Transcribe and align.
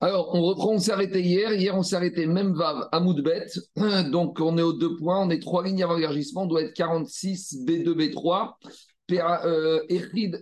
Alors, 0.00 0.34
on 0.34 0.42
reprend, 0.42 0.72
on 0.72 0.78
s'est 0.78 0.92
arrêté 0.92 1.22
hier. 1.22 1.54
Hier, 1.54 1.74
on 1.74 1.82
s'est 1.82 1.96
arrêté 1.96 2.26
même 2.26 2.52
Vav 2.54 2.88
à 2.92 3.00
Moudbet. 3.00 3.46
Donc, 4.10 4.40
on 4.40 4.58
est 4.58 4.62
aux 4.62 4.74
deux 4.74 4.94
points. 4.96 5.24
On 5.24 5.30
est 5.30 5.40
trois 5.40 5.64
lignes 5.64 5.82
avant 5.82 5.96
l'élargissement. 5.96 6.42
On 6.42 6.46
doit 6.46 6.62
être 6.62 6.74
46, 6.74 7.64
B2, 7.66 7.94
B3. 7.94 8.52
Echid, 9.88 10.38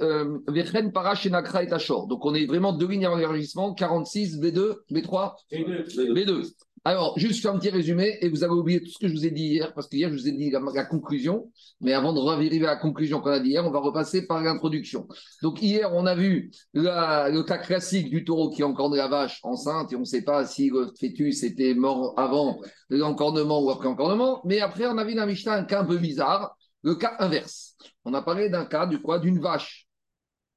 Vechen, 0.49 0.91
Parash, 0.91 1.27
Nakra 1.27 1.63
et 1.63 1.69
Tachor. 1.69 2.09
Donc, 2.09 2.25
on 2.25 2.35
est 2.35 2.47
vraiment 2.47 2.73
deux 2.73 2.89
lignes 2.89 3.07
avant 3.07 3.17
l'élargissement. 3.17 3.75
46, 3.75 4.41
B2, 4.41 4.77
B3, 4.91 5.35
B2. 5.53 6.53
Alors, 6.87 7.19
juste 7.19 7.47
un 7.47 7.59
petit 7.59 7.71
résumé, 7.71 8.19
et 8.21 8.29
vous 8.29 8.45
avez 8.45 8.53
oublié 8.53 8.83
tout 8.83 8.91
ce 8.91 8.99
que 8.99 9.09
je 9.09 9.15
vous 9.15 9.25
ai 9.25 9.31
dit 9.31 9.45
hier, 9.45 9.73
parce 9.73 9.89
que 9.89 9.97
hier, 9.97 10.11
je 10.11 10.15
vous 10.15 10.29
ai 10.29 10.33
dit 10.33 10.51
la, 10.51 10.85
conclusion, 10.85 11.51
mais 11.81 11.95
avant 11.95 12.13
de 12.13 12.19
revenir 12.19 12.63
à 12.65 12.75
la 12.75 12.77
conclusion 12.77 13.23
qu'on 13.23 13.31
a 13.31 13.41
dit 13.41 13.51
hier, 13.51 13.65
on 13.65 13.71
va 13.71 13.79
repasser 13.79 14.27
par 14.27 14.43
l'introduction. 14.43 15.09
Donc, 15.43 15.63
hier, 15.63 15.91
on 15.95 16.05
a 16.05 16.15
vu 16.15 16.51
le 16.75 17.43
cas 17.43 17.57
classique 17.57 18.11
du 18.11 18.23
taureau 18.23 18.51
qui 18.51 18.63
encorne 18.63 18.95
la 18.95 19.09
vache 19.09 19.41
enceinte, 19.45 19.95
et 19.95 19.97
on 19.97 20.01
ne 20.01 20.05
sait 20.05 20.25
pas 20.25 20.45
si 20.45 20.69
le 20.69 20.93
fœtus 21.01 21.43
était 21.43 21.73
mort 21.73 22.13
avant 22.19 22.61
l'encornement 22.91 23.63
ou 23.63 23.71
après 23.71 23.87
l'encornement, 23.87 24.43
mais 24.45 24.61
après, 24.61 24.87
on 24.87 24.99
a 24.99 25.05
vu 25.05 25.15
dans 25.15 25.27
Mishnah 25.27 25.55
un 25.55 25.65
cas 25.65 25.81
un 25.81 25.87
peu 25.87 25.97
bizarre, 25.97 26.55
le 26.83 26.97
cas 26.97 27.17
inverse. 27.19 27.77
On 28.05 28.13
a 28.13 28.21
parlé 28.21 28.51
d'un 28.51 28.67
cas 28.67 28.85
du 28.85 29.01
quoi 29.01 29.19
D'une 29.19 29.41
vache 29.41 29.89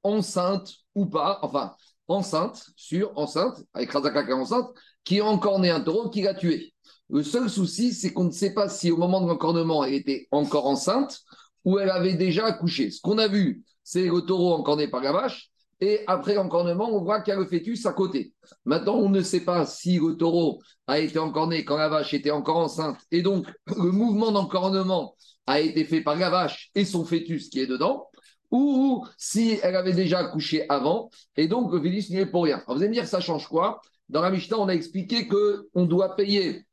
enceinte 0.02 0.74
ou 0.94 1.06
pas, 1.06 1.38
enfin, 1.40 1.74
enceinte, 2.06 2.66
sur 2.76 3.16
enceinte, 3.16 3.56
avec 3.72 3.90
Razakaka 3.92 4.34
enceinte, 4.34 4.68
qui 5.08 5.20
a 5.20 5.24
encorné 5.24 5.70
un 5.70 5.80
taureau 5.80 6.10
qui 6.10 6.20
l'a 6.20 6.34
tué. 6.34 6.74
Le 7.08 7.22
seul 7.22 7.48
souci, 7.48 7.94
c'est 7.94 8.12
qu'on 8.12 8.24
ne 8.24 8.30
sait 8.30 8.52
pas 8.52 8.68
si 8.68 8.90
au 8.90 8.98
moment 8.98 9.22
de 9.22 9.26
l'encornement, 9.26 9.82
elle 9.82 9.94
était 9.94 10.28
encore 10.30 10.66
enceinte 10.66 11.20
ou 11.64 11.78
elle 11.78 11.88
avait 11.88 12.12
déjà 12.12 12.44
accouché. 12.44 12.90
Ce 12.90 13.00
qu'on 13.00 13.16
a 13.16 13.26
vu, 13.26 13.62
c'est 13.82 14.04
le 14.04 14.20
taureau 14.20 14.52
encorné 14.52 14.86
par 14.86 15.00
la 15.00 15.12
vache. 15.12 15.48
Et 15.80 16.00
après 16.06 16.34
l'encornement, 16.34 16.90
on 16.90 17.02
voit 17.02 17.22
qu'il 17.22 17.32
y 17.32 17.36
a 17.36 17.40
le 17.40 17.46
fœtus 17.46 17.86
à 17.86 17.94
côté. 17.94 18.34
Maintenant, 18.66 18.96
on 18.96 19.08
ne 19.08 19.22
sait 19.22 19.40
pas 19.40 19.64
si 19.64 19.98
le 19.98 20.14
taureau 20.14 20.60
a 20.86 20.98
été 20.98 21.18
encorné 21.18 21.64
quand 21.64 21.78
la 21.78 21.88
vache 21.88 22.12
était 22.12 22.30
encore 22.30 22.58
enceinte. 22.58 22.98
Et 23.10 23.22
donc, 23.22 23.46
le 23.66 23.90
mouvement 23.90 24.30
d'encornement 24.30 25.16
a 25.46 25.58
été 25.60 25.86
fait 25.86 26.02
par 26.02 26.16
la 26.16 26.28
vache 26.28 26.70
et 26.74 26.84
son 26.84 27.06
fœtus 27.06 27.48
qui 27.48 27.60
est 27.60 27.66
dedans. 27.66 28.08
Ou 28.50 29.06
si 29.16 29.58
elle 29.62 29.76
avait 29.76 29.94
déjà 29.94 30.18
accouché 30.18 30.68
avant. 30.68 31.08
Et 31.34 31.48
donc, 31.48 31.72
le 31.72 31.80
fœtus 31.80 32.10
n'y 32.10 32.18
est 32.18 32.26
pour 32.26 32.44
rien. 32.44 32.62
vous 32.68 32.74
allez 32.74 32.88
me 32.88 32.92
dire, 32.92 33.06
ça 33.06 33.20
change 33.20 33.48
quoi? 33.48 33.80
Dans 34.08 34.22
la 34.22 34.30
Mishnah, 34.30 34.58
on 34.58 34.68
a 34.68 34.74
expliqué 34.74 35.28
qu'on 35.28 35.84
doit 35.84 36.16
payer 36.16 36.66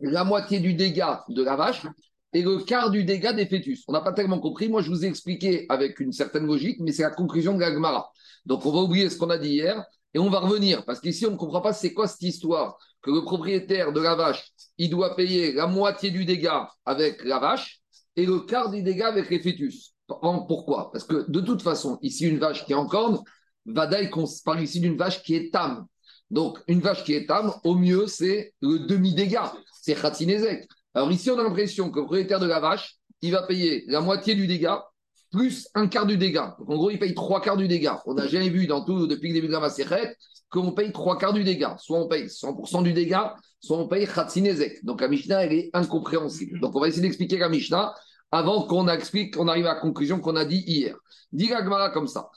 la 0.00 0.24
moitié 0.24 0.60
du 0.60 0.74
dégât 0.74 1.24
de 1.28 1.42
la 1.42 1.56
vache 1.56 1.86
et 2.32 2.42
le 2.42 2.58
quart 2.58 2.90
du 2.90 3.04
dégât 3.04 3.32
des 3.32 3.46
fœtus. 3.46 3.84
On 3.88 3.92
n'a 3.92 4.00
pas 4.00 4.12
tellement 4.12 4.38
compris. 4.38 4.68
Moi, 4.68 4.82
je 4.82 4.90
vous 4.90 5.04
ai 5.04 5.08
expliqué 5.08 5.66
avec 5.68 5.98
une 5.98 6.12
certaine 6.12 6.46
logique, 6.46 6.78
mais 6.80 6.92
c'est 6.92 7.02
la 7.02 7.10
conclusion 7.10 7.54
de 7.54 7.60
l'Agmara. 7.60 8.10
Donc, 8.44 8.66
on 8.66 8.70
va 8.70 8.80
oublier 8.80 9.08
ce 9.08 9.16
qu'on 9.16 9.30
a 9.30 9.38
dit 9.38 9.50
hier 9.50 9.82
et 10.14 10.18
on 10.18 10.28
va 10.28 10.40
revenir. 10.40 10.84
Parce 10.84 11.00
qu'ici, 11.00 11.26
on 11.26 11.32
ne 11.32 11.36
comprend 11.36 11.60
pas 11.60 11.72
c'est 11.72 11.94
quoi 11.94 12.06
cette 12.06 12.22
histoire. 12.22 12.78
Que 13.00 13.10
le 13.10 13.22
propriétaire 13.22 13.92
de 13.92 14.00
la 14.00 14.14
vache, 14.14 14.50
il 14.76 14.90
doit 14.90 15.16
payer 15.16 15.52
la 15.52 15.66
moitié 15.66 16.10
du 16.10 16.24
dégât 16.24 16.68
avec 16.84 17.24
la 17.24 17.38
vache 17.38 17.80
et 18.16 18.26
le 18.26 18.40
quart 18.40 18.70
du 18.70 18.82
dégât 18.82 19.08
avec 19.08 19.30
les 19.30 19.40
fœtus. 19.40 19.94
Pourquoi? 20.06 20.90
Parce 20.90 21.04
que 21.04 21.30
de 21.30 21.40
toute 21.40 21.62
façon, 21.62 21.98
ici, 22.02 22.26
une 22.26 22.38
vache 22.38 22.64
qui 22.66 22.72
est 22.72 22.76
en 22.76 22.86
corne, 22.86 23.20
Vadaï 23.66 24.10
parle 24.44 24.62
ici 24.62 24.80
d'une 24.80 24.96
vache 24.96 25.22
qui 25.22 25.34
est 25.34 25.52
tam. 25.52 25.86
Donc, 26.30 26.58
une 26.68 26.80
vache 26.80 27.04
qui 27.04 27.14
est 27.14 27.30
âme, 27.30 27.52
au 27.64 27.74
mieux, 27.74 28.06
c'est 28.06 28.52
le 28.60 28.80
demi-dégât. 28.80 29.52
C'est 29.82 29.94
Khatinezek. 29.94 30.68
Alors 30.94 31.10
ici, 31.10 31.30
on 31.30 31.38
a 31.38 31.42
l'impression 31.42 31.90
que 31.90 32.00
le 32.00 32.04
propriétaire 32.04 32.40
de 32.40 32.46
la 32.46 32.60
vache, 32.60 32.96
il 33.22 33.32
va 33.32 33.42
payer 33.42 33.84
la 33.88 34.00
moitié 34.00 34.34
du 34.34 34.46
dégât 34.46 34.84
plus 35.30 35.68
un 35.74 35.88
quart 35.88 36.06
du 36.06 36.16
dégât. 36.16 36.56
Donc, 36.58 36.70
en 36.70 36.76
gros, 36.76 36.90
il 36.90 36.98
paye 36.98 37.14
trois 37.14 37.40
quarts 37.40 37.56
du 37.56 37.68
dégât. 37.68 38.02
On 38.06 38.14
n'a 38.14 38.26
jamais 38.26 38.48
vu 38.48 38.66
dans 38.66 38.84
tout, 38.84 39.06
depuis 39.06 39.28
le 39.28 39.34
début 39.34 39.48
de 39.48 39.52
la 39.52 39.60
Maseret, 39.60 40.16
qu'on 40.50 40.72
paye 40.72 40.92
trois 40.92 41.18
quarts 41.18 41.34
du 41.34 41.44
dégât. 41.44 41.76
Soit 41.78 41.98
on 41.98 42.08
paye 42.08 42.28
100% 42.28 42.82
du 42.82 42.92
dégât, 42.92 43.34
soit 43.60 43.76
on 43.78 43.88
paye 43.88 44.06
Khatinezek. 44.06 44.84
Donc, 44.84 45.00
la 45.00 45.08
Mishnah, 45.08 45.44
elle 45.44 45.52
est 45.52 45.70
incompréhensible. 45.74 46.60
Donc, 46.60 46.74
on 46.74 46.80
va 46.80 46.88
essayer 46.88 47.02
d'expliquer 47.02 47.38
la 47.38 47.48
Mishnah 47.48 47.94
avant 48.30 48.62
qu'on 48.62 48.88
explique, 48.88 49.36
qu'on 49.36 49.48
arrive 49.48 49.66
à 49.66 49.74
la 49.74 49.80
conclusion 49.80 50.20
qu'on 50.20 50.36
a 50.36 50.44
dit 50.44 50.62
hier. 50.66 50.96
Dit 51.32 51.48
Gmara 51.48 51.90
comme 51.90 52.06
ça. 52.06 52.30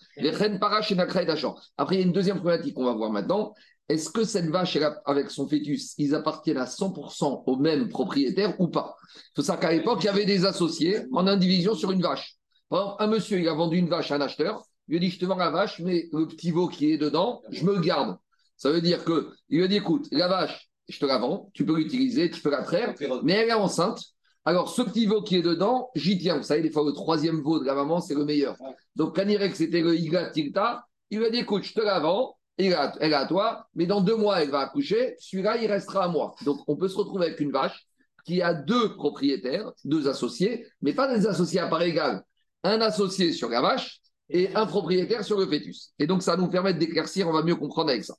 Après, 1.78 1.96
il 1.96 2.00
y 2.00 2.04
a 2.04 2.06
une 2.06 2.12
deuxième 2.12 2.38
problématique 2.38 2.76
qu'on 2.76 2.86
va 2.86 2.94
voir 2.94 3.12
maintenant. 3.12 3.54
Est-ce 3.92 4.10
que 4.10 4.24
cette 4.24 4.46
vache, 4.46 4.78
avec 5.04 5.30
son 5.30 5.50
fœtus, 5.50 5.96
ils 5.98 6.16
appartiennent 6.16 6.58
à 6.58 6.66
100% 6.66 7.44
au 7.46 7.58
même 7.58 7.90
propriétaire 7.90 8.56
ou 8.58 8.70
pas? 8.70 8.96
Il 9.14 9.32
faut 9.36 9.42
savoir 9.42 9.60
qu'à 9.60 9.74
l'époque, 9.74 10.00
il 10.04 10.06
y 10.06 10.10
avait 10.10 10.24
des 10.24 10.46
associés 10.46 11.00
en 11.12 11.28
indivision 11.28 11.76
sur 11.76 11.92
une 11.92 12.02
vache. 12.02 12.38
Par 12.70 12.80
exemple, 12.80 13.04
un 13.04 13.08
monsieur, 13.08 13.40
il 13.42 13.50
a 13.50 13.54
vendu 13.54 13.76
une 13.76 13.90
vache 13.90 14.10
à 14.12 14.16
un 14.16 14.22
acheteur. 14.22 14.64
Il 14.88 14.92
lui 14.92 14.98
a 14.98 15.00
dit, 15.02 15.10
je 15.10 15.20
te 15.20 15.26
vends 15.26 15.36
la 15.36 15.50
vache, 15.50 15.82
mais 15.82 16.08
le 16.14 16.26
petit 16.26 16.52
veau 16.52 16.70
qui 16.70 16.94
est 16.94 16.98
dedans, 16.98 17.42
je 17.50 17.66
me 17.66 17.74
le 17.74 17.82
garde. 17.82 18.18
Ça 18.56 18.72
veut 18.72 18.80
dire 18.80 19.04
que 19.04 19.30
il 19.50 19.58
lui 19.58 19.66
a 19.66 19.68
dit, 19.68 19.76
écoute, 19.76 20.08
la 20.14 20.30
vache, 20.30 20.70
je 20.88 20.98
te 20.98 21.06
la 21.06 21.18
vends, 21.18 21.50
tu 21.54 21.66
peux 21.66 21.76
l'utiliser, 21.76 22.30
tu 22.30 22.40
peux 22.40 22.50
la 22.50 22.64
traire, 22.64 22.96
mais 23.24 23.34
elle 23.34 23.50
est 23.50 23.54
enceinte. 23.54 24.02
Alors, 24.46 24.70
ce 24.70 24.84
petit 24.84 25.06
veau 25.06 25.22
qui 25.22 25.36
est 25.36 25.42
dedans, 25.42 25.90
j'y 25.96 26.18
tiens. 26.18 26.38
Vous 26.38 26.44
savez, 26.44 26.62
des 26.62 26.72
fois, 26.72 26.86
le 26.86 26.94
troisième 26.94 27.42
veau 27.42 27.60
de 27.60 27.66
la 27.66 27.76
maman, 27.76 28.00
c'est 28.00 28.16
le 28.16 28.24
meilleur. 28.24 28.56
Donc, 28.96 29.18
quand 29.18 29.26
que 29.26 29.58
c'était 29.58 29.82
le 29.82 29.98
Iga 29.98 30.30
Tilta, 30.30 30.86
il 31.10 31.20
lui 31.20 31.26
a 31.26 31.30
dit, 31.30 31.40
écoute, 31.40 31.64
je 31.64 31.74
te 31.74 31.82
la 31.82 32.00
vends, 32.00 32.38
elle 32.66 33.12
est 33.12 33.16
à 33.16 33.26
toi, 33.26 33.68
mais 33.76 33.86
dans 33.86 34.02
deux 34.02 34.16
mois, 34.16 34.42
elle 34.42 34.50
va 34.50 34.60
accoucher, 34.60 35.16
celui-là, 35.20 35.58
il 35.58 35.72
restera 35.72 36.06
à 36.06 36.08
moi. 36.08 36.36
Donc, 36.46 36.60
on 36.68 36.76
peut 36.76 36.88
se 36.88 36.98
retrouver 36.98 37.28
avec 37.28 37.40
une 37.40 37.52
vache 37.52 37.86
qui 38.26 38.42
a 38.42 38.54
deux 38.54 38.96
propriétaires, 38.96 39.72
deux 39.84 40.08
associés, 40.08 40.68
mais 40.82 40.94
pas 40.94 41.14
des 41.14 41.28
associés 41.28 41.60
à 41.60 41.68
part 41.68 41.82
égale. 41.82 42.24
Un 42.64 42.82
associé 42.82 43.32
sur 43.32 43.50
la 43.50 43.62
vache 43.62 44.00
et 44.30 44.54
un 44.56 44.66
propriétaire 44.66 45.24
sur 45.24 45.40
le 45.40 45.48
fœtus. 45.48 45.94
Et 46.00 46.08
donc, 46.08 46.22
ça 46.22 46.38
nous 46.38 46.50
permettre 46.50 46.80
d'éclaircir, 46.80 47.28
on 47.28 47.34
va 47.34 47.44
mieux 47.44 47.56
comprendre 47.56 47.90
avec 47.90 48.04
ça. 48.04 48.14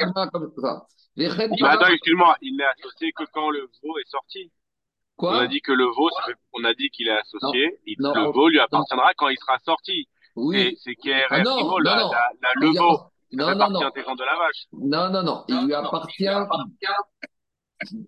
comme 0.00 0.52
ça. 0.60 0.86
excuse-moi, 1.92 2.36
il 2.42 2.56
n'est 2.56 2.64
associé 2.64 3.12
que 3.12 3.24
quand 3.32 3.50
le 3.50 3.68
veau 3.82 3.98
est 3.98 4.08
sorti. 4.08 4.50
Quoi? 5.16 5.32
On 5.32 5.38
a 5.40 5.46
dit 5.48 5.60
que 5.60 5.72
le 5.72 5.84
veau, 5.84 6.08
on 6.52 6.64
a 6.64 6.74
dit 6.74 6.90
qu'il 6.90 7.08
est 7.08 7.18
associé, 7.18 7.80
le 7.86 8.32
veau 8.32 8.48
lui 8.48 8.60
appartiendra 8.60 9.10
quand 9.16 9.28
il 9.28 9.38
sera 9.38 9.58
sorti. 9.58 10.08
Oui. 10.36 10.78
C'est 10.84 10.94
qui 10.94 11.10
ah 11.12 11.42
non, 11.42 11.78
la, 11.78 12.08
le 12.54 12.68
veau. 12.68 13.00
Non, 13.32 13.54
non, 13.54 13.70
non. 13.70 13.80
de 13.80 14.24
la 14.24 14.36
vache. 14.38 14.66
Non, 14.72 15.10
non, 15.10 15.22
non. 15.22 15.44
Il 15.48 15.66
lui 15.66 15.74
appartient. 15.74 16.28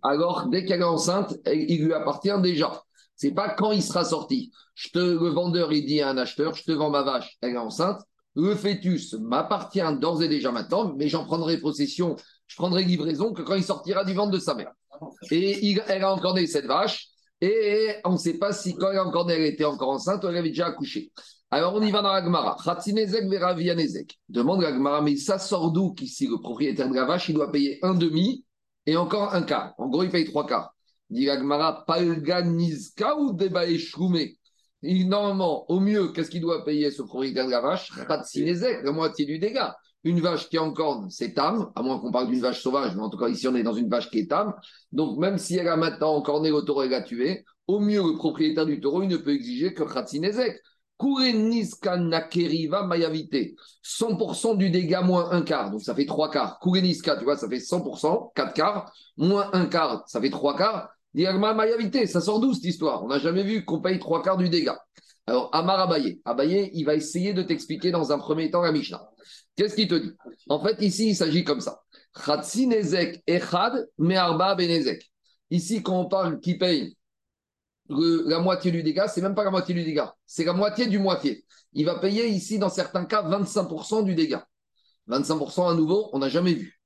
Alors, 0.02 0.46
dès 0.48 0.64
qu'elle 0.64 0.80
est 0.80 0.84
enceinte, 0.84 1.34
il 1.46 1.84
lui 1.84 1.92
appartient 1.92 2.40
déjà. 2.40 2.82
C'est 3.14 3.32
pas 3.32 3.50
quand 3.50 3.72
il 3.72 3.82
sera 3.82 4.04
sorti. 4.04 4.50
Je 4.74 4.88
te, 4.88 4.98
le 4.98 5.28
vendeur, 5.28 5.72
il 5.72 5.84
dit 5.84 6.00
à 6.00 6.08
un 6.08 6.16
acheteur, 6.16 6.54
je 6.54 6.64
te 6.64 6.72
vends 6.72 6.90
ma 6.90 7.02
vache, 7.02 7.36
elle 7.42 7.54
est 7.54 7.58
enceinte. 7.58 8.00
Le 8.34 8.54
fœtus 8.54 9.14
m'appartient 9.14 9.82
d'ores 10.00 10.22
et 10.22 10.28
déjà 10.28 10.52
maintenant, 10.52 10.94
mais 10.96 11.08
j'en 11.08 11.24
prendrai 11.24 11.58
possession, 11.58 12.16
je 12.46 12.56
prendrai 12.56 12.84
livraison 12.84 13.32
que 13.32 13.42
quand 13.42 13.56
il 13.56 13.64
sortira 13.64 14.04
du 14.04 14.14
ventre 14.14 14.30
de 14.30 14.38
sa 14.38 14.54
mère. 14.54 14.72
Et 15.30 15.76
elle 15.88 16.04
a 16.04 16.14
encore 16.14 16.34
né 16.34 16.46
cette 16.46 16.66
vache, 16.66 17.08
et 17.40 17.96
on 18.04 18.12
ne 18.12 18.16
sait 18.18 18.38
pas 18.38 18.52
si 18.52 18.74
quand 18.74 18.90
elle 18.90 18.98
a 18.98 19.04
encore 19.04 19.26
né, 19.26 19.34
elle 19.34 19.42
était 19.42 19.64
encore 19.64 19.90
enceinte 19.90 20.24
ou 20.24 20.28
elle 20.28 20.36
avait 20.36 20.50
déjà 20.50 20.66
accouché. 20.66 21.12
Alors 21.52 21.74
on 21.74 21.82
y 21.82 21.90
va 21.90 22.00
dans 22.00 22.12
la 22.12 22.22
Gemara. 22.22 22.56
Demande 24.28 24.62
la 24.62 24.72
Gemara, 24.72 25.02
mais 25.02 25.16
ça 25.16 25.38
sort 25.38 25.72
d'où 25.72 25.92
qu'ici 25.94 26.28
le 26.28 26.38
propriétaire 26.38 26.88
de 26.88 26.94
la 26.94 27.04
vache, 27.04 27.28
il 27.28 27.34
doit 27.34 27.50
payer 27.50 27.78
un 27.82 27.94
demi 27.94 28.44
et 28.86 28.96
encore 28.96 29.34
un 29.34 29.42
quart. 29.42 29.74
En 29.78 29.88
gros, 29.88 30.04
il 30.04 30.10
paye 30.10 30.24
trois 30.24 30.46
quarts. 30.46 30.74
Dit 31.10 31.26
la 31.26 31.38
Gemara, 31.38 31.84
palganizka 31.86 33.18
ou 33.18 33.32
debaeshrume 33.32 34.28
Normalement, 34.82 35.70
au 35.70 35.80
mieux, 35.80 36.12
qu'est-ce 36.12 36.30
qu'il 36.30 36.40
doit 36.40 36.64
payer 36.64 36.90
ce 36.90 37.02
propriétaire 37.02 37.46
de 37.46 37.50
la 37.50 37.60
vache? 37.60 37.90
Khatsinezek, 38.06 38.82
la 38.84 38.92
moitié 38.92 39.26
du 39.26 39.38
dégât. 39.38 39.76
Une 40.04 40.20
vache 40.20 40.48
qui 40.48 40.56
est 40.56 40.60
en 40.60 40.72
corne, 40.72 41.10
c'est 41.10 41.34
tam, 41.34 41.70
à 41.74 41.82
moins 41.82 41.98
qu'on 41.98 42.10
parle 42.10 42.28
d'une 42.28 42.40
vache 42.40 42.62
sauvage, 42.62 42.94
mais 42.96 43.02
en 43.02 43.10
tout 43.10 43.18
cas 43.18 43.28
ici 43.28 43.46
on 43.46 43.54
est 43.54 43.62
dans 43.62 43.74
une 43.74 43.90
vache 43.90 44.08
qui 44.08 44.20
est 44.20 44.30
tam. 44.30 44.54
Donc 44.92 45.18
même 45.18 45.36
si 45.36 45.56
elle 45.56 45.68
a 45.68 45.76
maintenant 45.76 46.14
encorné 46.14 46.50
le 46.50 46.62
taureau 46.62 46.84
et 46.84 46.88
l'a 46.88 47.02
tué, 47.02 47.44
au 47.66 47.80
mieux 47.80 48.00
le 48.00 48.16
propriétaire 48.16 48.64
du 48.64 48.80
taureau, 48.80 49.02
il 49.02 49.08
ne 49.08 49.18
peut 49.18 49.34
exiger 49.34 49.74
que 49.74 49.82
Khatsinezek. 49.82 50.58
Kureniska 51.00 51.96
Nakeriva 51.96 52.86
Mayavite. 52.86 53.54
100% 53.82 54.56
du 54.56 54.70
dégât 54.70 55.00
moins 55.02 55.30
un 55.30 55.42
quart, 55.42 55.70
donc 55.70 55.82
ça 55.82 55.94
fait 55.94 56.04
trois 56.04 56.30
quarts. 56.30 56.58
Kureniska, 56.60 57.16
tu 57.16 57.24
vois, 57.24 57.36
ça 57.36 57.48
fait 57.48 57.58
100%, 57.58 58.32
quatre 58.34 58.52
quarts, 58.52 58.92
moins 59.16 59.48
un 59.54 59.66
quart, 59.66 60.04
ça 60.06 60.20
fait 60.20 60.30
trois 60.30 60.56
quarts. 60.56 60.90
Diagma 61.14 61.54
Mayavite, 61.54 62.06
ça 62.06 62.20
sort 62.20 62.38
d'où 62.38 62.52
cette 62.52 62.64
histoire? 62.64 63.02
On 63.02 63.08
n'a 63.08 63.18
jamais 63.18 63.42
vu 63.42 63.64
qu'on 63.64 63.80
paye 63.80 63.98
trois 63.98 64.22
quarts 64.22 64.36
du 64.36 64.48
dégât. 64.48 64.78
Alors, 65.26 65.48
Amar 65.52 65.80
Abaye, 65.80 66.20
Abaye, 66.24 66.70
il 66.74 66.84
va 66.84 66.94
essayer 66.94 67.32
de 67.32 67.42
t'expliquer 67.42 67.90
dans 67.90 68.12
un 68.12 68.18
premier 68.18 68.50
temps 68.50 68.62
la 68.62 68.72
Mishnah. 68.72 69.08
Qu'est-ce 69.56 69.74
qu'il 69.74 69.88
te 69.88 69.94
dit? 69.94 70.12
En 70.48 70.62
fait, 70.62 70.76
ici, 70.80 71.10
il 71.10 71.16
s'agit 71.16 71.44
comme 71.44 71.60
ça. 71.60 71.82
Nezek 72.56 73.22
Echad 73.26 73.88
Me'arba 73.98 74.54
Benezek. 74.54 75.10
Ici, 75.50 75.82
quand 75.82 76.00
on 76.00 76.08
parle 76.08 76.40
qui 76.40 76.58
paye 76.58 76.96
la 77.90 78.38
moitié 78.38 78.70
du 78.70 78.82
dégât, 78.82 79.08
c'est 79.08 79.20
même 79.20 79.34
pas 79.34 79.44
la 79.44 79.50
moitié 79.50 79.74
du 79.74 79.84
dégât, 79.84 80.14
c'est 80.26 80.44
la 80.44 80.52
moitié 80.52 80.86
du 80.86 80.98
moitié. 80.98 81.44
Il 81.72 81.86
va 81.86 81.98
payer 81.98 82.28
ici, 82.28 82.58
dans 82.58 82.68
certains 82.68 83.04
cas, 83.04 83.22
25% 83.22 84.04
du 84.04 84.14
dégât. 84.14 84.46
25% 85.08 85.70
à 85.70 85.74
nouveau, 85.74 86.08
on 86.12 86.18
n'a 86.18 86.28
jamais 86.28 86.54
vu. 86.54 86.80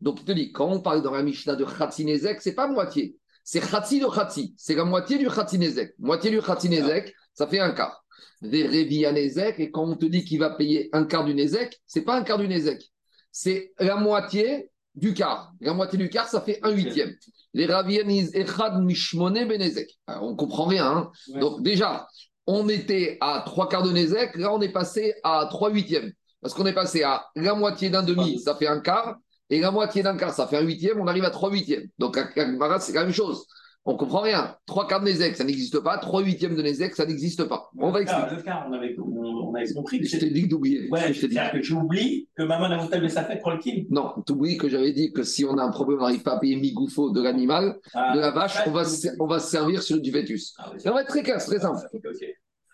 Donc, 0.00 0.20
il 0.20 0.24
te 0.24 0.32
dit, 0.32 0.52
quand 0.52 0.68
on 0.68 0.80
parle 0.80 1.02
dans 1.02 1.12
la 1.12 1.22
Mishnah 1.22 1.56
de 1.56 1.64
Khatinezek, 1.64 2.42
c'est 2.42 2.54
pas 2.54 2.68
moitié. 2.68 3.16
C'est 3.44 3.60
Khati 3.60 4.00
de 4.00 4.06
Khati. 4.06 4.54
C'est 4.58 4.74
la 4.74 4.84
moitié 4.84 5.18
du 5.18 5.28
Khatinezek. 5.28 5.94
Moitié 5.98 6.30
du 6.30 6.42
Khatinezek, 6.42 7.14
ça 7.32 7.46
fait 7.46 7.60
un 7.60 7.70
quart. 7.72 8.04
Nezek, 8.42 9.60
et 9.60 9.70
quand 9.70 9.84
on 9.84 9.96
te 9.96 10.06
dit 10.06 10.24
qu'il 10.24 10.38
va 10.38 10.50
payer 10.50 10.88
un 10.92 11.04
quart 11.04 11.24
du 11.24 11.34
Nezek, 11.34 11.80
c'est 11.86 12.02
pas 12.02 12.16
un 12.18 12.22
quart 12.22 12.38
du 12.38 12.48
Nezek. 12.48 12.82
C'est 13.30 13.72
la 13.78 13.96
moitié 13.96 14.70
du 14.96 15.14
quart. 15.14 15.52
La 15.60 15.74
moitié 15.74 15.98
du 15.98 16.08
quart, 16.08 16.28
ça 16.28 16.40
fait 16.40 16.58
un 16.62 16.70
huitième. 16.70 17.14
Les 17.54 17.66
Ravian 17.66 18.08
Echad 18.08 18.82
Mishmone 18.82 19.46
Benezek. 19.46 19.90
On 20.08 20.34
comprend 20.34 20.64
rien. 20.64 20.86
Hein. 20.86 21.10
Donc, 21.38 21.62
déjà, 21.62 22.06
on 22.46 22.68
était 22.68 23.18
à 23.20 23.42
trois 23.44 23.68
quarts 23.68 23.82
de 23.82 23.90
Nezek, 23.90 24.36
là, 24.36 24.52
on 24.52 24.60
est 24.60 24.72
passé 24.72 25.14
à 25.22 25.46
trois 25.50 25.70
huitièmes. 25.70 26.12
Parce 26.40 26.54
qu'on 26.54 26.66
est 26.66 26.72
passé 26.72 27.02
à 27.02 27.26
la 27.34 27.54
moitié 27.54 27.90
d'un 27.90 28.02
demi, 28.02 28.38
ça 28.38 28.54
fait 28.54 28.68
un 28.68 28.80
quart, 28.80 29.16
et 29.50 29.60
la 29.60 29.70
moitié 29.70 30.02
d'un 30.02 30.16
quart, 30.16 30.32
ça 30.32 30.46
fait 30.46 30.56
un 30.56 30.62
huitième, 30.62 31.00
on 31.00 31.06
arrive 31.06 31.24
à 31.24 31.30
trois 31.30 31.50
huitièmes. 31.50 31.88
Donc, 31.98 32.18
c'est 32.36 32.92
la 32.92 33.04
même 33.04 33.12
chose. 33.12 33.46
On 33.88 33.96
comprend 33.96 34.20
rien. 34.20 34.56
Trois 34.66 34.88
quarts 34.88 35.00
de 35.00 35.04
Nézek, 35.04 35.36
ça 35.36 35.44
n'existe 35.44 35.78
pas. 35.78 35.96
Trois 35.98 36.20
huitièmes 36.20 36.56
de 36.56 36.62
Nézek, 36.62 36.96
ça 36.96 37.06
n'existe 37.06 37.44
pas. 37.44 37.70
On 37.78 37.92
va 37.92 38.02
expliquer. 38.02 38.34
Le 38.34 38.42
quart, 38.42 38.66
on 38.68 38.72
avait, 38.72 38.96
on, 38.98 39.54
avait 39.54 39.72
compris. 39.72 40.04
je 40.04 40.18
t'ai 40.18 40.28
dit 40.28 40.48
d'oublier. 40.48 40.90
Ouais, 40.90 41.12
c'est-à-dire 41.14 41.52
que 41.52 41.58
tu 41.58 41.72
oublies 41.72 42.28
que 42.36 42.42
maman 42.42 42.64
a 42.64 42.78
voulu 42.78 43.08
ça 43.08 43.22
fait 43.22 43.40
le 43.46 43.58
kill. 43.58 43.86
Non, 43.90 44.12
tu 44.26 44.32
oublies 44.32 44.56
que 44.56 44.68
j'avais 44.68 44.92
dit 44.92 45.12
que 45.12 45.22
si 45.22 45.44
on 45.44 45.56
a 45.56 45.62
un 45.62 45.70
problème, 45.70 46.00
on 46.00 46.02
n'arrive 46.02 46.24
pas 46.24 46.34
à 46.34 46.40
payer 46.40 46.56
mi-gouffo 46.56 47.10
de 47.10 47.22
l'animal, 47.22 47.78
ah, 47.94 48.12
de 48.14 48.20
la 48.20 48.32
vache, 48.32 48.56
on 48.66 48.72
va, 48.72 48.82
on 49.20 49.26
va 49.26 49.38
se 49.38 49.50
servir 49.50 49.82
sur 49.82 50.00
du 50.00 50.10
fœtus. 50.10 50.54
Ah, 50.58 50.72
ça 50.78 50.90
va 50.90 51.02
être 51.02 51.08
très 51.08 51.22
clair, 51.22 51.38
très 51.38 51.60
simple. 51.60 51.80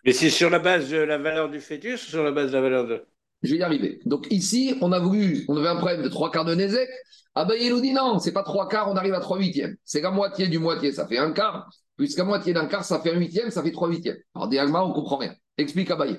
Mais 0.06 0.12
c'est 0.12 0.30
sur 0.30 0.48
la 0.48 0.60
base 0.60 0.90
de 0.90 0.96
la 0.96 1.18
valeur 1.18 1.50
du 1.50 1.60
fœtus 1.60 2.06
ou 2.06 2.10
sur 2.10 2.24
la 2.24 2.32
base 2.32 2.48
de 2.48 2.56
la 2.56 2.62
valeur 2.62 2.86
de. 2.86 3.04
Je 3.42 3.52
vais 3.52 3.58
y 3.58 3.62
arriver. 3.62 4.00
Donc 4.04 4.26
ici, 4.30 4.76
on 4.80 4.92
a 4.92 4.98
voulu, 4.98 5.44
on 5.48 5.56
avait 5.56 5.68
un 5.68 5.76
problème 5.76 6.02
de 6.02 6.08
trois 6.08 6.30
quarts 6.30 6.44
de 6.44 6.54
Nézek. 6.54 6.88
Ah 7.34 7.46
nous 7.46 7.80
dit 7.80 7.92
non, 7.92 8.18
c'est 8.18 8.32
pas 8.32 8.42
trois 8.42 8.68
quarts, 8.68 8.90
on 8.90 8.96
arrive 8.96 9.14
à 9.14 9.20
trois 9.20 9.38
huitièmes. 9.38 9.76
C'est 9.84 10.02
la 10.02 10.10
moitié 10.10 10.48
du 10.48 10.58
moitié, 10.58 10.92
ça 10.92 11.06
fait 11.06 11.18
un 11.18 11.32
quart. 11.32 11.68
Puisqu'à 11.96 12.24
moitié 12.24 12.52
d'un 12.52 12.66
quart, 12.66 12.84
ça 12.84 13.00
fait 13.00 13.12
un 13.12 13.18
huitième, 13.18 13.50
ça 13.50 13.62
fait 13.62 13.72
trois 13.72 13.88
huitièmes. 13.88 14.18
Alors, 14.34 14.48
diagonal, 14.48 14.82
on 14.82 14.88
ne 14.88 14.94
comprend 14.94 15.16
rien. 15.16 15.34
Explique 15.56 15.90
à 15.90 15.96
Baye. 15.96 16.18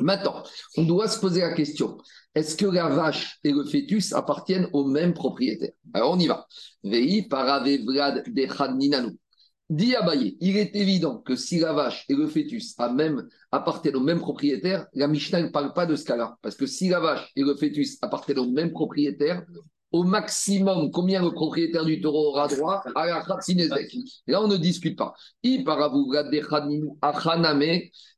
Maintenant, 0.00 0.42
on 0.76 0.82
doit 0.82 1.08
se 1.08 1.18
poser 1.18 1.40
la 1.40 1.52
question 1.54 1.96
est-ce 2.34 2.56
que 2.56 2.66
la 2.66 2.88
vache 2.88 3.38
et 3.44 3.52
le 3.52 3.64
fœtus 3.64 4.12
appartiennent 4.12 4.68
au 4.72 4.84
même 4.84 5.14
propriétaire? 5.14 5.70
Alors, 5.92 6.12
on 6.12 6.18
y 6.18 6.26
va. 6.26 6.46
Vei 6.82 7.22
parave 7.28 7.78
vlad 7.84 8.24
ninanu. 8.76 9.16
Dit 9.74 9.96
Abaye, 9.96 10.36
il 10.40 10.56
est 10.56 10.76
évident 10.76 11.18
que 11.18 11.34
si 11.34 11.58
la 11.58 11.72
vache 11.72 12.04
et 12.08 12.14
le 12.14 12.28
fœtus 12.28 12.76
appartiennent 13.50 13.96
au 13.96 14.00
même 14.00 14.20
propriétaire, 14.20 14.86
la 14.94 15.08
Mishnah 15.08 15.42
ne 15.42 15.48
parle 15.48 15.72
pas 15.72 15.84
de 15.84 15.96
ce 15.96 16.04
cas-là. 16.04 16.36
Parce 16.42 16.54
que 16.54 16.64
si 16.64 16.90
la 16.90 17.00
vache 17.00 17.32
et 17.34 17.42
le 17.42 17.56
fœtus 17.56 17.98
appartiennent 18.00 18.38
au 18.38 18.48
même 18.48 18.70
propriétaire, 18.70 19.44
au 19.90 20.04
maximum, 20.04 20.92
combien 20.92 21.20
le 21.24 21.32
propriétaire 21.32 21.84
du 21.84 22.00
taureau 22.00 22.28
aura 22.28 22.46
droit 22.46 22.84
à 22.94 23.06
la. 23.06 23.24
Là, 24.28 24.42
on 24.42 24.46
ne 24.46 24.56
discute 24.56 24.96
pas. 24.96 25.12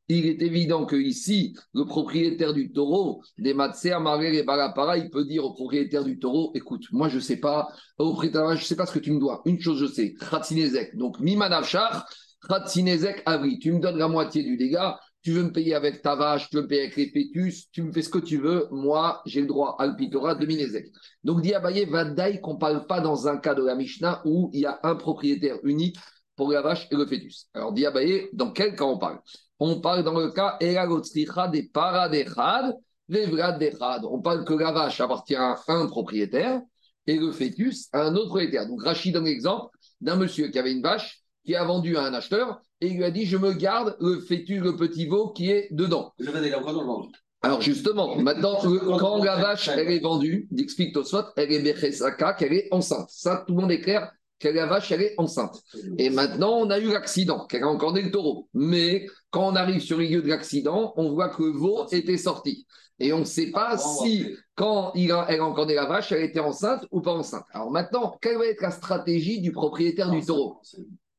Il 0.08 0.26
est 0.26 0.40
évident 0.42 0.86
que 0.86 0.96
ici, 0.96 1.56
le 1.74 1.84
propriétaire 1.84 2.52
du 2.52 2.72
taureau, 2.72 3.22
des 3.38 3.54
Matsé, 3.54 3.88
et 3.88 4.42
Balapara, 4.44 4.98
il 4.98 5.10
peut 5.10 5.24
dire 5.24 5.44
au 5.44 5.52
propriétaire 5.52 6.04
du 6.04 6.18
taureau 6.18 6.52
écoute, 6.54 6.84
moi, 6.92 7.08
je 7.08 7.18
sais 7.18 7.38
pas, 7.38 7.68
au 7.98 8.10
propriétaire, 8.10 8.56
je 8.56 8.64
sais 8.64 8.76
pas 8.76 8.86
ce 8.86 8.92
que 8.92 9.00
tu 9.00 9.12
me 9.12 9.18
dois. 9.18 9.42
Une 9.46 9.60
chose, 9.60 9.78
je 9.78 9.86
sais, 9.86 10.14
Khatsinezek. 10.14 10.96
Donc, 10.96 11.18
Mimanachar, 11.18 12.06
Khatsinezek, 12.48 13.22
Avri, 13.26 13.58
tu 13.58 13.72
me 13.72 13.80
donnes 13.80 13.98
la 13.98 14.08
moitié 14.08 14.44
du 14.44 14.56
dégât 14.56 14.98
tu 15.26 15.32
veux 15.32 15.42
me 15.42 15.50
payer 15.50 15.74
avec 15.74 16.02
ta 16.02 16.14
vache, 16.14 16.48
tu 16.50 16.54
veux 16.54 16.62
me 16.62 16.68
payer 16.68 16.82
avec 16.82 16.94
les 16.94 17.10
pétus, 17.10 17.68
tu 17.72 17.82
me 17.82 17.90
fais 17.90 18.02
ce 18.02 18.08
que 18.08 18.20
tu 18.20 18.38
veux, 18.38 18.68
moi, 18.70 19.22
j'ai 19.26 19.40
le 19.40 19.48
droit 19.48 19.74
à 19.80 19.88
pitora 19.90 20.36
de 20.36 20.46
Minezek. 20.46 20.86
Donc, 21.24 21.42
dit 21.42 21.52
Abaye, 21.52 21.84
Vadaï 21.84 22.40
qu'on 22.40 22.54
ne 22.54 22.58
parle 22.60 22.86
pas 22.86 23.00
dans 23.00 23.26
un 23.26 23.36
cas 23.36 23.56
de 23.56 23.64
la 23.64 23.74
Mishnah 23.74 24.22
où 24.24 24.50
il 24.52 24.60
y 24.60 24.66
a 24.66 24.78
un 24.84 24.94
propriétaire 24.94 25.58
unique 25.64 25.96
pour 26.36 26.52
la 26.52 26.62
vache 26.62 26.86
et 26.92 26.94
le 26.94 27.06
fœtus. 27.06 27.48
Alors, 27.54 27.72
dit 27.72 27.84
Abaye, 27.84 28.28
dans 28.34 28.52
quel 28.52 28.76
cas 28.76 28.84
on 28.84 28.98
parle? 28.98 29.18
On 29.58 29.80
parle 29.80 30.04
dans 30.04 30.18
le 30.18 30.30
cas 30.30 30.58
des 30.60 31.62
paradechad, 31.62 32.76
dechad. 33.08 34.04
On 34.04 34.20
parle 34.20 34.44
que 34.44 34.54
la 34.54 34.72
vache 34.72 35.00
appartient 35.00 35.34
à 35.34 35.56
un 35.68 35.86
propriétaire 35.86 36.60
et 37.06 37.16
le 37.16 37.32
fœtus 37.32 37.88
à 37.92 38.02
un 38.02 38.14
autre 38.14 38.28
propriétaire. 38.28 38.66
Donc, 38.66 38.82
Rachid 38.82 39.14
donne 39.14 39.24
l'exemple 39.24 39.70
d'un 40.00 40.16
monsieur 40.16 40.48
qui 40.48 40.58
avait 40.58 40.72
une 40.72 40.82
vache 40.82 41.22
qui 41.44 41.54
a 41.54 41.64
vendu 41.64 41.96
à 41.96 42.02
un 42.02 42.12
acheteur 42.12 42.60
et 42.80 42.88
il 42.88 42.96
lui 42.96 43.04
a 43.04 43.10
dit 43.10 43.24
Je 43.24 43.38
me 43.38 43.52
garde 43.52 43.96
le 44.00 44.20
fœtus, 44.20 44.60
le 44.60 44.76
petit 44.76 45.06
veau 45.06 45.30
qui 45.30 45.50
est 45.50 45.68
dedans. 45.70 46.12
Je 46.18 46.30
vais 46.30 46.50
dans 46.50 46.60
le 46.60 47.08
Alors 47.42 47.62
justement, 47.62 48.16
maintenant, 48.16 48.58
quand 48.98 49.24
la 49.24 49.36
vache 49.36 49.68
elle 49.68 49.90
est 49.90 50.00
vendue, 50.00 50.48
d'explique 50.50 50.92
Tosfot, 50.92 51.24
elle 51.36 51.52
est 51.52 51.60
Bechesaka, 51.60 52.34
qu'elle 52.34 52.52
est 52.52 52.68
enceinte. 52.72 53.08
Ça, 53.10 53.44
tout 53.46 53.54
le 53.54 53.62
monde 53.62 53.72
est 53.72 53.80
clair 53.80 54.12
que 54.38 54.48
la 54.48 54.66
vache 54.66 54.92
elle 54.92 55.02
est 55.02 55.14
enceinte. 55.18 55.62
Et 55.98 56.10
maintenant, 56.10 56.58
on 56.58 56.70
a 56.70 56.78
eu 56.78 56.92
l'accident, 56.92 57.46
qu'elle 57.46 57.62
a 57.62 57.68
encore 57.68 57.94
le 57.94 58.10
taureau. 58.10 58.48
Mais 58.54 59.06
quand 59.30 59.48
on 59.48 59.56
arrive 59.56 59.80
sur 59.80 59.98
le 59.98 60.04
lieu 60.04 60.22
de 60.22 60.28
l'accident, 60.28 60.92
on 60.96 61.12
voit 61.12 61.30
que 61.30 61.42
le 61.42 61.52
veau 61.52 61.86
était 61.90 62.18
sorti. 62.18 62.66
Et 62.98 63.12
on 63.12 63.20
ne 63.20 63.24
sait 63.24 63.50
pas 63.50 63.76
si, 63.76 64.26
quand 64.54 64.92
il 64.94 65.12
a, 65.12 65.26
elle 65.28 65.40
a 65.40 65.44
encore 65.44 65.66
la 65.66 65.84
vache, 65.84 66.12
elle 66.12 66.22
était 66.22 66.40
enceinte 66.40 66.86
ou 66.90 67.00
pas 67.02 67.12
enceinte. 67.12 67.44
Alors 67.52 67.70
maintenant, 67.70 68.16
quelle 68.20 68.38
va 68.38 68.46
être 68.46 68.62
la 68.62 68.70
stratégie 68.70 69.40
du 69.40 69.52
propriétaire 69.52 70.10
du 70.10 70.24
taureau? 70.24 70.60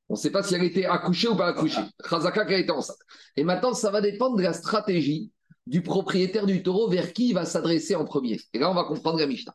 On 0.09 0.13
ne 0.13 0.17
sait 0.17 0.31
pas 0.31 0.41
si 0.41 0.55
elle 0.55 0.63
était 0.63 0.85
accouchée 0.85 1.27
ou 1.27 1.35
pas 1.35 1.47
accouchée. 1.47 1.81
Khazaka 2.09 2.41
a 2.41 2.53
été 2.53 2.71
enceinte. 2.71 2.97
Et 3.35 3.43
maintenant, 3.43 3.73
ça 3.73 3.91
va 3.91 4.01
dépendre 4.01 4.37
de 4.37 4.43
la 4.43 4.53
stratégie 4.53 5.31
du 5.67 5.81
propriétaire 5.81 6.45
du 6.45 6.63
taureau 6.63 6.89
vers 6.89 7.13
qui 7.13 7.29
il 7.29 7.33
va 7.33 7.45
s'adresser 7.45 7.93
en 7.93 8.05
premier. 8.05 8.39
Et 8.53 8.59
là, 8.59 8.71
on 8.71 8.73
va 8.73 8.85
comprendre 8.85 9.19
la 9.19 9.27
Mishnah. 9.27 9.53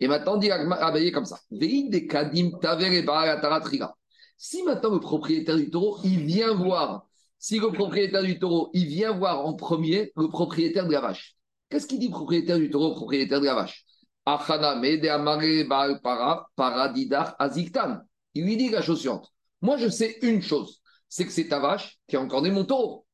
Et 0.00 0.08
maintenant, 0.08 0.36
dit 0.36 0.50
Abaye 0.50 1.12
comme 1.12 1.24
ça. 1.24 1.38
Si 4.36 4.62
maintenant 4.62 4.90
le 4.90 5.00
propriétaire 5.00 5.56
du 5.56 5.70
taureau, 5.70 5.98
il 6.04 6.24
vient 6.24 6.54
voir, 6.54 7.06
si 7.38 7.58
le 7.58 7.70
propriétaire 7.70 8.22
du 8.22 8.38
taureau, 8.38 8.70
il 8.72 8.86
vient 8.86 9.12
voir 9.12 9.46
en 9.46 9.54
premier 9.54 10.12
le 10.16 10.28
propriétaire 10.28 10.86
de 10.86 10.92
la 10.92 11.00
vache. 11.00 11.36
Qu'est-ce 11.68 11.86
qu'il 11.86 11.98
dit 11.98 12.10
propriétaire 12.10 12.58
du 12.58 12.70
taureau, 12.70 12.94
propriétaire 12.94 13.40
de 13.40 13.46
la 13.46 13.54
vache? 13.54 13.84
Il 18.34 18.44
lui 18.44 18.56
dit 18.56 18.68
la 18.70 18.82
chose. 18.82 19.10
Moi, 19.60 19.76
je 19.76 19.88
sais 19.88 20.18
une 20.22 20.42
chose, 20.42 20.80
c'est 21.08 21.26
que 21.26 21.32
c'est 21.32 21.48
ta 21.48 21.58
vache 21.60 21.98
qui 22.08 22.16
a 22.16 22.20
encore 22.20 22.42
né 22.42 22.50
mon 22.50 22.64
taureau. 22.64 23.06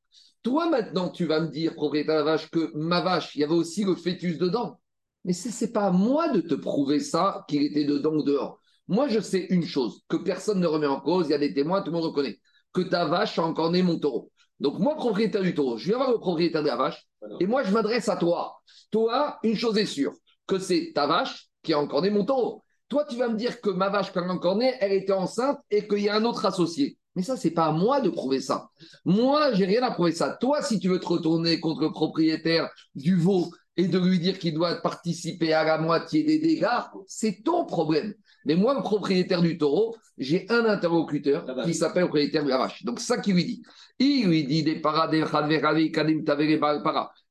Toi, 0.42 0.70
maintenant, 0.70 1.10
tu 1.10 1.26
vas 1.26 1.40
me 1.40 1.48
dire, 1.48 1.74
propriétaire 1.74 2.14
de 2.14 2.20
la 2.20 2.24
vache, 2.24 2.48
que 2.50 2.70
ma 2.74 3.00
vache, 3.00 3.34
il 3.34 3.40
y 3.40 3.44
avait 3.44 3.54
aussi 3.54 3.84
le 3.84 3.94
fœtus 3.94 4.38
dedans. 4.38 4.80
Mais 5.24 5.32
ce 5.32 5.64
n'est 5.64 5.70
pas 5.70 5.86
à 5.86 5.90
moi 5.90 6.28
de 6.28 6.40
te 6.40 6.54
prouver 6.54 7.00
ça, 7.00 7.44
qu'il 7.48 7.62
était 7.62 7.84
dedans 7.84 8.14
ou 8.14 8.22
dehors. 8.22 8.60
Moi, 8.88 9.08
je 9.08 9.20
sais 9.20 9.46
une 9.50 9.64
chose, 9.64 10.02
que 10.08 10.16
personne 10.16 10.60
ne 10.60 10.66
remet 10.66 10.86
en 10.86 11.00
cause, 11.00 11.26
il 11.28 11.30
y 11.30 11.34
a 11.34 11.38
des 11.38 11.54
témoins, 11.54 11.82
tout 11.82 11.90
le 11.90 11.98
monde 11.98 12.06
reconnaît, 12.06 12.38
que 12.72 12.80
ta 12.80 13.04
vache 13.04 13.38
a 13.38 13.42
encore 13.42 13.70
né 13.70 13.82
mon 13.82 13.98
taureau. 13.98 14.32
Donc, 14.58 14.78
moi, 14.78 14.96
propriétaire 14.96 15.42
du 15.42 15.54
taureau, 15.54 15.76
je 15.76 15.86
viens 15.86 15.96
voir 15.96 16.10
le 16.10 16.18
propriétaire 16.18 16.62
de 16.62 16.68
la 16.68 16.76
vache, 16.76 17.06
et 17.38 17.46
moi, 17.46 17.62
je 17.62 17.72
m'adresse 17.72 18.08
à 18.08 18.16
toi. 18.16 18.60
Toi, 18.90 19.38
une 19.42 19.56
chose 19.56 19.78
est 19.78 19.86
sûre, 19.86 20.12
que 20.46 20.58
c'est 20.58 20.92
ta 20.94 21.06
vache 21.06 21.48
qui 21.62 21.72
a 21.72 21.78
encore 21.78 22.02
né 22.02 22.10
mon 22.10 22.24
taureau. 22.24 22.64
Toi, 22.88 23.04
tu 23.08 23.16
vas 23.16 23.28
me 23.28 23.36
dire 23.36 23.60
que 23.60 23.70
ma 23.70 23.88
vache, 23.88 24.12
quand 24.12 24.22
elle 24.22 24.28
est 24.28 24.32
encore 24.32 24.56
née, 24.56 24.74
elle 24.80 24.92
était 24.92 25.12
enceinte 25.12 25.58
et 25.70 25.86
qu'il 25.86 26.00
y 26.00 26.08
a 26.08 26.16
un 26.16 26.24
autre 26.24 26.44
associé. 26.44 26.98
Mais 27.14 27.22
ça, 27.22 27.36
c'est 27.36 27.50
pas 27.52 27.66
à 27.66 27.72
moi 27.72 28.00
de 28.00 28.08
prouver 28.08 28.40
ça. 28.40 28.68
Moi, 29.04 29.52
j'ai 29.52 29.64
rien 29.64 29.82
à 29.82 29.90
prouver 29.90 30.12
ça. 30.12 30.36
Toi, 30.40 30.62
si 30.62 30.80
tu 30.80 30.88
veux 30.88 30.98
te 30.98 31.06
retourner 31.06 31.60
contre 31.60 31.82
le 31.82 31.90
propriétaire 31.90 32.68
du 32.94 33.16
veau 33.16 33.50
et 33.80 33.88
de 33.88 33.98
lui 33.98 34.18
dire 34.18 34.38
qu'il 34.38 34.52
doit 34.52 34.76
participer 34.82 35.54
à 35.54 35.64
la 35.64 35.78
moitié 35.78 36.22
des 36.22 36.38
dégâts, 36.38 36.66
c'est 37.06 37.42
ton 37.42 37.64
problème. 37.64 38.12
Mais 38.44 38.54
moi, 38.54 38.74
le 38.74 38.82
propriétaire 38.82 39.40
du 39.40 39.56
taureau, 39.56 39.96
j'ai 40.18 40.44
un 40.50 40.66
interlocuteur 40.66 41.46
qui 41.64 41.72
s'appelle 41.72 42.02
le 42.02 42.08
propriétaire 42.08 42.44
de 42.44 42.50
la 42.50 42.58
vache. 42.58 42.84
Donc, 42.84 43.00
ça 43.00 43.16
qui 43.18 43.32
lui 43.32 43.44
dit. 43.44 43.62
Il 43.98 44.28
lui 44.28 44.44
dit 44.44 44.62
des 44.62 44.80
para, 44.80 45.10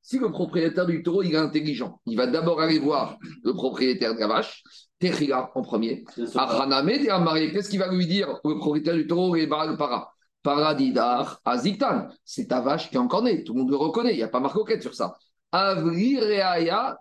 Si 0.01 0.17
le 0.17 0.31
propriétaire 0.31 0.87
du 0.87 1.03
taureau, 1.03 1.21
il 1.21 1.35
est 1.35 1.37
intelligent, 1.37 1.99
il 2.07 2.17
va 2.17 2.25
d'abord 2.25 2.61
aller 2.61 2.79
voir 2.79 3.19
le 3.43 3.53
propriétaire 3.53 4.15
de 4.15 4.19
la 4.19 4.27
vache 4.27 4.63
Techila 4.97 5.51
en 5.53 5.61
premier. 5.61 6.03
Qu'est-ce 6.15 7.69
qu'il 7.69 7.79
va 7.79 7.91
lui 7.91 8.07
dire 8.07 8.39
le 8.43 8.57
propriétaire 8.57 8.95
du 8.95 9.05
taureau 9.05 9.35
et 9.35 9.47
Para 9.47 10.11
Paradidar 10.41 11.41
Aziktan. 11.45 12.07
C'est 12.23 12.47
ta 12.47 12.61
vache 12.61 12.89
qui 12.89 12.95
est 12.95 12.99
encore 12.99 13.23
née. 13.23 13.43
Tout 13.43 13.53
le 13.53 13.59
monde 13.59 13.69
le 13.69 13.75
reconnaît. 13.75 14.13
Il 14.13 14.17
n'y 14.17 14.23
a 14.23 14.29
pas 14.29 14.39
marqué 14.39 14.79
sur 14.79 14.95
ça. 14.95 15.15
Avri 15.51 16.19
Reaya 16.19 16.97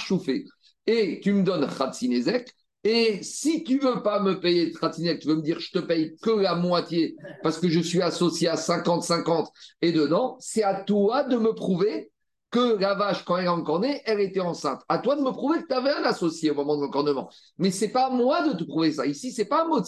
Choufé. 0.00 0.44
Et 0.86 1.20
tu 1.22 1.32
me 1.32 1.42
donnes 1.42 1.66
Khatsinezek. 1.66 2.52
Et 2.86 3.22
si 3.22 3.64
tu 3.64 3.78
veux 3.78 4.02
pas 4.02 4.20
me 4.20 4.40
payer 4.40 4.72
Khatsinezek, 4.72 5.20
tu 5.20 5.28
veux 5.28 5.36
me 5.36 5.42
dire 5.42 5.58
je 5.58 5.70
te 5.70 5.78
paye 5.78 6.16
que 6.22 6.30
la 6.30 6.54
moitié 6.54 7.16
parce 7.42 7.58
que 7.58 7.68
je 7.68 7.80
suis 7.80 8.02
associé 8.02 8.48
à 8.48 8.56
50-50 8.56 9.48
et 9.80 9.92
dedans, 9.92 10.36
c'est 10.40 10.62
à 10.62 10.82
toi 10.82 11.24
de 11.24 11.36
me 11.36 11.54
prouver 11.54 12.10
que 12.54 12.76
la 12.78 12.94
vache, 12.94 13.24
quand 13.24 13.36
elle 13.36 13.46
est 13.46 13.48
encornée, 13.48 14.00
elle 14.04 14.20
était 14.20 14.38
enceinte. 14.38 14.80
À 14.88 14.98
toi 14.98 15.16
de 15.16 15.22
me 15.22 15.32
prouver 15.32 15.60
que 15.62 15.66
tu 15.66 15.74
avais 15.74 15.90
un 15.90 16.04
associé 16.04 16.52
au 16.52 16.54
moment 16.54 16.76
de 16.76 16.82
l'encornement. 16.82 17.28
Mais 17.58 17.72
c'est 17.72 17.88
pas 17.88 18.06
à 18.06 18.10
moi 18.10 18.46
de 18.46 18.56
te 18.56 18.62
prouver 18.62 18.92
ça. 18.92 19.06
Ici, 19.06 19.32
c'est 19.32 19.46
pas 19.46 19.64
un 19.64 19.68
mot 19.68 19.80
de 19.80 19.86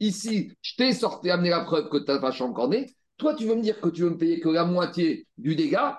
Ici, 0.00 0.52
je 0.62 0.76
t'ai 0.76 0.92
sorti, 0.92 1.28
amené 1.28 1.50
la 1.50 1.62
preuve 1.62 1.88
que 1.88 1.96
ta 1.96 2.18
vache 2.18 2.40
est 2.40 2.44
encornée. 2.44 2.94
Toi, 3.16 3.34
tu 3.34 3.46
veux 3.46 3.56
me 3.56 3.62
dire 3.62 3.80
que 3.80 3.88
tu 3.88 4.02
veux 4.02 4.10
me 4.10 4.16
payer 4.16 4.38
que 4.38 4.48
la 4.48 4.64
moitié 4.64 5.26
du 5.36 5.56
dégât. 5.56 5.98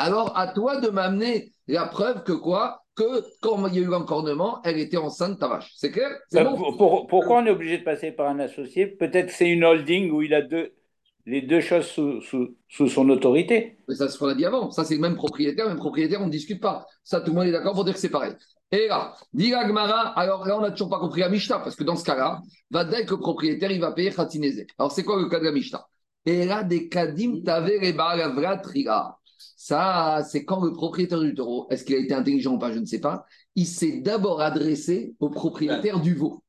Alors, 0.00 0.36
à 0.36 0.46
toi 0.48 0.80
de 0.80 0.88
m'amener 0.88 1.52
la 1.68 1.84
preuve 1.84 2.24
que 2.24 2.32
quoi? 2.32 2.84
Que 2.96 3.22
quand 3.42 3.66
il 3.68 3.74
y 3.74 3.78
a 3.78 3.82
eu 3.82 3.84
l'encornement, 3.84 4.60
elle 4.64 4.78
était 4.78 4.96
enceinte, 4.96 5.38
ta 5.38 5.46
vache. 5.46 5.72
C'est 5.76 5.90
clair? 5.90 6.10
Euh, 6.34 6.44
Pourquoi 7.08 7.42
on 7.42 7.46
est 7.46 7.50
obligé 7.50 7.78
de 7.78 7.84
passer 7.84 8.10
par 8.10 8.28
un 8.28 8.38
associé? 8.38 8.86
Peut-être 8.86 9.30
c'est 9.30 9.48
une 9.48 9.62
holding 9.62 10.10
où 10.10 10.22
il 10.22 10.32
a 10.32 10.40
deux, 10.40 10.72
les 11.26 11.42
deux 11.42 11.60
choses 11.60 11.86
sous, 11.86 12.22
sous, 12.22 12.88
son 12.88 13.08
autorité. 13.10 13.78
Mais 13.88 13.94
ça, 13.94 14.08
c'est 14.08 14.14
ce 14.14 14.18
qu'on 14.18 14.28
a 14.28 14.34
dit 14.34 14.46
avant. 14.46 14.70
Ça, 14.70 14.84
c'est 14.84 14.94
le 14.94 15.00
même 15.00 15.16
propriétaire, 15.16 15.68
même 15.68 15.76
propriétaire, 15.76 16.22
on 16.22 16.26
ne 16.26 16.30
discute 16.30 16.62
pas. 16.62 16.86
Ça, 17.04 17.20
tout 17.20 17.32
le 17.32 17.36
monde 17.36 17.48
est 17.48 17.52
d'accord 17.52 17.74
pour 17.74 17.84
dire 17.84 17.92
que 17.92 18.00
c'est 18.00 18.08
pareil. 18.08 18.32
Et 18.72 18.88
là, 18.88 19.14
dit 19.34 19.52
alors 19.52 20.46
là, 20.46 20.56
on 20.56 20.62
n'a 20.62 20.70
toujours 20.70 20.88
pas 20.88 20.98
compris 20.98 21.20
la 21.20 21.28
Mishnah, 21.28 21.58
parce 21.58 21.76
que 21.76 21.84
dans 21.84 21.96
ce 21.96 22.04
cas-là, 22.04 22.40
va 22.70 22.84
dire 22.84 23.04
que 23.04 23.10
le 23.10 23.20
propriétaire, 23.20 23.70
il 23.70 23.80
va 23.80 23.92
payer 23.92 24.10
Khatinezek. 24.12 24.70
Alors, 24.78 24.92
c'est 24.92 25.04
quoi 25.04 25.20
le 25.20 25.28
cas 25.28 25.40
de 25.40 25.44
la 25.44 25.52
Mishnah? 25.52 25.84
Et 26.24 26.46
là, 26.46 26.62
des 26.62 26.88
Kadim 26.88 27.42
Trira. 28.62 29.19
Ça, 29.70 30.26
c'est 30.28 30.44
quand 30.44 30.64
le 30.64 30.72
propriétaire 30.72 31.20
du 31.20 31.32
taureau, 31.32 31.68
est-ce 31.70 31.84
qu'il 31.84 31.94
a 31.94 31.98
été 32.00 32.12
intelligent 32.12 32.54
ou 32.54 32.58
pas, 32.58 32.72
je 32.72 32.80
ne 32.80 32.84
sais 32.86 32.98
pas, 32.98 33.24
il 33.54 33.68
s'est 33.68 34.00
d'abord 34.00 34.40
adressé 34.40 35.14
au 35.20 35.30
propriétaire 35.30 36.00
du 36.00 36.12
veau. 36.12 36.42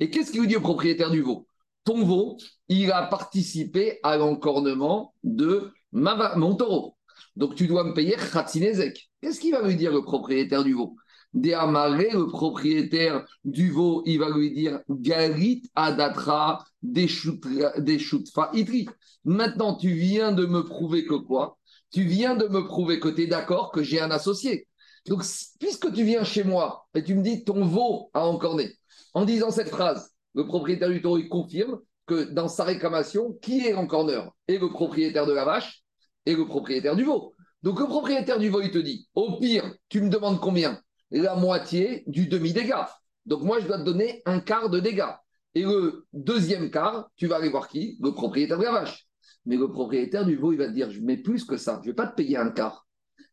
Et 0.00 0.08
qu'est-ce 0.08 0.32
qu'il 0.32 0.40
lui 0.40 0.48
dit 0.48 0.56
au 0.56 0.62
propriétaire 0.62 1.10
du 1.10 1.20
veau? 1.20 1.46
Ton 1.84 2.06
veau, 2.06 2.38
il 2.70 2.90
a 2.90 3.02
participé 3.02 3.98
à 4.02 4.16
l'encornement 4.16 5.12
de 5.24 5.72
mon 5.92 6.54
taureau. 6.54 6.96
Donc 7.36 7.54
tu 7.54 7.66
dois 7.66 7.84
me 7.84 7.92
payer 7.92 8.16
Khatinezek. 8.32 9.10
Qu'est-ce 9.20 9.40
qu'il 9.40 9.52
va 9.52 9.60
lui 9.60 9.76
dire 9.76 9.92
le 9.92 10.00
propriétaire 10.00 10.64
du 10.64 10.72
veau? 10.72 10.96
Déamaré, 11.34 12.12
le 12.12 12.28
propriétaire 12.28 13.26
du 13.44 13.68
veau, 13.70 14.02
il 14.06 14.20
va 14.20 14.30
lui 14.30 14.54
dire 14.54 14.80
Galit 14.88 15.64
Adatra 15.74 16.64
Deshutfa 16.82 18.52
Itri. 18.54 18.88
Maintenant, 19.26 19.76
tu 19.76 19.90
viens 19.90 20.32
de 20.32 20.46
me 20.46 20.64
prouver 20.64 21.04
que 21.04 21.16
quoi? 21.16 21.58
Tu 21.94 22.02
viens 22.02 22.34
de 22.34 22.48
me 22.48 22.64
prouver 22.64 22.98
que 22.98 23.06
tu 23.06 23.22
es 23.22 23.26
d'accord 23.28 23.70
que 23.70 23.84
j'ai 23.84 24.00
un 24.00 24.10
associé. 24.10 24.66
Donc, 25.06 25.22
puisque 25.60 25.92
tu 25.92 26.02
viens 26.02 26.24
chez 26.24 26.42
moi 26.42 26.88
et 26.92 27.04
tu 27.04 27.14
me 27.14 27.22
dis 27.22 27.44
ton 27.44 27.64
veau 27.64 28.10
a 28.14 28.26
encorné, 28.26 28.72
en 29.12 29.24
disant 29.24 29.52
cette 29.52 29.68
phrase, 29.68 30.10
le 30.34 30.44
propriétaire 30.44 30.88
du 30.88 31.00
taureau, 31.00 31.18
il 31.18 31.28
confirme 31.28 31.78
que 32.06 32.24
dans 32.24 32.48
sa 32.48 32.64
réclamation, 32.64 33.34
qui 33.34 33.64
est 33.64 33.70
l'encorneur 33.70 34.34
Et 34.48 34.58
le 34.58 34.70
propriétaire 34.70 35.24
de 35.24 35.32
la 35.32 35.44
vache 35.44 35.84
et 36.26 36.34
le 36.34 36.44
propriétaire 36.46 36.96
du 36.96 37.04
veau. 37.04 37.32
Donc, 37.62 37.78
le 37.78 37.86
propriétaire 37.86 38.40
du 38.40 38.48
veau, 38.48 38.60
il 38.60 38.72
te 38.72 38.78
dit 38.78 39.08
au 39.14 39.38
pire, 39.38 39.72
tu 39.88 40.00
me 40.00 40.08
demandes 40.08 40.40
combien? 40.40 40.80
La 41.12 41.36
moitié 41.36 42.02
du 42.08 42.26
demi-dégât. 42.26 42.90
Donc 43.24 43.42
moi, 43.42 43.60
je 43.60 43.68
dois 43.68 43.78
te 43.78 43.84
donner 43.84 44.20
un 44.26 44.40
quart 44.40 44.68
de 44.68 44.80
dégâts. 44.80 45.14
Et 45.54 45.62
le 45.62 46.06
deuxième 46.12 46.72
quart, 46.72 47.08
tu 47.14 47.28
vas 47.28 47.36
aller 47.36 47.50
voir 47.50 47.68
qui? 47.68 47.96
Le 48.00 48.10
propriétaire 48.10 48.58
de 48.58 48.64
la 48.64 48.72
vache. 48.72 49.06
Mais 49.46 49.56
le 49.56 49.70
propriétaire 49.70 50.24
du 50.24 50.36
veau, 50.36 50.52
il 50.52 50.58
va 50.58 50.66
te 50.66 50.72
dire, 50.72 50.90
je 50.90 51.00
plus 51.22 51.44
que 51.44 51.56
ça, 51.56 51.80
je 51.82 51.88
ne 51.88 51.92
vais 51.92 51.96
pas 51.96 52.06
te 52.06 52.14
payer 52.14 52.36
un 52.36 52.50
quart. 52.50 52.86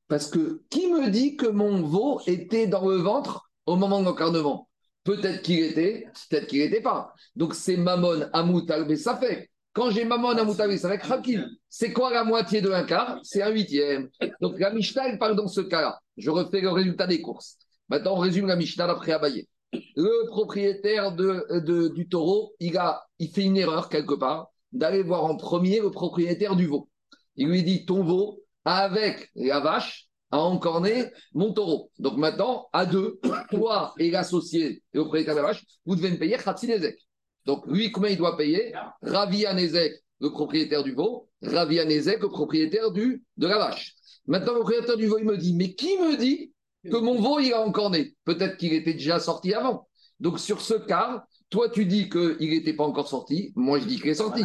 Parce 0.07 0.29
que 0.29 0.61
qui 0.69 0.91
me 0.91 1.09
dit 1.09 1.37
que 1.37 1.47
mon 1.47 1.83
veau 1.83 2.19
était 2.27 2.67
dans 2.67 2.87
le 2.87 2.97
ventre 2.97 3.49
au 3.65 3.77
moment 3.77 4.01
de 4.01 4.05
l'encarnement? 4.05 4.67
Peut-être 5.03 5.41
qu'il 5.41 5.59
était, 5.59 6.05
peut-être 6.29 6.47
qu'il 6.47 6.59
n'était 6.59 6.81
pas. 6.81 7.13
Donc 7.35 7.55
c'est 7.55 7.77
Mammon, 7.77 8.27
Amoutal, 8.33 8.97
ça 8.97 9.15
fait. 9.15 9.49
Quand 9.73 9.89
j'ai 9.89 10.03
Mammon, 10.03 10.37
Amoutal, 10.37 10.77
ça 10.77 10.89
fait. 10.89 11.45
C'est 11.69 11.93
quoi 11.93 12.11
la 12.11 12.25
moitié 12.25 12.59
de 12.61 12.69
un 12.69 12.83
quart? 12.83 13.19
C'est 13.23 13.41
un 13.41 13.49
huitième. 13.49 14.09
Donc 14.41 14.59
la 14.59 14.71
Mishnah, 14.73 15.17
parle 15.17 15.35
dans 15.37 15.47
ce 15.47 15.61
cas-là. 15.61 15.97
Je 16.17 16.29
refais 16.29 16.59
le 16.59 16.69
résultat 16.69 17.07
des 17.07 17.21
courses. 17.21 17.57
Maintenant, 17.87 18.15
on 18.15 18.19
résume 18.19 18.47
la 18.47 18.57
Mishnah 18.57 18.87
d'après 18.87 19.13
Abaye. 19.13 19.47
Le 19.95 20.27
propriétaire 20.27 21.13
du 21.13 22.09
taureau, 22.09 22.53
il, 22.59 22.77
a, 22.77 23.01
il 23.17 23.29
fait 23.29 23.43
une 23.43 23.55
erreur 23.55 23.87
quelque 23.87 24.15
part 24.15 24.51
d'aller 24.71 25.03
voir 25.03 25.25
en 25.25 25.35
premier 25.35 25.79
le 25.79 25.91
propriétaire 25.91 26.55
du 26.55 26.67
veau. 26.67 26.89
Il 27.35 27.47
lui 27.47 27.63
dit 27.63 27.85
Ton 27.85 28.03
veau, 28.03 28.41
avec 28.65 29.29
la 29.35 29.59
vache, 29.59 30.07
a 30.31 30.39
encorné 30.39 31.05
mon 31.33 31.53
taureau. 31.53 31.91
Donc 31.99 32.17
maintenant, 32.17 32.67
à 32.73 32.85
deux, 32.85 33.19
toi 33.51 33.93
et 33.99 34.11
l'associé 34.11 34.65
et 34.65 34.81
le 34.93 35.01
propriétaire 35.01 35.35
de 35.35 35.41
la 35.41 35.47
vache, 35.47 35.63
vous 35.85 35.95
devez 35.95 36.11
me 36.11 36.17
payer 36.17 36.37
Khatsinezek. 36.37 36.97
Donc 37.45 37.65
lui, 37.67 37.91
combien 37.91 38.11
il 38.11 38.17
doit 38.17 38.37
payer? 38.37 38.73
Ravi 39.01 39.45
Anezek, 39.45 39.93
le 40.19 40.29
propriétaire 40.29 40.83
du 40.83 40.93
veau, 40.93 41.29
Ravi 41.41 41.79
Anezek, 41.79 42.21
le 42.21 42.29
propriétaire 42.29 42.91
du, 42.91 43.23
de 43.37 43.47
la 43.47 43.57
vache. 43.57 43.95
Maintenant, 44.27 44.53
le 44.53 44.59
propriétaire 44.59 44.97
du 44.97 45.07
veau, 45.07 45.17
il 45.17 45.25
me 45.25 45.37
dit 45.37 45.53
Mais 45.53 45.73
qui 45.73 45.97
me 45.97 46.15
dit 46.15 46.53
que 46.83 46.97
mon 46.97 47.19
veau, 47.19 47.39
il 47.39 47.53
a 47.53 47.61
encore 47.61 47.89
né. 47.89 48.15
Peut-être 48.23 48.57
qu'il 48.57 48.73
était 48.73 48.93
déjà 48.93 49.19
sorti 49.19 49.53
avant. 49.53 49.87
Donc, 50.19 50.39
sur 50.39 50.61
ce 50.61 50.75
cas, 50.75 51.25
toi, 51.51 51.69
tu 51.69 51.85
dis 51.85 52.09
qu'il 52.09 52.49
n'était 52.49 52.73
pas 52.73 52.85
encore 52.85 53.09
sorti. 53.09 53.51
Moi, 53.55 53.79
je 53.79 53.85
dis 53.85 53.99
qu'il 53.99 54.09
est 54.09 54.15
sorti. 54.15 54.43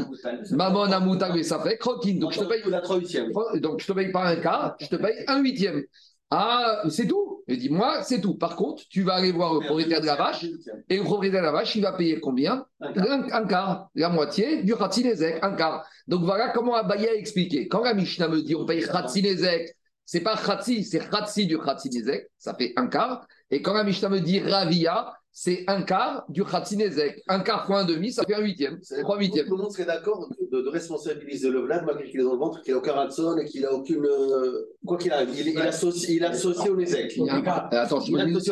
Maman 0.51 0.83
a 0.83 1.31
mais 1.33 1.45
ça 1.45 1.61
fait 1.61 1.79
croquine. 1.79 2.19
Donc, 2.19 2.33
je 2.33 2.41
te 2.41 2.45
paye. 2.45 3.61
Donc, 3.61 3.81
je 3.81 3.87
te 3.87 3.93
paye 3.93 4.11
pas 4.11 4.27
un 4.27 4.37
quart, 4.37 4.77
je 4.81 4.89
te 4.89 4.97
paye 4.97 5.25
un 5.29 5.41
huitième. 5.41 5.85
Ah, 6.33 6.83
c'est 6.91 7.07
tout. 7.07 7.45
Je 7.47 7.55
dis, 7.55 7.71
moi, 7.71 8.03
c'est 8.03 8.21
tout. 8.21 8.35
Par 8.35 8.57
contre, 8.57 8.83
tu 8.91 9.05
vas 9.05 9.15
aller 9.15 9.31
voir 9.31 9.55
le 9.55 9.61
propriétaire 9.61 10.01
de 10.01 10.07
la 10.07 10.17
vache. 10.17 10.45
Et 10.89 10.97
le 10.97 11.05
propriétaire 11.05 11.43
de 11.43 11.47
la 11.47 11.53
vache, 11.53 11.77
il 11.77 11.83
va 11.83 11.93
payer 11.93 12.19
combien? 12.19 12.67
Un, 12.81 13.47
quart. 13.47 13.89
La 13.95 14.09
moitié 14.09 14.65
du 14.65 14.75
Khatsinezek, 14.75 15.39
un 15.43 15.53
quart. 15.53 15.87
Donc, 16.09 16.25
voilà 16.25 16.49
comment 16.49 16.75
Abaye 16.75 17.09
a 17.09 17.15
expliqué. 17.15 17.69
Quand 17.69 17.85
la 17.85 17.95
Mishnah 17.95 18.27
me 18.27 18.43
dit, 18.43 18.57
on 18.57 18.67
paye 18.67 18.83
Khatsinezek 18.83 19.77
c'est 20.07 20.21
pas 20.21 20.37
Khatsi, 20.37 20.85
c'est 20.85 21.01
Khatsi 21.11 21.47
du 21.47 21.59
Khatsi 21.59 21.91
Nezek, 21.91 22.31
ça 22.39 22.55
fait 22.55 22.73
un 22.77 22.87
quart. 22.87 23.27
Et 23.51 23.61
quand 23.61 23.75
la 23.75 23.83
Mishnah 23.83 24.09
me 24.09 24.21
dit 24.21 24.39
Ravia, 24.39 25.13
c'est 25.33 25.65
un 25.67 25.83
quart 25.83 26.25
du 26.29 26.45
Khatsi 26.45 26.77
Nezek. 26.77 27.23
Un 27.27 27.41
quart 27.41 27.67
fois 27.67 27.81
un 27.81 27.85
demi, 27.85 28.13
ça 28.13 28.25
fait 28.25 28.35
un 28.35 28.41
huitième. 28.41 28.79
Trois 29.03 29.19
huitièmes. 29.19 29.49
Tout 29.49 29.57
le 29.57 29.65
monde 29.65 29.73
serait 29.73 29.85
d'accord 29.85 30.31
de, 30.51 30.69
responsabiliser 30.69 31.51
le 31.51 31.61
Vlad, 31.61 31.85
malgré 31.85 32.09
qu'il 32.09 32.21
est 32.21 32.23
dans 32.23 32.33
le 32.33 32.39
ventre, 32.39 32.63
qu'il 32.63 32.73
n'a 32.73 32.79
aucun 32.79 32.93
ratson 32.93 33.37
et 33.37 33.45
qu'il 33.47 33.63
n'a 33.63 33.73
aucune. 33.73 34.07
Euh, 34.07 34.77
quoi 34.87 34.97
qu'il 34.97 35.13
arrive, 35.13 35.29
il, 35.37 35.49
il, 35.49 35.59
associe, 35.61 36.17
il 36.17 36.25
associe 36.25 36.71
au 36.71 36.77
Nezek. 36.77 37.17
Il 37.17 37.29
Attends, 37.29 38.01
je, 38.01 38.13
me 38.13 38.25
dis, 38.25 38.45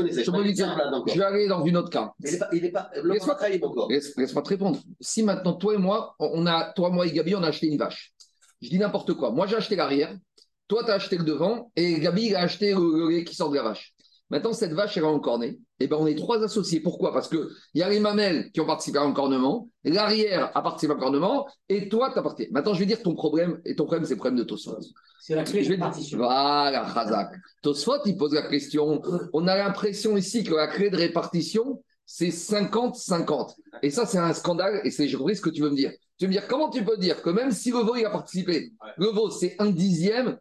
je, 1.15 1.19
vais 1.19 1.25
aller 1.25 1.49
dans 1.49 1.65
une 1.65 1.77
autre 1.77 1.91
cas. 1.91 2.13
Il 2.53 2.63
n'est 2.63 2.71
pas. 2.71 2.91
Laisse-moi 3.03 3.37
laisse, 3.89 4.13
te 4.35 4.49
répondre. 4.49 4.79
Si 5.01 5.23
maintenant, 5.23 5.55
toi 5.55 5.75
et 5.75 5.79
moi, 5.79 6.17
on 6.19 6.47
a, 6.47 6.73
toi, 6.73 6.91
moi 6.91 7.07
et 7.07 7.13
Gabi, 7.13 7.37
on 7.37 7.43
a 7.45 7.49
acheté 7.49 7.69
une 7.69 7.79
vache. 7.79 8.13
Je 8.61 8.69
dis 8.69 8.79
n'importe 8.79 9.15
quoi. 9.15 9.31
Moi, 9.31 9.47
j'ai 9.47 9.57
acheté 9.57 9.77
l'arrière. 9.77 10.15
Toi, 10.69 10.85
tu 10.85 10.91
as 10.91 10.95
acheté 10.95 11.19
le 11.19 11.25
devant 11.25 11.71
et 11.77 12.01
Gabi 12.01 12.35
a 12.35 12.41
acheté 12.41 12.73
le, 12.73 13.11
lait 13.11 13.25
qui 13.25 13.35
sort 13.35 13.51
de 13.51 13.57
la 13.57 13.63
vache. 13.63 13.95
Maintenant, 14.31 14.53
cette 14.53 14.73
vache, 14.73 14.97
elle 14.97 15.05
a 15.05 15.09
encorné. 15.09 15.47
Et 15.81 15.85
eh 15.85 15.87
ben, 15.87 15.97
on 15.99 16.07
est 16.07 16.15
trois 16.15 16.43
associés. 16.43 16.81
Pourquoi? 16.81 17.13
Parce 17.13 17.29
qu'il 17.29 17.47
y 17.75 17.83
a 17.83 17.89
les 17.89 18.01
mamelles 18.01 18.51
qui 18.53 18.61
ont 18.61 18.67
participé 18.67 18.99
à 18.99 19.03
l'encornement, 19.03 19.69
l'arrière 19.85 20.51
a 20.57 20.63
participé 20.63 20.93
à 20.93 20.95
l'encornement, 20.95 21.47
et 21.69 21.89
toi, 21.89 22.11
tu 22.13 22.19
as 22.19 22.23
participé. 22.23 22.53
Maintenant, 22.53 22.75
je 22.75 22.81
vais 22.81 22.87
dire 22.87 23.03
ton 23.03 23.15
problème, 23.15 23.61
et 23.65 23.77
ton 23.77 23.85
problème, 23.85 24.05
c'est 24.05 24.15
le 24.15 24.19
problème 24.19 24.39
de 24.39 24.45
Tosfot. 24.45 24.79
C'est 25.21 25.35
la 25.35 25.45
clé 25.45 25.63
de 25.63 25.69
répartition. 25.69 26.19
Voilà, 26.19 26.91
Khazak. 26.95 27.35
Tosfot, 27.63 28.05
il 28.07 28.17
pose 28.17 28.35
la 28.35 28.49
question. 28.49 29.03
On 29.33 29.47
a 29.47 29.57
l'impression 29.57 30.17
ici 30.17 30.43
que 30.43 30.55
la 30.55 30.69
clé 30.69 30.91
de 30.91 30.97
répartition, 30.97 31.83
c'est 32.07 32.29
50-50. 32.29 33.55
Et 33.83 33.91
ça, 33.91 34.07
c'est 34.07 34.19
un 34.19 34.33
scandale, 34.33 34.81
et 34.85 34.91
c'est, 34.91 35.09
je 35.09 35.17
compris 35.17 35.37
ce 35.37 35.43
que 35.43 35.51
tu 35.51 35.63
veux 35.63 35.71
me 35.71 35.77
dire. 35.77 35.93
Tu 36.19 36.25
veux 36.25 36.29
me 36.29 36.33
dire, 36.33 36.47
comment 36.47 36.71
tu 36.71 36.85
peux 36.85 36.97
dire 36.97 37.21
que 37.23 37.31
même 37.31 37.51
si 37.51 37.71
le 37.71 37.79
veau, 37.79 37.97
il 37.97 38.05
a 38.05 38.11
participé, 38.11 38.73
le 38.97 39.07
veau, 39.07 39.31
c'est 39.31 39.57
un 39.59 39.71
dixième, 39.71 40.39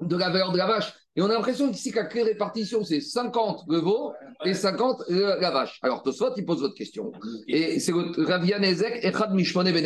de 0.00 0.16
la 0.16 0.30
valeur 0.30 0.52
de 0.52 0.58
la 0.58 0.66
vache. 0.66 0.92
Et 1.16 1.22
on 1.22 1.26
a 1.26 1.34
l'impression 1.34 1.70
qu'ici, 1.70 1.90
qu'à 1.90 2.04
créer 2.04 2.22
répartition, 2.22 2.84
c'est 2.84 3.00
50 3.00 3.64
le 3.68 3.78
veau 3.78 4.12
et 4.44 4.54
50 4.54 5.02
la 5.08 5.50
vache. 5.50 5.78
Alors, 5.82 6.02
Tosfot, 6.02 6.34
il 6.36 6.44
pose 6.44 6.60
votre 6.60 6.74
question. 6.74 7.10
Et 7.48 7.80
c'est 7.80 7.92
Ravian 7.92 8.62
Ezek 8.62 9.00
et 9.02 9.12
Chad 9.12 9.34
Mishmone 9.34 9.72
Ben 9.72 9.84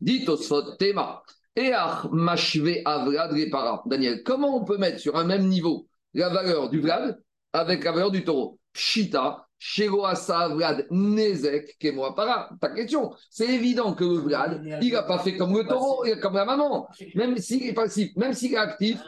Dit 0.00 0.24
Tosfot, 0.24 0.76
Tema. 0.78 1.22
Each 1.56 2.04
Mashve 2.12 2.82
Avrad 2.84 3.32
Repara. 3.32 3.82
Daniel, 3.86 4.22
comment 4.22 4.56
on 4.56 4.64
peut 4.64 4.78
mettre 4.78 5.00
sur 5.00 5.16
un 5.16 5.24
même 5.24 5.48
niveau 5.48 5.88
la 6.14 6.28
valeur 6.28 6.70
du 6.70 6.80
Vlad 6.80 7.20
avec 7.52 7.82
la 7.82 7.92
valeur 7.92 8.12
du 8.12 8.22
taureau? 8.22 8.58
Pshita, 8.72 9.48
Vlad 9.60 10.86
Nezek, 10.90 11.76
moi 11.94 12.14
para. 12.14 12.50
Ta 12.60 12.70
question. 12.70 13.12
C'est 13.28 13.48
évident 13.48 13.92
que 13.94 14.04
le 14.04 14.18
Vlad, 14.18 14.62
il 14.82 14.92
n'a 14.92 15.02
pas 15.02 15.18
fait 15.18 15.36
comme 15.36 15.54
le 15.56 15.64
taureau, 15.64 16.04
comme 16.22 16.34
la 16.34 16.44
maman. 16.44 16.88
Même 17.14 17.36
s'il 17.36 17.64
est 17.66 17.74
passif, 17.74 18.16
même 18.16 18.32
s'il 18.32 18.54
est 18.54 18.56
actif, 18.56 18.98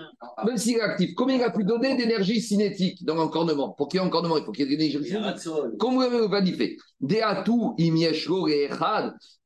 même 0.44 0.58
s'il 0.58 0.76
est 0.76 0.80
actif, 0.82 1.14
combien 1.14 1.36
il 1.36 1.42
a 1.42 1.50
pu 1.50 1.64
donner 1.64 1.96
d'énergie 1.96 2.40
cinétique 2.40 3.04
dans 3.04 3.14
l'encornement 3.14 3.70
Pour 3.70 3.88
qu'il 3.88 3.98
y 4.00 4.02
ait 4.02 4.06
encornement, 4.06 4.36
il 4.36 4.44
faut 4.44 4.52
qu'il 4.52 4.68
y 4.68 4.72
ait 4.72 4.76
de 4.76 4.80
l'énergie 4.80 5.08
cinétique. 5.08 5.52
Comment 5.78 6.02
le 6.02 6.26
Vlad 6.26 6.46
il 6.46 6.54
fait? 6.54 6.76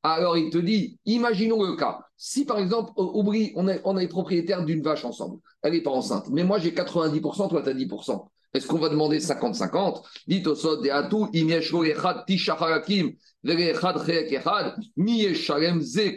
Alors 0.03 0.37
il 0.37 0.51
te 0.51 0.59
dit, 0.59 0.99
imaginons 1.05 1.63
le 1.63 1.77
cas. 1.77 2.01
Si 2.17 2.45
par 2.45 2.59
exemple, 2.59 2.93
Aubry, 2.97 3.53
on 3.57 3.69
est, 3.69 3.81
on 3.85 3.97
est 3.99 4.09
propriétaire 4.09 4.65
d'une 4.65 4.83
vache 4.83 5.05
ensemble, 5.05 5.39
elle 5.63 5.73
n'est 5.73 5.83
pas 5.83 5.91
enceinte, 5.91 6.27
mais 6.31 6.45
moi 6.45 6.59
j'ai 6.59 6.71
90%, 6.71 7.49
toi 7.49 7.63
tu 7.63 7.69
as 7.69 7.75
10%. 7.75 8.27
Est-ce 8.57 8.67
qu'on 8.67 8.79
va 8.79 8.89
demander 8.89 9.19
50-50 9.19 10.03
Dites 10.27 10.47
au 10.47 10.55
sod 10.55 10.83
de 10.83 10.89
Echad 10.89 12.25
Tishacharakim, 12.27 13.13
Verechad 13.45 13.97
Echad, 14.09 14.77
Ze. 15.83 16.17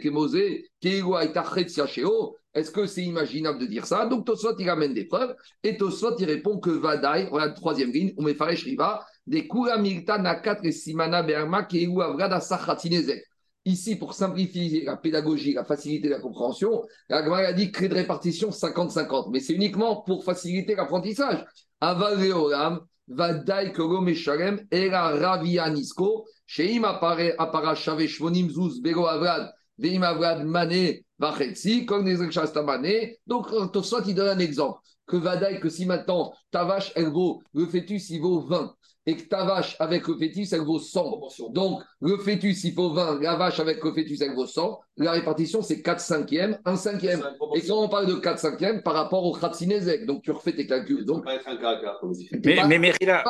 Est-ce 2.52 2.72
que 2.72 2.86
c'est 2.86 3.04
imaginable 3.04 3.60
de 3.60 3.66
dire 3.66 3.86
ça? 3.86 4.06
Donc 4.06 4.26
Tosot, 4.26 4.56
il 4.58 4.68
amène 4.68 4.92
des 4.92 5.04
preuves, 5.04 5.36
et 5.62 5.76
Tosot, 5.76 6.16
il 6.18 6.24
répond 6.24 6.58
que 6.58 6.70
Vadaï, 6.70 7.28
regarde 7.30 7.54
troisième 7.54 7.92
ligne, 7.92 8.12
on 8.18 8.26
Faresh 8.34 8.64
Riva, 8.64 9.06
des 9.26 9.46
Kura 9.46 9.78
Milta 9.78 10.18
Nakat 10.18 10.58
et 10.64 10.72
Simana 10.72 11.22
Berma, 11.22 11.62
Keigo 11.62 12.00
Avrada 12.00 12.40
Sachatinezek. 12.40 13.24
Ici, 13.66 13.96
pour 13.96 14.14
simplifier 14.14 14.84
la 14.84 14.96
pédagogie, 14.96 15.52
la 15.52 15.64
faciliter 15.64 16.08
la 16.08 16.18
compréhension, 16.18 16.82
la 17.08 17.18
a 17.18 17.52
dit 17.52 17.70
créer 17.70 17.88
de 17.90 17.94
répartition 17.94 18.48
50-50, 18.48 19.30
mais 19.30 19.38
c'est 19.38 19.52
uniquement 19.52 20.00
pour 20.00 20.24
faciliter 20.24 20.74
l'apprentissage. 20.74 21.44
Aval 21.80 22.18
Leolam, 22.18 22.80
Vadaï 23.08 23.72
Koro 23.72 24.00
Meshalem, 24.00 24.66
Era 24.70 25.16
Ravianisko, 25.16 26.24
Sheim 26.46 26.84
Apara 26.84 27.74
Shave 27.74 28.06
Shvonim 28.06 28.50
Zuz 28.50 28.80
Bego 28.80 29.06
Avrad, 29.06 29.50
Veim 29.78 30.02
Avrad 30.02 30.44
Mane 30.44 31.00
Vachetsi, 31.18 31.86
des 31.86 32.62
Mané. 32.62 33.18
Donc, 33.26 33.48
soit 33.82 34.02
il 34.06 34.14
donne 34.14 34.38
un 34.38 34.40
exemple 34.40 34.78
que 35.06 35.16
Vadaï, 35.16 35.60
que 35.60 35.68
si 35.68 35.86
maintenant 35.86 36.32
ta 36.50 36.64
vache, 36.64 36.92
elle 36.94 37.10
vaut, 37.10 37.42
le 37.52 37.66
fœtus, 37.66 38.10
il 38.10 38.20
vaut 38.20 38.40
20 38.40 38.74
et 39.06 39.16
que 39.16 39.22
ta 39.28 39.44
vache 39.44 39.76
avec 39.78 40.06
le 40.08 40.16
fœtus, 40.16 40.52
elle 40.52 40.60
vaut 40.60 40.78
100. 40.78 41.20
Donc, 41.50 41.82
le 42.00 42.18
fœtus, 42.18 42.64
il 42.64 42.74
faut 42.74 42.90
20, 42.92 43.20
la 43.22 43.36
vache 43.36 43.58
avec 43.58 43.82
le 43.82 43.92
fœtus, 43.92 44.20
elle 44.20 44.34
vaut 44.34 44.46
100. 44.46 44.78
La 44.98 45.12
répartition, 45.12 45.62
c'est 45.62 45.80
4 45.80 46.00
cinquièmes, 46.00 46.58
1 46.64 46.76
cinquième. 46.76 47.22
Et 47.54 47.62
quand 47.62 47.82
on 47.82 47.88
parle 47.88 48.06
de 48.06 48.14
4 48.14 48.38
cinquièmes, 48.38 48.82
par 48.82 48.94
rapport 48.94 49.24
au 49.24 49.32
Khatsinezek, 49.32 50.04
donc 50.04 50.22
tu 50.22 50.30
refais 50.30 50.52
tes 50.52 50.66
calculs. 50.66 51.06
Donc, 51.06 51.24
pas 51.24 51.36
être 51.36 51.48
un 51.48 51.56
caca, 51.56 51.98
Mais, 52.44 52.58
mais, 52.68 52.78
mais 52.78 52.92
là, 53.00 53.24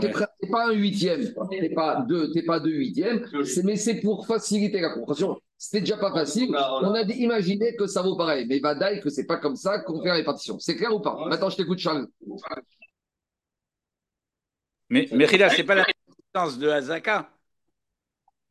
t'es 0.00 0.48
pas 0.50 0.68
un 0.68 0.72
huitième, 0.72 1.32
t'es 1.50 1.70
pas 1.70 2.04
deux, 2.08 2.32
t'es 2.32 2.42
pas 2.42 2.58
deux 2.58 2.72
huitièmes, 2.72 3.24
mais 3.62 3.76
c'est 3.76 4.00
pour 4.00 4.26
faciliter 4.26 4.80
la 4.80 4.90
compréhension. 4.90 5.38
C'était 5.56 5.80
déjà 5.80 5.96
pas 5.96 6.12
facile. 6.12 6.48
On 6.50 6.92
a 6.92 7.02
imaginé 7.02 7.76
que 7.76 7.86
ça 7.86 8.02
vaut 8.02 8.16
pareil, 8.16 8.46
mais 8.48 8.58
Vadaï, 8.58 9.00
que 9.00 9.10
c'est 9.10 9.26
pas 9.26 9.36
comme 9.36 9.54
ça 9.54 9.78
qu'on 9.78 10.02
fait 10.02 10.08
la 10.08 10.14
répartition. 10.14 10.58
C'est 10.58 10.74
clair 10.74 10.92
ou 10.92 10.98
pas? 10.98 11.16
Maintenant, 11.28 11.50
je 11.50 11.56
t'écoute, 11.56 11.78
Charles. 11.78 12.08
Mais, 14.92 15.08
mais 15.10 15.26
ce 15.26 15.56
n'est 15.56 15.64
pas 15.64 15.74
la 15.74 15.86
puissance 15.86 16.58
de 16.58 16.68
Azaka. 16.68 17.30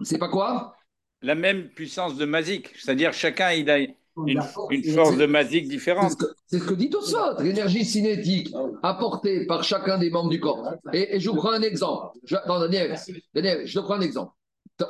C'est 0.01 0.17
pas 0.17 0.27
quoi? 0.27 0.75
La 1.21 1.35
même 1.35 1.69
puissance 1.69 2.17
de 2.17 2.25
Mazik. 2.25 2.73
C'est-à-dire 2.79 3.13
chacun, 3.13 3.51
il 3.51 3.69
a 3.69 3.77
une, 3.77 4.41
force 4.41 5.17
de 5.17 5.27
Mazik 5.27 5.67
différente. 5.67 6.13
C'est 6.47 6.57
ce 6.57 6.63
que, 6.63 6.73
dit 6.73 6.89
tout 6.89 7.05
ça. 7.05 7.35
L'énergie 7.41 7.85
cinétique 7.85 8.51
apportée 8.81 9.45
par 9.45 9.63
chacun 9.63 9.99
des 9.99 10.09
membres 10.09 10.31
du 10.31 10.39
corps. 10.39 10.67
Et, 10.93 11.19
je 11.19 11.29
vous 11.29 11.35
prends 11.35 11.51
un 11.51 11.61
exemple. 11.61 12.17
Je, 12.23 12.35
Daniel, 12.47 12.99
Daniel, 13.35 13.67
je 13.67 13.79
te 13.79 13.83
prends 13.83 13.97
un 13.97 14.01
exemple. 14.01 14.33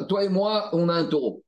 Toi 0.07 0.23
et 0.23 0.29
moi, 0.29 0.69
on 0.71 0.87
a 0.87 0.93
un 0.93 1.05
taureau. 1.05 1.43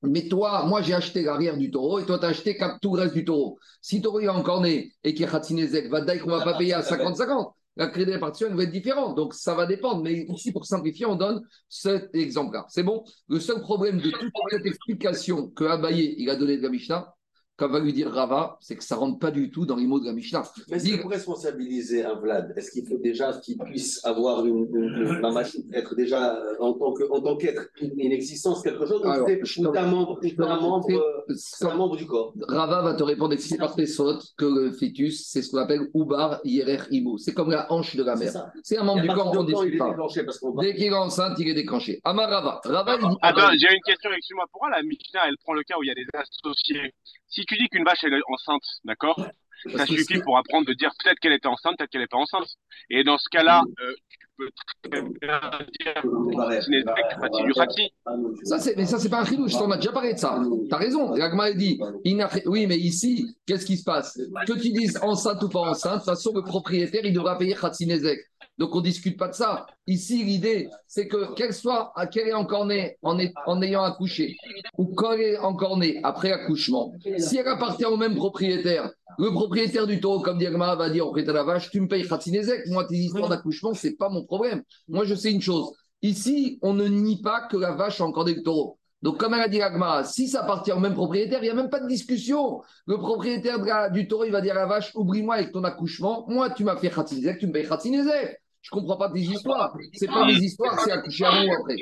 Mais 0.00 0.26
toi, 0.26 0.64
moi, 0.64 0.80
j'ai 0.80 0.94
acheté 0.94 1.20
l'arrière 1.20 1.58
du 1.58 1.70
taureau 1.70 1.98
et 1.98 2.06
toi, 2.06 2.18
tu 2.18 2.24
as 2.24 2.28
acheté 2.28 2.58
tout 2.80 2.96
le 2.96 3.02
reste 3.02 3.14
du 3.14 3.26
taureau. 3.26 3.58
Si 3.82 3.96
le 3.96 4.02
taureau 4.04 4.20
est 4.20 4.28
encore 4.28 4.62
né 4.62 4.94
et 5.04 5.12
qu'il 5.12 5.26
est 5.26 5.88
va 5.88 6.00
dire 6.00 6.22
qu'on 6.22 6.30
ne 6.30 6.38
va 6.38 6.44
pas 6.44 6.56
payer 6.56 6.72
à 6.72 6.80
50-50 6.80 7.52
la 7.76 7.88
crédit 7.88 8.12
répartition 8.12 8.54
va 8.54 8.62
être 8.64 8.70
différente. 8.70 9.16
Donc, 9.16 9.34
ça 9.34 9.54
va 9.54 9.66
dépendre. 9.66 10.02
Mais 10.02 10.26
ici, 10.28 10.52
pour 10.52 10.66
simplifier, 10.66 11.06
on 11.06 11.16
donne 11.16 11.42
cet 11.68 12.14
exemple-là. 12.14 12.66
C'est 12.68 12.82
bon? 12.82 13.04
Le 13.28 13.40
seul 13.40 13.60
problème 13.60 14.00
de 14.00 14.10
toute 14.10 14.32
cette 14.50 14.66
explication 14.66 15.48
que 15.50 15.64
Abaye 15.64 16.14
il 16.18 16.30
a 16.30 16.36
donné 16.36 16.56
de 16.56 16.62
la 16.62 16.68
Mishnah, 16.68 17.13
comme 17.56 17.72
va 17.72 17.78
lui 17.78 17.92
dire 17.92 18.10
Rava, 18.10 18.58
c'est 18.60 18.76
que 18.76 18.82
ça 18.82 18.96
ne 18.96 19.00
rentre 19.00 19.18
pas 19.20 19.30
du 19.30 19.50
tout 19.50 19.64
dans 19.64 19.76
les 19.76 19.86
mots 19.86 20.00
de 20.00 20.06
la 20.06 20.12
Mishnah. 20.12 20.42
Mais 20.68 20.76
est-ce 20.76 21.00
pour 21.00 21.10
responsabiliser 21.10 22.04
un 22.04 22.14
Vlad, 22.14 22.52
est-ce 22.56 22.72
qu'il 22.72 22.86
faut 22.86 22.98
déjà 22.98 23.32
qu'il 23.38 23.58
puisse 23.58 24.04
avoir 24.04 24.44
une, 24.44 24.66
une, 24.74 25.20
machine, 25.20 25.62
être 25.72 25.94
déjà 25.94 26.34
euh, 26.34 26.54
en 26.58 26.72
tant, 26.72 26.92
que, 26.92 27.04
en 27.10 27.20
tant 27.20 27.36
qu'être 27.36 27.68
une 27.80 28.12
existence, 28.12 28.62
quelque 28.62 28.86
chose, 28.86 29.02
Alors, 29.04 29.28
ou 29.28 29.76
un 29.76 29.86
membre, 29.86 30.20
un 30.38 30.60
membre, 30.60 30.90
euh, 30.90 31.68
un 31.68 31.74
membre 31.74 31.96
du 31.96 32.06
corps? 32.06 32.34
Rava 32.48 32.82
va 32.82 32.94
te 32.94 33.04
répondre 33.04 33.34
ici 33.34 33.56
par 33.56 33.74
tes 33.76 33.86
sautes 33.86 34.34
que 34.36 34.46
le 34.46 34.72
fœtus, 34.72 35.24
c'est 35.28 35.42
ce 35.42 35.50
qu'on 35.52 35.58
appelle 35.58 35.90
Ubar 35.94 36.40
Yerer 36.44 36.80
Imo. 36.90 37.18
C'est 37.18 37.34
comme 37.34 37.50
la 37.50 37.70
hanche 37.72 37.94
de 37.94 38.02
la 38.02 38.16
mère. 38.16 38.32
C'est 38.64 38.78
un 38.78 38.84
membre 38.84 39.02
du 39.02 39.08
corps, 39.08 39.32
on 39.32 39.44
ne 39.44 39.46
discute 39.46 39.78
pas. 39.78 39.94
Dès 40.60 40.74
qu'il 40.74 40.86
est 40.86 40.92
enceinte, 40.92 41.38
il 41.38 41.48
est 41.48 41.54
déclenché. 41.54 42.00
Amar 42.02 42.28
Rava. 42.28 42.60
Rava 42.64 42.98
dit, 42.98 43.04
Attends, 43.22 43.50
j'ai 43.52 43.72
une 43.72 43.82
question, 43.84 44.10
excuse-moi. 44.10 44.46
Pourquoi 44.50 44.70
la 44.70 44.82
Mishnah, 44.82 45.20
elle 45.28 45.36
prend 45.38 45.54
le 45.54 45.62
cas 45.62 45.76
où 45.78 45.84
il 45.84 45.88
y 45.88 45.90
a 45.90 45.94
des 45.94 46.06
associés 46.14 46.92
si 47.28 47.44
tu 47.44 47.56
dis 47.56 47.68
qu'une 47.68 47.84
vache 47.84 48.04
est 48.04 48.10
enceinte, 48.28 48.62
d'accord 48.84 49.26
Ça 49.76 49.86
suffit 49.86 50.20
pour 50.20 50.38
apprendre 50.38 50.66
de 50.66 50.74
dire 50.74 50.90
peut-être 51.02 51.18
qu'elle 51.18 51.32
était 51.32 51.48
enceinte, 51.48 51.76
peut-être 51.78 51.90
qu'elle 51.90 52.02
n'est 52.02 52.06
pas 52.06 52.18
enceinte. 52.18 52.48
Et 52.90 53.02
dans 53.04 53.18
ce 53.18 53.28
cas-là, 53.30 53.62
euh, 53.80 53.94
tu 54.08 54.18
peux 54.36 54.50
très 54.82 55.02
bien 55.02 55.40
dire 55.80 56.02
Ça, 58.44 58.58
c'est, 58.58 58.76
mais 58.76 58.84
ça, 58.84 58.98
c'est 58.98 59.08
pas 59.08 59.22
un 59.22 59.24
je 59.24 59.58
t'en 59.58 59.72
ai 59.72 59.76
déjà 59.76 59.92
parlé 59.92 60.14
de 60.14 60.18
ça. 60.18 60.40
Tu 60.68 60.74
as 60.74 60.78
raison. 60.78 61.14
L'agma 61.14 61.52
dit 61.52 61.80
oui, 62.46 62.66
mais 62.66 62.76
ici, 62.76 63.36
qu'est-ce 63.46 63.66
qui 63.66 63.76
se 63.76 63.84
passe? 63.84 64.20
Que 64.46 64.52
tu 64.52 64.70
dises 64.70 64.98
enceinte 65.02 65.42
ou 65.42 65.48
pas 65.48 65.60
enceinte, 65.60 65.94
de 65.94 65.98
toute 65.98 66.06
façon, 66.06 66.32
le 66.34 66.42
propriétaire, 66.42 67.04
il 67.04 67.12
devra 67.12 67.38
payer 67.38 67.54
Khatsinezek. 67.54 68.20
Donc 68.58 68.74
on 68.74 68.78
ne 68.78 68.84
discute 68.84 69.18
pas 69.18 69.28
de 69.28 69.34
ça. 69.34 69.66
Ici, 69.86 70.22
l'idée, 70.22 70.68
c'est 70.86 71.08
que 71.08 71.34
qu'elle 71.34 71.52
soit, 71.52 71.92
qu'elle 72.12 72.28
est 72.28 72.34
encore 72.34 72.66
née 72.66 72.96
en, 73.02 73.18
en, 73.46 73.62
ayant 73.62 73.82
accouché, 73.82 74.36
ou 74.78 74.94
qu'elle 74.94 75.20
est 75.20 75.38
encore 75.38 75.76
née 75.76 75.98
après 76.04 76.30
accouchement, 76.30 76.92
si 77.18 77.36
elle 77.36 77.48
appartient 77.48 77.84
au 77.84 77.96
même 77.96 78.14
propriétaire, 78.14 78.90
le 79.18 79.30
propriétaire 79.30 79.86
du 79.86 80.00
taureau, 80.00 80.20
comme 80.20 80.38
Diagma 80.38 80.74
va 80.76 80.88
dire 80.88 81.06
au 81.06 81.10
prêt 81.10 81.28
à 81.28 81.32
la 81.32 81.42
vache, 81.42 81.70
tu 81.70 81.80
me 81.80 81.88
payes 81.88 82.06
Khatinezek, 82.06 82.66
moi 82.68 82.84
tes 82.84 82.96
histoires 82.96 83.28
d'accouchement, 83.28 83.74
c'est 83.74 83.96
pas 83.96 84.08
mon 84.08 84.24
problème. 84.24 84.62
Moi 84.88 85.04
je 85.04 85.14
sais 85.14 85.32
une 85.32 85.42
chose. 85.42 85.72
Ici, 86.02 86.58
on 86.62 86.74
ne 86.74 86.86
nie 86.86 87.22
pas 87.22 87.48
que 87.48 87.56
la 87.56 87.72
vache 87.72 88.00
a 88.00 88.04
encore 88.04 88.24
des 88.24 88.42
taureaux. 88.42 88.78
Donc, 89.02 89.18
comme 89.18 89.34
elle 89.34 89.40
a 89.40 89.48
dit 89.48 89.60
Agma, 89.60 90.02
si 90.04 90.28
ça 90.28 90.42
appartient 90.42 90.72
au 90.72 90.78
même 90.78 90.94
propriétaire, 90.94 91.40
il 91.42 91.44
n'y 91.44 91.50
a 91.50 91.54
même 91.54 91.68
pas 91.68 91.80
de 91.80 91.86
discussion. 91.86 92.62
Le 92.86 92.96
propriétaire 92.96 93.90
du 93.90 94.08
taureau, 94.08 94.24
il 94.24 94.32
va 94.32 94.40
dire 94.40 94.52
à 94.52 94.60
la 94.60 94.66
vache, 94.66 94.92
oublie-moi 94.94 95.34
avec 95.34 95.52
ton 95.52 95.62
accouchement. 95.62 96.24
Moi, 96.28 96.48
tu 96.50 96.64
m'as 96.64 96.76
fait 96.76 96.88
Khatinezek, 96.88 97.38
tu 97.38 97.46
me 97.46 97.52
payes 97.52 97.68
Khatinezek. 97.68 98.40
Je 98.64 98.74
ne 98.74 98.80
comprends 98.80 98.96
pas 98.96 99.10
tes 99.10 99.20
histoires. 99.20 99.76
Ce 99.92 100.06
pas 100.06 100.26
des 100.26 100.42
histoires, 100.42 100.80
c'est 100.80 100.90
accoucher 100.90 101.24
à 101.26 101.44
nous 101.44 101.52
après. 101.52 101.76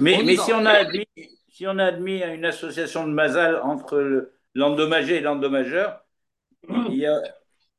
Mais, 0.00 0.20
mais 0.24 0.36
si, 0.36 0.52
on 0.52 0.66
a 0.66 0.72
admis, 0.72 1.06
si 1.48 1.66
on 1.66 1.78
a 1.78 1.86
admis 1.86 2.22
une 2.22 2.44
association 2.44 3.06
de 3.06 3.12
Mazal 3.12 3.60
entre 3.62 4.30
l'endommagé 4.54 5.16
et 5.16 5.20
l'endommageur, 5.20 6.04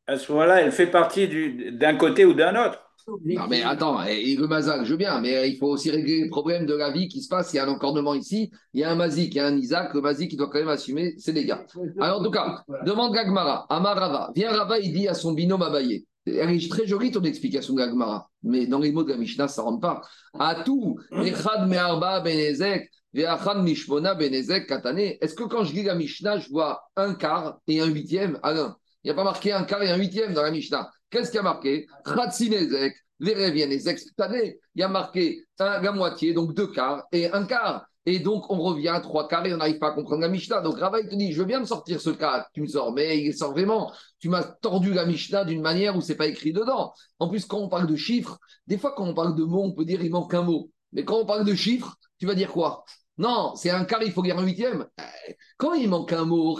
à 0.07 0.17
ce 0.17 0.31
moment-là, 0.31 0.62
elle 0.62 0.71
fait 0.71 0.88
partie 0.88 1.27
d'un 1.73 1.95
côté 1.95 2.25
ou 2.25 2.33
d'un 2.33 2.65
autre. 2.65 2.83
Non, 3.07 3.47
mais 3.47 3.62
attends, 3.63 4.01
le 4.03 4.47
Mazal, 4.47 4.83
je 4.83 4.91
veux 4.91 4.97
bien, 4.97 5.21
mais 5.21 5.49
il 5.49 5.57
faut 5.57 5.67
aussi 5.67 5.91
régler 5.91 6.23
les 6.23 6.29
problèmes 6.29 6.65
de 6.65 6.75
la 6.75 6.91
vie 6.91 7.07
qui 7.07 7.21
se 7.21 7.29
passe. 7.29 7.53
Il 7.53 7.57
y 7.57 7.59
a 7.59 7.65
un 7.65 7.69
encornement 7.69 8.15
ici, 8.15 8.51
il 8.73 8.81
y 8.81 8.83
a 8.83 8.89
un 8.89 8.95
Mazik, 8.95 9.33
il 9.35 9.38
y 9.38 9.39
a 9.39 9.45
un 9.45 9.57
Isaac. 9.57 9.93
Le 9.93 10.01
Mazik, 10.01 10.33
il 10.33 10.38
doit 10.38 10.49
quand 10.49 10.59
même 10.59 10.69
assumer 10.69 11.13
ses 11.19 11.33
dégâts. 11.33 11.57
Alors, 11.99 12.19
en 12.19 12.23
tout 12.23 12.31
cas, 12.31 12.63
demande 12.83 13.13
Gagmara, 13.13 13.67
Amarava. 13.69 14.31
Viens 14.35 14.51
Rava, 14.51 14.79
il 14.79 14.91
dit 14.91 15.07
à 15.07 15.13
son 15.13 15.33
binôme 15.33 15.62
Abaye 15.62 16.07
elle 16.25 16.51
est 16.51 16.69
très 16.69 16.86
jolie 16.86 17.12
ton 17.12 17.23
explication 17.23 17.73
de 17.73 17.79
l'Agmara, 17.79 18.29
mais 18.43 18.67
dans 18.67 18.79
les 18.79 18.91
mots 18.91 19.03
de 19.03 19.12
la 19.12 19.17
Mishnah, 19.17 19.47
ça 19.47 19.62
ne 19.62 19.67
rentre 19.67 19.79
pas. 19.79 20.01
À 20.38 20.63
tout, 20.63 20.99
Echad 21.12 21.67
Me'arba 21.67 22.19
Benezek, 22.21 22.89
Mishmona 23.13 24.13
Benezek 24.15 24.67
Katane. 24.67 25.15
Est-ce 25.21 25.34
que 25.34 25.43
quand 25.43 25.63
je 25.63 25.73
lis 25.73 25.84
la 25.84 25.95
Mishnah, 25.95 26.39
je 26.39 26.49
vois 26.49 26.84
un 26.95 27.15
quart 27.15 27.60
et 27.67 27.82
un 27.82 27.88
huitième? 27.88 28.39
Alain, 28.43 28.75
il 29.03 29.08
n'y 29.08 29.12
a 29.12 29.15
pas 29.15 29.23
marqué 29.23 29.51
un 29.51 29.63
quart 29.63 29.82
et 29.82 29.89
un 29.89 29.97
huitième 29.97 30.34
dans 30.34 30.43
la 30.43 30.51
Mishnah. 30.51 30.89
Qu'est-ce 31.10 31.32
qu'il 31.32 31.38
y 31.38 31.39
a 31.39 31.43
marqué? 31.43 31.88
Katane. 32.05 32.93
Il 33.21 34.82
y 34.82 34.84
a 34.84 34.88
marqué 34.88 35.45
la 35.58 35.91
moitié, 35.91 36.34
donc 36.34 36.53
deux 36.53 36.67
quarts 36.67 37.05
et 37.12 37.32
un 37.32 37.45
quart. 37.45 37.88
Et 38.05 38.19
donc, 38.19 38.49
on 38.49 38.59
revient 38.59 38.89
à 38.89 39.01
trois 39.01 39.27
quarts 39.27 39.45
et 39.45 39.53
on 39.53 39.57
n'arrive 39.57 39.77
pas 39.77 39.89
à 39.89 39.91
comprendre 39.91 40.21
la 40.21 40.29
Mishnah. 40.29 40.62
Donc, 40.62 40.79
Rava, 40.79 41.01
te 41.03 41.15
dit, 41.15 41.31
je 41.31 41.39
veux 41.39 41.45
bien 41.45 41.63
sortir 41.65 42.01
ce 42.01 42.09
cas, 42.09 42.47
tu 42.53 42.62
me 42.62 42.67
sors, 42.67 42.93
mais 42.93 43.21
il 43.21 43.35
sort 43.35 43.51
vraiment. 43.51 43.91
Tu 44.19 44.29
m'as 44.29 44.43
tordu 44.43 44.93
la 44.93 45.05
Mishnah 45.05 45.45
d'une 45.45 45.62
manière 45.62 45.95
où 45.95 46.01
c'est 46.01 46.15
pas 46.15 46.27
écrit 46.27 46.53
dedans. 46.53 46.93
En 47.19 47.29
plus, 47.29 47.45
quand 47.45 47.59
on 47.59 47.69
parle 47.69 47.88
de 47.88 47.95
chiffres, 47.95 48.39
des 48.67 48.77
fois, 48.77 48.93
quand 48.95 49.05
on 49.05 49.13
parle 49.13 49.35
de 49.35 49.43
mots, 49.43 49.63
on 49.63 49.73
peut 49.73 49.85
dire 49.85 50.01
il 50.01 50.12
manque 50.12 50.33
un 50.33 50.43
mot. 50.43 50.71
Mais 50.93 51.03
quand 51.03 51.17
on 51.17 51.25
parle 51.25 51.45
de 51.45 51.53
chiffres, 51.53 51.95
tu 52.17 52.25
vas 52.25 52.35
dire 52.35 52.51
quoi? 52.51 52.83
Non, 53.19 53.53
c'est 53.55 53.69
un 53.69 53.83
quart, 53.83 54.01
il 54.01 54.13
faut 54.13 54.21
dire 54.21 54.39
un 54.39 54.45
huitième. 54.45 54.88
Quand 55.57 55.73
il 55.73 55.89
manque 55.89 56.13
un 56.13 56.23
mot, 56.23 56.57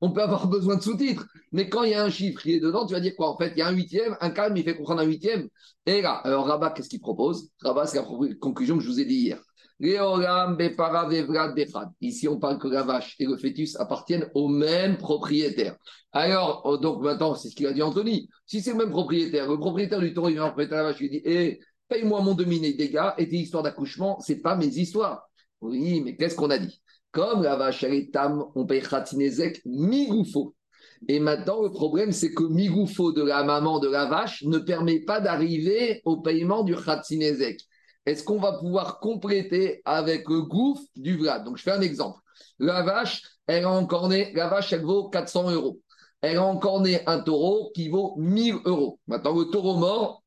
on 0.00 0.10
peut 0.10 0.22
avoir 0.22 0.46
besoin 0.48 0.76
de 0.76 0.80
sous-titres. 0.80 1.26
Mais 1.52 1.68
quand 1.68 1.82
il 1.82 1.90
y 1.90 1.94
a 1.94 2.02
un 2.02 2.08
chiffre 2.08 2.40
qui 2.40 2.54
est 2.54 2.60
dedans, 2.60 2.86
tu 2.86 2.94
vas 2.94 3.00
dire 3.00 3.14
quoi? 3.14 3.28
En 3.28 3.36
fait, 3.36 3.52
il 3.54 3.58
y 3.58 3.62
a 3.62 3.68
un 3.68 3.72
huitième, 3.72 4.16
un 4.22 4.30
quart, 4.30 4.50
il 4.56 4.64
fait 4.64 4.74
comprendre 4.76 5.02
un 5.02 5.04
huitième. 5.04 5.48
Et 5.84 6.00
là, 6.00 6.12
alors 6.24 6.46
Rabat, 6.46 6.70
qu'est-ce 6.70 6.88
qu'il 6.88 7.00
propose? 7.00 7.50
Rabat, 7.62 7.86
c'est 7.86 7.98
la 7.98 8.06
conclusion 8.40 8.78
que 8.78 8.82
je 8.82 8.88
vous 8.88 9.00
ai 9.00 9.04
dit 9.04 9.16
hier. 9.16 9.38
Ici, 9.82 9.98
on 12.28 12.38
parle 12.38 12.58
que 12.58 12.68
la 12.68 12.82
vache 12.82 13.16
et 13.18 13.24
le 13.24 13.38
fœtus 13.38 13.76
appartiennent 13.76 14.28
au 14.34 14.48
même 14.48 14.98
propriétaire. 14.98 15.74
Alors, 16.12 16.60
oh, 16.64 16.76
donc 16.76 17.02
maintenant, 17.02 17.34
c'est 17.34 17.48
ce 17.48 17.56
qu'il 17.56 17.66
a 17.66 17.72
dit 17.72 17.82
Anthony. 17.82 18.28
Si 18.44 18.60
c'est 18.60 18.72
le 18.72 18.76
même 18.76 18.90
propriétaire, 18.90 19.48
le 19.48 19.56
propriétaire 19.56 20.00
du 20.00 20.12
taureau, 20.12 20.28
il 20.28 20.34
vient 20.34 20.50
prêter 20.50 20.74
la 20.74 20.82
vache, 20.82 20.98
il 21.00 21.08
dit 21.08 21.22
eh, 21.24 21.60
paye-moi 21.88 22.20
mon 22.20 22.34
demi 22.34 22.60
dégâts 22.60 23.12
et 23.16 23.26
tes 23.26 23.36
histoires 23.36 23.62
d'accouchement, 23.62 24.20
c'est 24.20 24.42
pas 24.42 24.54
mes 24.54 24.66
histoires. 24.66 25.30
Oui, 25.62 26.02
mais 26.02 26.14
qu'est-ce 26.16 26.36
qu'on 26.36 26.50
a 26.50 26.58
dit? 26.58 26.82
Comme 27.10 27.42
la 27.42 27.56
vache, 27.56 27.82
elle 27.82 27.94
est 27.94 28.12
tam, 28.12 28.44
on 28.54 28.66
paye 28.66 28.82
Khatinezek 28.82 29.62
migoufo. 29.64 30.54
Et 31.08 31.20
maintenant, 31.20 31.62
le 31.62 31.70
problème, 31.70 32.12
c'est 32.12 32.34
que 32.34 32.44
migoufo 32.44 33.12
de 33.12 33.22
la 33.22 33.44
maman 33.44 33.78
de 33.78 33.88
la 33.88 34.04
vache 34.04 34.42
ne 34.44 34.58
permet 34.58 35.00
pas 35.00 35.20
d'arriver 35.20 36.02
au 36.04 36.18
paiement 36.18 36.64
du 36.64 36.76
Khatinezek 36.76 37.62
est-ce 38.06 38.24
qu'on 38.24 38.40
va 38.40 38.52
pouvoir 38.52 38.98
compléter 39.00 39.82
avec 39.84 40.28
le 40.28 40.42
gouffre 40.42 40.82
du 40.96 41.16
Vlad? 41.16 41.44
Donc, 41.44 41.58
je 41.58 41.62
fais 41.62 41.72
un 41.72 41.80
exemple. 41.80 42.20
La 42.58 42.82
vache, 42.82 43.22
elle 43.46 43.64
a 43.64 43.70
encore 43.70 44.08
né, 44.08 44.32
la 44.34 44.48
vache, 44.48 44.72
elle 44.72 44.82
vaut 44.82 45.08
400 45.08 45.50
euros. 45.50 45.80
Elle 46.22 46.38
a 46.38 46.44
encore 46.44 46.80
né 46.80 47.02
un 47.06 47.20
taureau 47.20 47.70
qui 47.74 47.88
vaut 47.88 48.14
1000 48.18 48.56
euros. 48.64 48.98
Maintenant, 49.06 49.38
le 49.38 49.46
taureau 49.46 49.76
mort, 49.76 50.22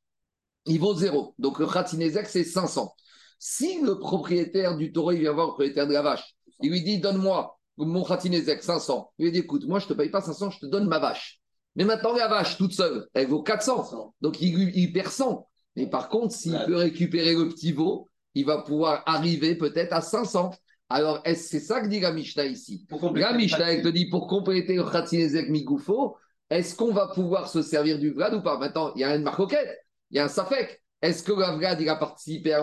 il 0.66 0.80
vaut 0.80 0.94
zéro. 0.94 1.34
Donc, 1.38 1.58
le 1.58 1.66
Khatinezek, 1.66 2.26
c'est 2.26 2.44
500. 2.44 2.94
Si 3.38 3.80
le 3.82 3.98
propriétaire 3.98 4.76
du 4.76 4.92
taureau, 4.92 5.12
il 5.12 5.20
vient 5.20 5.32
voir 5.32 5.46
le 5.46 5.52
propriétaire 5.52 5.86
de 5.86 5.92
la 5.92 6.02
vache, 6.02 6.34
il 6.60 6.70
lui 6.70 6.82
dit 6.82 6.98
Donne-moi 6.98 7.58
mon 7.76 8.04
Khatinezek, 8.04 8.62
500. 8.62 9.12
Il 9.18 9.26
lui 9.26 9.32
dit 9.32 9.38
Écoute, 9.40 9.66
moi, 9.66 9.78
je 9.78 9.86
ne 9.86 9.90
te 9.90 9.94
paye 9.94 10.10
pas 10.10 10.20
500, 10.20 10.50
je 10.50 10.60
te 10.60 10.66
donne 10.66 10.86
ma 10.86 10.98
vache. 10.98 11.40
Mais 11.76 11.84
maintenant, 11.84 12.14
la 12.14 12.28
vache, 12.28 12.56
toute 12.56 12.72
seule, 12.72 13.06
elle 13.14 13.28
vaut 13.28 13.42
400. 13.42 14.14
Donc, 14.20 14.40
il, 14.40 14.76
il 14.76 14.92
perd 14.92 15.10
100. 15.10 15.46
Mais 15.76 15.86
par 15.86 16.08
contre, 16.08 16.34
s'il 16.34 16.58
peut 16.66 16.76
récupérer 16.76 17.34
le 17.34 17.48
petit 17.48 17.72
veau, 17.72 18.08
il 18.34 18.44
va 18.44 18.62
pouvoir 18.62 19.02
arriver 19.06 19.54
peut-être 19.54 19.92
à 19.92 20.00
500. 20.00 20.50
Alors, 20.88 21.22
c'est 21.24 21.60
ça 21.60 21.80
que 21.80 21.88
dit 21.88 22.00
la 22.00 22.12
Mishnah 22.12 22.44
ici? 22.46 22.86
La 23.14 23.32
Mishnah, 23.32 23.72
elle 23.72 23.82
te 23.82 23.88
dit 23.88 24.08
pour 24.08 24.26
compléter 24.26 24.74
le 24.76 24.84
Khatsinezek 24.84 25.48
Migoufo, 25.48 26.16
est-ce 26.50 26.76
qu'on 26.76 26.92
va 26.92 27.08
pouvoir 27.08 27.48
se 27.48 27.62
servir 27.62 27.98
du 27.98 28.10
Vlad 28.10 28.34
ou 28.34 28.42
pas? 28.42 28.58
Maintenant, 28.58 28.92
il 28.94 29.00
y 29.00 29.04
a 29.04 29.16
une 29.16 29.22
marcoquette, 29.22 29.78
il 30.10 30.18
y 30.18 30.20
a 30.20 30.24
un 30.24 30.28
Safek. 30.28 30.82
Est-ce 31.00 31.22
que 31.22 31.32
la 31.32 31.56
Vlad, 31.56 31.80
il 31.80 31.88
a 31.88 31.96
participé 31.96 32.52
à 32.52 32.60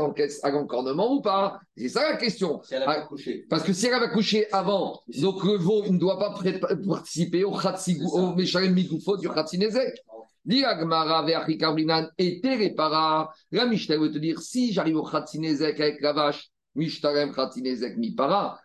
l'encornement 0.49 1.13
ou 1.13 1.21
pas? 1.21 1.59
C'est 1.77 1.89
ça 1.89 2.09
la 2.09 2.17
question. 2.17 2.61
Si 2.63 2.73
elle 2.73 2.83
a 2.83 3.01
couché. 3.01 3.45
Parce 3.49 3.63
que 3.63 3.71
si 3.73 3.85
elle 3.85 3.93
a 3.93 4.07
couché 4.07 4.51
avant, 4.51 4.99
donc 5.19 5.43
le 5.43 5.57
veau 5.57 5.87
ne 5.87 5.97
doit 5.97 6.17
pas 6.17 6.33
participer 6.87 7.43
au 7.43 7.53
au 7.53 8.35
Meshalem 8.35 8.73
Migoufo 8.73 9.17
du 9.17 9.29
Khatsinezek. 9.29 10.03
Et. 10.49 12.41
La 13.51 13.65
Mishnah 13.65 13.97
veut 13.97 14.11
te 14.11 14.17
dire 14.17 14.39
si 14.39 14.73
j'arrive 14.73 14.97
au 14.97 15.03
Khatsinezek 15.03 15.79
avec 15.79 16.01
la 16.01 16.13
vache, 16.13 16.49
Mishtarem 16.75 17.31
Khatsinezek 17.31 17.97
Mipara, 17.97 18.59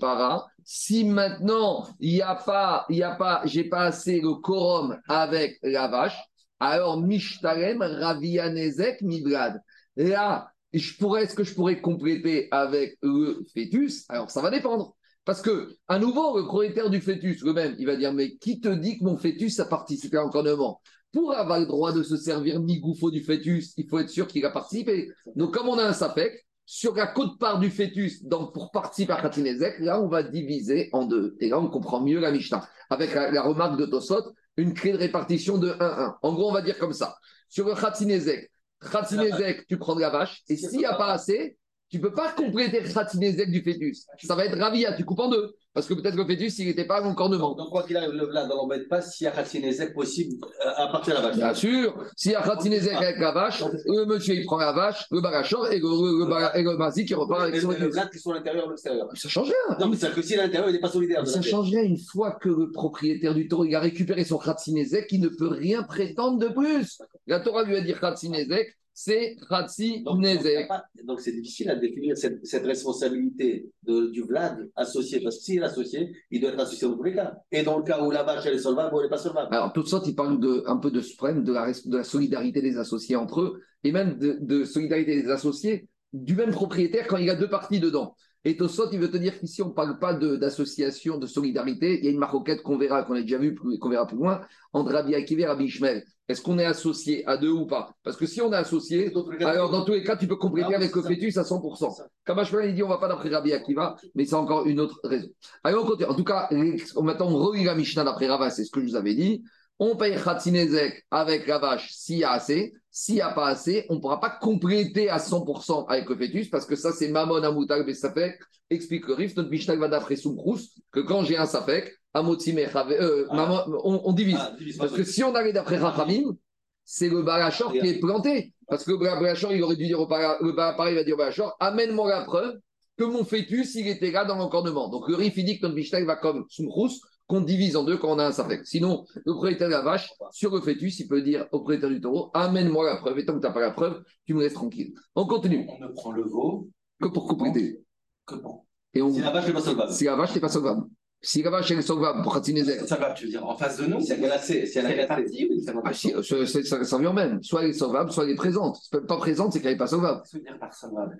para. 0.00 0.46
Si 0.64 1.04
maintenant 1.04 1.88
il 1.98 2.12
n'y 2.12 2.22
a 2.22 2.36
pas, 2.36 2.86
il 2.88 2.98
y 2.98 3.02
a 3.02 3.16
pas, 3.16 3.42
j'ai 3.44 3.64
pas 3.64 3.86
assez 3.86 4.20
le 4.20 4.34
quorum 4.34 4.96
avec 5.08 5.58
la 5.62 5.88
vache, 5.88 6.16
alors 6.60 7.00
Mishtarem 7.00 7.82
Ravianezek 7.82 9.02
Mivrad. 9.02 9.60
Là, 9.96 10.52
je 10.72 10.96
pourrais, 10.96 11.24
est-ce 11.24 11.34
que 11.34 11.42
je 11.44 11.54
pourrais 11.54 11.80
compléter 11.80 12.46
avec 12.52 12.96
le 13.02 13.44
fœtus? 13.52 14.04
Alors 14.08 14.30
ça 14.30 14.40
va 14.40 14.50
dépendre. 14.50 14.94
Parce 15.24 15.40
que, 15.40 15.76
à 15.88 15.98
nouveau, 15.98 16.38
le 16.38 16.44
propriétaire 16.44 16.90
du 16.90 17.00
fœtus, 17.00 17.42
le 17.42 17.52
même, 17.52 17.76
il 17.78 17.86
va 17.86 17.96
dire 17.96 18.12
Mais 18.12 18.36
qui 18.36 18.60
te 18.60 18.68
dit 18.68 18.98
que 18.98 19.04
mon 19.04 19.16
fœtus 19.16 19.60
a 19.60 19.66
participé 19.66 20.16
à 20.16 20.22
l'encornement 20.22 20.80
Pour 21.12 21.32
avoir 21.32 21.60
le 21.60 21.66
droit 21.66 21.92
de 21.92 22.02
se 22.02 22.16
servir 22.16 22.60
mi-gouffo 22.60 23.10
du 23.10 23.22
fœtus, 23.22 23.72
il 23.76 23.88
faut 23.88 23.98
être 23.98 24.10
sûr 24.10 24.26
qu'il 24.26 24.44
a 24.44 24.50
participé. 24.50 25.08
Donc, 25.36 25.54
comme 25.54 25.68
on 25.68 25.78
a 25.78 25.84
un 25.84 25.92
sapec, 25.92 26.44
sur 26.64 26.94
la 26.94 27.06
côte-part 27.06 27.58
du 27.58 27.70
fœtus, 27.70 28.24
donc 28.24 28.54
pour 28.54 28.70
participer 28.70 29.12
à 29.12 29.20
Khatinezek, 29.20 29.80
là, 29.80 30.00
on 30.00 30.08
va 30.08 30.22
diviser 30.22 30.88
en 30.92 31.04
deux. 31.04 31.36
Et 31.40 31.48
là, 31.48 31.58
on 31.58 31.68
comprend 31.68 32.00
mieux 32.00 32.20
la 32.20 32.30
Mishnah. 32.30 32.66
Avec 32.88 33.14
la, 33.14 33.42
remarque 33.42 33.78
de 33.78 33.86
Tosot, 33.86 34.32
une 34.56 34.74
clé 34.74 34.92
de 34.92 34.98
répartition 34.98 35.58
de 35.58 35.70
1-1. 35.70 36.16
En 36.22 36.32
gros, 36.32 36.50
on 36.50 36.52
va 36.52 36.62
dire 36.62 36.78
comme 36.78 36.92
ça. 36.92 37.16
Sur 37.48 37.66
le 37.66 37.74
Khatinezek, 37.74 38.50
Khatinezek, 38.90 39.66
tu 39.66 39.78
prends 39.78 39.94
de 39.94 40.00
la 40.00 40.10
vache, 40.10 40.42
et 40.48 40.56
s'il 40.56 40.78
n'y 40.78 40.84
a 40.84 40.94
pas 40.94 41.12
assez, 41.12 41.56
tu 41.92 41.98
ne 41.98 42.04
peux 42.04 42.14
pas 42.14 42.32
compléter 42.32 42.82
Khatinezek 42.82 43.50
du 43.50 43.62
fœtus. 43.62 44.06
Ça 44.24 44.34
va 44.34 44.46
être 44.46 44.58
ravia, 44.58 44.94
tu 44.94 45.04
coupes 45.04 45.20
en 45.20 45.28
deux. 45.28 45.54
Parce 45.74 45.86
que 45.86 45.92
peut-être 45.92 46.14
que 46.14 46.22
le 46.22 46.26
fœtus, 46.26 46.58
il 46.58 46.66
n'était 46.66 46.86
pas 46.86 46.96
à 46.96 47.00
l'encornement. 47.02 47.54
Donc, 47.54 47.68
quoi 47.68 47.82
qu'il 47.82 47.98
arrive, 47.98 48.12
le 48.12 48.24
vlad, 48.24 48.48
on 48.50 48.56
l'embête 48.56 48.88
pas 48.88 49.02
s'il 49.02 49.26
y 49.26 49.28
a 49.28 49.30
Khatinezek 49.30 49.92
possible 49.92 50.36
euh, 50.64 50.70
à 50.74 50.86
partir 50.88 51.14
de 51.14 51.20
la 51.20 51.28
vache. 51.28 51.36
Bien 51.36 51.52
sûr. 51.52 51.94
S'il 52.16 52.32
y 52.32 52.34
a 52.34 52.40
Khatinezek 52.40 52.94
avec 52.94 53.18
la 53.18 53.32
vache, 53.32 53.62
le 53.84 54.06
monsieur, 54.06 54.34
il 54.34 54.46
prend 54.46 54.56
la 54.56 54.72
vache, 54.72 55.04
le 55.10 55.20
barachor 55.20 55.70
et 55.70 55.80
le, 55.80 55.82
le, 55.82 56.62
le, 56.62 57.04
qui 57.04 57.14
repart 57.14 57.42
avec 57.42 57.60
son 57.60 57.70
Le 57.70 57.90
vlad 57.90 58.08
qui 58.10 58.18
sont 58.18 58.30
à 58.30 58.34
l'intérieur 58.36 58.64
ou 58.64 58.68
à 58.68 58.72
l'extérieur. 58.72 59.08
Ça 59.12 59.28
change 59.28 59.48
rien. 59.48 59.76
Non, 59.78 59.88
mais 59.88 59.96
c'est 59.98 60.14
que 60.14 60.22
si 60.22 60.34
à 60.34 60.44
l'intérieur, 60.44 60.70
il 60.70 60.72
n'est 60.72 60.80
pas 60.80 60.88
solidaire. 60.88 61.26
Ça 61.26 61.42
change 61.42 61.68
rien 61.68 61.82
une 61.82 61.98
fois 61.98 62.38
que 62.40 62.48
le 62.48 62.70
propriétaire 62.70 63.34
du 63.34 63.48
taureau, 63.48 63.66
il 63.66 63.74
a 63.74 63.80
récupéré 63.80 64.24
son 64.24 64.38
Khatinezek, 64.38 65.12
il 65.12 65.20
ne 65.20 65.28
peut 65.28 65.48
rien 65.48 65.82
prétendre 65.82 66.38
de 66.38 66.48
plus. 66.48 67.02
La 67.26 67.40
Torah 67.40 67.64
lui 67.64 67.76
a 67.76 67.82
dit 67.82 67.92
Khatinezek, 67.92 68.78
c'est 68.94 69.36
Khatsi 69.48 70.04
Nezek. 70.18 70.68
Donc 71.04 71.20
c'est 71.20 71.32
difficile 71.32 71.70
à 71.70 71.76
définir 71.76 72.16
cette, 72.16 72.44
cette 72.46 72.64
responsabilité 72.64 73.70
de, 73.84 74.10
du 74.10 74.22
Vlad 74.22 74.70
associé, 74.76 75.20
parce 75.20 75.38
que 75.38 75.42
s'il 75.42 75.58
est 75.60 75.64
associé, 75.64 76.12
il 76.30 76.40
doit 76.40 76.50
être 76.50 76.60
associé 76.60 76.88
dans 76.88 76.96
tous 76.96 77.02
les 77.04 77.14
cas. 77.14 77.34
Et 77.50 77.62
dans 77.62 77.78
le 77.78 77.84
cas 77.84 78.02
où 78.02 78.10
la 78.10 78.22
vache 78.22 78.44
elle 78.46 78.54
est 78.54 78.58
solvable 78.58 78.94
ou 78.94 78.98
elle 78.98 79.06
n'est 79.06 79.10
pas 79.10 79.18
solvable. 79.18 79.54
Alors, 79.54 79.72
toute 79.72 79.88
sorte, 79.88 80.06
il 80.06 80.14
parle 80.14 80.38
de, 80.40 80.62
un 80.66 80.76
peu 80.76 80.90
de 80.90 81.00
suprême, 81.00 81.44
de 81.44 81.52
la, 81.52 81.72
de 81.72 81.96
la 81.96 82.04
solidarité 82.04 82.60
des 82.60 82.76
associés 82.78 83.16
entre 83.16 83.40
eux, 83.40 83.60
et 83.84 83.92
même 83.92 84.18
de, 84.18 84.38
de 84.40 84.64
solidarité 84.64 85.22
des 85.22 85.30
associés 85.30 85.88
du 86.12 86.34
même 86.34 86.50
propriétaire 86.50 87.06
quand 87.06 87.16
il 87.16 87.26
y 87.26 87.30
a 87.30 87.34
deux 87.34 87.48
parties 87.48 87.80
dedans. 87.80 88.14
Et 88.44 88.56
Tosot, 88.56 88.90
il 88.90 88.98
veut 88.98 89.10
te 89.10 89.16
dire 89.16 89.38
qu'ici, 89.38 89.62
on 89.62 89.68
ne 89.68 89.72
parle 89.72 89.98
pas 89.98 90.14
d'association, 90.14 91.18
de, 91.18 91.26
solidarité. 91.26 91.98
Il 91.98 92.04
y 92.04 92.08
a 92.08 92.10
une 92.10 92.18
maroquette 92.18 92.62
qu'on 92.62 92.76
verra, 92.76 93.04
qu'on 93.04 93.14
a 93.14 93.22
déjà 93.22 93.38
vue, 93.38 93.54
qu'on 93.54 93.88
verra 93.88 94.06
plus 94.06 94.16
loin, 94.16 94.40
entre 94.72 94.92
Rabbi 94.92 95.14
Akiva 95.14 95.42
et 95.42 95.46
Rabbi 95.46 95.64
Ishmael. 95.64 96.04
Est-ce 96.28 96.40
qu'on 96.42 96.58
est 96.58 96.64
associé 96.64 97.24
à 97.26 97.36
deux 97.36 97.50
ou 97.50 97.66
pas? 97.66 97.94
Parce 98.02 98.16
que 98.16 98.26
si 98.26 98.40
on 98.40 98.52
est 98.52 98.56
associé, 98.56 99.12
alors 99.40 99.70
dans 99.70 99.84
tous 99.84 99.92
les 99.92 100.02
cas, 100.02 100.16
tu 100.16 100.26
peux 100.26 100.36
compléter 100.36 100.74
avec 100.74 100.94
le 100.94 101.02
fœtus 101.02 101.36
à 101.36 101.42
100%. 101.42 102.04
Kamash 102.24 102.52
il 102.64 102.74
dit 102.74 102.82
on 102.82 102.86
ne 102.86 102.92
va 102.92 102.98
pas 102.98 103.08
d'après 103.08 103.28
Rabbi 103.28 103.52
Akiva, 103.52 103.96
mais 104.14 104.24
c'est 104.24 104.34
encore 104.34 104.66
une 104.66 104.80
autre 104.80 104.98
raison. 105.04 105.28
Alors, 105.62 105.84
En 106.08 106.14
tout 106.14 106.24
cas, 106.24 106.48
maintenant, 106.50 107.28
on 107.28 107.36
relit 107.36 107.64
la 107.64 107.74
Mishnah 107.74 108.04
d'après 108.04 108.26
Rava, 108.26 108.50
c'est 108.50 108.64
ce 108.64 108.70
que 108.70 108.80
je 108.80 108.86
vous 108.86 108.96
avais 108.96 109.14
dit. 109.14 109.44
On 109.78 109.96
paye 109.96 110.16
Khatsinezek 110.16 111.06
avec 111.10 111.46
la 111.46 111.58
vache 111.58 111.92
s'il 111.92 112.18
y 112.18 112.24
a 112.24 112.32
assez. 112.32 112.72
S'il 112.94 113.14
n'y 113.14 113.20
a 113.22 113.30
pas 113.30 113.46
assez, 113.48 113.86
on 113.88 113.94
ne 113.94 114.00
pourra 114.00 114.20
pas 114.20 114.28
compléter 114.28 115.08
à 115.08 115.16
100% 115.16 115.86
avec 115.88 116.08
le 116.10 116.14
fœtus 116.14 116.50
parce 116.50 116.66
que 116.66 116.76
ça, 116.76 116.92
c'est 116.92 117.08
Mamon 117.08 117.42
Amoutal 117.42 117.86
Besafek. 117.86 118.38
Explique 118.68 119.08
le 119.08 119.14
Rif. 119.14 119.34
Notre 119.34 119.48
Mishnah 119.48 119.76
va 119.76 119.88
d'après 119.88 120.16
Soumkrous 120.16 120.60
que 120.92 121.00
quand 121.00 121.24
j'ai 121.24 121.38
un 121.38 121.46
Safek, 121.46 121.90
euh, 122.14 123.26
ah. 123.30 123.66
on, 123.84 124.00
on, 124.04 124.12
divise. 124.12 124.36
Ah, 124.38 124.54
parce 124.78 124.92
que 124.92 125.04
si 125.04 125.24
on 125.24 125.34
allait 125.34 125.54
d'après 125.54 125.78
Rachamim, 125.78 126.36
c'est 126.84 127.08
le 127.08 127.22
Balachor 127.22 127.72
qui 127.72 127.88
est 127.88 127.98
planté. 127.98 128.52
Parce 128.68 128.84
que 128.84 128.90
le 128.90 128.98
Balachor, 128.98 129.52
il 129.52 129.62
aurait 129.62 129.76
dû 129.76 129.86
dire 129.86 129.98
au 129.98 130.06
le 130.06 130.54
pareil, 130.54 130.92
il 130.92 130.96
va 130.96 131.04
dire 131.04 131.14
au 131.14 131.18
Balachor 131.18 131.56
amène-moi 131.60 132.10
la 132.10 132.24
preuve 132.24 132.58
que 132.98 133.04
mon 133.04 133.24
fœtus, 133.24 133.74
il 133.74 133.88
était 133.88 134.10
là 134.10 134.26
dans 134.26 134.36
l'encornement. 134.36 134.88
Donc 134.88 135.08
le 135.08 135.14
Rif, 135.14 135.34
il 135.38 135.46
dit 135.46 135.58
que 135.58 135.62
notre 135.66 135.76
Mishnah 135.76 136.04
va 136.04 136.16
comme 136.16 136.44
Soumkrous 136.50 137.00
qu'on 137.32 137.40
divise 137.40 137.76
en 137.76 137.84
deux 137.84 137.96
quand 137.96 138.12
on 138.12 138.18
a 138.18 138.26
un 138.26 138.32
safek. 138.32 138.66
Sinon, 138.66 139.06
le 139.24 139.32
propriétaire 139.32 139.68
de 139.68 139.72
la 139.72 139.80
vache, 139.80 140.12
sur 140.32 140.54
le 140.54 140.60
fœtus, 140.60 141.00
il 141.00 141.08
peut 141.08 141.22
dire 141.22 141.46
au 141.50 141.60
propriétaire 141.60 141.88
du 141.88 141.98
taureau 141.98 142.30
Amène-moi 142.34 142.84
la 142.84 142.96
preuve. 142.96 143.18
Et 143.18 143.24
tant 143.24 143.32
que 143.32 143.38
tu 143.38 143.46
n'as 143.46 143.52
pas 143.54 143.60
la 143.60 143.70
preuve, 143.70 144.04
tu 144.26 144.34
me 144.34 144.42
laisses 144.42 144.52
tranquille. 144.52 144.92
On 145.14 145.24
continue. 145.24 145.66
On 145.66 145.80
ne 145.82 145.88
prend 145.88 146.12
le 146.12 146.24
veau 146.24 146.68
que 147.00 147.08
pour 147.08 147.26
compléter. 147.26 147.80
Que 148.26 148.34
bon. 148.34 148.66
Et 148.92 149.00
on... 149.00 149.10
Si 149.10 149.20
la 149.20 149.30
vache 149.30 149.46
n'est 149.46 149.54
pas 149.54 149.62
solvable. 149.62 149.92
Si 149.92 150.04
la 150.04 150.14
vache 150.14 150.34
n'est 150.34 150.40
pas 150.42 150.50
solvable. 150.50 150.82
Si 151.24 151.40
la 151.40 151.50
vache 151.50 151.70
est 151.70 151.82
solvable 151.82 152.22
pour 152.22 152.34
Khatinezek. 152.34 152.80
Solvable, 152.80 153.14
tu 153.16 153.24
veux 153.26 153.30
dire 153.30 153.46
en 153.46 153.56
face 153.56 153.78
de 153.78 153.86
nous 153.86 154.00
Si 154.00 154.12
elle 154.12 154.24
a 154.24 154.34
assez, 154.34 154.66
si 154.66 154.78
elle 154.78 155.00
a 155.00 155.06
partie, 155.06 155.48
ah, 155.84 155.92
si, 155.92 156.64
ça, 156.64 156.84
ça 156.84 156.98
vient 156.98 157.12
même. 157.12 157.40
Soit 157.44 157.62
elle 157.62 157.70
est 157.70 157.74
solvable, 157.74 158.10
soit 158.10 158.24
elle 158.24 158.30
est 158.30 158.34
présente. 158.34 158.78
Pas 158.90 159.16
présente, 159.18 159.52
c'est 159.52 159.60
qu'elle 159.60 159.72
n'est 159.72 159.78
pas 159.78 159.86
solvable. 159.86 160.22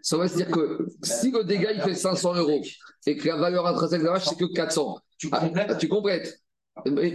Ça 0.02 0.18
veut 0.18 0.28
dire 0.28 0.50
que 0.50 0.86
si 1.02 1.30
le 1.30 1.44
dégât 1.44 1.72
il 1.72 1.80
fait 1.82 1.94
500 1.94 2.34
euros 2.34 2.62
et 3.06 3.16
que 3.16 3.28
la 3.28 3.36
valeur 3.36 3.64
intrinsèque 3.66 4.00
de 4.00 4.06
la 4.06 4.12
vache 4.12 4.24
c'est 4.24 4.38
que 4.38 4.52
400, 4.52 4.98
tu 5.18 5.30
complètes. 5.30 5.66
Ah, 5.70 5.74
tu 5.76 5.88
complètes. 5.88 6.42
Mais, 6.86 7.12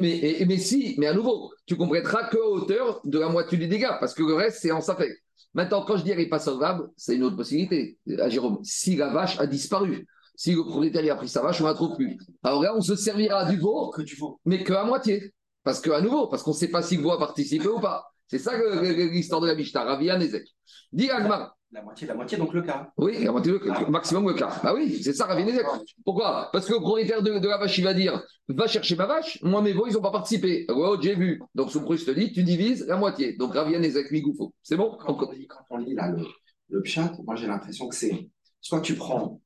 mais, 0.47 0.57
si, 0.57 0.95
mais 0.97 1.07
à 1.07 1.13
nouveau, 1.13 1.51
tu 1.65 1.75
complèteras 1.75 2.29
que 2.29 2.37
à 2.37 2.47
hauteur 2.47 3.01
de 3.03 3.19
la 3.19 3.27
moitié 3.27 3.57
des 3.57 3.67
dégâts, 3.67 3.97
parce 3.99 4.13
que 4.13 4.23
le 4.23 4.35
reste, 4.35 4.59
c'est 4.61 4.71
en 4.71 4.81
safek. 4.81 5.11
Maintenant, 5.53 5.83
quand 5.83 5.97
je 5.97 6.03
dis 6.03 6.09
qu'elle 6.09 6.19
n'est 6.19 6.29
pas 6.29 6.39
solvable, 6.39 6.89
c'est 6.95 7.15
une 7.15 7.23
autre 7.23 7.35
possibilité, 7.35 7.97
à 8.19 8.29
Jérôme. 8.29 8.59
Si 8.63 8.95
la 8.95 9.09
vache 9.09 9.39
a 9.39 9.47
disparu, 9.47 10.05
si 10.37 10.53
le 10.53 10.63
propriétaire 10.63 11.13
a 11.13 11.17
pris 11.17 11.27
sa 11.27 11.41
vache, 11.41 11.59
on 11.61 11.63
ne 11.63 11.69
la 11.69 11.73
trouve 11.73 11.95
plus. 11.95 12.15
Alors 12.43 12.61
là, 12.61 12.73
on 12.75 12.81
se 12.81 12.95
servira 12.95 13.45
du 13.45 13.57
veau, 13.57 13.89
que 13.89 14.03
mais 14.45 14.63
qu'à 14.63 14.85
moitié. 14.85 15.33
Parce 15.63 15.81
qu'à 15.81 15.99
nouveau, 15.99 16.27
parce 16.27 16.43
qu'on 16.43 16.51
ne 16.51 16.55
sait 16.55 16.69
pas 16.69 16.83
si 16.83 16.95
le 16.95 17.01
veau 17.03 17.11
a 17.11 17.17
participé 17.19 17.67
ou 17.67 17.79
pas. 17.79 18.05
C'est 18.27 18.37
ça 18.37 18.53
l'histoire 18.55 19.41
de 19.41 19.47
la 19.47 19.55
Mishnah, 19.55 19.83
Ravia 19.83 20.15
Nezek. 20.17 20.47
Dis 20.93 21.09
Agmar. 21.09 21.57
La 21.71 21.81
moitié, 21.81 22.07
la 22.07 22.13
moitié, 22.13 22.37
donc 22.37 22.53
le 22.53 22.61
quart. 22.61 22.87
Oui, 22.97 23.21
la 23.21 23.31
moitié, 23.31 23.51
le 23.51 23.89
maximum 23.89 24.27
le 24.27 24.35
quart. 24.35 24.61
Ah 24.63 24.73
oui, 24.73 25.01
c'est 25.03 25.11
ça, 25.11 25.25
Ravi 25.25 25.43
Nezek. 25.43 25.65
Pourquoi? 26.05 26.49
Parce 26.53 26.67
que 26.67 26.73
le 26.73 26.79
propriétaire 26.79 27.23
de, 27.23 27.31
la 27.31 27.57
vache, 27.57 27.77
il 27.79 27.83
va 27.83 27.93
dire 27.95 28.21
va 28.47 28.67
chercher 28.67 28.95
ma 28.95 29.07
vache, 29.07 29.39
moi 29.41 29.61
mes 29.61 29.73
veaux, 29.73 29.87
ils 29.87 29.93
n'ont 29.93 30.01
pas 30.01 30.11
participé. 30.11 30.65
Oh, 30.69 30.95
j'ai 31.01 31.15
vu. 31.15 31.41
Donc, 31.55 31.71
son 31.71 31.83
te 31.83 32.11
dit 32.11 32.31
tu 32.31 32.43
divises 32.43 32.85
la 32.87 32.95
moitié. 32.95 33.33
Donc, 33.33 33.55
Ravi 33.55 33.77
Nezek, 33.77 34.11
Migoufo. 34.11 34.53
C'est 34.61 34.77
bon? 34.77 34.97
Quand 34.99 35.17
on, 35.19 35.31
lit, 35.31 35.47
quand 35.47 35.65
on 35.71 35.77
lit 35.77 35.95
là 35.95 36.11
le, 36.11 36.23
le 36.69 36.83
chat, 36.85 37.11
moi 37.25 37.35
j'ai 37.35 37.47
l'impression 37.47 37.89
que 37.89 37.95
c'est 37.95 38.29
soit 38.61 38.81
tu 38.81 38.95
prends 38.95 39.41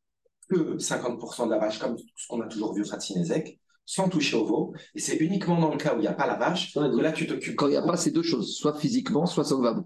que 0.52 0.78
50% 0.78 1.46
de 1.46 1.52
la 1.52 1.58
vache, 1.58 1.80
comme 1.80 1.98
ce 1.98 2.28
qu'on 2.28 2.42
a 2.42 2.48
toujours 2.48 2.74
vu 2.74 2.84
au 2.84 3.18
Nezek, 3.18 3.60
sans 3.86 4.10
toucher 4.10 4.38
au 4.38 4.46
veau. 4.46 4.74
Et 4.96 5.00
c'est 5.00 5.18
uniquement 5.18 5.60
dans 5.60 5.72
le 5.72 5.78
cas 5.78 5.94
où 5.94 5.98
il 5.98 6.02
n'y 6.02 6.08
a 6.08 6.14
pas 6.14 6.28
la 6.28 6.36
vache 6.36 6.74
que 6.74 6.80
là, 6.80 7.12
tu 7.12 7.28
t'occupes. 7.28 7.56
Quand 7.56 7.68
il 7.68 7.72
n'y 7.72 7.78
a 7.78 7.82
pas 7.82 7.98
ces 7.98 8.12
deux 8.12 8.24
choses, 8.24 8.56
soit 8.56 8.74
physiquement, 8.74 9.26
soit 9.26 9.44
sauvable. 9.44 9.84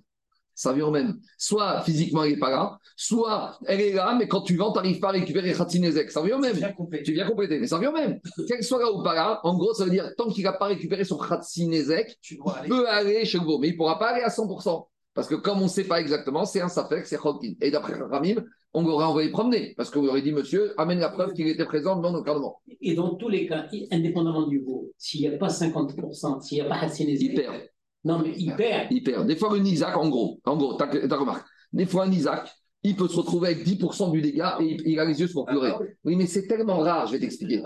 Ça 0.58 0.72
vient 0.72 0.86
au 0.86 0.92
même. 0.92 1.20
Soit 1.38 1.82
physiquement, 1.82 2.24
elle 2.24 2.32
n'est 2.32 2.40
pas 2.40 2.50
là, 2.50 2.80
soit 2.96 3.60
elle 3.66 3.82
est 3.82 3.92
là, 3.92 4.16
mais 4.18 4.28
quand 4.30 4.42
tu 4.42 4.56
vends, 4.56 4.72
tu 4.72 4.78
n'arrives 4.78 5.00
pas 5.00 5.10
à 5.10 5.12
récupérer 5.12 5.54
Khatinezek. 5.54 6.12
Ça 6.12 6.22
vient 6.22 6.38
au 6.38 6.40
même. 6.40 6.54
Tu 6.54 6.60
viens 7.12 7.26
compléter, 7.26 7.60
mais 7.60 7.68
ça 7.68 7.78
vient 7.78 7.90
au 7.90 7.94
même. 7.94 8.22
Qu'elle 8.48 8.64
soit 8.64 8.80
là 8.80 8.90
ou 8.90 9.04
pas 9.04 9.16
là, 9.16 9.42
en 9.44 9.58
gros, 9.58 9.74
ça 9.74 9.84
veut 9.84 9.92
dire 9.92 10.10
tant 10.16 10.30
qu'il 10.30 10.46
n'a 10.46 10.54
pas 10.54 10.68
récupéré 10.68 11.04
son 11.04 11.18
Khatinezek, 11.18 12.18
tu 12.22 12.38
peux 12.70 12.88
aller 12.88 13.26
chez 13.26 13.38
le 13.38 13.44
veau, 13.44 13.58
mais 13.60 13.68
il 13.68 13.72
ne 13.72 13.78
pourra 13.78 14.00
pas 14.00 14.12
aller 14.12 14.24
à 14.24 14.30
100%. 14.30 14.88
Parce 15.14 15.28
que 15.28 15.36
comme 15.36 15.60
on 15.60 15.66
ne 15.66 15.70
sait 15.70 15.86
pas 15.86 16.00
exactement, 16.00 16.46
c'est 16.46 16.62
un 16.62 16.70
Safek, 16.70 17.06
c'est 17.06 17.18
Khatin. 17.18 17.54
Et 17.60 17.72
d'après 17.72 17.94
Ramim, 17.96 18.42
on 18.76 18.84
l'aurait 18.84 19.06
envoyé 19.06 19.32
promener, 19.32 19.74
parce 19.78 19.90
qu'on 19.90 20.06
aurait 20.08 20.22
dit, 20.22 20.32
monsieur, 20.32 20.74
amène 20.80 21.00
la 21.00 21.10
preuve 21.10 21.34
qu'il 21.34 21.48
était 21.48 21.66
présent 21.66 21.96
dans 21.96 22.12
l'encadrement. 22.12 22.62
Et 22.82 22.94
dans 22.94 23.16
tous 23.16 23.30
les 23.30 23.48
cas, 23.48 23.66
indépendamment 23.92 24.48
du 24.48 24.60
veau, 24.60 24.92
s'il 24.98 25.22
n'y 25.22 25.28
a 25.28 25.38
pas 25.38 25.48
50%, 25.48 26.42
s'il 26.42 26.58
n'y 26.58 26.62
a 26.62 26.70
pas 26.70 26.76
Hatsinésie, 26.76 27.28
il 27.28 27.36
perd. 27.36 27.54
Non, 28.04 28.20
mais 28.20 28.34
il 28.38 28.54
perd. 28.56 28.88
Il 28.92 29.02
perd. 29.02 29.26
Des 29.26 29.36
fois, 29.36 29.54
un 29.54 29.64
Isaac, 29.64 29.98
en 29.98 30.10
gros, 30.10 30.40
en 30.46 30.58
gros, 30.58 30.74
t'as 30.74 30.88
as 30.88 31.18
remarqué, 31.18 31.46
des 31.74 31.86
fois, 31.86 32.04
un 32.04 32.12
Isaac, 32.12 32.54
il 32.84 32.96
peut 32.96 33.08
se 33.08 33.16
retrouver 33.16 33.50
avec 33.50 33.66
10% 33.66 34.12
du 34.12 34.22
dégât 34.22 34.58
et 34.62 34.78
il, 34.86 35.00
a 35.00 35.06
les 35.06 35.20
yeux 35.20 35.28
pour 35.32 35.46
pleurer. 35.46 35.74
Oui, 36.04 36.16
mais 36.16 36.28
c'est 36.28 36.46
tellement 36.46 36.80
rare, 36.80 37.08
je 37.08 37.14
vais 37.14 37.20
t'expliquer. 37.20 37.64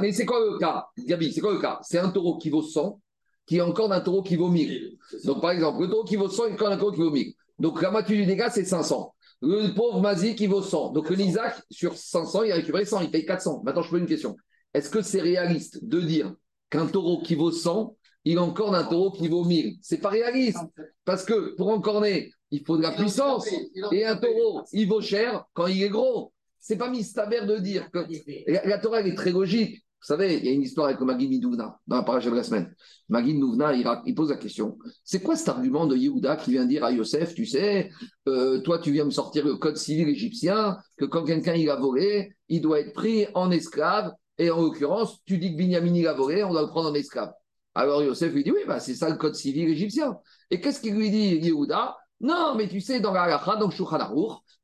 Mais 0.00 0.12
c'est 0.12 0.24
quoi 0.24 0.38
le 0.38 0.58
cas, 0.58 0.86
Gabi 0.98 1.32
C'est 1.32 1.40
quoi 1.40 1.52
le 1.52 1.58
cas? 1.58 1.80
C'est 1.82 1.98
un 1.98 2.10
taureau 2.10 2.38
qui 2.38 2.50
vaut 2.50 2.62
100, 2.62 3.00
qui 3.46 3.56
est 3.56 3.60
encore 3.60 3.88
d'un 3.88 4.00
taureau 4.00 4.22
qui 4.22 4.36
vaut 4.36 4.48
1000. 4.48 4.98
Donc, 5.24 5.40
par 5.40 5.50
exemple, 5.50 5.82
le 5.82 5.88
taureau 5.88 6.04
qui 6.04 6.16
vaut 6.16 6.28
100 6.28 6.46
est 6.46 6.52
encore 6.52 6.68
un 6.68 6.76
taureau 6.76 6.92
qui 6.92 7.00
vaut 7.00 7.10
1000. 7.10 7.32
Donc, 7.58 7.82
la 7.82 7.90
moitié 7.90 8.16
du 8.16 8.24
dégât, 8.24 8.50
c'est 8.50 8.64
500. 8.64 9.14
Le 9.40 9.74
pauvre 9.74 10.00
Mazik, 10.00 10.40
il 10.40 10.48
vaut 10.48 10.62
100. 10.62 10.92
Donc, 10.92 11.10
le 11.10 11.20
Isaac, 11.20 11.60
sur 11.70 11.96
500, 11.96 12.44
il 12.44 12.52
a 12.52 12.56
récupéré 12.56 12.84
100, 12.84 13.02
il 13.02 13.10
paye 13.10 13.24
400. 13.24 13.62
Maintenant, 13.64 13.82
je 13.82 13.90
pose 13.90 14.00
une 14.00 14.06
question. 14.06 14.36
Est-ce 14.74 14.90
que 14.90 15.02
c'est 15.02 15.20
réaliste 15.20 15.84
de 15.84 16.00
dire 16.00 16.34
qu'un 16.70 16.86
taureau 16.86 17.22
qui 17.22 17.34
vaut 17.34 17.52
100, 17.52 17.96
il 18.24 18.38
encorne 18.38 18.74
un 18.74 18.84
taureau 18.84 19.12
qui 19.12 19.28
vaut 19.28 19.44
1000 19.44 19.78
C'est 19.80 19.98
pas 19.98 20.10
réaliste. 20.10 20.58
Parce 21.04 21.24
que 21.24 21.54
pour 21.56 21.68
encorner, 21.68 22.32
il 22.50 22.64
faut 22.64 22.76
de 22.76 22.82
la 22.82 22.92
puissance. 22.92 23.48
Et 23.92 24.04
un 24.04 24.16
taureau, 24.16 24.62
il 24.72 24.88
vaut 24.88 25.00
cher 25.00 25.44
quand 25.54 25.66
il 25.66 25.82
est 25.82 25.88
gros. 25.88 26.32
C'est 26.60 26.76
pas 26.76 26.90
mistaber 26.90 27.46
de 27.46 27.58
dire 27.58 27.90
que 27.90 28.00
la, 28.46 28.78
Torah 28.78 29.00
est 29.00 29.14
très 29.14 29.30
logique. 29.30 29.82
Vous 30.00 30.06
savez, 30.06 30.36
il 30.36 30.44
y 30.44 30.48
a 30.48 30.52
une 30.52 30.62
histoire 30.62 30.86
avec 30.86 31.00
Magin 31.00 31.28
Nouvna 31.40 31.80
dans 31.88 31.96
la 31.96 32.02
parage 32.04 32.24
de 32.24 32.30
la 32.30 32.44
semaine. 32.44 32.72
Nouvna, 33.08 33.74
il, 33.74 34.14
pose 34.14 34.30
la 34.30 34.36
question 34.36 34.78
c'est 35.02 35.20
quoi 35.20 35.34
cet 35.34 35.48
argument 35.48 35.86
de 35.86 35.96
Yehuda 35.96 36.36
qui 36.36 36.52
vient 36.52 36.66
dire 36.66 36.84
à 36.84 36.92
Yosef 36.92 37.34
Tu 37.34 37.46
sais, 37.46 37.90
euh, 38.28 38.60
toi, 38.60 38.78
tu 38.78 38.92
viens 38.92 39.04
me 39.04 39.10
sortir 39.10 39.44
le 39.44 39.56
code 39.56 39.76
civil 39.76 40.08
égyptien, 40.08 40.78
que 40.96 41.04
quand 41.04 41.24
quelqu'un 41.24 41.54
il 41.54 41.68
a 41.68 41.76
volé, 41.76 42.32
il 42.48 42.60
doit 42.60 42.80
être 42.80 42.92
pris 42.92 43.26
en 43.34 43.50
esclave. 43.50 44.12
Et 44.38 44.50
en 44.50 44.62
l'occurrence, 44.62 45.18
tu 45.24 45.36
dis 45.38 45.50
que 45.52 45.56
Binyamin 45.56 45.94
il 45.94 46.06
a 46.06 46.12
volé, 46.12 46.44
on 46.44 46.52
doit 46.52 46.62
le 46.62 46.68
prendre 46.68 46.90
en 46.90 46.94
esclave. 46.94 47.32
Alors 47.74 48.02
Yosef 48.02 48.32
lui 48.32 48.44
dit 48.44 48.52
Oui, 48.52 48.60
bah, 48.68 48.78
c'est 48.78 48.94
ça 48.94 49.10
le 49.10 49.16
code 49.16 49.34
civil 49.34 49.68
égyptien. 49.68 50.16
Et 50.50 50.60
qu'est-ce 50.60 50.80
qu'il 50.80 50.94
lui 50.94 51.10
dit, 51.10 51.36
Yehuda? 51.36 51.96
Non, 52.20 52.54
mais 52.56 52.68
tu 52.68 52.80
sais, 52.80 53.00
dans 53.00 53.12
la 53.12 53.22
Halacha, 53.22 53.56
dans 53.56 53.70
Shulchan 53.70 53.98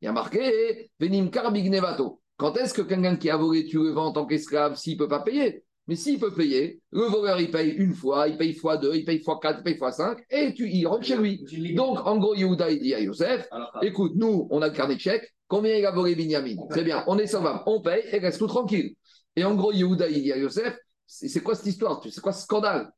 il 0.01 0.07
y 0.07 0.09
a 0.09 0.13
marqué 0.13 0.91
Venim 1.01 1.29
Karbignevato. 1.31 2.21
Quand 2.37 2.57
est-ce 2.57 2.75
que 2.75 2.83
quelqu'un 2.83 3.17
qui 3.17 3.31
a 3.31 3.37
volé, 3.37 3.65
tu 3.65 3.79
le 3.79 3.91
vends 3.91 4.07
en 4.07 4.13
tant 4.13 4.27
qu'esclave 4.27 4.77
s'il 4.77 4.95
ne 4.95 4.99
peut 4.99 5.09
pas 5.09 5.21
payer? 5.21 5.65
Mais 5.87 5.97
s'il 5.97 6.19
peut 6.19 6.33
payer, 6.33 6.81
le 6.93 7.03
voleur, 7.03 7.39
il 7.39 7.51
paye 7.51 7.71
une 7.71 7.93
fois, 7.93 8.27
il 8.27 8.39
paye 8.39 8.55
fois 8.55 8.79
deux, 8.79 8.95
il 8.95 9.05
paye 9.05 9.23
fois 9.23 9.39
quatre, 9.41 9.61
il 9.61 9.63
paye 9.63 9.77
fois 9.77 9.93
cinq, 9.93 10.25
et 10.31 10.55
tu, 10.55 10.69
il 10.69 10.87
rentre 10.87 11.05
chez 11.05 11.17
lui. 11.17 11.45
Donc, 11.75 11.99
en 12.07 12.17
gros, 12.17 12.35
Yehuda, 12.35 12.71
il 12.71 12.81
dit 12.81 12.95
à 12.95 13.01
Yosef 13.01 13.47
Écoute, 13.83 14.13
nous, 14.17 14.49
on 14.51 14.63
a 14.63 14.69
le 14.69 14.73
carnet 14.75 14.95
de 14.95 15.01
chèques, 15.01 15.35
combien 15.47 15.77
il 15.77 15.85
a 15.85 15.91
volé 15.91 16.15
Binyamin? 16.15 16.57
C'est 16.71 16.85
bien, 16.85 17.05
on 17.07 17.19
est 17.19 17.27
sauvable, 17.27 17.63
on 17.67 17.83
paye 17.83 18.03
et 18.11 18.19
reste 18.19 18.39
tout 18.39 18.47
tranquille. 18.47 18.95
Et 19.37 19.45
en 19.45 19.55
gros, 19.55 19.73
Yehuda, 19.73 20.09
il 20.09 20.23
dit 20.23 20.33
à 20.33 20.39
Yosef 20.39 20.75
C'est 21.07 21.43
quoi 21.43 21.55
cette 21.55 21.67
histoire? 21.67 22.03
C'est 22.03 22.21
quoi 22.21 22.33
ce 22.33 22.45
scandale? 22.45 22.91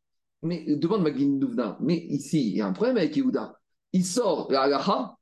Mais 0.43 0.65
demande 0.77 1.03
Magin 1.03 1.39
Douvna. 1.39 1.77
Mais 1.81 1.97
ici, 1.97 2.51
il 2.51 2.57
y 2.57 2.61
a 2.61 2.67
un 2.67 2.73
problème 2.73 2.99
avec 2.99 3.17
Yehuda. 3.17 3.55
Il 3.93 4.05
sort 4.05 4.47
la 4.51 4.63
halacha 4.63 5.17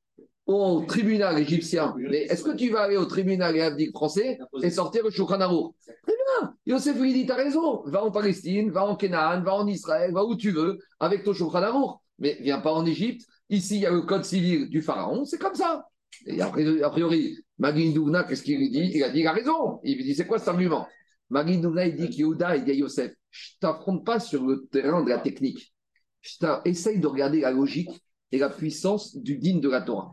au 0.46 0.84
tribunal 0.86 1.38
égyptien. 1.38 1.94
Mais 1.96 2.22
est-ce 2.24 2.44
que 2.44 2.54
tu 2.54 2.70
vas 2.70 2.82
aller 2.82 2.96
au 2.96 3.06
tribunal 3.06 3.56
français 3.92 4.38
et 4.62 4.70
sortir 4.70 5.04
le 5.04 5.10
Shulchan 5.10 5.38
Très 5.38 6.14
bien. 6.14 6.54
Yosef 6.66 6.98
lui 6.98 7.12
dit, 7.14 7.26
t'as 7.26 7.36
raison. 7.36 7.82
Va 7.86 8.04
en 8.04 8.10
Palestine, 8.10 8.70
va 8.70 8.84
en 8.84 8.96
Canaan, 8.96 9.42
va 9.42 9.54
en 9.54 9.66
Israël, 9.66 10.12
va 10.12 10.24
où 10.24 10.36
tu 10.36 10.50
veux 10.50 10.78
avec 11.00 11.24
ton 11.24 11.32
Shulchan 11.32 12.00
Mais 12.18 12.36
viens 12.40 12.60
pas 12.60 12.72
en 12.72 12.84
Égypte. 12.84 13.26
Ici, 13.48 13.76
il 13.76 13.80
y 13.82 13.86
a 13.86 13.90
le 13.90 14.02
code 14.02 14.24
civil 14.24 14.68
du 14.68 14.82
pharaon. 14.82 15.24
C'est 15.24 15.38
comme 15.38 15.54
ça. 15.54 15.88
Et 16.26 16.40
a 16.40 16.48
priori, 16.90 17.38
Magin 17.58 17.92
qu'est-ce 18.28 18.42
qu'il 18.42 18.58
lui 18.58 18.70
dit? 18.70 18.90
Il 18.94 19.02
a 19.02 19.10
dit, 19.10 19.20
il 19.20 19.26
a 19.26 19.32
raison. 19.32 19.80
Il 19.82 19.96
lui 19.96 20.04
dit, 20.04 20.14
c'est 20.14 20.26
quoi 20.26 20.38
cet 20.38 20.48
argument? 20.48 20.86
Magin 21.30 21.58
Douvna, 21.58 21.86
il 21.86 21.96
dit 21.96 22.10
qu'Yehuda, 22.10 22.56
il 22.56 22.64
dit 22.64 22.74
Yosef, 22.74 23.12
je 23.30 23.50
t'affronte 23.60 24.04
pas 24.04 24.20
sur 24.20 24.44
le 24.44 24.66
terrain 24.70 25.02
de 25.02 25.08
la 25.08 25.18
technique. 25.18 25.74
Je 26.20 26.46
essaye 26.64 27.00
de 27.00 27.06
regarder 27.06 27.40
la 27.40 27.50
logique 27.50 27.90
et 28.34 28.38
la 28.38 28.50
puissance 28.50 29.16
du 29.16 29.38
digne 29.38 29.60
de 29.60 29.70
la 29.70 29.80
Torah. 29.80 30.12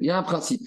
Il 0.00 0.06
y 0.06 0.10
a 0.10 0.16
un 0.16 0.22
principe. 0.22 0.62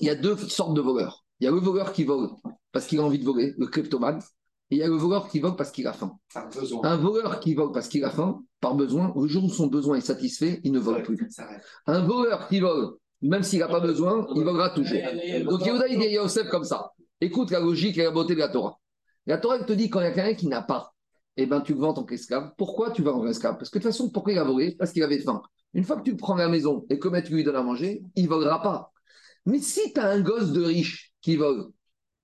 Il 0.00 0.06
y 0.06 0.10
a 0.10 0.14
deux 0.14 0.36
sortes 0.36 0.74
de 0.74 0.80
voleurs. 0.82 1.24
Il 1.40 1.44
y 1.44 1.48
a 1.48 1.50
le 1.50 1.58
voleur 1.58 1.94
qui 1.94 2.04
vole 2.04 2.28
parce 2.70 2.86
qu'il 2.86 3.00
a 3.00 3.02
envie 3.02 3.18
de 3.18 3.24
voler, 3.24 3.54
le 3.56 3.66
kleptomane, 3.66 4.20
et 4.70 4.76
il 4.76 4.78
y 4.78 4.82
a 4.82 4.88
le 4.88 4.94
voleur 4.94 5.28
qui 5.28 5.40
vole 5.40 5.56
parce 5.56 5.70
qu'il 5.70 5.86
a 5.86 5.94
faim. 5.94 6.18
Un 6.82 6.96
voleur 6.96 7.40
qui 7.40 7.54
vole 7.54 7.72
parce 7.72 7.88
qu'il 7.88 8.04
a 8.04 8.10
faim, 8.10 8.42
par 8.60 8.74
besoin, 8.74 9.12
le 9.16 9.26
jour 9.26 9.44
où 9.44 9.48
son 9.48 9.68
besoin 9.68 9.96
est 9.96 10.02
satisfait, 10.02 10.60
il 10.64 10.72
ne 10.72 10.78
vole 10.78 11.02
plus. 11.02 11.18
Un 11.86 12.02
voleur 12.02 12.46
qui 12.48 12.60
vole, 12.60 12.96
même 13.22 13.42
s'il 13.42 13.60
n'a 13.60 13.68
pas 13.68 13.80
besoin, 13.80 14.26
il 14.34 14.44
volera 14.44 14.70
toujours. 14.70 14.98
Donc 15.44 15.64
Yehuda, 15.64 15.88
il 15.88 15.98
dit 15.98 16.06
a 16.06 16.10
Yosef 16.10 16.48
comme 16.48 16.64
ça. 16.64 16.90
Écoute 17.22 17.50
la 17.50 17.60
logique 17.60 17.96
et 17.96 18.04
la 18.04 18.10
beauté 18.10 18.34
de 18.34 18.40
la 18.40 18.48
Torah. 18.48 18.76
La 19.26 19.38
Torah, 19.38 19.56
elle 19.56 19.66
te 19.66 19.72
dit 19.72 19.88
quand 19.88 20.00
il 20.00 20.04
y 20.04 20.06
a 20.06 20.12
quelqu'un 20.12 20.34
qui 20.34 20.48
n'a 20.48 20.62
pas, 20.62 20.92
eh 21.36 21.46
ben, 21.46 21.62
tu 21.62 21.72
le 21.72 21.80
vends 21.80 21.90
en 21.90 21.94
tant 21.94 22.04
qu'esclave. 22.04 22.52
Pourquoi 22.58 22.90
tu 22.90 23.02
vas 23.02 23.14
en 23.14 23.26
esclave 23.26 23.56
Parce 23.56 23.70
que 23.70 23.78
de 23.78 23.82
toute 23.82 23.92
façon, 23.92 24.10
pourquoi 24.10 24.32
il 24.32 24.38
a 24.38 24.44
volé? 24.44 24.74
Parce 24.78 24.92
qu'il 24.92 25.02
avait 25.02 25.20
faim. 25.20 25.42
Une 25.74 25.84
fois 25.84 25.96
que 25.96 26.02
tu 26.02 26.16
prends 26.16 26.36
la 26.36 26.48
maison 26.48 26.84
et 26.90 26.98
que 26.98 27.20
tu 27.20 27.34
lui 27.34 27.44
donnes 27.44 27.56
à 27.56 27.62
manger, 27.62 28.02
il 28.14 28.28
volera 28.28 28.60
pas. 28.62 28.92
Mais 29.46 29.58
si 29.58 29.92
tu 29.92 30.00
as 30.00 30.08
un 30.08 30.20
gosse 30.20 30.52
de 30.52 30.62
riche 30.62 31.12
qui 31.20 31.36
vole, 31.36 31.70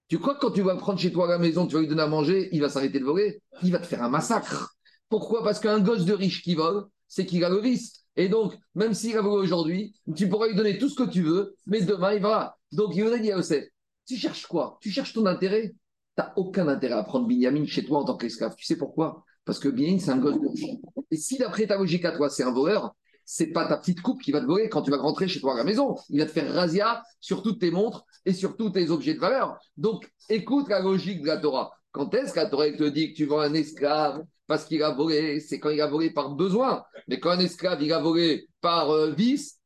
tu 0.09 0.19
crois 0.19 0.35
que 0.35 0.41
quand 0.41 0.51
tu 0.51 0.63
vas 0.63 0.77
prendre 0.77 0.99
chez 0.99 1.13
toi 1.13 1.29
la 1.29 1.39
maison, 1.39 1.67
tu 1.67 1.75
vas 1.75 1.81
lui 1.81 1.89
donner 1.89 2.03
à 2.03 2.07
manger, 2.07 2.49
il 2.53 2.61
va 2.61 2.69
s'arrêter 2.69 2.99
de 2.99 3.05
voler 3.05 3.43
Il 3.63 3.73
va 3.73 3.79
te 3.79 3.87
faire 3.87 4.03
un 4.03 4.09
massacre. 4.09 4.75
Pourquoi? 5.09 5.43
Parce 5.43 5.61
qu'un 5.61 5.81
gosse 5.81 6.05
de 6.05 6.13
riche 6.13 6.43
qui 6.43 6.55
vole, 6.55 6.87
c'est 7.07 7.27
qu'il 7.27 7.45
a 7.45 7.51
le 7.51 7.61
vice. 7.61 8.05
Et 8.17 8.29
donc, 8.29 8.55
même 8.75 8.95
s'il 8.95 9.17
a 9.17 9.23
volé 9.23 9.43
aujourd'hui, 9.43 9.95
tu 10.17 10.29
pourras 10.29 10.49
lui 10.49 10.55
donner 10.55 10.79
tout 10.79 10.89
ce 10.89 10.97
que 10.97 11.09
tu 11.09 11.23
veux, 11.23 11.55
mais 11.67 11.83
demain, 11.83 12.15
il 12.15 12.23
va. 12.23 12.59
Donc, 12.73 12.95
il 12.95 13.07
a 13.07 13.19
dit 13.19 13.31
à 13.31 13.37
Yosef, 13.37 13.65
tu 14.07 14.17
cherches 14.17 14.47
quoi? 14.47 14.79
Tu 14.81 14.91
cherches 14.91 15.13
ton 15.13 15.27
intérêt? 15.27 15.71
Tu 15.71 15.77
n'as 16.19 16.33
aucun 16.37 16.67
intérêt 16.69 16.95
à 16.95 17.05
prendre 17.05 17.27
Binyamin 17.27 17.65
chez 17.67 17.85
toi 17.85 18.01
en 18.01 18.05
tant 18.05 18.17
qu'esclave. 18.17 18.55
Tu 18.57 18.65
sais 18.65 18.77
pourquoi? 18.77 19.25
Parce 19.45 19.59
que 19.59 19.69
Binyamin, 19.69 19.99
c'est 19.99 20.11
un 20.11 20.19
gosse 20.19 20.41
de 20.41 20.49
riche. 20.49 20.77
Et 21.11 21.17
si 21.17 21.39
d'après 21.39 21.67
ta 21.67 21.77
logique 21.77 22.05
à 22.05 22.13
toi, 22.13 22.29
c'est 22.29 22.43
un 22.43 22.53
voleur, 22.53 22.95
c'est 23.31 23.49
pas 23.49 23.67
ta 23.67 23.77
petite 23.77 24.01
coupe 24.01 24.23
qui 24.23 24.33
va 24.33 24.41
te 24.41 24.47
voler 24.47 24.71
quand 24.71 24.81
tu 24.81 24.91
vas 24.91 24.97
rentrer 24.97 25.29
chez 25.29 25.39
toi 25.39 25.53
à 25.53 25.57
la 25.59 25.65
maison. 25.65 25.97
Il 26.09 26.19
va 26.19 26.25
te 26.25 26.31
faire 26.31 26.51
razzia 26.51 27.03
sur 27.21 27.43
toutes 27.43 27.61
tes 27.61 27.71
montres 27.71 28.07
et 28.25 28.33
sur 28.33 28.57
tous 28.57 28.71
tes 28.71 28.89
objets 28.89 29.13
de 29.13 29.19
valeur. 29.19 29.59
Donc, 29.77 30.11
écoute 30.31 30.71
la 30.71 30.81
logique 30.81 31.21
de 31.21 31.27
la 31.27 31.37
Torah. 31.37 31.71
Quand 31.93 32.15
est-ce 32.15 32.33
que 32.33 32.41
la 32.41 32.47
Torah 32.47 32.73
te 32.73 32.89
dit 32.89 33.13
que 33.13 33.17
tu 33.19 33.27
vends 33.27 33.41
un 33.41 33.53
esclave 33.53 34.25
parce 34.47 34.65
qu'il 34.65 34.83
a 34.83 34.93
volé? 34.93 35.41
C'est 35.41 35.61
quand 35.61 35.69
il 35.69 35.83
a 35.83 35.87
volé 35.87 36.09
par 36.09 36.31
besoin. 36.37 36.85
Mais 37.07 37.21
quand 37.21 37.29
un 37.29 37.39
esclave, 37.41 37.83
il 37.83 37.93
a 37.93 37.99
volé 37.99 38.49
par 38.63 38.91
euh, 38.93 39.11
vice, 39.11 39.61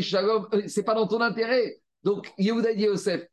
shalom, 0.00 0.46
euh, 0.54 0.62
c'est 0.68 0.84
pas 0.84 0.94
dans 0.94 1.08
ton 1.08 1.20
intérêt. 1.20 1.80
Donc, 2.04 2.32
Yehuda 2.38 2.74
Yosef, 2.74 3.26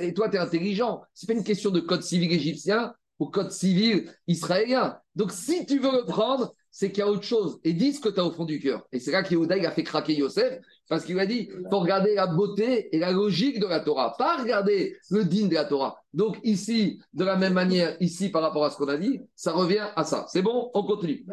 et 0.00 0.14
toi, 0.14 0.28
tu 0.28 0.36
es 0.36 0.38
intelligent. 0.38 1.02
C'est 1.14 1.26
pas 1.26 1.32
une 1.32 1.42
question 1.42 1.72
de 1.72 1.80
code 1.80 2.04
civil 2.04 2.30
égyptien 2.30 2.94
ou 3.18 3.26
code 3.26 3.50
civil 3.50 4.08
israélien. 4.28 4.98
Donc, 5.16 5.32
si 5.32 5.66
tu 5.66 5.80
veux 5.80 5.90
le 5.90 6.04
prendre, 6.04 6.54
c'est 6.70 6.90
qu'il 6.90 7.00
y 7.00 7.02
a 7.02 7.08
autre 7.10 7.24
chose. 7.24 7.58
Et 7.64 7.72
dis 7.72 7.92
ce 7.92 8.00
que 8.00 8.08
tu 8.08 8.20
as 8.20 8.24
au 8.24 8.30
fond 8.30 8.44
du 8.44 8.60
cœur. 8.60 8.86
Et 8.92 9.00
c'est 9.00 9.10
là 9.10 9.22
qu'Yehuda 9.22 9.56
a 9.56 9.70
fait 9.70 9.82
craquer 9.82 10.14
Yosef, 10.14 10.60
parce 10.88 11.04
qu'il 11.04 11.18
a 11.18 11.26
dit 11.26 11.48
faut 11.70 11.80
regarder 11.80 12.14
la 12.14 12.26
beauté 12.26 12.94
et 12.94 12.98
la 12.98 13.12
logique 13.12 13.60
de 13.60 13.66
la 13.66 13.80
Torah, 13.80 14.14
pas 14.18 14.38
regarder 14.38 14.96
le 15.10 15.24
digne 15.24 15.48
de 15.48 15.54
la 15.54 15.64
Torah. 15.64 16.02
Donc 16.12 16.38
ici, 16.42 17.00
de 17.14 17.24
la 17.24 17.36
même 17.36 17.52
manière, 17.52 17.96
ici 18.00 18.28
par 18.28 18.42
rapport 18.42 18.64
à 18.64 18.70
ce 18.70 18.76
qu'on 18.76 18.88
a 18.88 18.96
dit, 18.96 19.20
ça 19.34 19.52
revient 19.52 19.86
à 19.94 20.04
ça. 20.04 20.26
C'est 20.28 20.42
bon? 20.42 20.70
On 20.74 20.82
continue. 20.82 21.24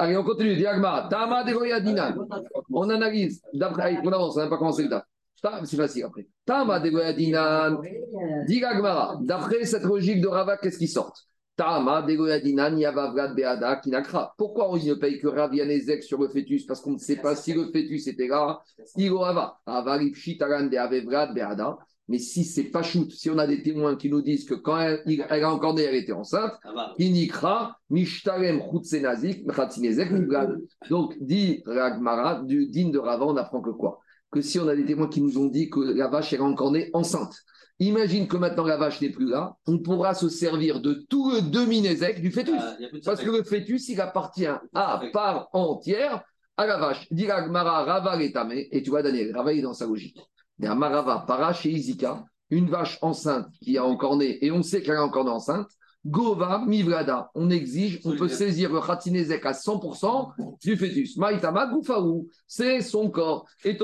Allez, 0.00 0.16
on 0.16 0.24
continue. 0.24 0.56
Diagma, 0.56 1.06
Tama 1.10 1.44
On 2.72 2.90
analyse. 2.90 3.40
D'après, 3.52 3.98
on 4.04 4.12
avance, 4.12 4.36
on 4.36 4.40
n'a 4.40 4.48
pas 4.48 4.58
commencé 4.58 4.82
le 4.82 4.90
C'est 5.64 5.76
facile 5.76 6.04
après. 6.04 6.26
Tama. 6.44 6.80
D'après 9.20 9.64
cette 9.64 9.84
logique 9.84 10.20
de 10.20 10.26
Rava, 10.26 10.56
qu'est-ce 10.56 10.78
qui 10.78 10.88
sort? 10.88 11.14
Pourquoi 14.36 14.70
on 14.70 14.76
ne 14.76 14.94
paye 14.94 15.18
que 15.18 15.26
Rav 15.26 15.52
sur 16.02 16.20
le 16.20 16.28
fœtus? 16.28 16.66
Parce 16.66 16.80
qu'on 16.80 16.92
ne 16.92 16.98
sait 16.98 17.16
pas 17.16 17.34
si 17.34 17.54
le 17.54 17.64
fœtus 17.72 18.06
était 18.08 18.28
là. 18.28 18.62
Beada. 21.34 21.78
Mais 22.08 22.18
si 22.18 22.44
c'est 22.44 22.64
pas 22.64 22.82
shoot, 22.82 23.10
si 23.10 23.30
on 23.30 23.38
a 23.38 23.46
des 23.48 23.62
témoins 23.62 23.96
qui 23.96 24.08
nous 24.08 24.22
disent 24.22 24.44
que 24.44 24.54
quand 24.54 24.78
elle, 24.78 25.02
elle 25.06 25.42
a 25.42 25.52
encore 25.52 25.74
né, 25.74 25.82
elle 25.82 25.96
était 25.96 26.12
enceinte, 26.12 26.52
Inikra, 26.98 27.76
Mishtarem, 27.90 28.62
Donc, 30.88 31.16
dit 31.20 31.62
Ragmara, 31.66 32.42
du 32.44 32.68
digne 32.68 32.92
de 32.92 32.98
Rava, 32.98 33.26
on 33.26 33.36
apprend 33.36 33.60
que 33.60 33.70
quoi? 33.70 33.98
Que 34.30 34.40
si 34.40 34.60
on 34.60 34.68
a 34.68 34.76
des 34.76 34.84
témoins 34.84 35.08
qui 35.08 35.20
nous 35.20 35.36
ont 35.38 35.46
dit 35.46 35.68
que 35.68 35.80
la 35.80 36.06
vache 36.06 36.32
est 36.32 36.38
encore 36.38 36.70
née 36.70 36.90
enceinte. 36.92 37.34
Imagine 37.78 38.26
que 38.26 38.36
maintenant 38.36 38.64
la 38.64 38.78
vache 38.78 39.00
n'est 39.02 39.10
plus 39.10 39.28
là, 39.28 39.56
on 39.66 39.78
pourra 39.78 40.14
se 40.14 40.28
servir 40.30 40.80
de 40.80 40.94
tout 41.10 41.30
le 41.30 41.42
demi-nézek 41.42 42.22
du 42.22 42.30
fœtus. 42.30 42.54
Ah, 42.58 42.74
parce 43.04 43.22
que 43.22 43.30
le 43.30 43.42
fœtus, 43.42 43.88
il 43.88 44.00
appartient 44.00 44.46
à 44.46 45.02
part 45.12 45.48
entière 45.52 46.22
à 46.56 46.66
la 46.66 46.78
vache. 46.78 47.06
Diragmara 47.10 47.84
Rava 47.84 48.18
et 48.22 48.82
tu 48.82 48.90
vois 48.90 49.02
Daniel, 49.02 49.36
Rava 49.36 49.52
est 49.52 49.60
dans 49.60 49.74
sa 49.74 49.86
logique. 49.86 50.18
Marava 50.58 51.24
para 51.26 51.52
chez 51.52 51.70
Izika, 51.70 52.24
une 52.50 52.70
vache 52.70 52.98
enceinte 53.02 53.48
qui 53.60 53.76
a 53.76 53.84
encore 53.84 54.16
né, 54.16 54.44
et 54.44 54.50
on 54.50 54.62
sait 54.62 54.82
qu'elle 54.82 54.94
est 54.94 54.98
encore 54.98 55.24
née 55.24 55.30
enceinte, 55.30 55.68
Gova 56.06 56.64
Mivrada. 56.66 57.30
On 57.34 57.50
exige, 57.50 58.00
on 58.04 58.16
peut 58.16 58.28
saisir 58.28 58.72
le 58.72 58.80
Khatinezek 58.80 59.44
à 59.44 59.52
100% 59.52 60.58
du 60.62 60.76
fœtus. 60.76 61.16
Maïtama 61.16 61.66
Goufaou, 61.66 62.28
c'est 62.46 62.80
son 62.80 63.10
corps. 63.10 63.46
Et 63.64 63.76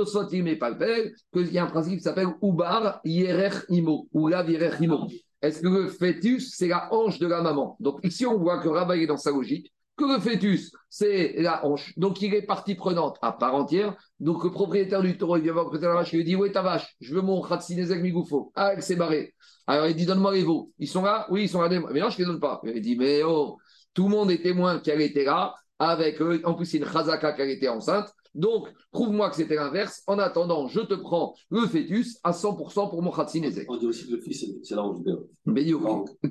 Palpel, 0.56 1.12
qu'il 1.32 1.52
y 1.52 1.58
a 1.58 1.64
un 1.64 1.66
principe 1.66 1.98
qui 1.98 2.02
s'appelle 2.02 2.28
Ubar 2.42 3.00
Yerech 3.04 3.64
Imo, 3.68 4.08
ou 4.12 4.28
la 4.28 4.48
Yerech 4.48 4.80
Imo. 4.80 5.08
Est-ce 5.40 5.60
que 5.60 5.68
le 5.68 5.88
fœtus, 5.88 6.54
c'est 6.54 6.68
la 6.68 6.92
hanche 6.92 7.18
de 7.18 7.26
la 7.26 7.42
maman? 7.42 7.76
Donc 7.80 7.98
ici, 8.04 8.24
on 8.24 8.38
voit 8.38 8.58
que 8.58 8.68
Rabba 8.68 8.96
est 8.96 9.06
dans 9.06 9.16
sa 9.16 9.32
logique 9.32 9.72
que 9.96 10.04
le 10.04 10.20
fœtus, 10.20 10.72
c'est 10.88 11.34
la 11.38 11.64
hanche. 11.66 11.92
Donc, 11.98 12.22
il 12.22 12.34
est 12.34 12.42
partie 12.42 12.74
prenante 12.74 13.18
à 13.22 13.32
part 13.32 13.54
entière. 13.54 13.94
Donc, 14.20 14.44
le 14.44 14.50
propriétaire 14.50 15.02
du 15.02 15.16
taureau, 15.18 15.36
il 15.36 15.42
vient 15.42 15.52
voir 15.52 15.64
le 15.64 15.70
propriétaire 15.70 15.90
de 15.90 15.94
la 15.94 16.00
vache, 16.02 16.12
il 16.12 16.16
lui 16.16 16.24
dit 16.24 16.36
Où 16.36 16.44
est 16.44 16.52
ta 16.52 16.62
vache? 16.62 16.96
Je 17.00 17.14
veux 17.14 17.22
mon 17.22 17.42
Khatsinezek 17.42 18.00
Migoufo. 18.00 18.52
Ah, 18.54 18.72
elle 18.74 18.82
s'est 18.82 18.96
barrée. 18.96 19.34
Alors, 19.66 19.86
il 19.86 19.94
dit 19.94 20.06
Donne-moi 20.06 20.32
les 20.34 20.44
veaux. 20.44 20.72
Ils 20.78 20.88
sont 20.88 21.02
là? 21.02 21.26
Oui, 21.30 21.44
ils 21.44 21.48
sont 21.48 21.60
là. 21.60 21.68
Mais 21.68 22.00
non, 22.00 22.10
je 22.10 22.16
ne 22.16 22.18
les 22.18 22.24
donne 22.24 22.40
pas. 22.40 22.60
Il 22.64 22.80
dit 22.80 22.96
Mais 22.96 23.22
oh, 23.22 23.58
tout 23.94 24.04
le 24.04 24.10
monde 24.10 24.30
est 24.30 24.42
témoin 24.42 24.80
qu'elle 24.80 25.00
était 25.00 25.24
là, 25.24 25.54
avec 25.78 26.20
eux. 26.22 26.40
En 26.44 26.54
plus, 26.54 26.66
c'est 26.66 26.78
une 26.78 26.86
Khazaka 26.86 27.32
qu'elle 27.32 27.50
était 27.50 27.68
enceinte. 27.68 28.12
Donc, 28.34 28.68
prouve-moi 28.92 29.28
que 29.30 29.36
c'était 29.36 29.56
l'inverse. 29.56 30.02
En 30.06 30.18
attendant, 30.18 30.66
je 30.66 30.80
te 30.80 30.94
prends 30.94 31.34
le 31.50 31.66
fœtus 31.66 32.18
à 32.24 32.32
100% 32.32 32.88
pour 32.88 33.02
mon 33.02 33.10
Khatsinezek. 33.10 33.70
On 33.70 33.76
dit 33.76 33.86
aussi 33.86 34.06
que 34.06 34.12
le 34.12 34.20
fils, 34.20 34.46
c'est 34.62 34.74
là 34.74 34.86
où 34.86 35.02
je 35.04 35.12
Mais 35.46 35.64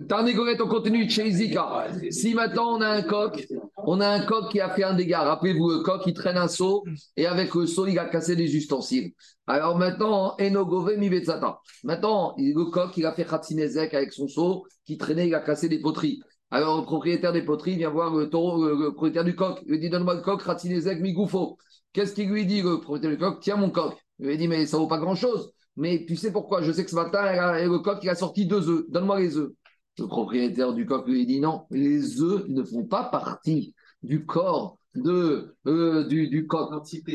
Tarnégolette, 0.07 0.61
on 0.61 0.67
continue 0.67 1.07
chez 1.09 1.29
Zika. 1.29 1.87
Si 2.09 2.33
maintenant 2.33 2.77
on 2.77 2.81
a 2.81 2.89
un 2.89 3.03
coq, 3.03 3.47
on 3.85 4.01
a 4.01 4.07
un 4.07 4.25
coq 4.25 4.49
qui 4.51 4.59
a 4.59 4.69
fait 4.69 4.83
un 4.83 4.95
dégât. 4.95 5.21
Rappelez-vous, 5.21 5.69
le 5.69 5.79
coq, 5.83 6.01
il 6.07 6.13
traîne 6.13 6.37
un 6.37 6.47
seau 6.47 6.83
et 7.15 7.27
avec 7.27 7.53
le 7.53 7.67
seau, 7.67 7.85
il 7.85 7.99
a 7.99 8.05
cassé 8.05 8.35
des 8.35 8.55
ustensiles. 8.55 9.11
Alors 9.45 9.77
maintenant, 9.77 10.35
Enogove 10.39 10.95
Mibetsata. 10.97 11.59
Maintenant, 11.83 12.33
le 12.37 12.65
coq, 12.71 12.97
il 12.97 13.05
a 13.05 13.13
fait 13.13 13.25
Khatsinezek 13.25 13.93
avec 13.93 14.11
son 14.13 14.27
seau 14.27 14.65
qui 14.85 14.97
traînait, 14.97 15.27
il 15.27 15.35
a 15.35 15.39
cassé 15.39 15.69
des 15.69 15.79
poteries. 15.79 16.21
Alors, 16.53 16.79
le 16.79 16.83
propriétaire 16.83 17.31
des 17.31 17.43
poteries 17.43 17.77
vient 17.77 17.89
voir 17.89 18.13
le, 18.13 18.29
taureau, 18.29 18.67
le, 18.67 18.91
propriétaire 18.91 19.23
du 19.23 19.35
coq. 19.35 19.59
Il 19.65 19.71
lui 19.71 19.79
dit 19.79 19.89
Donne-moi 19.89 20.15
le 20.15 20.21
coq, 20.21 20.43
Khatsinezek 20.43 20.99
Migoufo. 20.99 21.57
Qu'est-ce 21.93 22.13
qu'il 22.13 22.29
lui 22.29 22.45
dit, 22.45 22.61
le 22.61 22.79
propriétaire 22.79 23.11
du 23.11 23.17
coq 23.17 23.39
Tiens 23.41 23.57
mon 23.57 23.69
coq. 23.69 23.95
Il 24.19 24.27
lui 24.27 24.37
dit 24.37 24.47
Mais 24.47 24.65
ça 24.65 24.77
vaut 24.77 24.87
pas 24.87 24.97
grand-chose. 24.97 25.51
Mais 25.75 26.05
tu 26.07 26.15
sais 26.15 26.31
pourquoi? 26.31 26.61
Je 26.61 26.71
sais 26.71 26.83
que 26.83 26.91
ce 26.91 26.95
matin, 26.95 27.21
le 27.63 27.79
coq, 27.79 27.99
il 28.03 28.09
a 28.09 28.15
sorti 28.15 28.45
deux 28.45 28.69
œufs. 28.69 28.85
Donne-moi 28.89 29.19
les 29.19 29.37
œufs. 29.37 29.51
Le 29.97 30.07
propriétaire 30.07 30.73
du 30.73 30.85
coq 30.85 31.07
lui 31.07 31.25
dit 31.25 31.39
Non, 31.39 31.65
les 31.69 32.21
œufs 32.21 32.45
ne 32.47 32.63
font 32.63 32.85
pas 32.85 33.03
partie 33.03 33.75
du 34.03 34.25
corps 34.25 34.77
de, 34.95 35.55
euh, 35.67 36.05
du, 36.05 36.27
du 36.27 36.47
coq. 36.47 36.69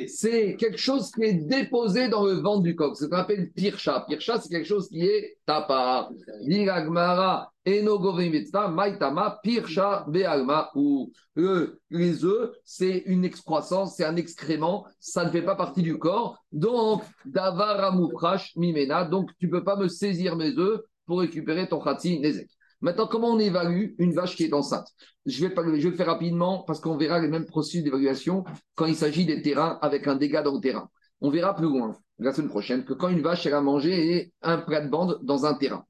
C'est 0.09 0.57
quelque 0.57 0.79
chose 0.79 1.11
qui 1.11 1.23
est 1.25 1.35
déposé 1.35 2.09
dans 2.09 2.25
le 2.25 2.33
ventre 2.33 2.62
du 2.62 2.75
coq. 2.75 2.97
C'est 2.97 3.05
ce 3.05 3.11
qu'on 3.11 3.17
appelle 3.17 3.51
pircha. 3.53 4.05
Pircha, 4.09 4.41
c'est 4.41 4.49
quelque 4.49 4.67
chose 4.67 4.89
qui 4.89 5.01
est 5.01 5.37
tapa. 5.47 6.09
Diragmara, 6.43 7.53
maitama, 7.67 9.39
pircha, 9.43 10.05
bealma. 10.09 10.71
Ou 10.75 11.12
euh, 11.39 11.79
les 11.91 12.25
œufs, 12.25 12.51
c'est 12.65 13.03
une 13.07 13.25
excroissance, 13.25 13.97
c'est 13.97 14.05
un 14.05 14.17
excrément. 14.17 14.87
Ça 15.01 15.25
ne 15.25 15.31
fait 15.31 15.43
pas 15.43 15.57
partie 15.57 15.83
du 15.83 15.99
corps. 15.99 16.39
Donc, 16.53 17.03
davaramuprash 17.27 18.57
mimena. 18.57 19.05
Donc, 19.05 19.31
tu 19.39 19.49
peux 19.49 19.65
pas 19.65 19.77
me 19.77 19.89
saisir 19.89 20.37
mes 20.37 20.57
œufs 20.59 20.81
pour 21.07 21.21
récupérer 21.21 21.69
ton 21.69 21.81
khatsi 21.81 22.21
nezek. 22.21 22.49
Maintenant, 22.81 23.07
comment 23.07 23.29
on 23.29 23.39
évalue 23.39 23.95
une 23.99 24.12
vache 24.12 24.37
qui 24.37 24.45
est 24.45 24.53
enceinte? 24.53 24.89
Je 25.25 25.47
vais, 25.47 25.55
le 25.55 25.93
faire 25.93 26.07
rapidement 26.07 26.62
parce 26.65 26.81
qu'on 26.81 26.97
verra 26.97 27.19
les 27.19 27.29
mêmes 27.29 27.47
processus 27.47 27.83
d'évaluation 27.83 28.45
quand 28.75 28.87
il 28.87 28.95
s'agit 28.95 29.25
des 29.25 29.43
terrains 29.43 29.79
avec 29.83 30.07
un 30.07 30.17
dégât 30.17 30.43
dans 30.43 30.55
le 30.55 30.61
terrain. 30.61 30.89
On 31.21 31.31
verra 31.31 31.55
plus 31.57 31.67
loin, 31.67 31.97
la 32.19 32.33
semaine 32.33 32.51
prochaine, 32.51 32.85
que 32.85 32.93
quand 32.93 33.09
une 33.09 33.23
vache 33.23 33.47
elle 33.47 33.55
a 33.55 33.62
mangé 33.62 34.33
un 34.43 34.59
plat 34.59 34.83
de 34.83 34.89
bande 34.89 35.19
dans 35.23 35.47
un 35.47 35.55
terrain, 35.55 35.85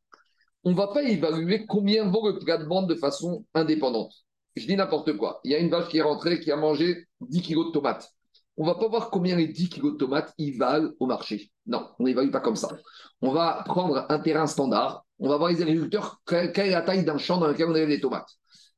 on 0.64 0.70
ne 0.70 0.76
va 0.76 0.88
pas 0.88 1.02
évaluer 1.02 1.66
combien 1.66 2.08
vaut 2.08 2.28
le 2.28 2.38
plat 2.38 2.58
de 2.58 2.64
bande 2.64 2.88
de 2.88 2.94
façon 2.94 3.44
indépendante. 3.54 4.12
Je 4.56 4.66
dis 4.66 4.74
n'importe 4.74 5.16
quoi. 5.16 5.40
Il 5.44 5.52
y 5.52 5.54
a 5.54 5.58
une 5.58 5.70
vache 5.70 5.88
qui 5.88 5.98
est 5.98 6.02
rentrée 6.02 6.40
qui 6.40 6.50
a 6.50 6.56
mangé 6.56 7.06
10 7.20 7.42
kilos 7.42 7.66
de 7.66 7.72
tomates. 7.72 8.10
On 8.56 8.64
ne 8.64 8.68
va 8.68 8.74
pas 8.74 8.88
voir 8.88 9.10
combien 9.10 9.36
les 9.36 9.48
10 9.48 9.68
kilos 9.68 9.92
de 9.92 9.98
tomates 9.98 10.34
valent 10.58 10.90
au 10.98 11.06
marché. 11.06 11.52
Non, 11.66 11.90
on 11.98 12.04
n'évalue 12.04 12.30
pas 12.30 12.40
comme 12.40 12.56
ça. 12.56 12.68
On 13.20 13.32
va 13.32 13.62
prendre 13.66 14.06
un 14.08 14.18
terrain 14.18 14.46
standard 14.46 15.05
on 15.18 15.28
va 15.28 15.36
voir 15.36 15.50
les 15.50 15.62
agriculteurs, 15.62 16.20
quelle 16.26 16.50
est 16.56 16.70
la 16.70 16.82
taille 16.82 17.04
d'un 17.04 17.18
champ 17.18 17.38
dans 17.38 17.48
lequel 17.48 17.66
on 17.66 17.74
a 17.74 17.86
des 17.86 18.00
tomates. 18.00 18.28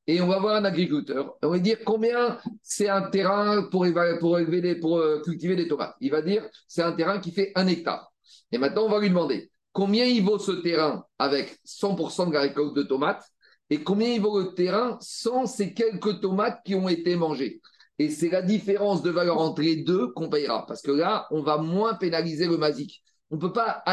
Et 0.06 0.22
on 0.22 0.26
va 0.26 0.38
voir 0.38 0.56
un 0.56 0.64
agriculteur, 0.64 1.36
on 1.42 1.50
va 1.50 1.58
dire 1.58 1.78
combien 1.84 2.38
c'est 2.62 2.88
un 2.88 3.02
terrain 3.10 3.64
pour, 3.70 3.86
pour, 4.20 4.38
élever 4.38 4.76
pour 4.76 4.98
euh, 4.98 5.20
cultiver 5.20 5.54
des 5.54 5.68
tomates. 5.68 5.94
Il 6.00 6.10
va 6.10 6.22
dire 6.22 6.48
c'est 6.66 6.82
un 6.82 6.92
terrain 6.92 7.18
qui 7.18 7.30
fait 7.30 7.52
un 7.56 7.66
hectare. 7.66 8.10
Et 8.50 8.56
maintenant, 8.56 8.86
on 8.86 8.88
va 8.88 9.00
lui 9.00 9.10
demander 9.10 9.50
combien 9.72 10.06
il 10.06 10.24
vaut 10.24 10.38
ce 10.38 10.52
terrain 10.52 11.04
avec 11.18 11.58
100% 11.66 12.28
de 12.28 12.32
la 12.32 12.40
récolte 12.40 12.74
de 12.74 12.84
tomates 12.84 13.24
et 13.68 13.82
combien 13.82 14.08
il 14.08 14.20
vaut 14.20 14.40
le 14.40 14.54
terrain 14.54 14.96
sans 15.00 15.44
ces 15.44 15.74
quelques 15.74 16.20
tomates 16.20 16.60
qui 16.64 16.74
ont 16.74 16.88
été 16.88 17.14
mangées. 17.14 17.60
Et 17.98 18.08
c'est 18.08 18.30
la 18.30 18.42
différence 18.42 19.02
de 19.02 19.10
valeur 19.10 19.38
entre 19.38 19.60
les 19.60 19.76
deux 19.76 20.08
qu'on 20.12 20.30
payera. 20.30 20.64
Parce 20.66 20.80
que 20.80 20.92
là, 20.92 21.26
on 21.30 21.42
va 21.42 21.58
moins 21.58 21.94
pénaliser 21.94 22.46
le 22.46 22.56
masique 22.56 23.02
on 23.30 23.36
ne 23.36 23.40
peut 23.40 23.52
pas 23.52 23.84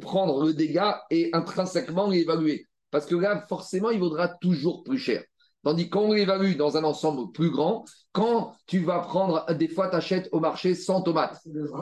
prendre 0.00 0.44
le 0.44 0.52
dégât 0.52 1.02
et 1.10 1.30
intrinsèquement 1.32 2.08
l'évaluer. 2.08 2.66
Parce 2.90 3.06
que 3.06 3.16
là, 3.16 3.44
forcément, 3.48 3.90
il 3.90 3.98
vaudra 3.98 4.28
toujours 4.28 4.84
plus 4.84 4.98
cher. 4.98 5.22
Tandis 5.64 5.88
qu'on 5.90 6.12
l'évalue 6.12 6.56
dans 6.56 6.76
un 6.76 6.84
ensemble 6.84 7.32
plus 7.32 7.50
grand, 7.50 7.84
quand 8.12 8.54
tu 8.66 8.78
vas 8.78 9.00
prendre, 9.00 9.44
des 9.54 9.66
fois, 9.66 9.88
tu 9.88 9.96
achètes 9.96 10.28
au 10.30 10.38
marché 10.38 10.76
100 10.76 11.02
tomates. 11.02 11.40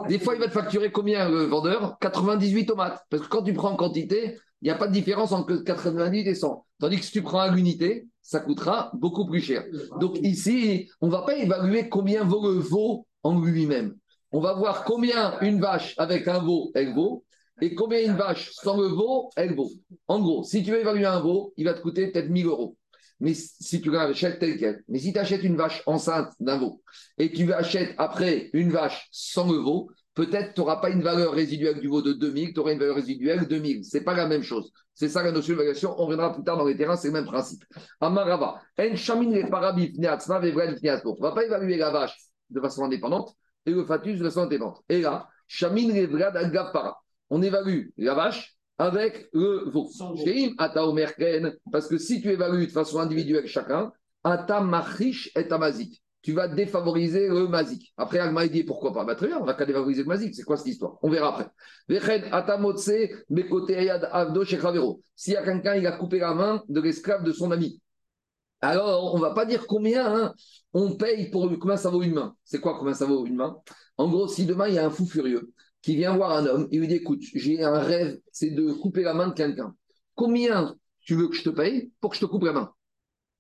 Des 0.09 0.19
fois, 0.19 0.35
il 0.35 0.41
va 0.41 0.47
te 0.47 0.53
facturer 0.53 0.91
combien 0.91 1.29
le 1.29 1.43
vendeur? 1.45 1.99
98 2.01 2.65
tomates. 2.67 3.05
Parce 3.11 3.23
que 3.23 3.29
quand 3.29 3.43
tu 3.43 3.53
prends 3.53 3.73
en 3.73 3.77
quantité, 3.77 4.39
il 4.63 4.65
n'y 4.65 4.71
a 4.71 4.77
pas 4.77 4.87
de 4.87 4.93
différence 4.93 5.33
entre 5.33 5.57
98 5.57 6.27
et 6.27 6.35
100. 6.35 6.65
Tandis 6.81 6.97
que 6.97 7.05
si 7.05 7.13
tu 7.13 7.21
prends 7.21 7.41
à 7.41 7.51
l'unité, 7.51 8.09
ça 8.23 8.41
coûtera 8.41 8.91
beaucoup 8.95 9.27
plus 9.27 9.43
cher. 9.43 9.65
Donc 10.01 10.19
ici, 10.23 10.89
on 11.03 11.09
ne 11.09 11.13
va 11.13 11.21
pas 11.21 11.37
évaluer 11.37 11.91
combien 11.91 12.25
vaut 12.25 12.51
le 12.51 12.59
veau 12.59 13.07
en 13.23 13.39
lui-même 13.39 13.95
on 14.35 14.41
va 14.41 14.53
voir 14.53 14.83
combien 14.83 15.39
une 15.43 15.61
vache 15.61 15.95
avec 15.97 16.27
un 16.27 16.41
veau, 16.41 16.73
elle 16.75 16.93
vaut, 16.93 17.25
et 17.61 17.77
combien 17.77 18.01
une 18.01 18.17
vache 18.17 18.51
sans 18.51 18.77
le 18.77 18.89
veau, 18.89 19.31
elle 19.37 19.55
vaut. 19.55 19.71
En 20.09 20.19
gros, 20.19 20.43
si 20.43 20.65
tu 20.65 20.73
veux 20.73 20.81
évaluer 20.81 21.07
un 21.07 21.21
veau, 21.21 21.55
il 21.57 21.67
va 21.67 21.75
te 21.75 21.81
coûter 21.81 22.09
peut-être 22.09 22.31
1000 22.31 22.47
euros. 22.47 22.77
Mais 23.21 23.33
si 23.33 23.81
tu 23.81 23.93
l'achètes 23.93 24.41
tel 24.41 24.59
quel. 24.59 24.83
Mais 24.89 24.99
si 24.99 25.13
tu 25.13 25.21
achètes 25.21 25.45
une 25.45 25.55
vache 25.55 25.85
enceinte 25.87 26.33
d'un 26.41 26.59
veau 26.59 26.83
et 27.17 27.31
tu 27.31 27.53
achètes 27.53 27.95
après 27.97 28.51
une 28.55 28.73
vache 28.73 29.07
sans 29.13 29.49
le 29.53 29.59
veau, 29.59 29.89
peut-être 30.15 30.55
tu 30.55 30.63
n'auras 30.63 30.81
pas 30.81 30.91
une 30.91 31.03
valeur 31.03 31.33
résiduelle 31.33 31.79
du 31.79 31.87
veau 31.87 32.03
de 32.03 32.13
2000, 32.13 32.55
tu 32.55 32.59
auras 32.59 32.73
une 32.73 32.81
valeur 32.81 32.97
résiduelle 32.97 33.47
de 33.47 33.57
1000. 33.57 33.85
Ce 33.85 33.99
n'est 33.99 34.05
pas 34.05 34.15
la 34.15 34.27
même 34.27 34.43
chose. 34.43 34.73
C'est 34.95 35.09
ça 35.09 35.23
la 35.23 35.31
notion 35.31 35.53
d'évaluation. 35.53 35.95
On 35.97 36.07
reviendra 36.07 36.35
plus 36.35 36.43
tard 36.43 36.57
dans 36.57 36.67
les 36.67 36.77
terrains, 36.77 36.97
c'est 36.97 37.07
le 37.07 37.15
même 37.15 37.27
principe. 37.27 37.63
Amarava. 38.01 38.61
On 38.79 38.83
ne 38.83 38.95
va 41.21 41.33
pas 41.33 41.45
évaluer 41.45 41.77
la 41.77 41.91
vache 41.91 42.19
de 42.51 42.61
façon 42.61 42.83
indépendante 42.83 43.37
et 43.67 43.73
le 43.73 43.85
fatus 43.85 44.19
de 44.19 44.25
la 44.25 44.59
ventes. 44.59 44.83
Et 44.89 45.01
là, 45.01 45.29
Shamin 45.47 45.93
Revrad 45.93 46.37
Agapara. 46.37 47.01
On 47.31 47.43
évalue 47.43 47.89
la 47.97 48.15
vache 48.15 48.57
avec 48.79 49.29
le 49.33 49.71
veau. 49.71 49.89
Parce 51.73 51.89
que 51.89 51.99
si 51.99 52.21
tu 52.21 52.31
évalues 52.31 52.67
de 52.67 52.73
façon 52.73 52.99
individuelle 52.99 53.47
chacun, 53.47 53.93
Ata 54.23 54.61
Machish 54.61 55.31
et 55.37 55.51
Amazik. 55.51 56.03
Tu 56.25 56.33
vas 56.33 56.49
défavoriser 56.49 57.29
le 57.29 57.47
mazik. 57.49 57.93
Après, 57.99 58.19
Agma 58.19 58.49
dit 58.49 58.65
pourquoi 58.65 58.95
pas? 58.95 59.05
Bah, 59.05 59.15
Très 59.15 59.27
bien, 59.27 59.39
on 59.39 59.45
va 59.45 59.53
qu'à 59.53 59.67
défavoriser 59.67 60.05
le 60.05 60.09
mazik. 60.09 60.35
C'est 60.35 60.43
quoi 60.43 60.57
cette 60.57 60.69
histoire? 60.69 60.97
On 61.03 61.11
verra 61.11 61.35
après. 61.35 61.51
S'il 65.15 65.35
y 65.35 65.37
a 65.37 65.45
quelqu'un, 65.45 65.75
il 65.75 65.87
a 65.87 65.93
coupé 65.93 66.19
la 66.21 66.33
main 66.33 66.63
de 66.67 66.81
l'esclave 66.81 67.25
de 67.25 67.33
son 67.33 67.51
ami. 67.51 67.79
Alors, 68.65 69.15
on 69.15 69.19
ne 69.19 69.23
va 69.23 69.33
pas 69.33 69.45
dire 69.47 69.67
combien 69.67 70.07
hein, 70.07 70.35
on 70.73 70.97
paye 70.97 71.31
pour 71.31 71.51
combien 71.59 71.77
ça 71.77 71.91
vaut 71.91 72.03
une 72.03 72.15
main. 72.15 72.35
C'est 72.45 72.61
quoi 72.61 72.77
combien 72.79 72.95
ça 72.95 73.07
vaut 73.07 73.27
une 73.27 73.37
main? 73.37 73.57
En 73.97 74.09
gros, 74.09 74.27
si 74.29 74.47
demain 74.47 74.69
il 74.69 74.75
y 74.75 74.79
a 74.79 74.87
un 74.87 74.91
fou 74.91 75.07
furieux 75.07 75.53
qui 75.83 75.97
vient 75.97 76.17
voir 76.17 76.33
un 76.33 76.47
homme, 76.47 76.69
il 76.71 76.81
lui 76.81 76.89
dit 76.89 76.95
écoute, 76.95 77.23
j'ai 77.35 77.63
un 77.63 77.79
rêve, 77.79 78.19
c'est 78.33 78.51
de 78.51 78.73
couper 78.73 79.03
la 79.03 79.15
main 79.15 79.29
de 79.29 79.35
quelqu'un. 79.35 79.75
Combien 80.15 80.75
tu 81.01 81.15
veux 81.15 81.29
que 81.29 81.37
je 81.37 81.43
te 81.43 81.51
paye 81.51 81.93
pour 82.01 82.11
que 82.11 82.17
je 82.17 82.23
te 82.23 82.27
coupe 82.27 82.45
la 82.45 82.53
main? 82.53 82.73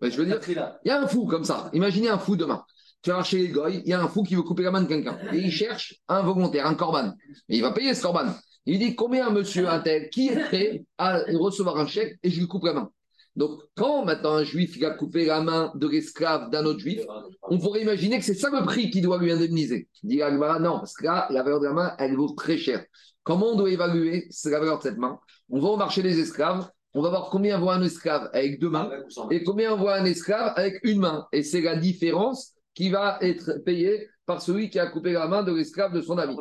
Ben, 0.00 0.10
Je 0.10 0.18
veux 0.18 0.26
dire, 0.26 0.40
il 0.46 0.88
y 0.88 0.90
a 0.90 1.00
un 1.00 1.06
fou 1.06 1.26
comme 1.26 1.44
ça. 1.44 1.70
Imaginez 1.72 2.10
un 2.10 2.18
fou 2.18 2.36
demain. 2.36 2.62
Tu 3.00 3.10
vas 3.10 3.22
chez 3.22 3.38
les 3.38 3.48
goy, 3.48 3.82
il 3.84 3.88
y 3.88 3.92
a 3.92 4.02
un 4.02 4.08
fou 4.08 4.22
qui 4.22 4.34
veut 4.34 4.42
couper 4.42 4.62
la 4.62 4.70
main 4.70 4.82
de 4.82 4.88
quelqu'un. 4.88 5.18
Et 5.32 5.38
il 5.38 5.50
cherche 5.50 5.96
un 6.08 6.22
volontaire, 6.22 6.66
un 6.66 6.74
corban. 6.74 7.12
Et 7.48 7.56
il 7.56 7.62
va 7.62 7.72
payer 7.72 7.94
ce 7.94 8.02
corban. 8.02 8.34
Il 8.66 8.78
dit 8.78 8.94
combien 8.94 9.30
monsieur 9.30 9.68
un 9.68 9.80
tel 9.80 10.08
qui 10.10 10.28
est 10.28 10.40
prêt 10.40 10.84
à 10.98 11.20
recevoir 11.34 11.76
un 11.78 11.86
chèque 11.86 12.18
et 12.22 12.30
je 12.30 12.40
lui 12.40 12.46
coupe 12.46 12.64
la 12.64 12.74
main? 12.74 12.90
Donc, 13.36 13.60
quand 13.74 14.04
maintenant 14.04 14.34
un 14.34 14.44
juif 14.44 14.80
a 14.82 14.90
coupé 14.90 15.24
la 15.24 15.40
main 15.40 15.72
de 15.74 15.88
l'esclave 15.88 16.50
d'un 16.50 16.64
autre 16.64 16.78
juif, 16.78 17.00
on 17.42 17.58
pourrait 17.58 17.82
imaginer 17.82 18.18
que 18.18 18.24
c'est 18.24 18.34
ça 18.34 18.50
le 18.50 18.64
prix 18.64 18.90
qu'il 18.90 19.02
doit 19.02 19.18
lui 19.18 19.32
indemniser. 19.32 19.88
Dit 20.02 20.22
Agmara, 20.22 20.60
non, 20.60 20.78
parce 20.78 20.94
que 20.94 21.04
là, 21.04 21.26
la 21.30 21.42
valeur 21.42 21.60
de 21.60 21.66
la 21.66 21.72
main, 21.72 21.94
elle 21.98 22.14
vaut 22.14 22.30
très 22.30 22.56
cher. 22.56 22.84
Comment 23.24 23.52
on 23.52 23.56
doit 23.56 23.70
évaluer 23.70 24.28
la 24.44 24.58
valeur 24.60 24.78
de 24.78 24.82
cette 24.82 24.98
main? 24.98 25.18
On 25.50 25.60
va 25.60 25.68
au 25.68 25.76
marché 25.76 26.02
des 26.02 26.20
esclaves, 26.20 26.68
on 26.94 27.02
va 27.02 27.08
voir 27.08 27.28
combien 27.30 27.58
vaut 27.58 27.70
un 27.70 27.82
esclave 27.82 28.30
avec 28.32 28.60
deux 28.60 28.70
mains 28.70 28.88
et 29.30 29.42
combien 29.42 29.74
vaut 29.74 29.88
un 29.88 30.04
esclave 30.04 30.52
avec 30.56 30.78
une 30.84 31.00
main. 31.00 31.26
Et 31.32 31.42
c'est 31.42 31.60
la 31.60 31.74
différence 31.74 32.52
qui 32.74 32.90
va 32.90 33.18
être 33.20 33.64
payée 33.64 34.08
par 34.26 34.40
celui 34.40 34.70
qui 34.70 34.78
a 34.78 34.86
coupé 34.86 35.12
la 35.12 35.26
main 35.28 35.42
de 35.42 35.52
l'esclave 35.52 35.92
de 35.92 36.00
son 36.00 36.16
ami. 36.18 36.36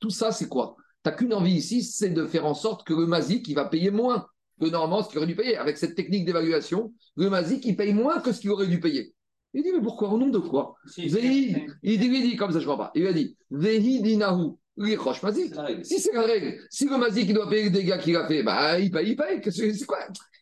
Tout 0.00 0.10
ça, 0.10 0.32
c'est 0.32 0.48
quoi? 0.48 0.76
Tu 1.02 1.10
n'as 1.10 1.16
qu'une 1.16 1.34
envie 1.34 1.54
ici, 1.54 1.82
c'est 1.82 2.10
de 2.10 2.26
faire 2.26 2.46
en 2.46 2.54
sorte 2.54 2.86
que 2.86 2.92
le 2.92 3.06
mazik, 3.06 3.48
il 3.48 3.54
va 3.54 3.64
payer 3.64 3.90
moins 3.90 4.26
que 4.60 4.66
normalement 4.66 5.02
ce 5.02 5.08
qu'il 5.08 5.18
aurait 5.18 5.26
dû 5.26 5.36
payer. 5.36 5.56
Avec 5.56 5.78
cette 5.78 5.94
technique 5.94 6.24
d'évaluation, 6.24 6.92
le 7.16 7.30
mazik, 7.30 7.64
il 7.64 7.76
paye 7.76 7.94
moins 7.94 8.20
que 8.20 8.32
ce 8.32 8.40
qu'il 8.40 8.50
aurait 8.50 8.66
dû 8.66 8.80
payer. 8.80 9.14
Il 9.54 9.62
dit, 9.62 9.70
mais 9.72 9.80
pourquoi? 9.80 10.10
Au 10.10 10.18
nom 10.18 10.28
de 10.28 10.38
quoi? 10.38 10.74
Il, 10.98 11.10
dit, 11.10 11.56
il 11.82 11.98
dit 11.98 12.36
comme 12.36 12.52
ça, 12.52 12.58
je 12.58 12.66
ne 12.66 12.72
crois 12.72 12.86
pas. 12.86 12.92
Il 12.94 13.06
a 13.06 13.12
dit, 13.12 13.36
Vehi 13.50 14.02
dinahu 14.02 14.56
si 15.84 15.98
c'est 16.00 16.12
la 16.12 16.22
règle, 16.22 16.58
si 16.70 16.86
le 16.86 16.98
mazik 16.98 17.32
doit 17.32 17.48
payer 17.48 17.64
les 17.64 17.70
dégâts 17.70 17.98
qu'il 17.98 18.16
a 18.16 18.26
fait, 18.26 18.42
bah, 18.42 18.78
il 18.78 18.90
paye, 18.90 19.10
il 19.10 19.16
paye. 19.16 19.40
C'est 19.50 19.86
quoi? 19.86 19.98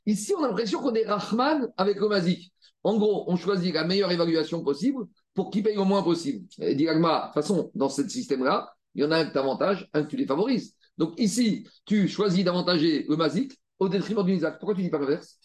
Ici, 0.06 0.34
on 0.36 0.42
a 0.42 0.48
l'impression 0.48 0.80
qu'on 0.80 0.94
est 0.94 1.06
Rahman 1.06 1.68
avec 1.76 1.98
le 1.98 2.08
mazik. 2.08 2.52
En 2.82 2.98
gros, 2.98 3.24
on 3.28 3.36
choisit 3.36 3.72
la 3.72 3.84
meilleure 3.84 4.10
évaluation 4.12 4.62
possible 4.62 5.04
pour 5.34 5.50
qu'il 5.50 5.62
paye 5.62 5.78
au 5.78 5.84
moins 5.84 6.02
possible. 6.02 6.46
Et 6.60 6.74
de 6.74 6.84
toute 6.84 7.34
façon, 7.34 7.70
dans 7.74 7.88
ce 7.88 8.06
système-là, 8.06 8.74
il 8.94 9.02
y 9.02 9.04
en 9.04 9.10
a 9.10 9.18
un 9.18 9.24
que 9.26 9.32
tu 9.32 9.38
avantages, 9.38 9.88
un 9.94 10.02
que 10.02 10.08
tu 10.10 10.16
défavorises. 10.16 10.74
Donc 10.98 11.18
ici, 11.18 11.66
tu 11.84 12.08
choisis 12.08 12.44
d'avantager 12.44 13.04
le 13.08 13.16
Mazik 13.16 13.58
au 13.78 13.88
détriment 13.88 14.24
du 14.24 14.32
Nizak. 14.32 14.58
Pourquoi 14.58 14.74
tu 14.74 14.82
dis 14.82 14.90
pas 14.90 14.98
l'inverse? 14.98 15.38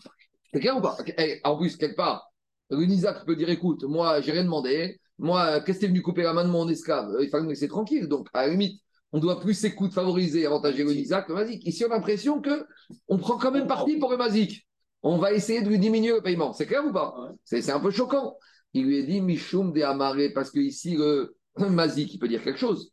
C'est 0.54 0.60
clair 0.60 0.78
ou 0.78 0.82
pas? 0.82 0.98
Eh, 1.18 1.40
En 1.44 1.58
plus, 1.58 1.76
quelque 1.78 1.96
part, 1.96 2.32
le 2.70 2.86
Nizak 2.86 3.26
peut 3.26 3.36
dire 3.36 3.50
écoute, 3.50 3.84
moi, 3.84 4.22
j'ai 4.22 4.32
rien 4.32 4.44
demandé. 4.44 5.00
Moi, 5.20 5.60
qu'est-ce 5.62 5.80
que 5.80 5.82
tu 5.82 5.86
es 5.86 5.90
venu 5.90 6.02
couper 6.02 6.24
la 6.24 6.34
main 6.34 6.46
de 6.46 6.50
mon 6.50 6.68
esclave 6.70 7.10
Il 7.22 7.30
fallait 7.30 7.44
me 7.44 7.50
laisser 7.50 7.68
tranquille. 7.68 8.08
Donc, 8.08 8.28
à 8.34 8.46
la 8.46 8.52
limite, 8.54 8.82
on 9.12 9.20
doit 9.20 9.40
plus 9.40 9.54
s'écouter, 9.54 9.94
favoriser, 9.94 10.46
avantager 10.46 10.84
le 10.84 10.94
Nizak 10.94 11.28
que 11.28 11.34
le 11.34 11.40
Mazik. 11.40 11.66
Ici, 11.66 11.84
on 11.86 11.92
a 11.92 11.96
l'impression 11.96 12.42
qu'on 12.42 13.18
prend 13.18 13.38
quand 13.38 13.52
même 13.52 13.68
parti 13.68 13.98
pour 13.98 14.12
le 14.12 14.18
Mazik. 14.18 14.66
On 15.02 15.18
va 15.18 15.34
essayer 15.34 15.62
de 15.62 15.70
lui 15.70 15.80
diminuer 15.80 16.14
le 16.14 16.22
paiement. 16.22 16.54
C'est 16.54 16.66
clair 16.66 16.86
ou 16.86 16.92
pas 16.92 17.14
C'est 17.44 17.70
un 17.70 17.80
peu 17.80 17.92
choquant. 17.92 18.38
Il 18.74 18.86
lui 18.86 19.00
a 19.00 19.06
dit 19.06 19.22
Michoum 19.22 19.74
de 19.74 19.82
Amaré, 19.82 20.32
parce 20.32 20.52
que 20.52 20.60
ici, 20.60 20.96
le 20.96 21.36
Mazik, 21.58 22.14
il 22.14 22.20
peut 22.20 22.28
dire 22.28 22.44
quelque 22.44 22.60
chose. 22.60 22.92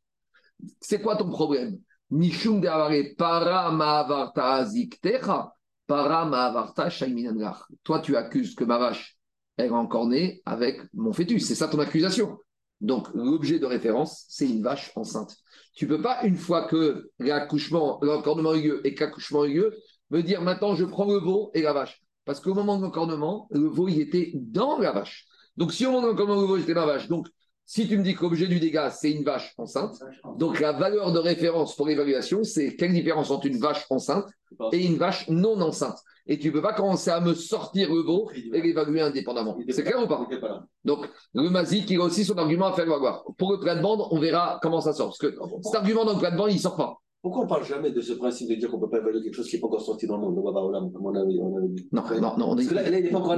C'est 0.80 1.00
quoi 1.00 1.16
ton 1.16 1.28
problème 1.28 1.78
Mishum 2.10 2.60
de 2.60 2.68
Amaré, 2.68 3.14
para 3.18 3.70
ma'avarta 3.70 4.54
aziktecha, 4.54 5.52
para 5.86 6.24
ma'avarta 6.24 6.88
Toi, 7.84 8.00
tu 8.00 8.16
accuses 8.16 8.54
que 8.54 8.64
ma 8.64 8.78
vache, 8.78 9.15
elle 9.56 9.66
est 9.66 9.70
encornée 9.70 10.42
avec 10.44 10.80
mon 10.94 11.12
fœtus. 11.12 11.46
C'est 11.46 11.54
ça 11.54 11.68
ton 11.68 11.78
accusation. 11.78 12.38
Donc, 12.80 13.08
l'objet 13.14 13.58
de 13.58 13.66
référence, 13.66 14.26
c'est 14.28 14.48
une 14.48 14.62
vache 14.62 14.92
enceinte. 14.96 15.34
Tu 15.74 15.86
peux 15.86 16.00
pas, 16.00 16.22
une 16.24 16.36
fois 16.36 16.66
que 16.66 17.10
l'accouchement, 17.18 17.98
l'encornement 18.02 18.50
a 18.50 18.58
eu 18.58 18.80
et 18.84 18.94
qu'accouchement 18.94 19.42
a 19.42 19.48
eu 19.48 19.64
me 20.10 20.22
dire 20.22 20.40
maintenant 20.42 20.74
je 20.74 20.84
prends 20.84 21.06
le 21.06 21.18
veau 21.18 21.50
et 21.54 21.62
la 21.62 21.72
vache. 21.72 22.02
Parce 22.24 22.40
qu'au 22.40 22.54
moment 22.54 22.76
de 22.76 22.82
l'encornement, 22.82 23.46
le 23.50 23.68
veau, 23.68 23.88
il 23.88 24.00
était 24.00 24.32
dans 24.34 24.78
la 24.78 24.92
vache. 24.92 25.26
Donc, 25.56 25.72
si 25.72 25.86
au 25.86 25.90
moment 25.90 26.06
de 26.06 26.12
l'encornement, 26.12 26.40
le 26.40 26.46
veau 26.46 26.56
était 26.56 26.74
dans 26.74 26.86
la 26.86 26.94
vache, 26.94 27.08
donc 27.08 27.28
si 27.64 27.88
tu 27.88 27.98
me 27.98 28.04
dis 28.04 28.14
que 28.14 28.22
l'objet 28.22 28.46
du 28.46 28.60
dégât, 28.60 28.90
c'est 28.90 29.10
une 29.10 29.24
vache 29.24 29.52
enceinte, 29.58 29.98
donc 30.38 30.60
la 30.60 30.72
valeur 30.72 31.12
de 31.12 31.18
référence 31.18 31.74
pour 31.74 31.88
l'évaluation, 31.88 32.44
c'est 32.44 32.76
quelle 32.76 32.92
différence 32.92 33.30
entre 33.30 33.46
une 33.46 33.58
vache 33.58 33.86
enceinte 33.90 34.28
et 34.72 34.84
une 34.84 34.96
vache 34.96 35.28
non 35.28 35.60
enceinte? 35.60 35.98
Et 36.28 36.38
tu 36.38 36.48
ne 36.48 36.52
peux 36.52 36.62
pas 36.62 36.72
commencer 36.72 37.10
à 37.10 37.20
me 37.20 37.34
sortir 37.34 37.92
le 37.92 38.00
veau 38.00 38.30
et 38.34 38.60
l'évaluer 38.60 39.00
indépendamment. 39.00 39.56
C'est 39.68 39.84
clair 39.84 40.02
ou 40.02 40.06
pas? 40.06 40.26
Donc, 40.84 41.08
le 41.34 41.48
Mazik, 41.48 41.88
il 41.90 42.00
a 42.00 42.04
aussi 42.04 42.24
son 42.24 42.36
argument 42.36 42.66
à 42.66 42.72
faire 42.72 42.86
valoir. 42.86 43.24
Pour 43.38 43.52
le 43.52 43.60
plat 43.60 43.76
de 43.76 43.82
bande, 43.82 44.02
on 44.10 44.18
verra 44.18 44.58
comment 44.62 44.80
ça 44.80 44.92
sort. 44.92 45.08
Parce 45.08 45.18
que 45.18 45.38
cet 45.62 45.74
argument 45.74 46.04
dans 46.04 46.18
le 46.18 46.30
de 46.30 46.36
bande, 46.36 46.50
il 46.50 46.56
ne 46.56 46.60
sort 46.60 46.76
pas. 46.76 47.00
Pourquoi 47.26 47.40
on 47.42 47.44
ne 47.44 47.48
parle 47.48 47.64
jamais 47.64 47.90
de 47.90 48.00
ce 48.00 48.12
principe 48.12 48.48
de 48.50 48.54
dire 48.54 48.70
qu'on 48.70 48.76
ne 48.76 48.82
peut 48.82 48.90
pas 48.90 48.98
évaluer 48.98 49.20
quelque 49.20 49.34
chose 49.34 49.48
qui 49.48 49.56
n'est 49.56 49.60
pas 49.60 49.66
encore 49.66 49.80
sorti 49.80 50.06
dans 50.06 50.16
le 50.16 50.22
monde? 50.22 50.38
On 50.38 51.14
a, 51.16 51.26
dit. 51.26 51.88
Non, 51.90 52.04
non, 52.20 52.38
non. 52.38 52.50
On, 52.50 52.54
Parce 52.54 52.68
que 52.68 52.74
là, 52.74 52.88
là, 52.88 53.00
il 53.00 53.06
est 53.06 53.10
pas 53.10 53.18
encore 53.18 53.36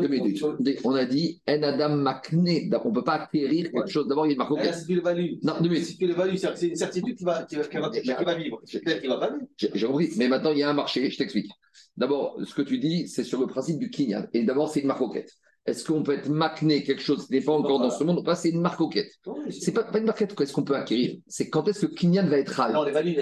on 0.84 0.94
a 0.94 1.06
dit 1.06 1.40
En 1.48 1.62
Adam 1.62 1.96
Makné. 1.96 2.68
On 2.84 2.88
ne 2.90 2.94
peut 2.94 3.02
pas 3.02 3.14
acquérir 3.14 3.70
quelque 3.70 3.88
chose. 3.88 4.06
D'abord, 4.06 4.26
il 4.26 4.28
y 4.28 4.32
a 4.32 4.34
une 4.34 4.38
marque. 4.38 4.62
Là, 4.62 4.74
si 4.74 4.86
tu 4.86 4.94
l'évalues. 4.94 5.38
Non, 5.42 5.54
deux 5.62 5.70
minutes. 5.70 5.86
Si 5.86 5.96
tu 5.96 6.06
l'évalues, 6.06 6.36
c'est 6.36 6.68
une 6.68 6.76
certitude 6.76 7.16
qui 7.16 7.24
va, 7.24 7.44
qui 7.44 7.56
va, 7.56 7.62
qui 7.62 7.78
va, 7.78 7.88
qui 7.88 8.00
vivre. 8.00 8.16
Va 8.16 8.24
pas 8.24 9.30
vivre. 9.30 9.46
J'ai 9.56 9.86
compris. 9.86 10.10
Mais 10.18 10.28
maintenant, 10.28 10.50
il 10.50 10.58
y 10.58 10.62
a 10.62 10.68
un 10.68 10.74
marché. 10.74 11.08
Je 11.08 11.16
t'explique. 11.16 11.50
D'abord, 11.98 12.38
ce 12.44 12.54
que 12.54 12.62
tu 12.62 12.78
dis, 12.78 13.08
c'est 13.08 13.24
sur 13.24 13.40
le 13.40 13.48
principe 13.48 13.80
du 13.80 13.90
Kinyan. 13.90 14.28
Et 14.32 14.44
d'abord, 14.44 14.70
c'est 14.70 14.80
une 14.80 14.86
marquette. 14.86 15.32
Est-ce 15.66 15.84
qu'on 15.84 16.04
peut 16.04 16.12
être 16.12 16.28
macné 16.28 16.84
quelque 16.84 17.02
chose 17.02 17.26
qui 17.26 17.32
n'est 17.32 17.40
pas 17.40 17.52
encore 17.52 17.80
dans 17.80 17.90
ce 17.90 18.04
monde 18.04 18.24
Pas, 18.24 18.36
c'est 18.36 18.50
une 18.50 18.60
marquette. 18.60 19.10
C'est 19.50 19.72
pas, 19.72 19.82
pas 19.82 19.98
une 19.98 20.06
marquette 20.06 20.34
qu'est-ce 20.36 20.52
qu'on 20.52 20.62
peut 20.62 20.76
acquérir? 20.76 21.18
C'est 21.26 21.50
quand 21.50 21.66
est-ce 21.66 21.86
que 21.86 21.94
Kinyan 21.94 22.28
va 22.28 22.38
être 22.38 22.58
hal. 22.60 22.72
Non, 22.72 22.84
les 22.84 22.92
values, 22.92 23.16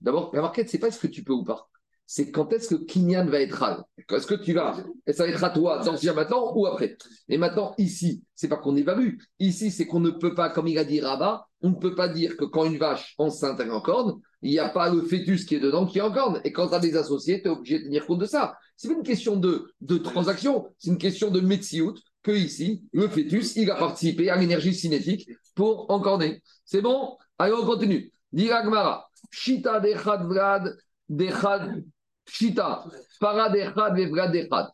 D'abord, 0.00 0.30
la 0.32 0.40
marquette, 0.40 0.70
c'est 0.70 0.78
pas 0.78 0.86
est-ce 0.86 1.00
que 1.00 1.08
tu 1.08 1.24
peux 1.24 1.32
ou 1.32 1.42
pas. 1.42 1.68
C'est 2.06 2.30
quand 2.30 2.52
est-ce 2.52 2.76
que 2.76 2.84
Kinyan 2.84 3.26
va 3.26 3.40
être 3.40 3.60
hal. 3.60 3.82
Est-ce 4.08 4.26
que 4.26 4.34
tu 4.36 4.52
vas 4.52 4.76
Ça 5.08 5.24
va 5.24 5.30
être 5.30 5.42
à 5.42 5.50
toi, 5.50 5.82
sortir 5.82 6.14
maintenant 6.14 6.52
ou 6.54 6.66
après? 6.66 6.96
Et 7.28 7.38
maintenant, 7.38 7.74
ici, 7.76 8.22
c'est 8.36 8.48
pas 8.48 8.56
qu'on 8.56 8.76
évalue. 8.76 9.16
Ici, 9.40 9.72
c'est 9.72 9.86
qu'on 9.86 10.00
ne 10.00 10.10
peut 10.10 10.34
pas, 10.34 10.48
comme 10.48 10.68
il 10.68 10.78
a 10.78 10.84
dit 10.84 11.00
Rabat, 11.00 11.48
on 11.64 11.70
ne 11.70 11.76
peut 11.76 11.94
pas 11.94 12.08
dire 12.08 12.36
que 12.36 12.44
quand 12.44 12.66
une 12.66 12.76
vache 12.76 13.14
enceinte 13.16 13.58
est 13.58 13.70
en 13.70 13.80
corne, 13.80 14.20
il 14.42 14.50
n'y 14.50 14.58
a 14.58 14.68
pas 14.68 14.90
le 14.90 15.00
fœtus 15.00 15.46
qui 15.46 15.54
est 15.54 15.60
dedans 15.60 15.86
qui 15.86 15.96
est 15.96 16.02
en 16.02 16.12
corne. 16.12 16.38
Et 16.44 16.52
quand 16.52 16.68
tu 16.68 16.74
as 16.74 16.78
des 16.78 16.94
associés, 16.94 17.40
tu 17.40 17.48
es 17.48 17.50
obligé 17.50 17.78
de 17.78 17.84
tenir 17.84 18.06
compte 18.06 18.20
de 18.20 18.26
ça. 18.26 18.58
C'est 18.76 18.88
pas 18.88 18.94
une 18.94 19.02
question 19.02 19.36
de, 19.36 19.72
transaction, 19.96 20.66
c'est 20.78 20.90
une 20.90 20.98
question 20.98 21.30
de 21.30 21.40
metsiout 21.40 21.94
que 22.22 22.32
ici, 22.32 22.82
le 22.92 23.08
fœtus, 23.08 23.56
il 23.56 23.70
a 23.70 23.76
participé 23.76 24.28
à 24.28 24.36
l'énergie 24.36 24.74
cinétique 24.74 25.26
pour 25.54 25.90
encorner. 25.90 26.42
C'est 26.66 26.82
bon? 26.82 27.16
Allez, 27.38 27.54
on 27.54 27.64
continue. 27.64 28.12
Diragmara. 28.30 29.08
Shita 29.30 29.80
dechad 29.80 30.22
vrad 30.26 30.76
dechad. 31.08 31.82
Shita. 32.28 32.84
Para 33.20 33.48
dechad. 33.48 34.70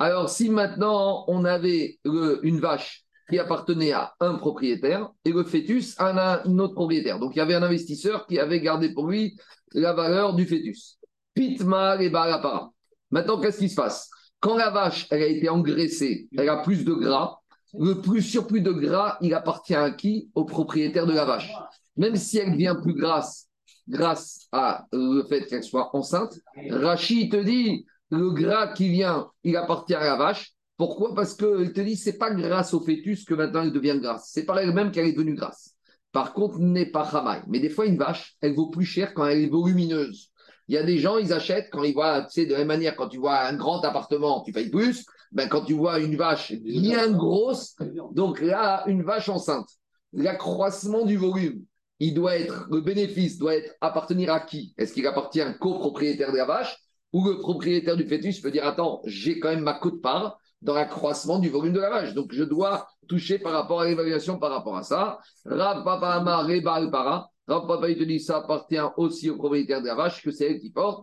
Alors, 0.00 0.28
si 0.28 0.50
maintenant 0.50 1.24
on 1.28 1.44
avait 1.44 2.00
une 2.04 2.58
vache 2.58 3.04
appartenait 3.38 3.92
à 3.92 4.14
un 4.20 4.34
propriétaire 4.34 5.10
et 5.24 5.32
le 5.32 5.44
fœtus 5.44 5.94
à 5.98 6.42
un 6.44 6.58
autre 6.58 6.74
propriétaire. 6.74 7.18
Donc 7.18 7.34
il 7.34 7.38
y 7.38 7.42
avait 7.42 7.54
un 7.54 7.62
investisseur 7.62 8.26
qui 8.26 8.38
avait 8.38 8.60
gardé 8.60 8.92
pour 8.92 9.08
lui 9.08 9.36
la 9.72 9.92
valeur 9.92 10.34
du 10.34 10.46
fœtus. 10.46 10.98
Pitma 11.34 12.00
et 12.02 12.10
Barapara. 12.10 12.70
Maintenant, 13.10 13.40
qu'est-ce 13.40 13.58
qui 13.58 13.68
se 13.68 13.74
passe? 13.74 14.10
Quand 14.40 14.56
la 14.56 14.70
vache 14.70 15.06
elle 15.10 15.22
a 15.22 15.26
été 15.26 15.48
engraissée, 15.48 16.28
elle 16.36 16.48
a 16.48 16.58
plus 16.58 16.84
de 16.84 16.92
gras. 16.92 17.38
Le 17.78 18.00
plus 18.02 18.20
surplus 18.20 18.60
de 18.60 18.72
gras, 18.72 19.16
il 19.22 19.32
appartient 19.32 19.74
à 19.74 19.90
qui? 19.90 20.30
Au 20.34 20.44
propriétaire 20.44 21.06
de 21.06 21.12
la 21.12 21.24
vache. 21.24 21.50
Même 21.96 22.16
si 22.16 22.38
elle 22.38 22.52
devient 22.52 22.76
plus 22.82 22.94
grasse 22.94 23.48
grâce 23.88 24.46
à 24.52 24.86
le 24.92 25.24
fait 25.24 25.46
qu'elle 25.46 25.64
soit 25.64 25.94
enceinte, 25.96 26.34
Rachid 26.70 27.32
te 27.32 27.36
dit 27.36 27.86
le 28.10 28.30
gras 28.30 28.68
qui 28.68 28.90
vient, 28.90 29.30
il 29.42 29.56
appartient 29.56 29.94
à 29.94 30.04
la 30.04 30.16
vache. 30.16 30.51
Pourquoi? 30.76 31.14
Parce 31.14 31.34
qu'il 31.34 31.72
te 31.72 31.80
dit 31.80 31.96
c'est 31.96 32.18
pas 32.18 32.32
grâce 32.32 32.74
au 32.74 32.80
fœtus 32.80 33.24
que 33.24 33.34
maintenant 33.34 33.62
elle 33.62 33.72
devient 33.72 33.98
grasse. 34.00 34.30
C'est 34.32 34.44
par 34.44 34.58
elle-même 34.58 34.90
qu'elle 34.90 35.06
est 35.06 35.12
devenue 35.12 35.34
grasse. 35.34 35.76
Par 36.12 36.34
contre, 36.34 36.58
n'est 36.58 36.90
pas 36.90 37.08
Hamaï. 37.08 37.42
Mais 37.48 37.58
des 37.58 37.70
fois, 37.70 37.86
une 37.86 37.96
vache, 37.96 38.36
elle 38.40 38.54
vaut 38.54 38.68
plus 38.68 38.84
cher 38.84 39.14
quand 39.14 39.26
elle 39.26 39.40
est 39.40 39.48
volumineuse. 39.48 40.30
Il 40.68 40.74
y 40.74 40.78
a 40.78 40.82
des 40.82 40.98
gens, 40.98 41.18
ils 41.18 41.32
achètent 41.32 41.70
quand 41.70 41.82
ils 41.82 41.94
voient, 41.94 42.22
tu 42.22 42.42
sais, 42.42 42.46
de 42.46 42.52
la 42.52 42.58
même 42.58 42.68
manière, 42.68 42.96
quand 42.96 43.08
tu 43.08 43.18
vois 43.18 43.40
un 43.40 43.56
grand 43.56 43.82
appartement, 43.84 44.42
tu 44.42 44.52
payes 44.52 44.70
plus. 44.70 45.04
Ben, 45.32 45.48
quand 45.48 45.64
tu 45.64 45.72
vois 45.72 45.98
une 45.98 46.16
vache 46.16 46.52
bien 46.52 47.10
grosse, 47.10 47.74
donc 48.12 48.40
là, 48.40 48.84
une 48.86 49.02
vache 49.02 49.30
enceinte, 49.30 49.68
l'accroissement 50.12 51.06
du 51.06 51.16
volume, 51.16 51.64
il 51.98 52.14
doit 52.14 52.36
être, 52.36 52.66
le 52.70 52.80
bénéfice 52.80 53.38
doit 53.38 53.56
être 53.56 53.74
appartenir 53.80 54.32
à 54.32 54.40
qui? 54.40 54.74
Est-ce 54.76 54.92
qu'il 54.92 55.06
appartient 55.06 55.42
au 55.42 55.52
copropriétaire 55.58 56.32
de 56.32 56.36
la 56.36 56.44
vache 56.44 56.76
ou 57.12 57.24
le 57.24 57.38
propriétaire 57.38 57.96
du 57.96 58.06
fœtus 58.06 58.40
peut 58.40 58.50
dire, 58.50 58.66
attends, 58.66 59.00
j'ai 59.06 59.40
quand 59.40 59.48
même 59.48 59.62
ma 59.62 59.74
cote-part 59.74 60.38
dans 60.62 60.74
l'accroissement 60.74 61.38
du 61.38 61.48
volume 61.48 61.72
de 61.72 61.80
la 61.80 61.90
vache. 61.90 62.14
Donc, 62.14 62.32
je 62.32 62.44
dois 62.44 62.86
toucher 63.08 63.38
par 63.38 63.52
rapport 63.52 63.80
à 63.82 63.86
l'évaluation 63.86 64.38
par 64.38 64.50
rapport 64.50 64.76
à 64.76 64.82
ça. 64.82 65.18
Rav 65.44 65.84
Papa 65.84 66.18
Rebal 66.42 66.90
Para. 66.90 67.28
Rav 67.48 67.66
Papa, 67.66 67.90
il 67.90 67.98
te 67.98 68.04
dit 68.04 68.20
ça 68.20 68.38
appartient 68.38 68.78
aussi 68.96 69.28
au 69.28 69.36
propriétaire 69.36 69.82
de 69.82 69.86
la 69.86 69.94
vache, 69.94 70.22
que 70.22 70.30
c'est 70.30 70.46
elle 70.50 70.60
qui 70.60 70.70
porte. 70.70 71.02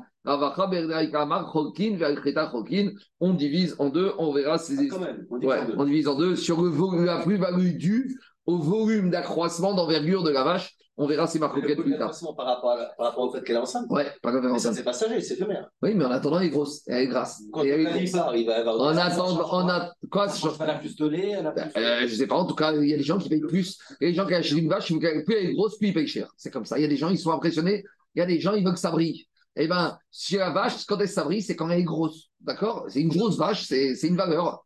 On 3.20 3.34
divise 3.34 3.76
en 3.80 3.90
deux, 3.90 4.14
on 4.18 4.34
verra 4.34 4.58
ces. 4.58 4.90
Ah, 4.92 4.96
on, 5.30 5.40
ouais, 5.40 5.60
on 5.78 5.86
divise 5.86 6.08
en 6.08 6.16
deux 6.16 6.36
sur 6.36 6.62
le 6.62 6.70
volume, 6.70 7.06
la 7.06 7.20
plus-value 7.20 7.78
due 7.78 8.20
au 8.46 8.58
volume 8.58 9.10
d'accroissement 9.10 9.74
d'envergure 9.74 10.24
de 10.24 10.32
la 10.32 10.44
vache. 10.44 10.76
On 11.02 11.08
verra 11.08 11.28
ces 11.28 11.40
marques 11.40 11.58
plus 11.62 11.98
tard. 11.98 12.12
Par 12.36 12.46
rapport, 12.46 12.78
par 12.98 13.08
rapport 13.08 13.24
au 13.24 13.32
fait 13.32 13.42
qu'elle 13.42 13.56
est 13.56 13.60
enceinte. 13.60 13.86
Ouais, 13.90 14.06
par 14.22 14.34
rapport 14.34 14.54
à 14.54 14.60
C'est 14.60 14.84
passager, 14.84 15.22
c'est 15.22 15.36
éphémère. 15.36 15.70
Oui, 15.82 15.94
mais 15.96 16.04
en 16.04 16.12
attendant, 16.12 16.40
elle 16.42 16.48
est 16.48 16.50
grosse, 16.50 16.82
elle 16.88 17.04
est 17.04 17.08
grasse. 17.08 17.42
Quand 17.54 17.64
elle 17.64 17.88
est 17.88 18.04
il 18.04 18.46
va 18.46 18.58
avoir. 18.60 18.82
En 18.82 18.98
attendant, 18.98 19.48
on 19.50 19.70
a 19.70 19.94
quoi 20.12 20.28
Elle 20.60 20.70
a 20.70 20.74
plus 20.74 20.98
de 20.98 21.08
lait, 21.08 21.30
elle 21.40 21.48
a 21.48 21.52
plus. 21.52 21.82
Euh, 21.82 22.06
je 22.06 22.16
sais 22.16 22.28
pas. 22.28 22.36
En 22.36 22.46
tout 22.46 22.54
cas, 22.54 22.74
il 22.74 22.90
y 22.90 22.94
a 22.94 22.98
des 22.98 23.04
gens 23.04 23.18
qui 23.18 23.30
payent 23.30 23.40
plus. 23.40 23.80
Il 24.02 24.04
y 24.04 24.08
a 24.08 24.12
des 24.12 24.16
gens 24.16 24.28
qui 24.28 24.34
achètent 24.34 24.58
une 24.58 24.68
vache, 24.68 24.88
plus 24.90 25.36
elle 25.36 25.50
est 25.52 25.54
grosse, 25.54 25.78
plus 25.78 25.88
ils 25.88 25.94
payent 25.94 26.06
cher. 26.06 26.30
C'est 26.36 26.52
comme 26.52 26.66
ça. 26.66 26.78
Il 26.78 26.82
y 26.82 26.86
a 26.86 26.90
des 26.90 26.98
gens, 26.98 27.10
ils 27.10 27.18
sont 27.18 27.32
impressionnés. 27.32 27.86
Il 28.16 28.20
y 28.20 28.22
a 28.22 28.26
des 28.26 28.42
gens, 28.42 28.54
ils 28.54 28.66
veulent 28.66 28.74
que 28.74 28.80
ça 28.80 28.92
brille. 28.92 29.26
Eh 29.56 29.68
bien, 29.68 29.98
chez 30.12 30.38
la 30.38 30.50
vache, 30.50 30.86
quand 30.86 30.98
elle 31.00 31.08
s'abrit, 31.08 31.42
c'est 31.42 31.56
quand 31.56 31.70
elle 31.70 31.80
est 31.80 31.84
grosse. 31.84 32.29
D'accord? 32.42 32.86
C'est 32.88 33.02
une 33.02 33.10
grosse 33.10 33.38
vache, 33.38 33.64
c'est 33.66 34.02
une 34.04 34.16
valeur. 34.16 34.66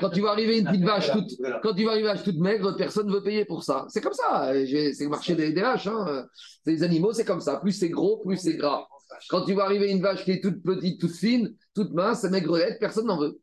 Quand 0.00 0.10
tu 0.10 0.20
vas 0.20 0.30
arriver 0.30 0.58
une 0.58 0.66
petite 0.66 0.84
vache 0.84 1.12
toute, 1.12 1.30
quand 1.62 1.74
tu 1.74 1.84
vas 1.84 1.92
arriver 1.92 2.12
toute 2.24 2.38
maigre, 2.38 2.76
personne 2.76 3.06
ne 3.06 3.12
veut 3.12 3.22
payer 3.22 3.44
pour 3.44 3.62
ça. 3.62 3.86
C'est 3.88 4.00
comme 4.00 4.12
ça. 4.12 4.52
C'est 4.52 5.04
le 5.04 5.08
marché 5.08 5.36
des, 5.36 5.52
vaches. 5.52 5.86
Hein. 5.86 6.26
Les 6.66 6.82
animaux, 6.82 7.12
c'est 7.12 7.24
comme 7.24 7.40
ça. 7.40 7.58
Plus 7.60 7.72
c'est 7.72 7.88
gros, 7.88 8.18
plus 8.18 8.36
c'est 8.36 8.56
gras. 8.56 8.86
Quand 9.28 9.44
tu 9.44 9.54
vas 9.54 9.64
arriver 9.64 9.92
une 9.92 10.02
vache 10.02 10.24
qui 10.24 10.32
est 10.32 10.42
toute 10.42 10.62
petite, 10.62 11.00
toute 11.00 11.12
fine, 11.12 11.54
toute 11.74 11.92
mince, 11.92 12.24
maigrelette, 12.24 12.80
personne 12.80 13.06
n'en 13.06 13.18
veut. 13.18 13.38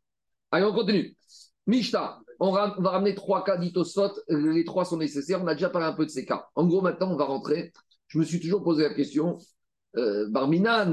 Allez, 0.51 0.65
on 0.65 0.73
continue. 0.73 1.15
Mishta, 1.65 2.19
on, 2.41 2.51
va 2.51 2.75
ramener 2.77 3.15
trois 3.15 3.45
cas 3.45 3.55
d'itosot. 3.55 4.11
Les 4.27 4.65
trois 4.65 4.83
sont 4.83 4.97
nécessaires. 4.97 5.41
On 5.41 5.47
a 5.47 5.53
déjà 5.53 5.69
parlé 5.69 5.87
un 5.87 5.93
peu 5.93 6.05
de 6.05 6.11
ces 6.11 6.25
cas. 6.25 6.47
En 6.55 6.65
gros, 6.65 6.81
maintenant, 6.81 7.11
on 7.11 7.15
va 7.15 7.25
rentrer. 7.25 7.71
Je 8.07 8.17
me 8.17 8.25
suis 8.25 8.39
toujours 8.39 8.63
posé 8.63 8.83
la 8.83 8.93
question 8.93 9.37
euh, 9.97 10.27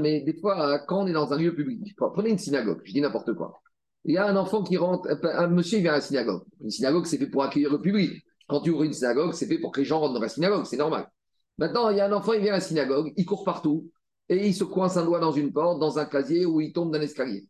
mais 0.01 0.21
des 0.21 0.33
fois, 0.39 0.79
quand 0.87 1.03
on 1.03 1.07
est 1.07 1.13
dans 1.13 1.33
un 1.33 1.37
lieu 1.37 1.53
public, 1.53 1.95
prenez 1.95 2.29
une 2.29 2.37
synagogue, 2.37 2.81
je 2.83 2.93
dis 2.93 3.01
n'importe 3.01 3.33
quoi. 3.33 3.61
Il 4.05 4.13
y 4.13 4.17
a 4.17 4.25
un 4.25 4.35
enfant 4.35 4.63
qui 4.63 4.77
rentre, 4.77 5.07
un 5.23 5.47
monsieur 5.47 5.79
vient 5.79 5.91
à 5.91 5.95
la 5.95 6.01
synagogue. 6.01 6.43
Une 6.61 6.69
synagogue, 6.69 7.05
c'est 7.05 7.17
fait 7.17 7.27
pour 7.27 7.43
accueillir 7.43 7.71
le 7.71 7.81
public. 7.81 8.23
Quand 8.47 8.61
tu 8.61 8.71
ouvres 8.71 8.83
une 8.83 8.93
synagogue, 8.93 9.33
c'est 9.33 9.47
fait 9.47 9.59
pour 9.59 9.71
que 9.71 9.81
les 9.81 9.85
gens 9.85 9.99
rentrent 9.99 10.13
dans 10.13 10.21
la 10.21 10.29
synagogue, 10.29 10.65
c'est 10.65 10.77
normal. 10.77 11.09
Maintenant, 11.57 11.89
il 11.89 11.97
y 11.97 11.99
a 11.99 12.05
un 12.05 12.11
enfant, 12.13 12.33
il 12.33 12.41
vient 12.41 12.53
à 12.53 12.57
la 12.57 12.61
synagogue, 12.61 13.11
il 13.17 13.25
court 13.25 13.43
partout, 13.43 13.91
et 14.29 14.47
il 14.47 14.53
se 14.53 14.63
coince 14.63 14.97
un 14.97 15.05
doigt 15.05 15.19
dans 15.19 15.31
une 15.31 15.51
porte, 15.51 15.79
dans 15.79 15.99
un 15.99 16.05
casier, 16.05 16.45
ou 16.45 16.61
il 16.61 16.71
tombe 16.71 16.93
d'un 16.93 17.01
escalier. 17.01 17.47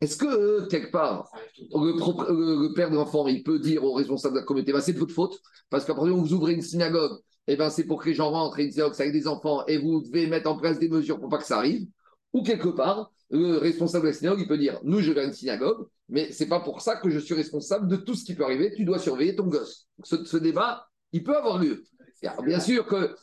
Est-ce 0.00 0.16
que, 0.16 0.26
euh, 0.26 0.66
quelque 0.68 0.90
part, 0.90 1.30
le, 1.58 2.74
père 2.74 2.90
de 2.90 2.96
l'enfant, 2.96 3.26
il 3.26 3.42
peut 3.42 3.58
dire 3.58 3.84
au 3.84 3.92
responsable 3.92 4.34
de 4.34 4.40
la 4.40 4.46
communauté, 4.46 4.72
bah, 4.72 4.80
c'est 4.80 4.92
de 4.92 4.98
votre 4.98 5.12
faute, 5.12 5.38
parce 5.68 5.84
qu'après, 5.84 6.08
vous 6.10 6.32
ouvrez 6.32 6.52
une 6.54 6.62
synagogue, 6.62 7.18
eh 7.52 7.56
ben, 7.56 7.68
c'est 7.68 7.84
pour 7.84 8.00
que 8.00 8.08
les 8.08 8.14
gens 8.14 8.30
rentrent 8.30 8.60
et 8.60 8.68
disent 8.68 8.80
avec 8.80 9.12
des 9.12 9.26
enfants 9.26 9.64
et 9.66 9.76
vous 9.76 10.02
devez 10.02 10.28
mettre 10.28 10.48
en 10.48 10.56
place 10.56 10.78
des 10.78 10.88
mesures 10.88 11.18
pour 11.18 11.28
pas 11.28 11.38
que 11.38 11.46
ça 11.46 11.58
arrive. 11.58 11.86
Ou 12.32 12.42
quelque 12.42 12.68
part, 12.68 13.10
le 13.30 13.58
responsable 13.58 14.04
de 14.04 14.10
la 14.10 14.14
synagogue, 14.14 14.40
il 14.40 14.46
peut 14.46 14.58
dire 14.58 14.78
Nous, 14.84 15.00
je 15.00 15.12
à 15.12 15.24
une 15.24 15.32
synagogue, 15.32 15.88
mais 16.08 16.30
c'est 16.30 16.46
pas 16.46 16.60
pour 16.60 16.80
ça 16.80 16.96
que 16.96 17.10
je 17.10 17.18
suis 17.18 17.34
responsable 17.34 17.88
de 17.88 17.96
tout 17.96 18.14
ce 18.14 18.24
qui 18.24 18.34
peut 18.34 18.44
arriver. 18.44 18.72
Tu 18.76 18.84
dois 18.84 19.00
surveiller 19.00 19.34
ton 19.34 19.46
gosse. 19.46 19.88
Ce, 20.04 20.36
débat, 20.36 20.86
il 21.12 21.24
peut 21.24 21.36
avoir 21.36 21.58
lieu. 21.58 21.82
bien 22.44 22.60
sûr 22.60 22.86
que 22.86 23.16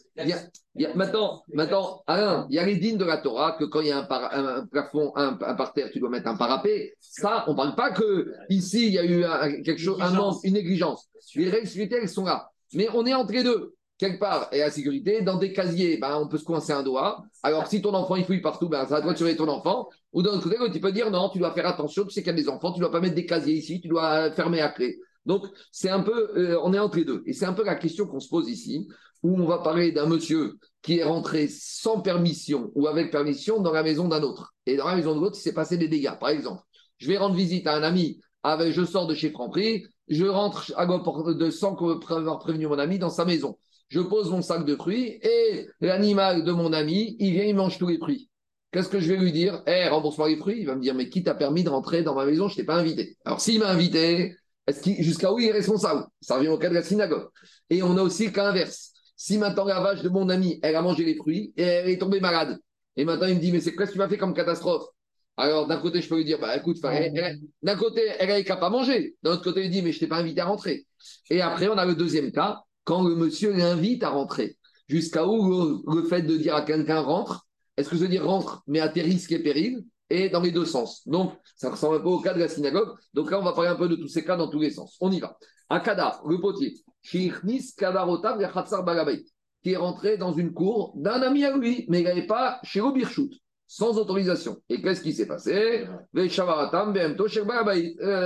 maintenant, 0.95 1.43
maintenant, 1.53 2.03
Alain, 2.07 2.47
il 2.49 2.55
y 2.55 2.59
a 2.59 2.65
les 2.65 2.75
dînes 2.75 2.97
de 2.97 3.05
la 3.05 3.19
Torah 3.19 3.53
que 3.57 3.63
quand 3.63 3.80
il 3.80 3.88
y 3.88 3.91
a 3.91 3.99
un, 3.99 4.65
plafond, 4.65 5.13
un, 5.15 5.36
parterre, 5.55 5.89
tu 5.91 6.01
dois 6.01 6.09
mettre 6.09 6.28
un 6.28 6.36
parapet. 6.36 6.95
Ça, 6.99 7.45
on 7.47 7.51
ne 7.51 7.55
parle 7.57 7.75
pas 7.75 7.91
que 7.91 8.34
ici 8.49 8.88
il 8.88 8.93
y 8.93 8.99
a 8.99 9.05
eu 9.05 9.63
quelque 9.63 9.80
chose, 9.80 9.99
un 10.01 10.11
manque, 10.11 10.43
une 10.43 10.55
négligence. 10.55 11.07
Les 11.36 11.49
règles 11.49 11.69
elles 11.93 12.09
sont 12.09 12.25
là. 12.25 12.49
Mais 12.73 12.89
on 12.93 13.05
est 13.05 13.13
entre 13.13 13.32
les 13.32 13.43
deux 13.43 13.76
quelque 13.98 14.20
part, 14.20 14.48
et 14.52 14.60
la 14.60 14.70
sécurité, 14.70 15.22
dans 15.22 15.38
des 15.38 15.54
casiers, 15.54 15.98
ben, 15.98 16.18
on 16.18 16.28
peut 16.28 16.38
se 16.38 16.43
coincer 16.43 16.72
un 16.72 16.84
doigt. 16.84 17.24
Alors, 17.43 17.68
si 17.68 17.82
ton 17.82 17.93
enfant 17.93 18.16
il 18.16 18.26
fouille 18.26 18.41
partout, 18.41 18.70
ben, 18.70 18.86
ça 18.86 19.02
doit 19.02 19.14
tuer 19.14 19.36
ton 19.36 19.48
enfant. 19.48 19.89
Ou 20.14 20.22
d'un 20.22 20.32
autre 20.32 20.50
côté, 20.50 20.58
tu 20.72 20.80
peux 20.80 20.91
dire 20.91 21.10
non, 21.12 21.30
tu 21.30 21.39
dois 21.39 21.54
faire 21.54 21.68
attention, 21.68 22.04
tu 22.04 22.12
sais 22.12 22.22
qu'il 22.22 22.32
y 22.32 22.36
a 22.36 22.41
des 22.41 22.50
enfants, 22.50 22.72
tu 22.72 22.80
ne 22.80 22.86
dois 22.86 22.91
pas 22.91 23.02
mettre 23.02 23.16
des 23.16 23.26
casiers 23.26 23.56
ici, 23.56 23.82
tu 23.82 23.88
dois 23.88 24.32
fermer 24.32 24.62
à 24.62 24.70
clé. 24.70 25.00
Donc, 25.26 25.45
c'est 25.72 25.89
un 25.89 26.02
peu, 26.02 26.32
euh, 26.38 26.60
on 26.64 26.74
est 26.74 26.80
entre 26.80 26.98
les 26.98 27.06
deux. 27.06 27.24
Et 27.26 27.34
c'est 27.34 27.45
un 27.45 27.54
peu 27.54 27.64
la 27.64 27.76
question 27.76 28.08
qu'on 28.08 28.20
se 28.20 28.30
pose 28.30 28.50
ici, 28.50 28.88
où 29.24 29.41
on 29.41 29.45
va 29.45 29.58
parler 29.60 29.91
d'un 29.91 30.06
monsieur 30.06 30.58
qui 30.82 31.00
est 31.00 31.04
rentré 31.04 31.48
sans 31.50 32.00
permission 32.00 32.72
ou 32.76 32.88
avec 32.88 33.12
permission 33.12 33.60
dans 33.60 33.74
la 33.74 33.84
maison 33.84 34.08
d'un 34.08 34.22
autre. 34.22 34.54
Et 34.66 34.78
dans 34.78 34.88
la 34.88 34.95
maison 34.95 35.16
de 35.16 35.22
l'autre, 35.22 35.38
il 35.38 35.41
s'est 35.41 35.54
passé 35.54 35.78
des 35.78 35.88
dégâts. 35.88 36.18
Par 36.20 36.30
exemple, 36.30 36.62
je 36.98 37.08
vais 37.08 37.18
rendre 37.18 37.36
visite 37.36 37.68
à 37.68 37.76
un 37.76 37.84
ami, 37.84 38.22
avec, 38.43 38.72
je 38.72 38.86
sors 38.86 39.08
de 39.08 39.16
chez 39.16 39.32
Franprix, 39.32 39.84
je 40.08 40.26
rentre 40.26 40.72
à 40.78 40.86
de 40.86 41.50
sans 41.50 41.76
avoir 41.76 42.39
prévenu 42.39 42.68
mon 42.68 42.80
ami 42.80 42.98
dans 42.98 43.10
sa 43.10 43.26
maison 43.26 43.58
je 43.90 44.00
pose 44.00 44.30
mon 44.30 44.42
sac 44.42 44.66
de 44.66 44.76
fruits 44.76 45.20
et 45.22 45.68
l'animal 45.82 46.44
de 46.44 46.52
mon 46.52 46.74
ami, 46.74 47.16
il 47.20 47.32
vient, 47.32 47.44
il 47.44 47.56
mange 47.56 47.78
tous 47.78 47.88
les 47.88 47.98
fruits. 47.98 48.30
Qu'est-ce 48.72 48.90
que 48.90 49.00
je 49.00 49.12
vais 49.12 49.18
lui 49.18 49.32
dire? 49.32 49.64
Eh, 49.66 49.88
rembourse-moi 49.88 50.30
les 50.30 50.36
fruits. 50.36 50.60
Il 50.60 50.66
va 50.66 50.76
me 50.76 50.82
dire 50.82 50.94
Mais 50.94 51.10
qui 51.10 51.24
t'a 51.24 51.34
permis 51.34 51.64
de 51.64 51.70
rentrer 51.70 52.04
dans 52.04 52.14
ma 52.14 52.26
maison? 52.26 52.48
Je 52.48 52.54
ne 52.54 52.58
t'ai 52.58 52.66
pas 52.66 52.76
invité. 52.76 53.18
Alors, 53.24 53.40
s'il 53.40 53.60
m'a 53.60 53.70
invité, 53.70 54.36
jusqu'à 55.00 55.32
où 55.32 55.40
il 55.40 55.48
est 55.48 55.54
responsable? 55.54 56.06
Ça 56.22 56.36
revient 56.36 56.50
au 56.50 56.58
cas 56.58 56.70
de 56.70 56.74
la 56.74 56.84
synagogue. 56.84 57.30
Et 57.70 57.82
on 57.82 57.98
a 57.98 58.02
aussi 58.02 58.26
le 58.26 58.32
cas 58.32 58.50
inverse. 58.50 58.92
Si 59.16 59.38
maintenant 59.38 59.66
la 59.66 59.80
vache 59.80 60.02
de 60.02 60.10
mon 60.10 60.30
ami, 60.30 60.60
elle 60.62 60.76
a 60.76 60.82
mangé 60.82 61.04
les 61.04 61.16
fruits 61.16 61.54
et 61.58 61.64
elle 61.64 61.90
est 61.90 61.98
tombée 61.98 62.20
malade, 62.20 62.60
et 62.96 63.04
maintenant 63.04 63.26
il 63.26 63.36
me 63.36 63.40
dit 63.40 63.52
Mais 63.52 63.62
c'est 63.62 63.74
quoi 63.74 63.88
ce 63.88 63.92
que 63.92 63.94
tu 63.94 64.00
m'as 64.00 64.08
fait 64.08 64.18
comme 64.18 64.36
catastrophe 64.36 64.86
alors, 65.40 65.68
d'un 65.68 65.78
côté, 65.78 66.02
je 66.02 66.10
peux 66.10 66.18
lui 66.18 66.26
dire, 66.26 66.40
bah 66.40 66.58
écoute, 66.58 66.82
d'un 66.82 67.76
côté, 67.76 68.02
elle 68.18 68.32
a 68.32 68.42
qu'à 68.42 68.58
pas 68.58 68.72
manger. 68.72 69.16
D'un 69.22 69.34
autre 69.34 69.44
côté, 69.44 69.66
il 69.66 69.70
dit, 69.70 69.84
mais 69.84 69.92
je 69.92 70.00
t'ai 70.00 70.08
pas 70.08 70.18
invité 70.18 70.42
à 70.42 70.46
rentrer. 70.46 70.88
Et 71.30 71.42
après, 71.42 71.68
on 71.68 71.78
a 71.78 71.86
le 71.86 71.94
deuxième 71.94 72.32
cas, 72.32 72.64
quand 72.88 73.04
le 73.04 73.16
monsieur 73.16 73.52
l'invite 73.52 74.04
à 74.04 74.10
rentrer. 74.10 74.58
Jusqu'à 74.88 75.28
où 75.28 75.84
le, 75.94 76.04
fait 76.04 76.22
de 76.22 76.38
dire 76.38 76.56
à 76.56 76.62
quelqu'un 76.62 77.02
rentre, 77.02 77.46
est-ce 77.76 77.90
que 77.90 77.98
je 77.98 78.02
veux 78.02 78.08
dire 78.08 78.26
rentre, 78.26 78.64
mais 78.66 78.80
à 78.80 78.88
tes 78.88 79.02
risques 79.02 79.34
et 79.34 79.44
périls, 79.44 79.84
et 80.10 80.30
dans 80.30 80.40
les 80.40 80.52
deux 80.52 80.64
sens. 80.64 81.06
Donc, 81.06 81.34
ça 81.58 81.70
ressemble 81.70 81.98
un 81.98 82.00
peu 82.00 82.08
au 82.08 82.22
cas 82.22 82.34
de 82.34 82.40
la 82.40 82.48
synagogue. 82.48 82.98
Donc 83.14 83.30
là, 83.30 83.42
on 83.42 83.44
va 83.44 83.52
parler 83.52 83.70
un 83.70 83.76
peu 83.76 83.90
de 83.90 83.98
tous 83.98 84.08
ces 84.08 84.24
cas 84.24 84.38
dans 84.38 84.48
tous 84.48 84.62
les 84.62 84.70
sens. 84.70 84.96
On 85.02 85.12
y 85.12 85.20
va. 85.20 85.38
Akada, 85.70 86.22
le 86.26 86.40
potier, 86.40 86.76
qui 87.02 87.28
est 89.66 89.76
rentré 89.76 90.18
dans 90.18 90.32
une 90.32 90.54
cour 90.54 90.94
d'un 90.96 91.22
ami 91.22 91.44
à 91.44 91.58
lui, 91.58 91.86
mais 91.90 92.00
il 92.00 92.06
n'avait 92.06 92.26
pas 92.26 92.62
chez 92.64 92.80
Birchut, 92.94 93.32
sans 93.68 93.98
autorisation. 93.98 94.62
Et 94.70 94.82
qu'est-ce 94.82 95.02
qui 95.02 95.12
s'est 95.12 95.28
passé? 95.28 95.86
Euh, 96.16 96.30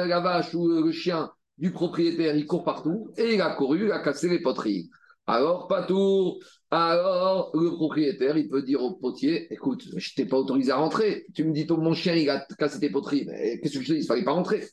La 0.06 0.20
vache 0.20 0.54
ou 0.54 0.68
le 0.68 0.92
chien 0.92 1.32
du 1.58 1.72
propriétaire, 1.72 2.36
il 2.36 2.46
court 2.46 2.64
partout 2.64 3.12
et 3.18 3.36
il 3.36 3.42
a 3.42 3.56
couru, 3.56 3.86
il 3.86 3.92
a 3.92 4.00
cassé 4.00 4.30
les 4.30 4.42
poteries. 4.42 4.90
Alors, 5.28 5.68
pas 5.68 5.84
tout. 5.84 6.40
Alors, 6.72 7.52
le 7.54 7.70
propriétaire, 7.72 8.38
il 8.38 8.50
peut 8.50 8.64
dire 8.64 8.82
au 8.82 8.96
potier 8.96 9.54
Écoute, 9.54 9.86
je 9.96 10.16
t'ai 10.16 10.26
pas 10.26 10.38
autorisé 10.38 10.72
à 10.72 10.78
rentrer. 10.78 11.26
Tu 11.34 11.44
me 11.44 11.54
dis, 11.54 11.68
ton, 11.68 11.78
mon 11.78 11.94
chien, 11.94 12.16
il 12.16 12.30
a 12.30 12.46
cassé 12.58 12.80
tes 12.80 12.90
poteries. 12.90 13.26
Mais 13.28 13.60
qu'est-ce 13.60 13.78
que 13.78 13.84
je 13.84 13.94
dis? 13.94 14.00
Il 14.00 14.02
ne 14.02 14.06
fallait 14.06 14.24
pas 14.24 14.32
rentrer. 14.32 14.68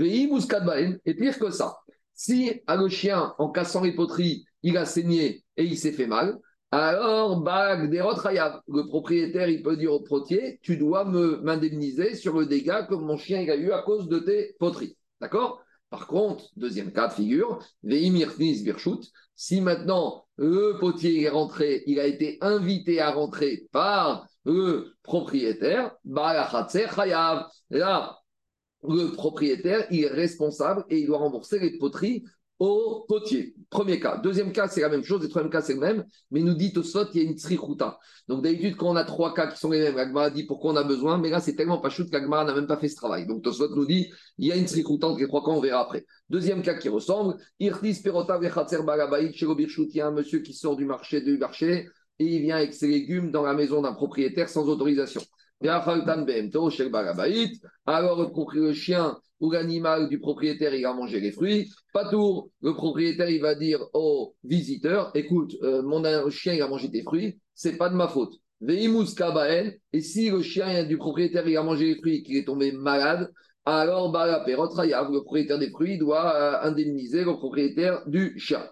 Et 0.00 1.14
pire 1.14 1.38
que 1.38 1.50
ça, 1.50 1.76
si 2.14 2.52
à 2.66 2.76
le 2.76 2.88
chien, 2.88 3.34
en 3.38 3.50
cassant 3.50 3.82
les 3.82 3.94
poteries, 3.94 4.44
il 4.62 4.76
a 4.76 4.86
saigné 4.86 5.44
et 5.56 5.64
il 5.64 5.76
s'est 5.76 5.92
fait 5.92 6.06
mal, 6.06 6.38
alors, 6.74 7.42
bag 7.42 7.90
des 7.90 7.98
le 7.98 8.86
propriétaire, 8.88 9.46
il 9.50 9.62
peut 9.62 9.76
dire 9.76 9.92
au 9.92 10.00
potier 10.00 10.58
Tu 10.62 10.78
dois 10.78 11.04
m'indemniser 11.04 12.14
sur 12.14 12.38
le 12.38 12.46
dégât 12.46 12.84
que 12.84 12.94
mon 12.94 13.18
chien 13.18 13.42
il 13.42 13.50
a 13.50 13.56
eu 13.56 13.72
à 13.72 13.82
cause 13.82 14.08
de 14.08 14.18
tes 14.18 14.56
poteries. 14.58 14.96
D'accord? 15.20 15.62
Par 15.92 16.06
contre, 16.06 16.46
deuxième 16.56 16.90
cas 16.90 17.08
de 17.08 17.12
figure, 17.12 17.62
si 19.36 19.60
maintenant 19.60 20.24
le 20.36 20.78
potier 20.80 21.20
est 21.20 21.28
rentré, 21.28 21.82
il 21.86 22.00
a 22.00 22.06
été 22.06 22.38
invité 22.40 22.98
à 22.98 23.10
rentrer 23.10 23.68
par 23.72 24.26
le 24.46 24.94
propriétaire, 25.02 25.94
là, 27.70 28.18
le 28.82 29.12
propriétaire, 29.12 29.86
est 29.90 30.06
responsable 30.06 30.86
et 30.88 31.00
il 31.00 31.06
doit 31.08 31.18
rembourser 31.18 31.58
les 31.58 31.76
poteries 31.76 32.24
au 32.62 33.04
potier. 33.08 33.56
Premier 33.70 33.98
cas. 33.98 34.18
Deuxième 34.18 34.52
cas, 34.52 34.68
c'est 34.68 34.82
la 34.82 34.88
même 34.88 35.02
chose. 35.02 35.24
Et 35.24 35.28
troisième 35.28 35.50
cas, 35.50 35.62
c'est 35.62 35.74
le 35.74 35.80
même. 35.80 36.04
Mais 36.30 36.42
nous 36.42 36.54
dit 36.54 36.72
Tosot, 36.72 37.06
il 37.12 37.20
y 37.20 37.26
a 37.26 37.28
une 37.28 37.34
trichuta. 37.34 37.98
Donc 38.28 38.44
d'habitude, 38.44 38.76
quand 38.76 38.88
on 38.90 38.94
a 38.94 39.02
trois 39.02 39.34
cas 39.34 39.48
qui 39.48 39.58
sont 39.58 39.72
les 39.72 39.80
mêmes, 39.80 39.96
l'Agmara 39.96 40.30
dit 40.30 40.44
pourquoi 40.44 40.72
on 40.72 40.76
a 40.76 40.84
besoin. 40.84 41.18
Mais 41.18 41.28
là, 41.28 41.40
c'est 41.40 41.56
tellement 41.56 41.78
pas 41.78 41.90
chou 41.90 42.06
que 42.06 42.12
l'Agmara 42.12 42.44
n'a 42.44 42.54
même 42.54 42.68
pas 42.68 42.76
fait 42.76 42.86
ce 42.88 42.94
travail. 42.94 43.26
Donc 43.26 43.42
Tosot 43.42 43.74
nous 43.74 43.84
dit 43.84 44.12
il 44.38 44.46
y 44.46 44.52
a 44.52 44.56
une 44.56 44.66
trichuta 44.66 45.08
entre 45.08 45.18
les 45.18 45.26
trois 45.26 45.44
cas, 45.44 45.50
on 45.50 45.60
verra 45.60 45.80
après. 45.80 46.06
Deuxième 46.30 46.62
cas 46.62 46.74
qui 46.74 46.88
ressemble 46.88 47.36
Irtis 47.58 48.00
Il 48.04 48.12
y 49.96 50.00
a 50.00 50.06
un 50.06 50.12
monsieur 50.12 50.38
qui 50.38 50.54
sort 50.54 50.76
du 50.76 50.84
marché 50.84 51.20
du 51.20 51.38
marché 51.38 51.88
et 52.20 52.24
il 52.24 52.42
vient 52.42 52.58
avec 52.58 52.74
ses 52.74 52.86
légumes 52.86 53.32
dans 53.32 53.42
la 53.42 53.54
maison 53.54 53.82
d'un 53.82 53.94
propriétaire 53.94 54.48
sans 54.48 54.68
autorisation. 54.68 55.22
Alors, 57.86 58.32
le 58.54 58.72
chien 58.72 59.18
ou 59.42 59.50
l'animal 59.50 60.08
du 60.08 60.20
propriétaire, 60.20 60.74
il 60.74 60.86
a 60.86 60.94
mangé 60.94 61.20
les 61.20 61.32
fruits. 61.32 61.68
Pas 61.92 62.08
tout, 62.08 62.50
le 62.62 62.72
propriétaire, 62.72 63.28
il 63.28 63.42
va 63.42 63.56
dire 63.56 63.80
au 63.92 64.34
visiteur 64.44 65.10
écoute, 65.14 65.56
euh, 65.62 65.82
mon 65.82 66.30
chien, 66.30 66.54
il 66.54 66.62
a 66.62 66.68
mangé 66.68 66.90
tes 66.90 67.02
fruits, 67.02 67.38
c'est 67.54 67.76
pas 67.76 67.90
de 67.90 67.96
ma 67.96 68.08
faute. 68.08 68.32
Et 68.64 70.00
si 70.00 70.30
le 70.30 70.40
chien 70.42 70.84
du 70.84 70.96
propriétaire, 70.96 71.46
il 71.48 71.56
a 71.56 71.62
mangé 71.64 71.86
les 71.86 71.96
fruits 71.96 72.16
et 72.18 72.22
qu'il 72.22 72.36
est 72.36 72.44
tombé 72.44 72.70
malade, 72.70 73.30
alors 73.64 74.12
le 74.12 75.20
propriétaire 75.20 75.58
des 75.58 75.70
fruits 75.70 75.98
doit 75.98 76.34
euh, 76.34 76.68
indemniser 76.68 77.24
le 77.24 77.32
propriétaire 77.32 78.02
du 78.06 78.38
chien. 78.38 78.64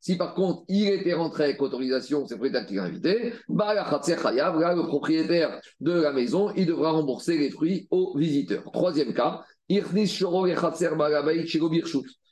Si 0.00 0.16
par 0.16 0.34
contre 0.34 0.62
il 0.68 0.88
était 0.88 1.14
rentré 1.14 1.44
avec 1.44 1.62
autorisation, 1.62 2.26
c'est 2.26 2.34
le 2.34 2.40
propriétaire 2.40 2.66
qui 2.66 2.74
l'a 2.74 2.84
invité, 2.84 3.32
le 3.48 4.86
propriétaire 4.86 5.60
de 5.80 5.92
la 5.92 6.12
maison, 6.12 6.50
il 6.56 6.66
devra 6.66 6.92
rembourser 6.92 7.38
les 7.38 7.50
fruits 7.50 7.86
aux 7.90 8.16
visiteurs. 8.16 8.64
Troisième 8.72 9.14
cas, 9.14 9.44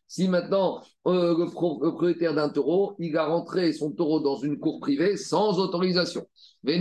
si 0.09 0.27
maintenant 0.27 0.83
euh, 1.07 1.39
le, 1.39 1.47
propriétaire 1.51 2.35
d'un 2.35 2.49
taureau, 2.49 2.97
il 2.99 3.17
a 3.17 3.27
rentré 3.27 3.73
son 3.73 3.93
taureau 3.93 4.19
dans 4.21 4.37
une 4.39 4.59
cour 4.59 4.81
privée 4.81 5.17
sans 5.17 5.61
autorisation. 5.61 6.27
Et 6.67 6.79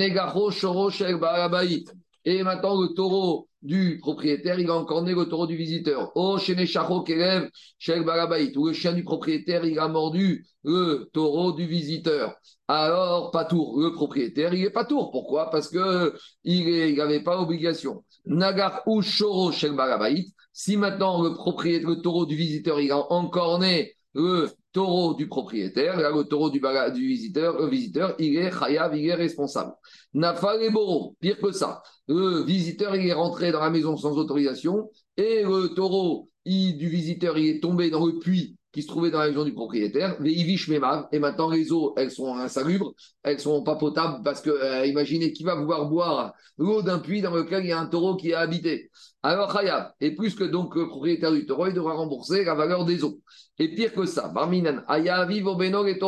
maintenant 2.43 2.81
le 2.81 2.93
taureau 2.95 3.47
du 3.67 3.99
propriétaire, 3.99 4.59
il 4.59 4.67
va 4.67 4.75
encorner 4.75 5.13
le 5.13 5.25
taureau 5.25 5.45
du 5.45 5.57
visiteur. 5.57 6.11
Oh, 6.15 6.37
chez 6.37 6.55
Kelev, 6.55 7.49
chez 7.77 7.99
Barabait, 8.01 8.57
ou 8.57 8.67
le 8.67 8.73
chien 8.73 8.93
du 8.93 9.03
propriétaire, 9.03 9.65
il 9.65 9.77
a 9.77 9.89
mordu 9.89 10.47
le 10.63 11.09
taureau 11.13 11.51
du 11.51 11.67
visiteur. 11.67 12.35
Alors, 12.69 13.31
pas 13.31 13.43
tour, 13.43 13.79
le 13.79 13.91
propriétaire, 13.91 14.53
il 14.53 14.63
est 14.63 14.69
pas 14.69 14.85
tour. 14.85 15.11
Pourquoi? 15.11 15.49
Parce 15.51 15.67
que 15.67 16.15
il 16.45 16.95
n'avait 16.95 17.23
pas 17.23 17.41
obligation. 17.41 18.05
Nagar 18.25 18.83
ou 18.87 19.01
Shoro 19.01 19.51
chez 19.51 19.69
Barabait, 19.69 20.25
si 20.53 20.77
maintenant 20.77 21.21
le 21.21 21.33
propriétaire, 21.33 21.89
le 21.89 22.01
taureau 22.01 22.25
du 22.25 22.37
visiteur, 22.37 22.79
il 22.79 22.91
a 22.91 22.99
encorné 23.11 23.96
le 24.17 24.49
taureau 24.73 25.13
du 25.13 25.27
propriétaire, 25.27 25.99
là, 25.99 26.09
le 26.09 26.23
taureau 26.23 26.49
du, 26.49 26.59
du 26.59 27.07
visiteur, 27.07 27.61
le 27.61 27.67
visiteur, 27.67 28.15
il 28.17 28.35
est 28.35 28.51
chayav, 28.51 28.97
il 28.97 29.07
est 29.07 29.13
responsable. 29.13 29.73
Nafal 30.15 30.63
et 30.63 30.71
Boro, 30.71 31.15
pire 31.19 31.37
que 31.37 31.51
ça. 31.51 31.83
Le 32.07 32.43
visiteur, 32.43 32.95
est 32.95 33.13
rentré 33.13 33.51
dans 33.51 33.59
la 33.59 33.69
maison 33.69 33.95
sans 33.95 34.17
autorisation 34.17 34.89
et 35.17 35.43
le 35.43 35.67
taureau 35.75 36.29
du 36.45 36.87
visiteur, 36.87 37.37
il 37.37 37.47
est 37.47 37.59
tombé 37.59 37.89
dans 37.89 38.05
le 38.05 38.17
puits 38.17 38.57
qui 38.71 38.83
se 38.83 38.87
trouvait 38.87 39.09
dans 39.09 39.19
la 39.19 39.29
maison 39.29 39.43
du 39.43 39.53
propriétaire, 39.53 40.17
et 40.23 41.19
maintenant 41.19 41.49
les 41.49 41.71
eaux, 41.71 41.95
elles 41.97 42.11
sont 42.11 42.35
insalubres, 42.35 42.93
elles 43.23 43.39
sont 43.39 43.63
pas 43.63 43.75
potables 43.75 44.23
parce 44.23 44.41
que, 44.41 44.51
euh, 44.51 44.85
imaginez 44.85 45.33
qui 45.33 45.43
va 45.43 45.55
vouloir 45.55 45.89
boire 45.89 46.33
l'eau 46.57 46.83
d'un 46.83 46.99
puits 46.99 47.21
dans 47.21 47.33
lequel 47.33 47.63
il 47.63 47.69
y 47.69 47.71
a 47.71 47.79
un 47.79 47.87
taureau 47.87 48.15
qui 48.15 48.29
est 48.29 48.35
habité. 48.35 48.91
Alors, 49.23 49.51
Khayab, 49.51 49.93
et 49.99 50.13
plus 50.13 50.35
que 50.35 50.43
donc 50.43 50.75
le 50.75 50.87
propriétaire 50.87 51.31
du 51.31 51.45
taureau, 51.45 51.67
il 51.67 51.73
devra 51.73 51.93
rembourser 51.93 52.43
la 52.43 52.53
valeur 52.53 52.85
des 52.85 53.03
eaux. 53.03 53.19
Et 53.59 53.73
pire 53.73 53.93
que 53.93 54.05
ça, 54.05 54.29
Barminan, 54.29 54.83
Aya 54.87 55.25
vivo 55.25 55.59
et 55.61 55.99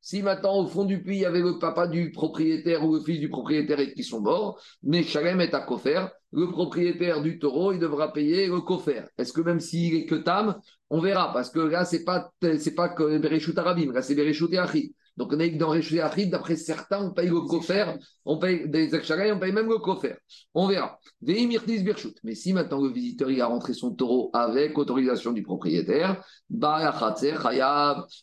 Si 0.00 0.22
maintenant, 0.22 0.58
au 0.58 0.66
fond 0.66 0.84
du 0.84 1.02
puits, 1.02 1.16
il 1.16 1.22
y 1.22 1.24
avait 1.24 1.40
le 1.40 1.58
papa 1.58 1.86
du 1.86 2.12
propriétaire 2.12 2.84
ou 2.84 2.94
le 2.94 3.00
fils 3.00 3.18
du 3.20 3.28
propriétaire 3.28 3.80
et 3.80 3.92
qui 3.92 4.04
sont 4.04 4.20
morts, 4.20 4.60
mais 4.82 5.02
Shalem 5.02 5.40
est 5.40 5.54
à 5.54 5.60
Kofer, 5.60 6.06
le 6.32 6.48
propriétaire 6.50 7.20
du 7.20 7.38
taureau, 7.38 7.72
il 7.72 7.78
devra 7.78 8.12
payer 8.12 8.46
le 8.46 8.60
Kofer. 8.60 9.02
Est-ce 9.18 9.32
que 9.32 9.40
même 9.40 9.60
s'il 9.60 9.94
est 9.94 10.06
que 10.06 10.14
Tam, 10.14 10.56
on 10.90 11.00
verra, 11.00 11.32
parce 11.32 11.50
que 11.50 11.60
là, 11.60 11.84
ce 11.84 11.96
n'est 11.96 12.04
pas, 12.04 12.32
c'est 12.58 12.74
pas 12.74 12.88
que 12.88 13.18
Bereshut 13.18 13.56
Arabim, 13.58 13.92
là, 13.92 14.02
c'est 14.02 14.14
Bereshut 14.14 14.54
Achid. 14.56 14.92
Donc, 15.22 15.34
on 15.34 15.38
est 15.38 15.50
dans 15.50 15.68
Réchoué 15.68 16.00
Achid, 16.00 16.30
d'après 16.30 16.56
certains, 16.56 17.04
on 17.04 17.12
paye 17.12 17.28
le 17.28 17.42
Kofer, 17.42 17.94
on 18.24 18.38
paye 18.38 18.68
des 18.68 18.92
on 18.92 19.38
paye 19.38 19.52
même 19.52 19.68
le 19.68 19.78
Kofer. 19.78 20.16
On 20.52 20.66
verra. 20.66 20.98
Mais 21.20 22.34
si 22.34 22.52
maintenant 22.52 22.82
le 22.82 22.90
visiteur 22.90 23.30
il 23.30 23.40
a 23.40 23.46
rentré 23.46 23.72
son 23.72 23.94
taureau 23.94 24.30
avec 24.32 24.76
autorisation 24.76 25.30
du 25.30 25.42
propriétaire, 25.42 26.20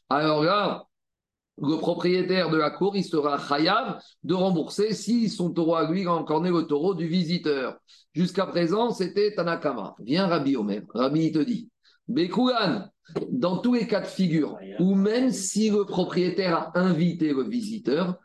alors 0.10 0.43
là, 0.43 0.84
le 1.62 1.78
propriétaire 1.78 2.50
de 2.50 2.58
la 2.58 2.70
cour, 2.70 2.97
il 2.97 3.06
sera 3.06 3.38
chayav 3.38 4.02
de 4.24 4.34
rembourser 4.34 4.93
si 4.93 5.30
son 5.30 5.52
taureau 5.52 5.76
à 5.76 5.89
lui 5.89 6.06
a 6.06 6.12
encore 6.12 6.41
né 6.41 6.50
le 6.50 6.64
taureau 6.64 6.95
du 6.95 7.08
visiteur. 7.08 7.78
Jusqu'à 8.14 8.45
présent, 8.45 8.91
c'était 8.91 9.34
Tanakama. 9.36 9.95
Viens 10.00 10.28
Rabbi 10.28 10.58
Omer. 10.58 10.82
Rabbi, 10.93 11.28
il 11.28 11.32
te 11.32 11.39
dit, 11.39 11.70
Bekoulan, 12.10 12.89
dans 13.30 13.57
tous 13.57 13.74
les 13.74 13.88
cas 13.88 14.01
de 14.01 14.07
figure, 14.07 14.57
ou 14.80 14.95
même 14.95 15.32
si 15.32 15.70
le 15.70 15.86
propriétaire 15.86 16.55
a 16.55 16.80
invité 16.80 17.34
le 17.34 17.43
visiteur, 17.43 18.18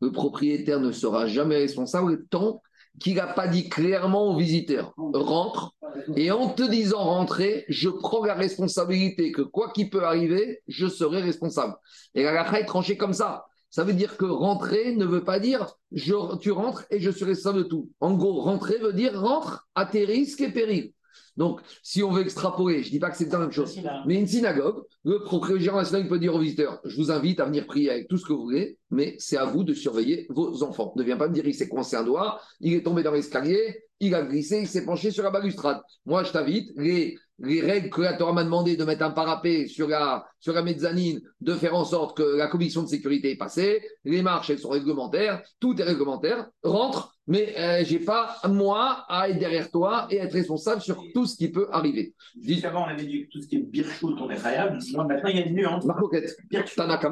Le 0.00 0.12
propriétaire 0.12 0.80
ne 0.80 0.92
sera 0.92 1.26
jamais 1.26 1.56
responsable 1.56 2.26
tant 2.28 2.62
qu'il 3.00 3.16
n'a 3.16 3.26
pas 3.26 3.48
dit 3.48 3.68
clairement 3.68 4.28
au 4.28 4.36
visiteur 4.36 4.94
rentre, 4.96 5.74
et 6.16 6.30
en 6.30 6.48
te 6.48 6.62
disant 6.62 7.02
rentrer, 7.02 7.64
je 7.68 7.88
prends 7.88 8.24
la 8.24 8.34
responsabilité 8.34 9.32
que 9.32 9.42
quoi 9.42 9.70
qu'il 9.70 9.90
peut 9.90 10.04
arriver, 10.04 10.60
je 10.68 10.86
serai 10.86 11.20
responsable. 11.20 11.74
Et 12.14 12.22
la 12.22 12.60
est 12.60 12.66
tranchée 12.66 12.96
comme 12.96 13.12
ça. 13.12 13.46
Ça 13.74 13.82
veut 13.82 13.92
dire 13.92 14.16
que 14.16 14.24
rentrer 14.24 14.94
ne 14.94 15.04
veut 15.04 15.24
pas 15.24 15.40
dire 15.40 15.74
je, 15.90 16.36
tu 16.36 16.52
rentres 16.52 16.84
et 16.92 17.00
je 17.00 17.10
suis 17.10 17.24
responsable 17.24 17.64
de 17.64 17.68
tout. 17.68 17.90
En 17.98 18.14
gros, 18.14 18.40
rentrer 18.40 18.78
veut 18.78 18.92
dire 18.92 19.20
rentre 19.20 19.66
à 19.74 19.84
tes 19.84 20.04
risques 20.04 20.42
et 20.42 20.52
périls. 20.52 20.92
Donc, 21.36 21.60
si 21.82 22.00
on 22.04 22.12
veut 22.12 22.22
extrapoler, 22.22 22.84
je 22.84 22.86
ne 22.86 22.92
dis 22.92 22.98
pas 23.00 23.10
que 23.10 23.16
c'est 23.16 23.32
la 23.32 23.40
même 23.40 23.50
chose, 23.50 23.76
mais 24.06 24.14
une 24.14 24.28
synagogue, 24.28 24.84
le 25.02 25.24
propriétaire 25.24 25.74
national 25.74 26.06
peut 26.06 26.20
dire 26.20 26.36
aux 26.36 26.38
visiteurs 26.38 26.80
Je 26.84 26.94
vous 26.94 27.10
invite 27.10 27.40
à 27.40 27.46
venir 27.46 27.66
prier 27.66 27.90
avec 27.90 28.06
tout 28.06 28.16
ce 28.16 28.24
que 28.24 28.32
vous 28.32 28.44
voulez, 28.44 28.78
mais 28.92 29.16
c'est 29.18 29.38
à 29.38 29.44
vous 29.44 29.64
de 29.64 29.74
surveiller 29.74 30.28
vos 30.30 30.62
enfants. 30.62 30.92
Ne 30.94 31.02
viens 31.02 31.16
pas 31.16 31.26
me 31.26 31.34
dire 31.34 31.44
Il 31.44 31.54
s'est 31.54 31.68
coincé 31.68 31.96
un 31.96 32.04
doigt, 32.04 32.40
il 32.60 32.74
est 32.74 32.84
tombé 32.84 33.02
dans 33.02 33.10
l'escalier, 33.10 33.82
il 33.98 34.14
a 34.14 34.22
glissé, 34.22 34.60
il 34.60 34.68
s'est 34.68 34.84
penché 34.84 35.10
sur 35.10 35.24
la 35.24 35.30
balustrade. 35.30 35.80
Moi, 36.06 36.22
je 36.22 36.30
t'invite, 36.30 36.70
les, 36.76 37.18
les 37.38 37.60
règles 37.60 37.90
que 37.90 38.00
la 38.00 38.14
Torah 38.14 38.32
m'a 38.32 38.44
demandé 38.44 38.76
de 38.76 38.84
mettre 38.84 39.04
un 39.04 39.10
parapet 39.10 39.66
sur 39.66 39.88
la, 39.88 40.24
sur 40.38 40.52
la 40.52 40.62
mezzanine, 40.62 41.20
de 41.40 41.54
faire 41.54 41.74
en 41.74 41.84
sorte 41.84 42.16
que 42.16 42.22
la 42.22 42.46
commission 42.46 42.82
de 42.82 42.88
sécurité 42.88 43.32
est 43.32 43.36
passée, 43.36 43.82
les 44.04 44.22
marches, 44.22 44.50
elles 44.50 44.58
sont 44.58 44.68
réglementaires, 44.68 45.42
tout 45.58 45.80
est 45.80 45.84
réglementaire, 45.84 46.48
rentre, 46.62 47.16
mais 47.26 47.54
euh, 47.58 47.84
j'ai 47.84 47.98
pas, 47.98 48.36
moi, 48.48 49.04
à 49.08 49.28
être 49.28 49.38
derrière 49.38 49.70
toi 49.70 50.06
et 50.10 50.16
être 50.16 50.32
responsable 50.32 50.80
sur 50.80 51.02
tout 51.12 51.26
ce 51.26 51.36
qui 51.36 51.50
peut 51.50 51.68
arriver. 51.72 52.14
Juste 52.40 52.64
avant, 52.66 52.84
on 52.84 52.88
avait 52.88 53.06
dit 53.06 53.26
que 53.26 53.30
tout 53.32 53.40
ce 53.40 53.48
qui 53.48 53.56
est 53.56 53.62
birchout, 53.62 54.16
on 54.20 54.30
est 54.30 54.40
khayab. 54.40 54.78
Maintenant, 54.94 55.28
il 55.28 55.36
y 55.36 55.42
a 55.42 55.46
une 55.46 55.54
nuance. 55.54 55.84
Marcoquette. 55.84 56.36
Tanaka 56.76 57.10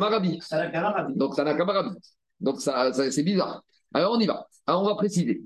Donc, 1.14 1.35
Tanaka 1.35 1.64
Donc, 2.41 2.61
ça, 2.61 2.93
ça 2.93 3.11
c'est 3.11 3.23
bizarre. 3.23 3.62
Alors, 3.95 4.12
on 4.12 4.20
y 4.20 4.27
va. 4.27 4.47
Alors, 4.66 4.83
on 4.83 4.87
va 4.87 4.95
préciser. 4.95 5.43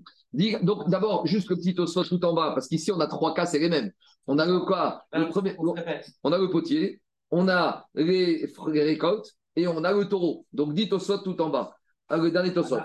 Donc, 0.62 0.88
d'abord, 0.90 1.26
juste 1.26 1.48
le 1.48 1.56
petit 1.56 1.74
ossos 1.78 2.08
tout 2.08 2.22
en 2.24 2.34
bas, 2.34 2.52
parce 2.52 2.68
qu'ici, 2.68 2.92
on 2.92 3.00
a 3.00 3.06
trois 3.06 3.34
cas, 3.34 3.46
c'est 3.46 3.58
les 3.58 3.68
mêmes. 3.68 3.90
On 4.26 4.38
a 4.38 4.46
le 4.46 4.60
cas, 4.66 5.04
le 5.12 5.28
premier, 5.28 5.54
on 5.58 6.32
a 6.32 6.38
le 6.38 6.50
potier, 6.50 7.00
on 7.30 7.48
a 7.48 7.86
les, 7.94 8.50
récoltes 8.66 9.32
et 9.54 9.66
on 9.68 9.84
a 9.84 9.92
le 9.92 10.08
taureau. 10.08 10.46
Donc, 10.52 10.74
dit 10.74 10.88
ossos 10.90 11.22
tout 11.22 11.40
en 11.40 11.50
bas. 11.50 11.76
Ah, 12.08 12.18
le 12.18 12.30
dernier 12.30 12.52
tosot. 12.52 12.78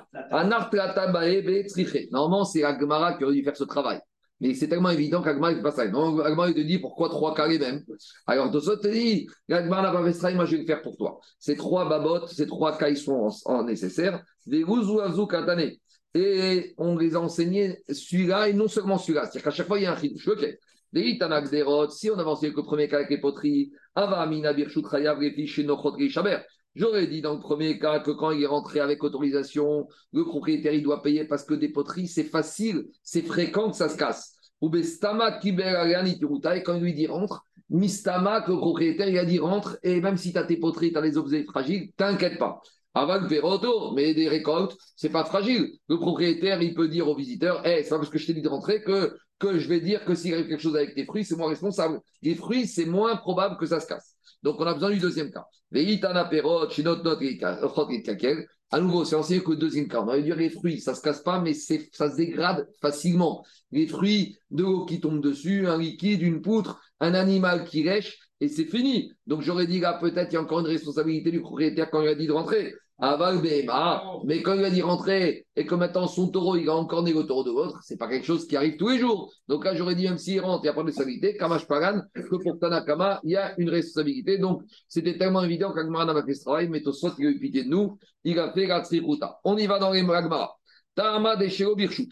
Normalement, 2.12 2.46
c'est 2.46 2.64
Agmara 2.64 3.14
qui 3.14 3.24
aurait 3.24 3.36
dû 3.36 3.44
faire 3.44 3.56
ce 3.56 3.64
travail. 3.66 4.00
Mais 4.40 4.56
c'est 4.56 4.68
tellement 4.68 4.90
évident 4.90 5.22
qu'Agmara 5.22 5.52
ne 5.52 5.58
fait 5.58 5.64
pas 5.64 5.72
ça. 5.72 5.88
Donc, 5.88 6.20
Agmara, 6.22 6.50
il 6.50 6.56
te 6.56 6.62
dit 6.62 6.80
pourquoi 6.80 7.10
trois 7.10 7.36
cas 7.36 7.48
les 7.48 7.60
mêmes. 7.60 7.84
Alors, 8.26 8.52
Tosot 8.52 8.78
te 8.78 8.88
dit 8.88 9.28
Agmara 9.50 9.84
n'a 9.84 9.92
pas 9.92 10.04
fait 10.04 10.18
travail, 10.18 10.36
moi 10.36 10.46
je 10.46 10.54
vais 10.54 10.62
le 10.62 10.66
faire 10.66 10.82
pour 10.82 10.98
toi. 10.98 11.20
Ces 11.38 11.56
trois 11.56 11.88
babottes, 11.88 12.30
ces 12.30 12.48
trois 12.48 12.76
cas, 12.78 12.90
ils 12.90 12.98
sont 12.98 13.30
en, 13.46 13.64
nécessaire. 13.64 14.24
Des 14.48 14.64
et 16.14 16.74
on 16.78 16.98
les 16.98 17.16
a 17.16 17.22
enseignés 17.22 17.82
celui-là 17.90 18.50
et 18.50 18.54
non 18.54 18.68
seulement 18.68 18.98
celui-là. 18.98 19.24
C'est-à-dire 19.24 19.44
qu'à 19.44 19.52
chaque 19.52 19.68
fois, 19.68 19.80
il 19.80 19.84
y 19.84 19.86
a 19.86 19.94
un 19.94 19.98
chidouche. 19.98 20.28
Si 20.94 22.10
on 22.10 22.20
avance 22.20 22.44
avec 22.44 22.56
le 22.56 22.64
premier 22.64 22.88
cas 22.88 22.98
avec 22.98 23.10
les 23.10 23.20
poteries, 23.20 23.72
J'aurais 26.74 27.08
dit 27.08 27.22
dans 27.22 27.34
le 27.34 27.40
premier 27.40 27.80
cas 27.80 28.00
que 28.00 28.12
quand 28.12 28.32
il 28.32 28.44
est 28.44 28.48
rentré 28.48 28.80
avec 28.80 29.04
autorisation, 29.04 29.88
le 30.14 30.24
propriétaire 30.24 30.74
il 30.74 30.84
doit 30.84 31.02
payer 31.02 31.26
parce 31.26 31.44
que 31.44 31.54
des 31.54 31.70
poteries, 31.70 32.08
c'est 32.08 32.24
facile, 32.24 32.86
c'est 33.04 33.24
fréquent 33.24 33.72
que 33.72 33.76
ça 33.76 33.90
se 33.90 33.98
casse. 33.98 34.38
Ou 34.62 34.74
et 34.76 36.64
quand 36.64 36.76
il 36.76 36.82
lui 36.82 36.94
dit 36.94 37.08
rentre, 37.08 37.46
Mistama, 37.70 38.44
le 38.48 38.58
propriétaire 38.58 39.10
il 39.10 39.18
a 39.18 39.26
dit 39.26 39.40
rentre, 39.40 39.78
et 39.84 40.02
même 40.02 40.18
si 40.18 40.34
tu 40.34 40.38
as 40.38 40.44
tes 40.44 40.58
poteries, 40.58 40.92
tu 40.92 40.98
as 40.98 41.02
des 41.02 41.18
objets 41.18 41.44
fragiles, 41.46 41.92
t'inquiète 41.96 42.38
pas. 42.38 42.62
Avant 42.94 43.18
le 43.18 43.40
retour, 43.40 43.94
mais 43.96 44.14
des 44.14 44.28
récoltes, 44.28 44.76
c'est 44.98 45.10
pas 45.10 45.24
fragile. 45.24 45.72
Le 45.88 45.98
propriétaire, 45.98 46.62
il 46.62 46.74
peut 46.74 46.90
dire 46.90 47.08
au 47.08 47.16
visiteur, 47.16 47.66
hey, 47.66 47.84
c'est 47.84 47.90
pas 47.90 47.98
parce 47.98 48.10
que 48.10 48.18
je 48.18 48.28
t'ai 48.28 48.34
dit 48.34 48.42
de 48.42 48.50
rentrer 48.50 48.82
que, 48.82 49.16
que 49.42 49.58
je 49.58 49.68
vais 49.68 49.82
dire 49.82 50.06
que 50.06 50.14
s'il 50.14 50.34
arrive 50.34 50.48
quelque 50.48 50.62
chose 50.62 50.76
avec 50.76 50.94
tes 50.94 51.06
fruits, 51.06 51.26
c'est 51.26 51.36
moi 51.36 51.50
responsable. 51.50 52.00
Les 52.22 52.36
fruits, 52.36 52.68
c'est 52.68 52.86
moins 52.86 53.18
probable 53.18 53.58
que 53.58 53.66
ça 53.66 53.80
se 53.80 53.88
casse. 53.88 54.16
Donc, 54.44 54.60
on 54.60 54.66
a 54.66 54.74
besoin 54.74 54.92
du 54.92 55.00
deuxième 55.00 55.32
cas. 55.32 55.46
À 58.74 58.80
nouveau, 58.80 59.04
c'est 59.04 59.16
enseigné 59.16 59.44
que 59.44 59.52
le 59.52 59.58
deuxième 59.58 59.88
cas. 59.88 60.02
On 60.02 60.06
va 60.06 60.22
dire 60.22 60.36
les 60.36 60.50
fruits, 60.50 60.80
ça 60.80 60.96
se 60.96 61.02
casse 61.02 61.22
pas, 61.22 61.42
mais 61.42 61.54
ça 61.54 62.10
se 62.10 62.16
dégrade 62.16 62.68
facilement. 62.82 63.44
Les 63.72 63.88
fruits, 63.88 64.38
de 64.50 64.64
l'eau 64.64 64.86
qui 64.86 65.00
tombe 65.02 65.22
dessus, 65.22 65.68
un 65.68 65.78
liquide, 65.78 66.22
une 66.22 66.42
poutre, 66.42 66.80
un 67.00 67.14
animal 67.14 67.66
qui 67.66 67.84
lèche, 67.84 68.18
et 68.40 68.48
c'est 68.48 68.66
fini. 68.66 69.12
Donc 69.28 69.42
j'aurais 69.42 69.68
dit 69.68 69.80
là, 69.80 69.98
peut-être 70.00 70.32
il 70.32 70.36
y 70.36 70.38
a 70.38 70.42
encore 70.42 70.62
une 70.62 70.68
responsabilité 70.68 71.32
du 71.32 71.42
propriétaire 71.42 71.90
quand 71.90 72.02
il 72.02 72.08
a 72.08 72.16
dit 72.16 72.28
de 72.28 72.32
rentrer. 72.32 72.74
Mais 73.02 74.44
quand 74.44 74.54
il 74.54 74.64
a 74.64 74.70
dit 74.70 74.84
rentrer 74.84 75.48
et 75.56 75.66
que 75.66 75.74
maintenant 75.74 76.08
son 76.08 76.30
taureau, 76.30 76.56
il 76.56 76.70
a 76.70 76.76
encore 76.76 77.04
le 77.04 77.24
taureau 77.24 77.44
de 77.44 77.50
l'autre, 77.50 77.80
c'est 77.82 77.98
pas 77.98 78.08
quelque 78.08 78.26
chose 78.26 78.46
qui 78.46 78.56
arrive 78.56 78.78
tous 78.78 78.90
les 78.90 79.00
jours. 79.00 79.34
Donc 79.48 79.66
là, 79.66 79.74
j'aurais 79.74 79.96
dit, 79.96 80.04
même 80.04 80.20
s'il 80.20 80.40
rentre, 80.40 80.64
il 80.64 80.68
n'y 80.68 80.70
a 80.70 80.74
pas 80.74 80.82
de 80.82 80.88
responsabilité. 80.88 81.36
Kamash 81.36 81.66
Pagan, 81.68 82.02
que 82.14 82.36
pour 82.44 82.60
Tanakama, 82.60 83.20
il 83.24 83.32
y 83.32 83.38
a 83.38 83.60
une 83.60 83.72
responsabilité. 83.72 84.38
Donc 84.38 84.62
c'était 84.88 85.18
tellement 85.18 85.44
évident 85.44 85.74
qu'Agmara 85.74 86.06
n'a 86.06 86.24
fait 86.24 86.36
ce 86.36 86.42
travail, 86.42 86.70
mais 86.70 86.84
soit 86.92 87.16
il 87.18 87.26
a 87.26 87.30
eu 87.32 87.40
pitié 87.40 87.64
de 87.64 87.70
nous, 87.70 87.98
il 88.24 88.38
a 88.38 88.54
fait 88.54 88.68
la 88.68 88.84
On 89.46 89.58
y 89.58 89.66
va 89.66 89.80
dans 89.80 89.92
les 89.92 90.04
Magmara. 90.04 90.56
Tama 90.94 91.38
de 91.38 91.76
Birchut. 91.76 92.10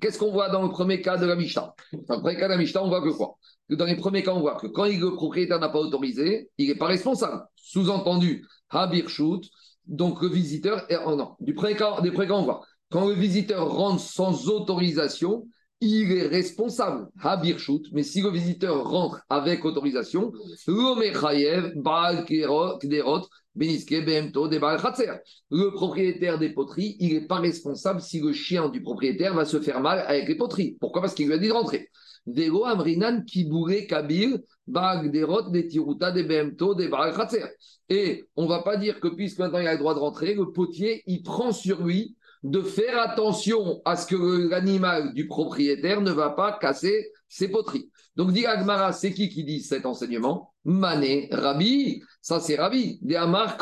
Qu'est-ce 0.00 0.20
qu'on 0.20 0.30
voit 0.30 0.50
dans 0.50 0.62
le 0.62 0.68
premier 0.68 1.00
cas 1.00 1.16
de 1.16 1.26
la 1.26 1.34
Mishnah? 1.34 1.74
Dans 2.08 2.16
le 2.16 2.20
premier 2.20 2.36
cas 2.36 2.46
de 2.46 2.52
la 2.52 2.58
Mishnah, 2.58 2.84
on 2.84 2.88
voit 2.88 3.02
que 3.02 3.08
quoi? 3.08 3.34
Dans 3.68 3.86
les 3.86 3.96
premiers 3.96 4.22
cas, 4.22 4.32
on 4.32 4.40
voit 4.40 4.54
que 4.54 4.68
quand 4.68 4.84
le 4.84 5.14
propriétaire 5.16 5.58
n'a 5.58 5.68
pas 5.68 5.80
autorisé, 5.80 6.48
il 6.58 6.68
n'est 6.68 6.76
pas 6.76 6.86
responsable. 6.86 7.42
Sous-entendu, 7.56 8.46
Habirshut, 8.68 9.40
donc 9.90 10.22
le 10.22 10.28
visiteur, 10.28 10.86
est, 10.88 10.96
oh 11.04 11.14
non, 11.16 11.34
du 11.40 11.52
des 11.52 12.30
on 12.30 12.42
voit, 12.42 12.62
quand 12.90 13.06
le 13.06 13.14
visiteur 13.14 13.68
rentre 13.68 14.00
sans 14.00 14.48
autorisation, 14.48 15.46
il 15.80 16.12
est 16.12 16.26
responsable, 16.26 17.08
Habirshut, 17.20 17.82
mais 17.92 18.02
si 18.02 18.20
le 18.20 18.30
visiteur 18.30 18.88
rentre 18.88 19.20
avec 19.28 19.64
autorisation, 19.64 20.32
le 25.50 25.70
propriétaire 25.70 26.38
des 26.38 26.50
poteries, 26.50 26.96
il 27.00 27.14
n'est 27.14 27.26
pas 27.26 27.40
responsable 27.40 28.00
si 28.00 28.20
le 28.20 28.32
chien 28.32 28.68
du 28.68 28.82
propriétaire 28.82 29.34
va 29.34 29.44
se 29.44 29.60
faire 29.60 29.80
mal 29.80 30.04
avec 30.06 30.28
les 30.28 30.36
poteries. 30.36 30.76
Pourquoi? 30.80 31.02
Parce 31.02 31.14
qu'il 31.14 31.26
lui 31.26 31.34
a 31.34 31.38
dit 31.38 31.48
de 31.48 31.52
rentrer. 31.52 31.88
Vego 32.26 32.64
Amrinan 32.64 33.24
Kabir, 33.88 34.38
Des 34.70 35.24
des 36.12 36.22
Bemto, 36.22 36.74
des 36.74 36.90
Et 37.88 38.24
on 38.36 38.46
va 38.46 38.62
pas 38.62 38.76
dire 38.76 39.00
que 39.00 39.08
puisque 39.08 39.38
maintenant 39.38 39.58
il 39.58 39.66
a 39.66 39.72
le 39.72 39.78
droit 39.78 39.94
de 39.94 39.98
rentrer, 39.98 40.34
le 40.34 40.52
potier, 40.52 41.02
il 41.06 41.22
prend 41.22 41.52
sur 41.52 41.82
lui 41.82 42.16
de 42.42 42.62
faire 42.62 42.98
attention 42.98 43.82
à 43.84 43.96
ce 43.96 44.06
que 44.06 44.48
l'animal 44.48 45.12
du 45.12 45.26
propriétaire 45.26 46.00
ne 46.00 46.10
va 46.10 46.30
pas 46.30 46.58
casser 46.58 47.10
ses 47.28 47.48
poteries. 47.48 47.90
Donc, 48.16 48.32
dit 48.32 48.46
Agmara, 48.46 48.92
c'est 48.92 49.12
qui 49.12 49.28
qui 49.28 49.44
dit 49.44 49.60
cet 49.60 49.86
enseignement? 49.86 50.52
Mané, 50.64 51.28
Rabbi, 51.32 52.02
ça 52.20 52.40
c'est 52.40 52.56
Rabbi, 52.56 52.98
de 53.02 53.14
Amar 53.14 53.56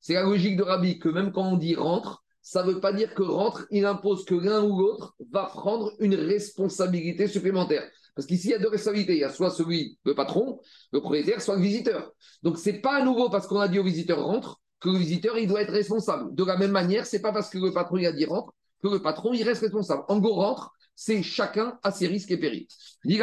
c'est 0.00 0.14
la 0.14 0.22
logique 0.22 0.56
de 0.56 0.62
Rabbi 0.62 0.98
que 0.98 1.08
même 1.08 1.32
quand 1.32 1.52
on 1.52 1.56
dit 1.56 1.74
rentre, 1.74 2.22
ça 2.46 2.62
ne 2.62 2.70
veut 2.70 2.80
pas 2.80 2.92
dire 2.92 3.12
que 3.12 3.24
rentre, 3.24 3.66
il 3.72 3.84
impose 3.84 4.24
que 4.24 4.36
l'un 4.36 4.62
ou 4.62 4.78
l'autre 4.78 5.16
va 5.32 5.46
prendre 5.46 5.92
une 5.98 6.14
responsabilité 6.14 7.26
supplémentaire. 7.26 7.82
Parce 8.14 8.24
qu'ici, 8.24 8.46
il 8.46 8.50
y 8.52 8.54
a 8.54 8.60
deux 8.60 8.68
responsabilités. 8.68 9.14
Il 9.14 9.18
y 9.18 9.24
a 9.24 9.30
soit 9.30 9.50
celui, 9.50 9.98
le 10.04 10.14
patron, 10.14 10.60
le 10.92 11.00
propriétaire, 11.00 11.42
soit 11.42 11.56
le 11.56 11.62
visiteur. 11.62 12.12
Donc, 12.44 12.56
ce 12.56 12.70
n'est 12.70 12.80
pas 12.80 12.98
à 12.98 13.04
nouveau 13.04 13.30
parce 13.30 13.48
qu'on 13.48 13.58
a 13.58 13.66
dit 13.66 13.80
au 13.80 13.82
visiteur 13.82 14.24
rentre 14.24 14.60
que 14.78 14.90
le 14.90 14.96
visiteur, 14.96 15.36
il 15.38 15.48
doit 15.48 15.60
être 15.60 15.72
responsable. 15.72 16.32
De 16.36 16.44
la 16.44 16.56
même 16.56 16.70
manière, 16.70 17.04
c'est 17.04 17.20
pas 17.20 17.32
parce 17.32 17.50
que 17.50 17.58
le 17.58 17.72
patron 17.72 17.96
a 17.96 18.12
dit 18.12 18.26
rentre 18.26 18.52
que 18.80 18.88
le 18.90 19.02
patron, 19.02 19.32
il 19.32 19.42
reste 19.42 19.62
responsable. 19.62 20.04
En 20.06 20.20
gros, 20.20 20.34
rentre, 20.34 20.70
c'est 20.96 21.22
chacun 21.22 21.78
à 21.82 21.92
ses 21.92 22.06
risques 22.08 22.30
et 22.30 22.38
périls. 22.38 22.66
Dit 23.04 23.20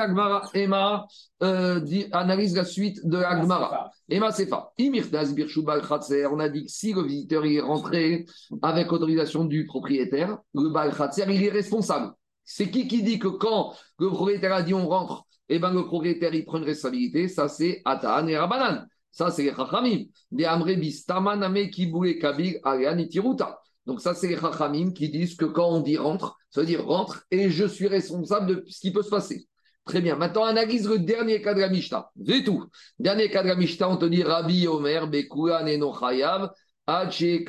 Emma 0.53 1.07
euh, 1.41 1.82
analyse 2.11 2.55
la 2.55 2.63
suite 2.63 3.05
de 3.05 3.17
Agmara. 3.17 3.91
Emma 4.07 4.32
Sefa. 4.32 4.71
On 4.80 6.39
a 6.39 6.49
dit 6.49 6.65
que 6.65 6.71
si 6.71 6.93
le 6.93 7.01
visiteur 7.01 7.45
est 7.45 7.59
rentré 7.59 8.26
avec 8.61 8.91
autorisation 8.91 9.43
du 9.45 9.65
propriétaire, 9.65 10.38
le 10.53 10.69
Bal 10.69 10.93
il 11.30 11.43
est 11.43 11.49
responsable. 11.49 12.13
C'est 12.45 12.69
qui 12.69 12.88
qui 12.88 13.01
dit 13.01 13.19
que 13.19 13.28
quand 13.28 13.74
le 13.99 14.09
propriétaire 14.09 14.53
a 14.53 14.61
dit 14.61 14.74
on 14.74 14.88
rentre, 14.88 15.26
et 15.49 15.55
eh 15.55 15.59
ben 15.59 15.74
le 15.74 15.86
propriétaire 15.86 16.34
il 16.34 16.45
prend 16.45 16.59
une 16.59 16.63
responsabilité 16.63 17.28
Ça, 17.28 17.49
c'est 17.49 17.82
Ataan 17.84 18.28
et 18.28 18.38
Rabanan. 18.38 18.86
Ça, 19.11 19.30
c'est 19.30 19.43
les 19.43 19.53
Chachamim. 19.53 20.05
Des 20.32 20.45
Amrebis, 20.45 21.03
Tamaname, 21.05 21.69
Kiboule, 21.69 22.17
Kabir, 22.17 22.59
Ariane, 22.63 23.07
Tiruta. 23.07 23.59
Donc 23.86 24.02
ça, 24.02 24.14
c'est 24.14 24.28
les 24.28 24.38
Chachamim 24.38 24.92
qui 24.92 25.10
disent 25.10 25.36
que 25.36 25.46
quand 25.46 25.68
on 25.68 25.82
dit 25.82 25.98
rentre, 25.98 26.38
ça 26.50 26.62
veut 26.62 26.68
dire 26.68 26.86
rentre 26.86 27.24
et 27.32 27.50
je 27.50 27.66
suis 27.66 27.88
responsable 27.88 28.48
de 28.48 28.64
ce 28.68 28.80
qui 28.80 28.92
peut 28.92 29.04
se 29.04 29.10
passer. 29.10 29.48
Très 29.86 30.00
bien. 30.00 30.16
Maintenant, 30.16 30.46
analyse 30.46 30.88
le 30.88 31.00
dernier 31.00 31.42
cas 31.42 31.54
de 31.54 31.62
Mishnah. 31.68 32.10
C'est 32.26 32.44
tout. 32.44 32.66
Dernier 33.00 33.30
cas 33.30 33.44
de 33.44 33.54
Mishnah, 33.54 33.90
on 33.90 33.98
te 33.98 34.06
dit 34.06 34.24
Rabbi 34.24 34.66
Omer, 34.68 35.08
Bekouan 35.08 35.66
et 35.68 35.78
Nochayav, 35.78 36.52
Rabbi 36.86 37.46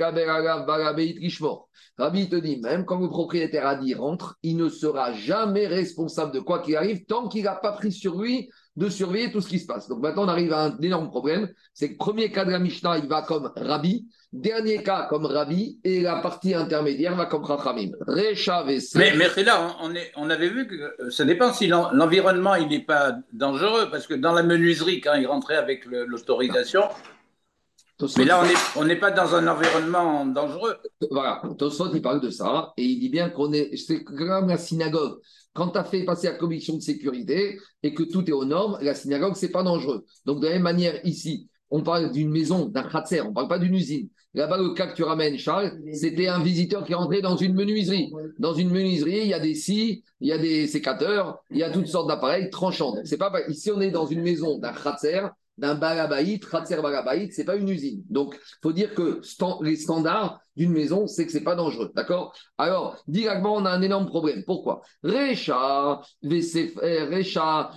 te 2.28 2.37
dit, 2.37 2.57
même 2.61 2.85
quand 2.85 3.01
le 3.01 3.09
propriétaire 3.09 3.66
a 3.66 3.74
dit 3.76 3.95
rentre, 3.95 4.37
il 4.43 4.57
ne 4.57 4.68
sera 4.68 5.12
jamais 5.12 5.66
responsable 5.66 6.32
de 6.32 6.41
quoi 6.41 6.61
qu'il 6.61 6.76
arrive 6.76 7.05
tant 7.05 7.28
qu'il 7.28 7.45
n'a 7.45 7.55
pas 7.57 7.72
pris 7.72 7.91
sur 7.91 8.20
lui 8.20 8.49
de 8.76 8.89
surveiller 8.89 9.32
tout 9.32 9.41
ce 9.41 9.49
qui 9.49 9.59
se 9.59 9.66
passe. 9.66 9.89
Donc 9.89 10.01
maintenant, 10.01 10.24
on 10.24 10.28
arrive 10.28 10.53
à 10.53 10.64
un 10.64 10.76
énorme 10.78 11.09
problème. 11.09 11.49
C'est 11.72 11.93
que 11.93 11.99
premier 11.99 12.30
cas 12.30 12.45
de 12.45 12.57
Mishnah, 12.57 12.99
il 12.99 13.09
va 13.09 13.22
comme 13.22 13.53
Rabbi. 13.57 14.07
Dernier 14.35 14.82
cas 14.82 15.07
comme 15.09 15.26
Rabbi. 15.26 15.78
Et 15.85 16.01
la 16.01 16.16
partie 16.16 16.55
intermédiaire 16.55 17.14
va 17.14 17.26
comme 17.26 17.45
Rachamim. 17.45 17.93
Mais, 18.97 19.14
mais 19.16 19.43
là, 19.45 19.76
on, 19.80 19.95
est, 19.95 20.11
on 20.16 20.28
avait 20.28 20.49
vu 20.49 20.66
que 20.66 20.74
euh, 20.74 21.11
ça 21.11 21.24
dépend 21.24 21.53
si 21.53 21.68
l'environnement 21.68 22.57
il 22.57 22.66
n'est 22.66 22.85
pas 22.85 23.16
dangereux. 23.32 23.89
Parce 23.93 24.09
que 24.09 24.14
dans 24.14 24.32
la 24.32 24.43
menuiserie, 24.43 25.01
quand 25.01 25.14
il 25.14 25.26
rentrait 25.28 25.57
avec 25.57 25.85
l'autorisation, 25.87 26.82
mais 28.18 28.24
là, 28.24 28.43
on 28.74 28.85
n'est 28.85 28.99
pas 28.99 29.12
dans 29.12 29.37
un 29.37 29.47
environnement 29.47 30.26
dangereux. 30.26 30.74
Voilà, 31.12 31.41
Tosfot, 31.57 31.95
il 31.95 32.03
parle 32.03 32.20
de 32.20 32.30
ça, 32.30 32.72
et 32.76 32.82
il 32.82 32.99
dit 32.99 33.09
bien 33.09 33.30
qu'on 33.30 33.53
est, 33.53 33.76
c'est 33.76 34.03
comme 34.03 34.49
la 34.49 34.59
synagogue. 34.59 35.20
Quand 35.53 35.68
tu 35.68 35.78
as 35.78 35.85
fait 35.85 36.05
passer 36.05 36.26
la 36.26 36.35
commission 36.35 36.74
de 36.74 36.80
sécurité 36.80 37.61
et 37.85 37.95
que 37.95 38.03
tout 38.03 38.28
est 38.28 38.32
aux 38.32 38.45
normes, 38.45 38.78
la 38.82 38.97
synagogue, 38.97 39.35
c'est 39.37 39.53
pas 39.53 39.62
dangereux. 39.62 40.05
Donc, 40.24 40.41
de 40.41 40.49
la 40.49 40.55
même 40.55 40.62
manière, 40.62 40.99
ici, 41.07 41.49
on 41.70 41.82
parle 41.82 42.11
d'une 42.11 42.30
maison, 42.30 42.66
d'un 42.66 42.82
kratzer, 42.82 43.20
on 43.20 43.28
ne 43.28 43.35
parle 43.35 43.49
pas 43.49 43.61
d'une 43.61 43.74
usine. 43.74 44.09
Là-bas, 44.35 44.59
le 44.59 44.74
cas 44.74 44.89
que 44.89 44.97
tu 44.97 45.05
ramènes, 45.05 45.39
Charles, 45.39 45.72
c'était 45.93 46.26
un 46.26 46.41
visiteur 46.43 46.85
qui 46.85 46.93
rentré 46.95 47.22
dans 47.22 47.37
une 47.37 47.55
menuiserie. 47.55 48.12
Dans 48.39 48.53
une 48.53 48.70
menuiserie, 48.70 49.20
il 49.22 49.28
y 49.28 49.35
a 49.35 49.39
des 49.39 49.55
scies, 49.55 50.03
il 50.20 50.28
y 50.28 50.32
a 50.32 50.39
des 50.39 50.66
sécateurs, 50.66 51.39
il 51.51 51.59
y 51.59 51.62
a 51.62 51.70
toutes 51.70 51.87
sortes 51.87 52.09
d'appareils 52.09 52.51
tranchants. 52.51 52.95
C'est 53.05 53.16
pas 53.16 53.32
ici, 53.49 53.70
on 53.70 53.80
est 53.80 53.93
dans 53.93 54.07
une 54.07 54.22
maison 54.22 54.59
d'un 54.59 54.72
kratzer, 54.72 55.28
d'un 55.57 55.76
balabaït, 55.76 56.45
Kratzer 56.45 56.82
balabaït, 56.82 57.32
c'est 57.32 57.45
pas 57.45 57.57
une 57.57 57.68
usine. 57.68 58.03
Donc, 58.11 58.35
il 58.35 58.59
faut 58.62 58.72
dire 58.72 58.93
que 58.95 59.20
les 59.62 59.76
standards 59.76 60.41
d'une 60.57 60.72
maison, 60.72 61.07
c'est 61.07 61.26
que 61.26 61.32
c'est 61.32 61.45
pas 61.45 61.55
dangereux. 61.55 61.93
D'accord? 61.95 62.35
Alors, 62.59 62.97
directement, 63.07 63.55
on 63.55 63.64
a 63.64 63.70
un 63.70 63.82
énorme 63.82 64.07
problème. 64.07 64.43
Pourquoi? 64.45 64.82
Recha, 65.03 66.01
Recha, 66.22 67.70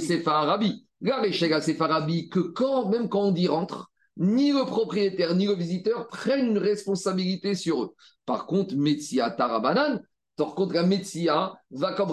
Sefarabi. 0.00 0.86
La 1.00 1.20
Recha, 1.20 1.60
Sefarabi, 1.60 2.28
que 2.28 2.40
quand, 2.40 2.88
même 2.88 3.08
quand 3.08 3.22
on 3.22 3.32
dit 3.32 3.46
rentre, 3.46 3.90
ni 4.20 4.52
le 4.52 4.64
propriétaire 4.64 5.34
ni 5.34 5.46
le 5.46 5.54
visiteur 5.54 6.06
prennent 6.06 6.50
une 6.50 6.58
responsabilité 6.58 7.54
sur 7.54 7.82
eux. 7.82 7.94
Par 8.26 8.46
contre, 8.46 8.76
Metsia 8.76 9.30
Tarabanan, 9.30 10.00
par 10.36 10.54
contre, 10.54 10.74
la 10.74 10.84
Metsia 10.84 11.54
va 11.70 11.92
comme 11.94 12.12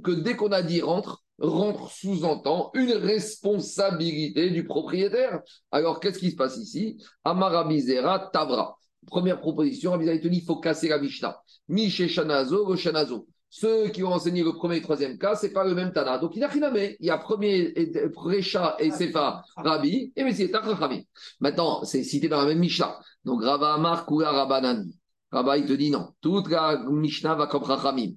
que 0.00 0.10
dès 0.12 0.36
qu'on 0.36 0.52
a 0.52 0.62
dit 0.62 0.80
rentre, 0.80 1.22
rentre 1.38 1.90
sous-entend 1.90 2.70
une 2.74 2.92
responsabilité 2.92 4.50
du 4.50 4.64
propriétaire. 4.64 5.40
Alors, 5.70 6.00
qu'est-ce 6.00 6.18
qui 6.18 6.30
se 6.30 6.36
passe 6.36 6.56
ici? 6.56 7.02
Amarabizera 7.24 8.30
Tavra. 8.32 8.76
Première 9.06 9.40
proposition, 9.40 9.92
Rabbi 9.92 10.06
il 10.06 10.44
faut 10.44 10.60
casser 10.60 10.88
la 10.88 10.98
Mishnah. 10.98 11.40
Miché 11.68 12.08
Shanazo, 12.08 12.76
Shanazo. 12.76 13.26
Ceux 13.50 13.88
qui 13.88 14.02
ont 14.04 14.12
enseigné 14.12 14.44
le 14.44 14.52
premier 14.52 14.76
et 14.76 14.78
le 14.78 14.84
troisième 14.84 15.18
cas, 15.18 15.34
ce 15.34 15.46
n'est 15.46 15.52
pas 15.52 15.64
le 15.64 15.74
même 15.74 15.92
Tana. 15.92 16.18
Donc, 16.18 16.36
il 16.36 16.44
a 16.44 16.48
rien 16.48 16.72
Il 16.74 17.06
y 17.06 17.10
a 17.10 17.18
premier, 17.18 17.74
Recha 18.14 18.76
et 18.78 18.90
Sefa, 18.90 19.42
Rabbi, 19.56 20.12
et 20.14 20.24
Messie 20.24 20.50
Rabbi. 20.52 21.06
Maintenant, 21.40 21.84
c'est 21.84 22.04
cité 22.04 22.28
dans 22.28 22.40
la 22.40 22.46
même 22.46 22.60
Mishnah. 22.60 22.98
Donc, 23.24 23.42
Rava 23.42 23.74
Amar, 23.74 24.06
Kula 24.06 24.30
Rabanan. 24.30 24.86
Rabba, 25.32 25.58
il 25.58 25.66
te 25.66 25.72
dit 25.72 25.90
non. 25.90 26.10
Toute 26.20 26.48
la 26.48 26.82
Mishnah 26.88 27.34
va 27.34 27.46
comme 27.46 27.64
Rachamim 27.64 28.12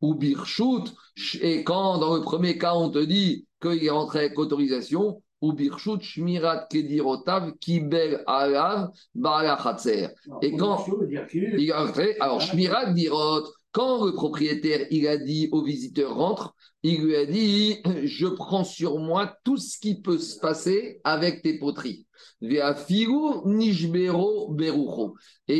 ou 0.00 0.14
birchut, 0.14 0.92
et 1.40 1.64
quand 1.64 1.98
dans 1.98 2.14
le 2.14 2.22
premier 2.22 2.58
cas 2.58 2.74
on 2.74 2.90
te 2.90 2.98
dit 2.98 3.46
qu'il 3.60 3.84
est 3.84 3.90
rentré 3.90 4.20
avec 4.20 4.38
autorisation, 4.38 5.22
ou 5.40 5.52
birchut, 5.52 6.00
shmirat 6.00 6.66
kedirotav, 6.70 7.52
kibel 7.58 8.22
alav, 8.26 8.90
balachatzer. 9.14 10.08
Et 10.42 10.56
quand 10.56 10.84
il 11.32 11.68
est 11.68 11.72
rentré, 11.72 12.16
alors 12.20 12.40
shmirat 12.40 12.92
dirot, 12.92 13.44
quand 13.76 14.06
le 14.06 14.12
propriétaire 14.14 14.86
il 14.90 15.06
a 15.06 15.18
dit 15.18 15.50
au 15.52 15.62
visiteur 15.62 16.16
rentre, 16.16 16.54
il 16.82 17.02
lui 17.02 17.14
a 17.14 17.26
dit 17.26 17.82
je 18.04 18.26
prends 18.26 18.64
sur 18.64 18.98
moi 18.98 19.36
tout 19.44 19.58
ce 19.58 19.78
qui 19.78 20.00
peut 20.00 20.16
se 20.16 20.38
passer 20.38 20.98
avec 21.04 21.42
tes 21.42 21.58
poteries. 21.58 22.06
Et 22.40 22.62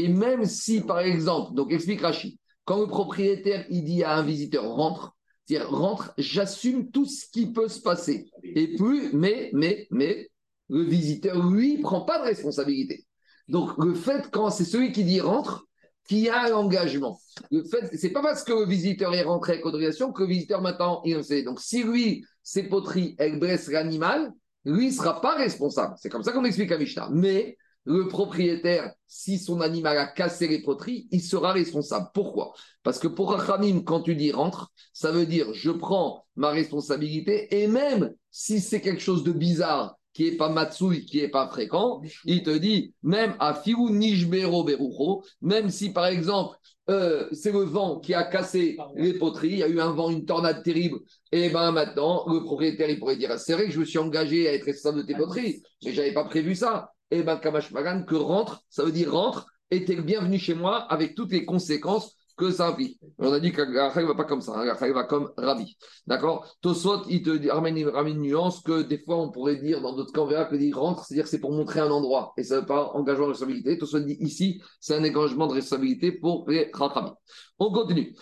même 0.08 0.46
si, 0.46 0.80
par 0.80 1.00
exemple, 1.00 1.52
donc 1.54 1.70
explique 1.70 2.00
Rachid, 2.00 2.38
quand 2.64 2.80
le 2.80 2.86
propriétaire 2.86 3.66
il 3.68 3.84
dit 3.84 4.02
à 4.02 4.16
un 4.16 4.22
visiteur 4.22 4.64
rentre, 4.64 5.14
dire 5.46 5.68
rentre, 5.68 6.14
j'assume 6.16 6.90
tout 6.90 7.04
ce 7.04 7.26
qui 7.30 7.52
peut 7.52 7.68
se 7.68 7.82
passer. 7.82 8.30
Et 8.42 8.76
plus, 8.76 9.12
mais, 9.12 9.50
mais, 9.52 9.88
mais, 9.90 10.30
le 10.70 10.84
visiteur, 10.84 11.46
lui, 11.50 11.82
prend 11.82 12.00
pas 12.00 12.18
de 12.20 12.24
responsabilité. 12.24 13.04
Donc, 13.48 13.76
le 13.76 13.92
fait, 13.94 14.30
quand 14.30 14.48
c'est 14.48 14.64
celui 14.64 14.90
qui 14.90 15.04
dit 15.04 15.20
rentre, 15.20 15.65
qui 16.08 16.28
a 16.28 16.48
l'engagement. 16.48 17.18
Le 17.50 17.64
fait, 17.64 17.90
c'est 17.96 18.10
pas 18.10 18.22
parce 18.22 18.44
que 18.44 18.52
le 18.52 18.66
visiteur 18.66 19.14
est 19.14 19.22
rentré 19.22 19.54
avec 19.54 19.66
autorisation 19.66 20.12
que 20.12 20.22
le 20.22 20.28
visiteur 20.28 20.62
maintenant, 20.62 21.02
il 21.04 21.22
sait. 21.24 21.42
Donc, 21.42 21.60
si 21.60 21.82
lui, 21.82 22.24
ses 22.42 22.64
poteries, 22.64 23.14
elles 23.18 23.38
blessent 23.38 23.70
l'animal, 23.70 24.32
lui, 24.64 24.86
ne 24.86 24.92
sera 24.92 25.20
pas 25.20 25.36
responsable. 25.36 25.94
C'est 25.98 26.08
comme 26.08 26.22
ça 26.22 26.32
qu'on 26.32 26.44
explique 26.44 26.72
à 26.72 26.78
Mishnah. 26.78 27.08
Mais 27.12 27.56
le 27.86 28.08
propriétaire, 28.08 28.92
si 29.06 29.38
son 29.38 29.60
animal 29.60 29.96
a 29.96 30.06
cassé 30.06 30.48
les 30.48 30.60
poteries, 30.60 31.06
il 31.12 31.22
sera 31.22 31.52
responsable. 31.52 32.08
Pourquoi? 32.12 32.52
Parce 32.82 32.98
que 32.98 33.06
pour 33.06 33.32
Rachamim, 33.32 33.82
quand 33.82 34.02
tu 34.02 34.16
dis 34.16 34.32
rentre, 34.32 34.72
ça 34.92 35.12
veut 35.12 35.24
dire 35.24 35.54
je 35.54 35.70
prends 35.70 36.26
ma 36.34 36.50
responsabilité 36.50 37.62
et 37.62 37.68
même 37.68 38.12
si 38.32 38.60
c'est 38.60 38.80
quelque 38.80 39.00
chose 39.00 39.22
de 39.22 39.30
bizarre 39.30 39.96
qui 40.16 40.24
n'est 40.24 40.36
pas 40.38 40.48
matsui, 40.48 41.04
qui 41.04 41.20
n'est 41.20 41.28
pas 41.28 41.46
fréquent, 41.48 42.00
il 42.24 42.42
te 42.42 42.56
dit 42.56 42.94
même 43.02 43.34
à 43.38 43.52
Fiou 43.52 43.90
Nijbero 43.90 44.64
Berucho, 44.64 45.22
même 45.42 45.68
si 45.68 45.92
par 45.92 46.06
exemple 46.06 46.56
euh, 46.88 47.28
c'est 47.32 47.52
le 47.52 47.64
vent 47.64 48.00
qui 48.00 48.14
a 48.14 48.22
cassé 48.22 48.78
les 48.94 49.12
poteries, 49.12 49.50
il 49.50 49.58
y 49.58 49.62
a 49.62 49.68
eu 49.68 49.78
un 49.78 49.92
vent, 49.92 50.08
une 50.08 50.24
tornade 50.24 50.62
terrible, 50.62 51.00
et 51.32 51.50
bien 51.50 51.70
maintenant 51.70 52.24
le 52.28 52.42
propriétaire 52.42 52.88
il 52.88 52.98
pourrait 52.98 53.16
dire 53.16 53.38
c'est 53.38 53.52
vrai 53.52 53.66
que 53.66 53.72
je 53.72 53.80
me 53.80 53.84
suis 53.84 53.98
engagé 53.98 54.48
à 54.48 54.54
être 54.54 54.64
responsable 54.64 55.02
de 55.02 55.06
tes 55.06 55.14
poteries, 55.14 55.62
mais 55.84 55.92
je 55.92 56.00
n'avais 56.00 56.14
pas 56.14 56.24
prévu 56.24 56.54
ça. 56.54 56.92
Et 57.10 57.18
eh 57.18 57.22
ben 57.22 57.36
Kamash 57.36 57.70
Magan, 57.70 58.02
que 58.02 58.16
rentre, 58.16 58.62
ça 58.70 58.84
veut 58.84 58.90
dire 58.90 59.12
rentre, 59.12 59.46
et 59.70 59.84
t'es 59.84 59.96
bienvenu 59.96 60.38
chez 60.38 60.54
moi 60.54 60.78
avec 60.90 61.14
toutes 61.14 61.30
les 61.30 61.44
conséquences 61.44 62.15
que 62.36 62.50
ça 62.50 62.68
implique. 62.68 63.00
On 63.18 63.32
a 63.32 63.40
dit 63.40 63.52
que 63.52 63.62
ne 63.62 64.06
va 64.06 64.14
pas 64.14 64.24
comme 64.24 64.42
ça, 64.42 64.52
hein, 64.56 64.64
la 64.64 64.74
va 64.74 65.04
comme 65.04 65.32
Rabbi. 65.36 65.76
D'accord? 66.06 66.56
Tosot, 66.60 67.04
il 67.08 67.22
te 67.22 67.48
ramène, 67.48 67.76
une 67.78 68.20
nuance 68.20 68.60
que 68.60 68.82
des 68.82 68.98
fois 68.98 69.16
on 69.16 69.30
pourrait 69.30 69.56
dire, 69.56 69.80
dans 69.80 69.94
d'autres 69.94 70.12
cas, 70.12 70.20
on 70.20 70.26
verra 70.26 70.44
que 70.44 70.56
dire 70.56 70.78
rentre, 70.78 71.04
c'est-à-dire 71.04 71.26
c'est 71.26 71.40
pour 71.40 71.52
montrer 71.52 71.80
un 71.80 71.90
endroit, 71.90 72.34
et 72.36 72.44
ça 72.44 72.56
ne 72.56 72.60
veut 72.60 72.66
pas 72.66 72.90
engagement 72.94 73.26
de 73.26 73.30
responsabilité. 73.30 73.78
Tosot 73.78 74.00
dit 74.00 74.16
ici, 74.20 74.60
c'est 74.80 74.94
un 74.94 75.04
engagement 75.04 75.46
de 75.46 75.54
responsabilité 75.54 76.12
pour 76.12 76.48
les 76.48 76.70
Chachamim. 76.76 77.14
On 77.58 77.72
continue. 77.72 78.14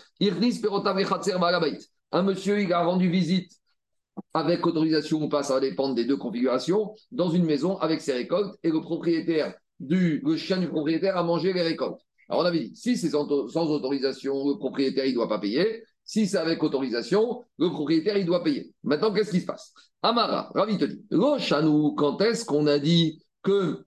Un 2.12 2.22
monsieur, 2.22 2.60
il 2.60 2.72
a 2.72 2.84
rendu 2.84 3.10
visite 3.10 3.50
avec 4.32 4.64
autorisation 4.64 5.22
ou 5.22 5.28
pas, 5.28 5.42
ça 5.42 5.54
va 5.54 5.60
dépendre 5.60 5.96
des 5.96 6.04
deux 6.04 6.16
configurations, 6.16 6.94
dans 7.10 7.30
une 7.30 7.44
maison 7.44 7.78
avec 7.78 8.00
ses 8.00 8.12
récoltes 8.12 8.54
et 8.62 8.70
le 8.70 8.80
propriétaire 8.80 9.54
du 9.80 10.20
le 10.24 10.36
chien 10.36 10.58
du 10.58 10.68
propriétaire 10.68 11.16
a 11.16 11.24
mangé 11.24 11.52
les 11.52 11.62
récoltes. 11.62 12.00
Alors 12.28 12.42
on 12.42 12.44
avait 12.46 12.60
dit, 12.60 12.76
si 12.76 12.96
c'est 12.96 13.10
sans, 13.10 13.26
autorisation, 13.26 14.48
le 14.48 14.58
propriétaire 14.58 15.04
il 15.06 15.10
ne 15.10 15.14
doit 15.14 15.28
pas 15.28 15.38
payer. 15.38 15.84
Si 16.04 16.26
c'est 16.26 16.36
avec 16.36 16.62
autorisation, 16.62 17.42
le 17.58 17.70
propriétaire 17.70 18.16
il 18.16 18.26
doit 18.26 18.44
payer. 18.44 18.74
Maintenant, 18.82 19.12
qu'est-ce 19.12 19.30
qui 19.30 19.40
se 19.40 19.46
passe? 19.46 19.72
Amara, 20.02 20.50
ravi 20.54 20.76
te 20.76 20.84
dit, 20.84 21.02
quand 21.10 22.20
est-ce 22.20 22.44
qu'on 22.44 22.66
a 22.66 22.78
dit 22.78 23.22
que 23.42 23.84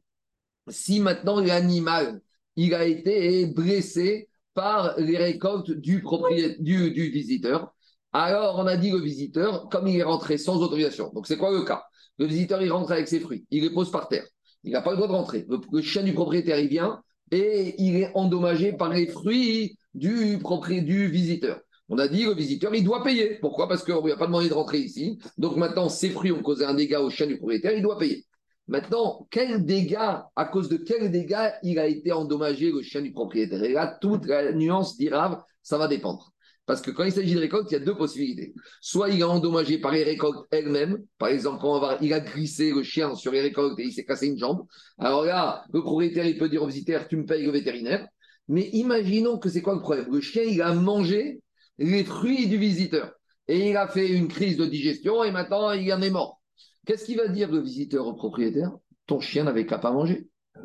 si 0.67 0.99
maintenant 0.99 1.39
l'animal 1.39 2.21
il 2.55 2.73
a 2.73 2.85
été 2.85 3.45
blessé 3.45 4.29
par 4.55 4.97
les 4.97 5.17
récoltes 5.17 5.69
du, 5.69 6.01
propriétaire, 6.01 6.55
du, 6.59 7.09
visiteur, 7.11 7.71
alors, 8.13 8.57
on 8.57 8.65
a 8.65 8.77
dit 8.77 8.89
le 8.89 8.99
visiteur, 8.99 9.69
comme 9.69 9.87
il 9.87 9.99
est 9.99 10.03
rentré 10.03 10.39
sans 10.39 10.61
autorisation. 10.63 11.11
Donc, 11.13 11.27
c'est 11.27 11.37
quoi 11.37 11.51
le 11.51 11.63
cas? 11.63 11.83
Le 12.17 12.25
visiteur, 12.25 12.61
il 12.63 12.71
rentre 12.71 12.91
avec 12.91 13.07
ses 13.07 13.19
fruits, 13.19 13.45
il 13.51 13.63
les 13.63 13.69
pose 13.69 13.91
par 13.91 14.07
terre. 14.07 14.25
Il 14.63 14.71
n'a 14.71 14.81
pas 14.81 14.91
le 14.91 14.95
droit 14.97 15.07
de 15.07 15.13
rentrer. 15.13 15.45
Le, 15.47 15.81
chien 15.81 16.03
du 16.03 16.13
propriétaire, 16.13 16.57
il 16.59 16.67
vient 16.67 17.01
et 17.31 17.75
il 17.77 17.95
est 17.97 18.11
endommagé 18.13 18.73
par 18.73 18.89
les 18.89 19.07
fruits 19.07 19.77
du, 19.93 20.37
propriétaire, 20.39 20.85
du 20.85 21.07
visiteur. 21.07 21.59
On 21.89 21.97
a 21.99 22.07
dit 22.07 22.25
le 22.25 22.33
visiteur, 22.33 22.73
il 22.75 22.83
doit 22.83 23.03
payer. 23.03 23.35
Pourquoi? 23.39 23.67
Parce 23.67 23.83
qu'on 23.83 24.01
ne 24.01 24.05
lui 24.05 24.11
a 24.11 24.17
pas 24.17 24.27
demandé 24.27 24.49
de 24.49 24.53
rentrer 24.53 24.79
ici. 24.79 25.19
Donc 25.37 25.55
maintenant, 25.55 25.87
ces 25.87 26.09
fruits 26.09 26.31
ont 26.31 26.41
causé 26.41 26.65
un 26.65 26.73
dégât 26.73 27.01
au 27.01 27.09
chien 27.09 27.27
du 27.27 27.37
propriétaire, 27.37 27.71
il 27.73 27.81
doit 27.81 27.97
payer. 27.97 28.25
Maintenant, 28.67 29.25
quel 29.31 29.65
dégât, 29.65 30.27
à 30.35 30.45
cause 30.45 30.67
de 30.67 30.75
quel 30.75 31.09
dégât 31.09 31.57
il 31.63 31.79
a 31.79 31.87
été 31.87 32.11
endommagé 32.11 32.71
le 32.71 32.81
chien 32.81 33.01
du 33.01 33.13
propriétaire? 33.13 33.63
Et 33.63 33.71
là, 33.71 33.97
toute 34.01 34.25
la 34.25 34.51
nuance 34.51 34.97
d'Irave, 34.97 35.41
ça 35.63 35.77
va 35.77 35.87
dépendre. 35.87 36.33
Parce 36.67 36.81
que 36.81 36.91
quand 36.91 37.05
il 37.05 37.13
s'agit 37.13 37.33
de 37.33 37.39
récolte, 37.39 37.71
il 37.71 37.75
y 37.75 37.77
a 37.77 37.79
deux 37.79 37.95
possibilités. 37.95 38.53
Soit 38.81 39.09
il 39.09 39.23
a 39.23 39.29
endommagé 39.29 39.79
par 39.79 39.93
les 39.93 40.03
récoltes 40.03 40.45
elles-mêmes. 40.51 41.01
Par 41.17 41.29
exemple, 41.29 41.59
quand 41.61 41.97
il 42.01 42.13
a 42.13 42.19
glissé 42.19 42.71
le 42.71 42.83
chien 42.83 43.15
sur 43.15 43.31
les 43.31 43.39
récoltes 43.39 43.79
et 43.79 43.83
il 43.83 43.93
s'est 43.93 44.03
cassé 44.03 44.27
une 44.27 44.37
jambe. 44.37 44.65
Alors 44.99 45.23
là, 45.23 45.63
le 45.71 45.81
propriétaire, 45.81 46.25
il 46.25 46.37
peut 46.37 46.49
dire 46.49 46.61
au 46.61 46.67
visiteur, 46.67 47.07
tu 47.07 47.15
me 47.15 47.25
payes 47.25 47.45
le 47.45 47.51
vétérinaire. 47.51 48.05
Mais 48.49 48.69
imaginons 48.73 49.39
que 49.39 49.47
c'est 49.47 49.61
quoi 49.61 49.75
le 49.75 49.79
problème? 49.79 50.07
Le 50.11 50.19
chien, 50.19 50.43
il 50.43 50.61
a 50.61 50.73
mangé 50.73 51.41
les 51.77 52.03
fruits 52.03 52.47
du 52.47 52.57
visiteur. 52.57 53.13
Et 53.47 53.69
il 53.69 53.77
a 53.77 53.87
fait 53.87 54.09
une 54.09 54.27
crise 54.27 54.57
de 54.57 54.65
digestion 54.65 55.23
et 55.23 55.31
maintenant, 55.31 55.71
il 55.71 55.91
en 55.93 56.01
est 56.01 56.09
mort. 56.09 56.41
Qu'est-ce 56.85 57.05
qu'il 57.05 57.17
va 57.17 57.29
dire 57.29 57.49
le 57.49 57.61
visiteur 57.61 58.05
au 58.05 58.13
propriétaire? 58.13 58.71
Ton 59.05 59.21
chien 59.21 59.45
n'avait 59.45 59.65
qu'à 59.65 59.77
pas 59.77 59.93
manger. 59.93 60.27
Ah 60.53 60.59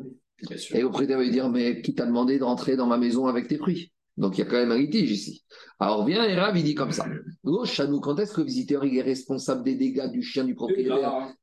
et 0.73 0.81
le 0.81 0.89
propriétaire 0.89 1.17
va 1.17 1.23
lui 1.23 1.31
dire, 1.31 1.49
mais 1.49 1.81
qui 1.81 1.95
t'a 1.95 2.05
demandé 2.05 2.39
de 2.39 2.43
rentrer 2.43 2.75
dans 2.75 2.87
ma 2.87 2.97
maison 2.97 3.27
avec 3.27 3.47
tes 3.47 3.57
fruits? 3.57 3.93
Donc 4.17 4.37
il 4.37 4.39
y 4.39 4.43
a 4.43 4.45
quand 4.45 4.57
même 4.57 4.71
un 4.71 4.77
litige 4.77 5.11
ici. 5.11 5.43
Alors 5.79 6.05
vient 6.05 6.23
et 6.23 6.35
Rav, 6.35 6.55
il 6.55 6.63
dit 6.63 6.75
comme 6.75 6.91
ça. 6.91 7.05
nous 7.43 7.99
quand 7.99 8.19
est-ce 8.19 8.33
que 8.33 8.41
le 8.41 8.47
visiteur 8.47 8.85
il 8.85 8.97
est 8.97 9.01
responsable 9.01 9.63
des 9.63 9.75
dégâts 9.75 10.09
du 10.11 10.21
chien 10.21 10.43
du 10.43 10.53
propriétaire 10.53 11.33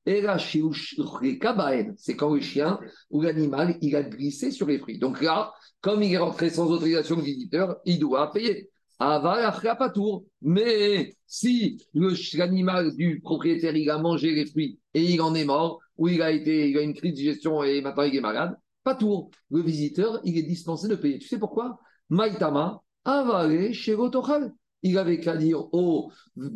c'est 1.97 2.17
quand 2.17 2.35
le 2.35 2.41
chien 2.41 2.79
ou 3.11 3.23
l'animal, 3.23 3.77
il 3.81 3.97
a 3.97 4.03
glissé 4.03 4.51
sur 4.51 4.67
les 4.67 4.79
fruits. 4.79 4.99
Donc 4.99 5.21
là, 5.21 5.53
comme 5.81 6.03
il 6.03 6.13
est 6.13 6.19
rentré 6.19 6.51
sans 6.51 6.71
autorisation 6.71 7.17
du 7.17 7.23
visiteur, 7.23 7.77
il 7.85 7.99
doit 7.99 8.31
payer. 8.33 8.71
pas 8.99 9.91
tour. 9.91 10.25
Mais 10.43 11.15
si 11.27 11.83
l'animal 12.35 12.95
du 12.95 13.21
propriétaire, 13.21 13.75
il 13.75 13.89
a 13.91 13.99
mangé 13.99 14.33
les 14.33 14.47
fruits 14.47 14.79
et 14.95 15.03
il 15.03 15.21
en 15.23 15.35
est 15.35 15.45
mort, 15.45 15.81
ou 15.97 16.09
il 16.09 16.23
a 16.23 16.31
été, 16.31 16.71
il 16.71 16.79
a 16.79 16.83
une 16.83 16.95
crise 16.95 17.13
de 17.13 17.17
digestion 17.17 17.63
et 17.63 17.81
maintenant 17.81 18.05
il 18.05 18.15
est 18.15 18.21
malade, 18.21 18.57
pas 18.85 18.95
tour. 18.95 19.31
Le 19.51 19.63
visiteur, 19.63 20.21
il 20.25 20.37
est 20.39 20.43
dispensé 20.43 20.87
de 20.89 20.97
payer. 20.97 21.19
Tu 21.19 21.29
sais 21.29 21.39
pourquoi? 21.39 21.81
Maïtama, 22.11 22.83
avalé 23.05 23.73
chez 23.73 23.95
Gotochal. 23.95 24.53
Il 24.83 24.97
avait 24.97 25.21
qu'à 25.21 25.37
dire 25.37 25.63
au 25.73 26.11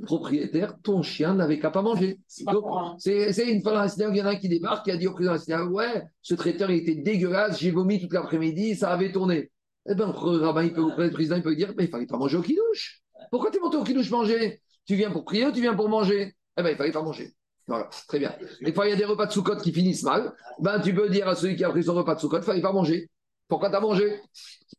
propriétaire, 0.05 0.75
ton 0.83 1.03
chien 1.03 1.35
n'avait 1.35 1.59
qu'à 1.59 1.71
pas 1.71 1.83
manger. 1.83 2.19
C'est 2.27 2.43
une 2.43 3.63
fois 3.63 3.87
il 3.97 4.17
y 4.17 4.23
en 4.23 4.27
a 4.27 4.31
un 4.31 4.37
qui 4.37 4.49
débarque, 4.49 4.85
qui 4.87 4.91
a 4.91 4.97
dit 4.97 5.07
au 5.07 5.13
président 5.13 5.67
ouais, 5.67 6.03
ce 6.23 6.35
traiteur 6.35 6.71
il 6.71 6.79
était 6.79 6.95
dégueulasse, 6.95 7.61
j'ai 7.61 7.71
vomi 7.71 8.01
toute 8.01 8.15
l'après-midi, 8.15 8.77
ça 8.77 8.91
avait 8.91 9.13
tourné. 9.13 9.51
Eh 9.87 9.95
bien, 9.95 10.07
le, 10.07 11.11
président 11.11 11.37
il 11.37 11.43
peut 11.43 11.55
dire, 11.55 11.75
mais 11.77 11.85
il 11.85 11.91
fallait 11.91 12.07
pas 12.07 12.17
manger 12.17 12.39
au 12.39 12.43
kidouche. 12.43 13.03
Pourquoi 13.31 13.51
tu 13.51 13.59
es 13.59 13.61
monté 13.61 13.77
au 13.77 13.85
kidouche 13.85 14.11
manger? 14.11 14.63
Tu 14.87 14.95
viens 14.95 15.11
pour 15.11 15.25
prier 15.25 15.47
ou 15.47 15.53
tu 15.53 15.61
viens 15.61 15.75
pour 15.75 15.91
manger? 15.91 16.35
Eh 16.57 16.63
bien, 16.63 16.71
il 16.71 16.77
fallait 16.77 16.93
pas 16.93 17.03
manger. 17.03 17.35
Voilà, 17.67 17.91
très 18.09 18.19
bien. 18.19 18.35
Des 18.63 18.73
fois, 18.73 18.87
il 18.87 18.91
y 18.91 18.93
a 18.93 18.97
des 18.97 19.05
repas 19.05 19.27
de 19.27 19.33
soukot 19.33 19.57
qui 19.57 19.73
finissent 19.73 20.03
mal. 20.03 20.33
Ben, 20.61 20.81
tu 20.81 20.95
peux 20.95 21.09
dire 21.09 21.29
à 21.29 21.35
celui 21.35 21.57
qui 21.57 21.65
a 21.65 21.71
pris 21.71 21.85
son 21.85 21.95
repas 21.95 22.15
de 22.15 22.21
soukot, 22.21 22.39
il 22.39 22.43
fallait 22.43 22.63
pas 22.63 22.73
manger. 22.73 23.11
Pourquoi 23.49 23.71
tu 23.71 23.77
as 23.77 23.81
mangé? 23.81 24.21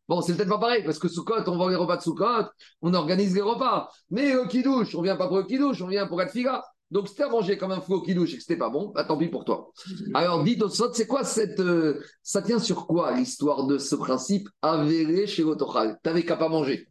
Bon, 0.07 0.21
c'est 0.21 0.35
peut-être 0.35 0.49
pas 0.49 0.59
pareil, 0.59 0.83
parce 0.83 0.99
que 0.99 1.07
Soukot, 1.07 1.47
on 1.47 1.57
vend 1.57 1.67
les 1.67 1.75
repas 1.75 1.97
de 1.97 2.01
Soukot, 2.01 2.45
on 2.81 2.93
organise 2.93 3.33
les 3.35 3.41
repas. 3.41 3.89
Mais 4.09 4.33
le 4.33 4.47
kidouche, 4.47 4.95
on 4.95 5.01
vient 5.01 5.15
pas 5.15 5.27
pour 5.27 5.37
le 5.37 5.43
kidouche, 5.43 5.81
on 5.81 5.87
vient 5.87 6.07
pour 6.07 6.21
être 6.21 6.31
figa. 6.31 6.63
Donc, 6.91 7.07
si 7.07 7.15
tu 7.15 7.23
as 7.23 7.29
mangé 7.29 7.57
comme 7.57 7.71
un 7.71 7.81
fou 7.81 7.95
au 7.95 8.01
kidouche 8.01 8.33
et 8.33 8.37
que 8.37 8.41
c'était 8.41 8.57
pas 8.57 8.69
bon, 8.69 8.91
bah, 8.93 9.03
tant 9.03 9.17
pis 9.17 9.27
pour 9.27 9.43
toi. 9.43 9.71
Alors, 10.13 10.43
dites 10.43 10.61
au 10.61 10.69
Sot, 10.69 10.93
c'est 10.93 11.07
quoi 11.07 11.23
cette. 11.23 11.59
Euh, 11.59 11.99
ça 12.21 12.41
tient 12.41 12.59
sur 12.59 12.85
quoi 12.85 13.15
l'histoire 13.15 13.65
de 13.65 13.77
ce 13.77 13.95
principe 13.95 14.47
avéré 14.61 15.25
chez 15.25 15.41
l'autochal 15.43 15.97
Tu 16.03 16.09
n'avais 16.09 16.23
qu'à 16.23 16.37
pas 16.37 16.49
manger. 16.49 16.87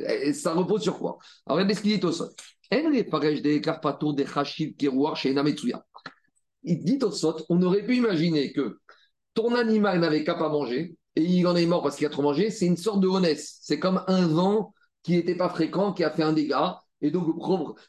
Et 0.00 0.32
ça 0.32 0.52
repose 0.52 0.82
sur 0.82 0.98
quoi? 0.98 1.18
Alors, 1.46 1.56
regardez 1.56 1.74
ce 1.74 1.82
qu'il 1.82 1.98
dit 1.98 2.04
au 2.04 2.12
Sot. 2.12 2.30
Il 6.64 6.84
dit 6.84 6.98
au 7.02 7.10
Sot, 7.10 7.36
on 7.48 7.62
aurait 7.62 7.84
pu 7.84 7.96
imaginer 7.96 8.52
que 8.52 8.78
ton 9.34 9.54
animal 9.54 10.00
n'avait 10.00 10.24
qu'à 10.24 10.34
pas 10.34 10.48
manger, 10.48 10.96
et 11.18 11.22
il 11.22 11.46
en 11.48 11.56
est 11.56 11.66
mort 11.66 11.82
parce 11.82 11.96
qu'il 11.96 12.06
a 12.06 12.10
trop 12.10 12.22
mangé, 12.22 12.50
c'est 12.50 12.66
une 12.66 12.76
sorte 12.76 13.00
de 13.00 13.08
honnête. 13.08 13.40
C'est 13.42 13.80
comme 13.80 14.04
un 14.06 14.26
vent 14.28 14.72
qui 15.02 15.16
n'était 15.16 15.34
pas 15.34 15.48
fréquent, 15.48 15.92
qui 15.92 16.04
a 16.04 16.10
fait 16.10 16.22
un 16.22 16.32
dégât. 16.32 16.78
Et 17.00 17.10
donc, 17.10 17.26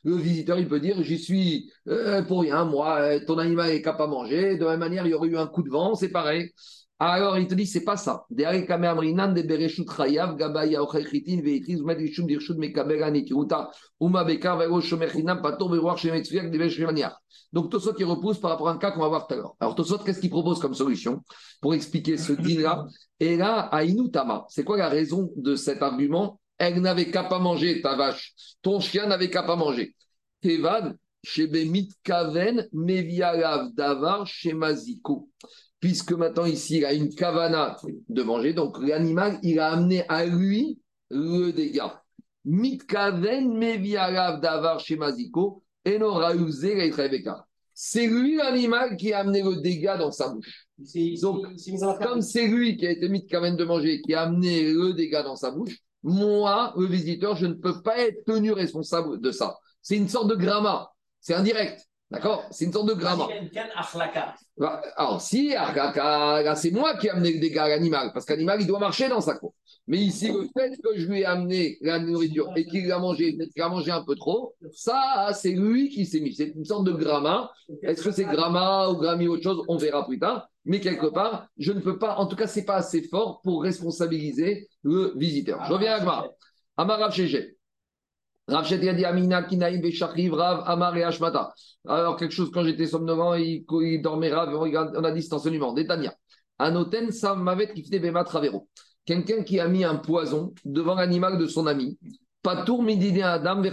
le 0.04 0.16
visiteur, 0.16 0.58
il 0.58 0.68
peut 0.68 0.80
dire 0.80 1.04
J'y 1.04 1.20
suis 1.20 1.72
euh, 1.88 2.24
pour 2.24 2.42
rien, 2.42 2.66
moi, 2.66 3.00
euh, 3.02 3.20
ton 3.26 3.38
animal 3.38 3.70
est 3.70 3.84
capable 3.84 4.14
de 4.14 4.18
manger. 4.18 4.58
De 4.58 4.66
la 4.66 4.72
même 4.72 4.80
manière, 4.80 5.06
il 5.06 5.12
y 5.12 5.14
aurait 5.14 5.30
eu 5.30 5.38
un 5.38 5.46
coup 5.46 5.62
de 5.62 5.70
vent, 5.70 5.94
c'est 5.94 6.10
pareil. 6.10 6.52
Alors, 7.02 7.38
il 7.38 7.48
te 7.48 7.56
dit 7.56 7.66
C'est 7.66 7.86
pas 7.86 7.96
ça. 7.96 8.26
Donc, 17.52 17.72
Tosot, 17.72 17.94
il 17.98 18.06
repousse 18.06 18.40
par 18.40 18.52
rapport 18.52 18.68
à 18.68 18.74
un 18.74 18.78
cas 18.78 18.92
qu'on 18.92 19.00
va 19.00 19.08
voir 19.08 19.28
tout 19.28 19.34
à 19.34 19.38
l'heure. 19.38 19.56
Alors, 19.62 19.76
Tosot, 19.76 20.00
qu'est-ce 20.00 20.20
qu'il 20.20 20.30
propose 20.30 20.60
comme 20.60 20.74
solution 20.74 21.24
pour 21.62 21.74
expliquer 21.74 22.18
ce 22.18 22.34
deal-là? 22.34 22.86
Et 23.22 23.38
là, 23.38 23.70
à 23.72 23.84
Inutama, 23.86 24.46
c'est 24.50 24.66
quoi 24.66 24.78
la 24.78 24.90
raison 24.90 25.32
de 25.38 25.56
cet 25.56 25.82
argument? 25.82 26.42
Elle 26.58 26.82
n'avait 26.82 27.10
qu'à 27.10 27.24
pas 27.24 27.40
manger, 27.40 27.82
ta 27.82 27.96
vache. 27.96 28.34
Ton 28.62 28.82
chien 28.82 29.08
n'avait 29.08 29.30
qu'à 29.30 29.44
pas 29.44 29.56
manger. 29.56 29.96
Tevan, 30.42 30.96
Shebemit 31.24 31.94
Kaven, 32.04 32.68
Mevialav 32.74 33.74
Davar, 33.74 34.28
Shemaziko. 34.28 35.30
Puisque 35.80 36.12
maintenant, 36.12 36.46
ici, 36.46 36.78
il 36.78 36.86
a 36.86 36.94
une 36.94 37.14
kavana 37.14 37.78
de 38.10 38.24
manger, 38.24 38.54
donc 38.54 38.78
l'animal, 38.82 39.40
il 39.44 39.60
a 39.60 39.72
amené 39.72 40.04
à 40.10 40.26
lui 40.26 40.80
le 41.10 41.52
dégât. 41.52 42.04
Mitkaven, 42.46 43.58
Mevialav 43.58 44.42
Davar, 44.42 44.80
Shemaziko. 44.80 45.64
C'est 47.74 48.08
lui 48.08 48.36
l'animal 48.36 48.98
qui 48.98 49.14
a 49.14 49.20
amené 49.20 49.42
le 49.42 49.62
dégât 49.62 49.98
dans 49.98 50.12
sa 50.12 50.30
bouche. 50.30 50.68
Donc, 51.22 51.46
comme 52.02 52.22
c'est 52.22 52.48
lui 52.48 52.76
qui 52.76 52.86
a 52.86 52.92
été 52.92 53.08
mis 53.08 53.26
de 53.26 53.56
de 53.56 53.64
manger, 53.64 54.02
qui 54.02 54.14
a 54.14 54.24
amené 54.24 54.74
le 54.74 54.94
dégât 54.94 55.24
dans 55.24 55.38
sa 55.38 55.52
bouche, 55.52 55.78
moi, 56.04 56.74
le 56.78 56.86
visiteur, 56.86 57.36
je 57.36 57.46
ne 57.46 57.54
peux 57.54 57.82
pas 57.82 57.98
être 58.00 58.24
tenu 58.26 58.52
responsable 58.52 59.20
de 59.22 59.32
ça. 59.32 59.58
C'est 59.82 59.98
une 59.98 60.08
sorte 60.08 60.30
de 60.30 60.36
gramma. 60.36 60.90
C'est 61.20 61.34
indirect. 61.34 61.89
D'accord? 62.12 62.48
C'est 62.50 62.66
une 62.66 62.74
sorte 62.74 62.90
de 62.90 62.94
gramma. 62.94 63.28
Bah, 64.58 64.82
alors, 64.96 65.22
si, 65.22 65.54
c'est 66.56 66.72
moi 66.72 66.98
qui 66.98 67.08
ai 67.08 67.12
amené 67.12 67.34
le 67.34 67.40
dégât 67.40 67.66
à 67.66 67.70
l'animal, 67.70 68.12
parce 68.14 68.26
qu'animal, 68.26 68.60
il 68.62 68.68
doit 68.68 68.80
marcher 68.80 69.10
dans 69.10 69.22
sa 69.22 69.36
cour. 69.36 69.54
Mais 69.88 69.98
ici, 69.98 70.28
le 70.32 70.48
fait 70.58 70.76
que 70.84 70.98
je 70.98 71.08
lui 71.08 71.22
ai 71.22 71.26
amené 71.26 71.78
la 71.82 72.00
nourriture 72.00 72.52
et 72.56 72.66
qu'il 72.66 72.92
a 72.92 73.00
mangé, 73.00 73.38
qu'il 73.38 73.62
a 73.62 73.70
mangé 73.70 73.92
un 73.92 74.04
peu 74.04 74.16
trop, 74.16 74.56
ça, 74.72 75.32
c'est 75.34 75.52
lui 75.52 75.90
qui 75.90 76.06
s'est 76.06 76.20
mis. 76.20 76.34
C'est 76.34 76.54
une 76.56 76.66
sorte 76.66 76.86
de 76.86 76.92
gramma. 76.92 77.52
Est-ce 77.84 78.04
que 78.04 78.12
c'est 78.12 78.26
gramma 78.26 78.90
ou 78.90 78.98
grammi 78.98 79.28
ou 79.28 79.34
autre 79.34 79.44
chose? 79.44 79.64
On 79.68 79.78
verra 79.78 80.06
plus 80.06 80.20
tard. 80.20 80.50
Mais 80.66 80.80
quelque 80.80 81.08
part, 81.08 81.48
je 81.58 81.72
ne 81.72 81.80
peux 81.80 81.98
pas, 81.98 82.16
en 82.18 82.26
tout 82.28 82.36
cas, 82.36 82.48
c'est 82.48 82.66
pas 82.66 82.76
assez 82.76 83.04
fort 83.04 83.42
pour 83.42 83.64
responsabiliser 83.64 84.68
le 84.84 85.14
visiteur. 85.16 85.64
Je 85.66 85.74
reviens 85.74 85.94
à 85.94 86.00
Gmar. 86.00 86.28
Rav 88.50 88.66
a 88.72 88.94
dit 88.94 89.06
Amina 89.06 89.44
Kinaïm 89.44 89.82
Rav 90.34 90.64
Amar 90.66 90.96
et 90.98 91.04
Hashmata. 91.04 91.54
Alors, 91.88 92.18
quelque 92.18 92.34
chose, 92.34 92.52
quand 92.52 92.64
j'étais 92.64 92.88
somnolent, 92.88 93.36
il, 93.36 93.66
il 93.82 94.02
dormait 94.02 94.32
Rav, 94.32 94.54
on 94.54 95.04
a 95.04 95.12
dit 95.12 95.24
cet 95.24 95.34
enseignement. 95.34 95.74
Détania. 95.74 96.14
Anoten 96.58 97.12
Samavet 97.12 97.74
Kifne 97.74 98.00
Bema 98.00 98.24
Travero 98.24 98.68
quelqu'un 99.10 99.42
qui 99.42 99.60
a 99.60 99.68
mis 99.68 99.84
un 99.84 99.96
poison 99.96 100.54
devant 100.66 100.94
l'animal 100.94 101.40
de 101.40 101.48
son 101.48 101.66
ami, 101.66 101.98
Patour 102.44 102.84
midine 102.84 103.24
Adam 103.24 103.64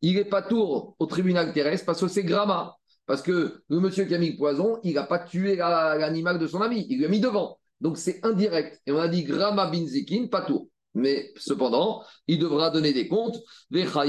Il 0.00 0.16
est 0.16 0.24
patour 0.24 0.94
au 1.00 1.06
tribunal 1.06 1.52
terrestre 1.52 1.86
parce 1.86 2.00
que 2.00 2.06
c'est 2.06 2.22
Grama. 2.22 2.76
Parce 3.04 3.20
que 3.20 3.62
le 3.68 3.80
monsieur 3.80 4.04
qui 4.04 4.14
a 4.14 4.18
mis 4.18 4.30
le 4.30 4.36
poison, 4.36 4.78
il 4.84 4.94
n'a 4.94 5.02
pas 5.02 5.18
tué 5.18 5.56
l'animal 5.56 6.38
de 6.38 6.46
son 6.46 6.62
ami, 6.62 6.86
il 6.88 6.98
lui 6.98 7.04
a 7.06 7.08
mis 7.08 7.18
devant. 7.18 7.58
Donc 7.80 7.98
c'est 7.98 8.24
indirect. 8.24 8.80
Et 8.86 8.92
on 8.92 8.98
a 8.98 9.08
dit 9.08 9.24
Grama 9.24 9.68
binzikin, 9.68 10.28
patour. 10.28 10.68
Mais 10.94 11.32
cependant, 11.36 12.02
il 12.26 12.38
devra 12.38 12.70
donner 12.70 12.92
des 12.92 13.08
comptes. 13.08 13.38
Parce 13.70 14.06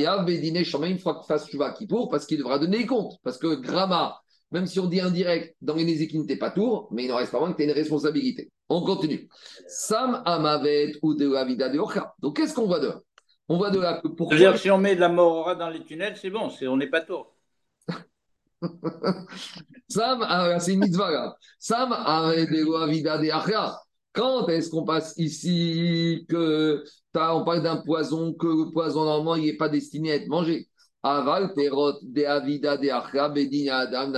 qu'il 2.26 2.38
devra 2.38 2.60
donner 2.60 2.78
des 2.80 2.86
comptes. 2.86 3.14
Parce 3.24 3.38
que 3.38 3.56
Grama, 3.56 4.20
même 4.52 4.68
si 4.68 4.80
on 4.80 4.86
dit 4.86 5.00
indirect, 5.00 5.56
dans 5.62 5.76
les 5.76 5.86
Nézékin, 5.86 6.26
t'es 6.28 6.36
pas 6.36 6.52
tour, 6.52 6.88
mais 6.92 7.06
il 7.06 7.10
n'en 7.10 7.16
reste 7.16 7.32
pas 7.32 7.40
moins 7.40 7.52
que 7.52 7.58
tu 7.58 7.64
as 7.64 7.66
une 7.66 7.72
responsabilité. 7.72 8.52
On 8.70 8.82
continue. 8.82 9.28
Sam 9.68 10.22
Amavet 10.26 10.94
ou 11.02 11.16
de 11.16 11.26
de. 11.26 12.22
Donc 12.22 12.38
qu'est-ce 12.38 12.54
qu'on 12.54 12.68
voit 12.68 12.80
de 12.80 12.88
là? 12.88 13.02
On 13.50 13.58
voit 13.58 13.72
de 13.72 13.80
là 13.80 14.00
que 14.02 14.08
pour. 14.08 14.30
dire 14.34 14.58
si 14.58 14.70
on 14.72 14.78
met 14.78 14.96
de 14.96 15.02
la 15.02 15.10
mort 15.10 15.56
dans 15.56 15.70
les 15.70 15.84
tunnels, 15.84 16.18
c'est 16.18 16.30
bon, 16.30 16.52
on 16.62 16.78
n'est 16.78 16.90
pas 16.90 17.02
tour. 17.02 17.36
Sam, 19.90 20.26
ah, 20.28 20.60
c'est 20.60 20.74
une 20.74 20.80
mitzvah 20.80 21.12
là. 21.12 21.36
Sam 21.60 21.92
Amavet 21.92 22.48
vida 22.88 23.18
de. 23.18 23.30
Quand 24.14 24.47
est-ce 24.47 24.70
qu'on 24.70 24.86
passe 24.86 25.16
ici 25.18 26.26
que 26.30 26.84
on 27.16 27.43
parle 27.43 27.64
d'un 27.64 27.78
poison, 27.78 28.34
que 28.34 28.45
le 28.47 28.72
poison 28.72 29.05
normalement 29.05 29.36
il 29.36 29.45
n'est 29.45 29.57
pas 29.57 29.70
destiné 29.70 30.11
à 30.11 30.16
être 30.16 30.28
mangé? 30.28 30.70
Aval 31.01 31.53
perot 31.53 31.93
de 32.01 32.24
avida 32.24 32.78
de 32.78 33.34
bedin 33.34 33.74
adam 33.74 34.14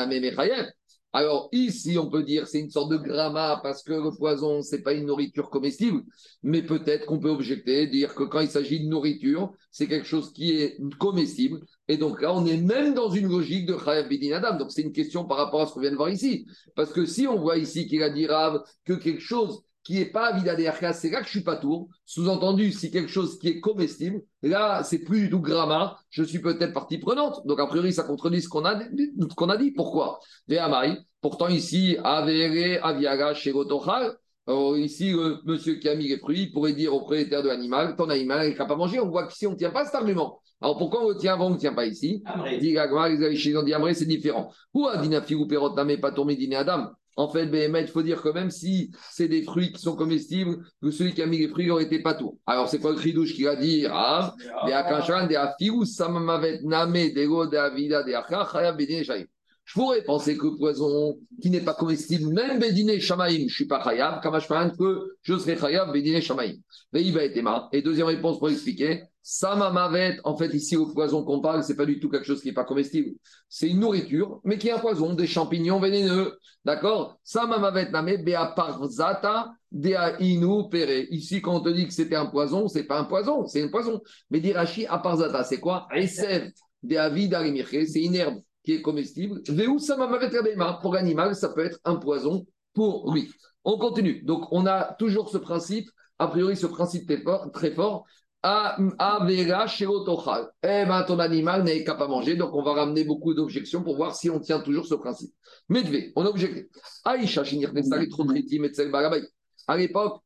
Alors 1.13 1.49
ici, 1.51 1.97
on 1.97 2.09
peut 2.09 2.23
dire 2.23 2.45
c'est 2.45 2.59
une 2.59 2.69
sorte 2.69 2.91
de 2.91 2.97
gramma 2.97 3.59
parce 3.63 3.83
que 3.83 3.93
le 3.93 4.15
poison, 4.15 4.61
c'est 4.61 4.83
pas 4.83 4.93
une 4.93 5.05
nourriture 5.05 5.49
comestible, 5.49 6.03
mais 6.43 6.61
peut-être 6.61 7.05
qu'on 7.05 7.19
peut 7.19 7.29
objecter, 7.29 7.87
dire 7.87 8.13
que 8.13 8.23
quand 8.23 8.41
il 8.41 8.49
s'agit 8.49 8.81
de 8.81 8.89
nourriture, 8.89 9.51
c'est 9.71 9.87
quelque 9.87 10.07
chose 10.07 10.31
qui 10.33 10.51
est 10.51 10.77
comestible. 10.99 11.61
Et 11.87 11.97
donc 11.97 12.21
là, 12.21 12.33
on 12.33 12.45
est 12.45 12.57
même 12.57 12.93
dans 12.93 13.09
une 13.09 13.29
logique 13.29 13.65
de 13.65 13.77
Chayav 13.77 14.09
Bidin 14.09 14.35
Adam. 14.35 14.57
Donc 14.57 14.71
c'est 14.71 14.81
une 14.81 14.91
question 14.91 15.25
par 15.25 15.37
rapport 15.37 15.61
à 15.61 15.67
ce 15.67 15.73
qu'on 15.73 15.79
vient 15.79 15.91
de 15.91 15.95
voir 15.95 16.09
ici. 16.09 16.45
Parce 16.75 16.91
que 16.91 17.05
si 17.05 17.27
on 17.27 17.39
voit 17.39 17.57
ici 17.57 17.87
qu'il 17.87 18.03
a 18.03 18.09
dit 18.09 18.27
Rav 18.27 18.61
que 18.83 18.93
quelque 18.93 19.21
chose 19.21 19.63
qui 19.85 19.93
n'est 19.93 20.05
pas 20.05 20.33
Vida 20.33 20.55
c'est 20.93 21.11
là 21.11 21.19
que 21.19 21.25
je 21.25 21.29
suis 21.29 21.43
pas 21.43 21.55
tour. 21.55 21.87
Sous-entendu, 22.05 22.71
si 22.71 22.89
quelque 22.89 23.09
chose 23.09 23.37
qui 23.37 23.49
est 23.49 23.59
comestible, 23.59 24.23
là, 24.41 24.83
c'est 24.83 24.99
plus 24.99 25.21
du 25.21 25.29
tout 25.29 25.39
gramma, 25.39 25.97
je 26.09 26.23
suis 26.23 26.39
peut-être 26.39 26.73
partie 26.73 26.97
prenante. 26.97 27.45
Donc, 27.45 27.59
a 27.59 27.67
priori, 27.67 27.93
ça 27.93 28.03
contredit 28.03 28.41
ce 28.41 28.49
qu'on 28.49 28.65
a, 28.65 28.79
qu'on 29.35 29.49
a 29.49 29.57
dit. 29.57 29.71
Pourquoi? 29.71 30.19
Pourtant, 31.21 31.47
ici, 31.47 31.97
Avere, 32.03 32.83
Aviaga, 32.83 33.35
Shegotochal, 33.35 34.17
ici, 34.77 35.11
le 35.11 35.37
monsieur 35.45 35.75
qui 35.75 35.87
a 35.87 35.95
mis 35.95 36.07
les 36.07 36.17
fruits 36.17 36.47
pourrait 36.47 36.73
dire 36.73 36.93
au 36.93 36.99
propriétaire 36.99 37.43
de 37.43 37.47
l'animal, 37.47 37.95
ton 37.95 38.09
animal 38.09 38.47
n'est 38.47 38.55
de 38.55 38.73
manger. 38.73 38.99
On 38.99 39.09
voit 39.09 39.27
qu'ici, 39.27 39.45
on 39.45 39.51
ne 39.51 39.55
tient 39.55 39.71
pas 39.71 39.85
cet 39.85 39.95
argument. 39.95 40.41
Alors 40.61 40.77
pourquoi 40.77 41.05
on 41.05 41.09
le 41.09 41.17
tient 41.17 41.33
avant, 41.33 41.47
on 41.47 41.51
ne 41.51 41.57
tient 41.57 41.73
pas 41.73 41.85
ici? 41.85 42.23
Dit 42.59 42.71
les 42.71 43.93
c'est 43.93 44.05
différent. 44.05 44.51
Ou 44.73 44.87
Adina 44.87 45.21
Figou 45.21 45.47
Perot 45.47 45.75
pas 45.75 46.11
tourné 46.11 46.35
dîner 46.35 46.55
Adam. 46.55 46.89
En 47.17 47.29
fait, 47.29 47.49
il 47.53 47.87
faut 47.87 48.01
dire 48.01 48.21
que 48.21 48.29
même 48.29 48.51
si 48.51 48.91
c'est 49.11 49.27
des 49.27 49.43
fruits 49.43 49.71
qui 49.71 49.81
sont 49.81 49.95
comestibles, 49.95 50.57
que 50.81 50.91
celui 50.91 51.13
qui 51.13 51.21
a 51.21 51.25
mis 51.25 51.37
les 51.37 51.47
fruits 51.47 51.67
n'aurait 51.67 51.85
été 51.85 51.99
pas 51.99 52.13
tout. 52.13 52.39
Alors, 52.45 52.67
c'est 52.67 52.79
quoi 52.79 52.91
le 52.91 52.97
cri 52.97 53.13
qui 53.13 53.43
va 53.43 53.55
dire 53.55 53.91
ah, 53.93 54.35
je 59.65 59.73
pourrais 59.73 60.03
penser 60.03 60.37
que 60.37 60.45
le 60.45 60.55
poison 60.57 61.17
qui 61.41 61.49
n'est 61.49 61.61
pas 61.61 61.73
comestible, 61.73 62.31
même 62.31 62.59
Bédiné 62.59 62.99
Shamaim, 62.99 63.29
je 63.31 63.43
ne 63.43 63.49
suis 63.49 63.65
pas 63.65 63.83
Khayab, 63.83 64.21
Kamashparan, 64.21 64.69
que 64.77 65.17
je 65.23 65.37
serai 65.37 65.55
Khayab 65.55 65.91
Bédiné 65.91 66.21
Shamaim. 66.21 66.53
Et 66.93 67.81
deuxième 67.81 68.07
réponse 68.07 68.37
pour 68.37 68.49
expliquer, 68.49 69.03
Samamavet, 69.23 70.19
en 70.23 70.37
fait, 70.37 70.53
ici, 70.53 70.77
au 70.77 70.93
poison 70.93 71.23
qu'on 71.23 71.41
parle, 71.41 71.63
c'est 71.63 71.75
pas 71.75 71.87
du 71.87 71.99
tout 71.99 72.09
quelque 72.09 72.27
chose 72.27 72.41
qui 72.41 72.49
n'est 72.49 72.53
pas 72.53 72.63
comestible. 72.63 73.15
C'est 73.49 73.67
une 73.67 73.79
nourriture, 73.79 74.39
mais 74.43 74.59
qui 74.59 74.67
est 74.67 74.71
un 74.71 74.77
poison, 74.77 75.15
des 75.15 75.25
champignons 75.25 75.79
vénéneux. 75.79 76.37
D'accord? 76.63 77.17
Samamavet 77.23 77.89
name 77.89 78.17
bea 78.23 78.53
parzata 78.55 79.51
dea 79.71 80.15
inu 80.19 80.69
pere. 80.69 81.07
Ici, 81.09 81.41
quand 81.41 81.55
on 81.55 81.61
te 81.61 81.69
dit 81.69 81.87
que 81.87 81.93
c'était 81.93 82.15
un 82.15 82.27
poison, 82.27 82.67
c'est 82.67 82.83
pas 82.83 82.99
un 82.99 83.05
poison, 83.05 83.47
c'est 83.47 83.63
un 83.63 83.69
poison. 83.69 83.99
Mais 84.29 84.39
dirachi 84.39 84.85
aparzata, 84.85 85.43
c'est 85.43 85.59
quoi? 85.59 85.87
Esev 85.95 86.51
dea 86.83 87.09
vida 87.09 87.41
c'est 87.87 88.03
une 88.03 88.15
herbe 88.15 88.41
qui 88.65 88.73
est 88.73 88.81
comestible. 88.81 89.41
Pour 90.81 90.93
l'animal, 90.93 91.35
ça 91.35 91.49
peut 91.49 91.65
être 91.65 91.79
un 91.85 91.95
poison 91.95 92.45
pour 92.73 93.13
lui. 93.13 93.31
On 93.63 93.77
continue. 93.77 94.23
Donc, 94.23 94.47
on 94.51 94.65
a 94.65 94.93
toujours 94.99 95.29
ce 95.29 95.37
principe 95.37 95.89
a 96.19 96.27
priori, 96.27 96.55
ce 96.55 96.67
principe 96.67 97.07
très 97.07 97.21
fort, 97.21 97.51
très 97.51 97.71
fort 97.71 98.05
Avera 98.45 99.65
Sheotochal. 99.65 100.51
Eh 100.61 100.85
bien, 100.85 101.03
ton 101.03 101.17
animal 101.17 101.63
n'est 101.63 101.83
capable 101.83 102.13
à 102.13 102.15
manger, 102.15 102.35
donc 102.35 102.53
on 102.53 102.61
va 102.61 102.73
ramener 102.73 103.03
beaucoup 103.03 103.33
d'objections 103.33 103.81
pour 103.81 103.95
voir 103.95 104.15
si 104.15 104.29
on 104.29 104.39
tient 104.39 104.59
toujours 104.59 104.85
ce 104.85 104.93
principe. 104.93 105.33
Medve, 105.67 106.11
on 106.15 106.25
a 106.25 106.29
objecté. 106.29 106.69
Aïcha, 107.05 107.41
À 109.67 109.77
l'époque, 109.77 110.21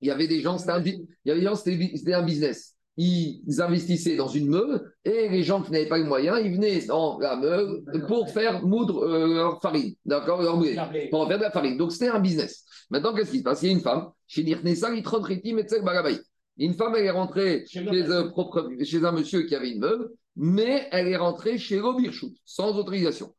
il 0.00 0.08
y 0.08 0.10
avait 0.10 0.26
des 0.26 0.40
gens, 0.40 0.56
c'était 0.56 0.72
un, 0.72 0.82
il 0.82 1.06
y 1.26 1.30
avait 1.30 1.40
des 1.40 1.46
gens, 1.46 1.54
c'était 1.54 2.14
un 2.14 2.22
business. 2.22 2.73
Ils 2.96 3.60
investissaient 3.60 4.14
dans 4.14 4.28
une 4.28 4.48
meule 4.48 4.92
et 5.04 5.28
les 5.28 5.42
gens 5.42 5.62
qui 5.62 5.72
n'avaient 5.72 5.88
pas 5.88 5.98
les 5.98 6.04
moyens, 6.04 6.40
ils 6.44 6.52
venaient 6.52 6.86
dans 6.86 7.18
la 7.18 7.34
meule 7.34 7.82
pour 8.06 8.30
faire 8.30 8.64
moudre 8.64 9.02
euh, 9.02 9.34
leur 9.34 9.60
farine, 9.60 9.94
d'accord, 10.06 10.40
leur 10.40 10.58
blé, 10.58 10.76
pour 11.10 11.26
faire 11.26 11.38
de 11.38 11.42
la 11.42 11.50
farine. 11.50 11.76
Donc 11.76 11.90
c'était 11.90 12.08
un 12.08 12.20
business. 12.20 12.64
Maintenant, 12.90 13.12
qu'est-ce 13.12 13.32
qui 13.32 13.38
se 13.38 13.42
passe? 13.42 13.62
Il 13.62 13.66
y 13.66 13.68
a 13.70 13.72
une 13.72 13.80
femme, 13.80 14.10
chez 14.28 14.44
Nirnesa. 14.44 14.90
Une 16.56 16.74
femme, 16.74 16.94
elle 16.96 17.04
est 17.06 17.10
rentrée 17.10 17.64
chez, 17.66 17.80
un, 17.80 18.28
propre, 18.28 18.68
chez 18.84 19.04
un 19.04 19.10
monsieur 19.10 19.42
qui 19.42 19.56
avait 19.56 19.72
une 19.72 19.80
meule, 19.80 20.08
mais 20.36 20.86
elle 20.92 21.08
est 21.08 21.16
rentrée 21.16 21.58
chez 21.58 21.80
Robirchut, 21.80 22.36
sans 22.44 22.78
autorisation. 22.78 23.34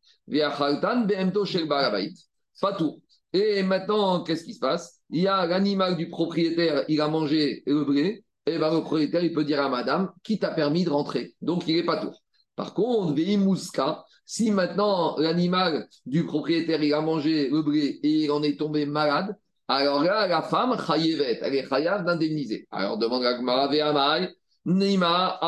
Pas 2.60 2.74
tout. 2.74 3.01
Et 3.32 3.64
maintenant, 3.64 4.22
qu'est-ce 4.24 4.43
qui 4.43 4.53
se 4.53 4.60
passe? 4.60 4.99
Il 5.10 5.22
y 5.22 5.28
a 5.28 5.45
l'animal 5.45 5.95
du 5.95 6.10
propriétaire, 6.10 6.84
il 6.89 6.99
a 6.99 7.08
mangé 7.08 7.64
le 7.66 7.86
blé, 7.86 8.25
et 8.46 8.58
ben, 8.58 8.74
le 8.74 8.82
propriétaire, 8.82 9.24
il 9.24 9.34
peut 9.34 9.43
dire 9.43 9.62
à 9.62 9.70
madame, 9.70 10.12
qui 10.24 10.39
t'a 10.39 10.52
permis 10.52 10.86
de 10.86 10.89
rentrer 10.89 11.36
Donc, 11.41 11.68
il 11.68 11.76
n'est 11.76 11.84
pas 11.84 11.98
tout. 11.98 12.14
Par 12.56 12.74
contre, 12.74 13.16
si 14.26 14.52
maintenant 14.52 15.18
l'animal 15.18 15.88
du 16.06 16.26
propriétaire, 16.26 16.82
il 16.82 16.93
a 16.93 17.02
mangé 17.02 17.50
le 17.50 17.62
blé 17.62 18.00
et 18.02 18.24
il 18.24 18.32
en 18.32 18.43
est 18.43 18.58
tombé 18.58 18.86
malade, 18.86 19.36
alors 19.68 20.04
là, 20.04 20.28
la 20.28 20.41
femme, 20.43 20.78
chayevet, 20.78 21.39
elle 21.41 21.56
est 21.56 21.68
chayav 21.68 22.06
d'indemniser. 22.06 22.68
Alors 22.70 22.98
demande 22.98 23.24
Gemara 23.24 23.68
Ve'amai, 23.68 24.30
Nima. 24.66 25.39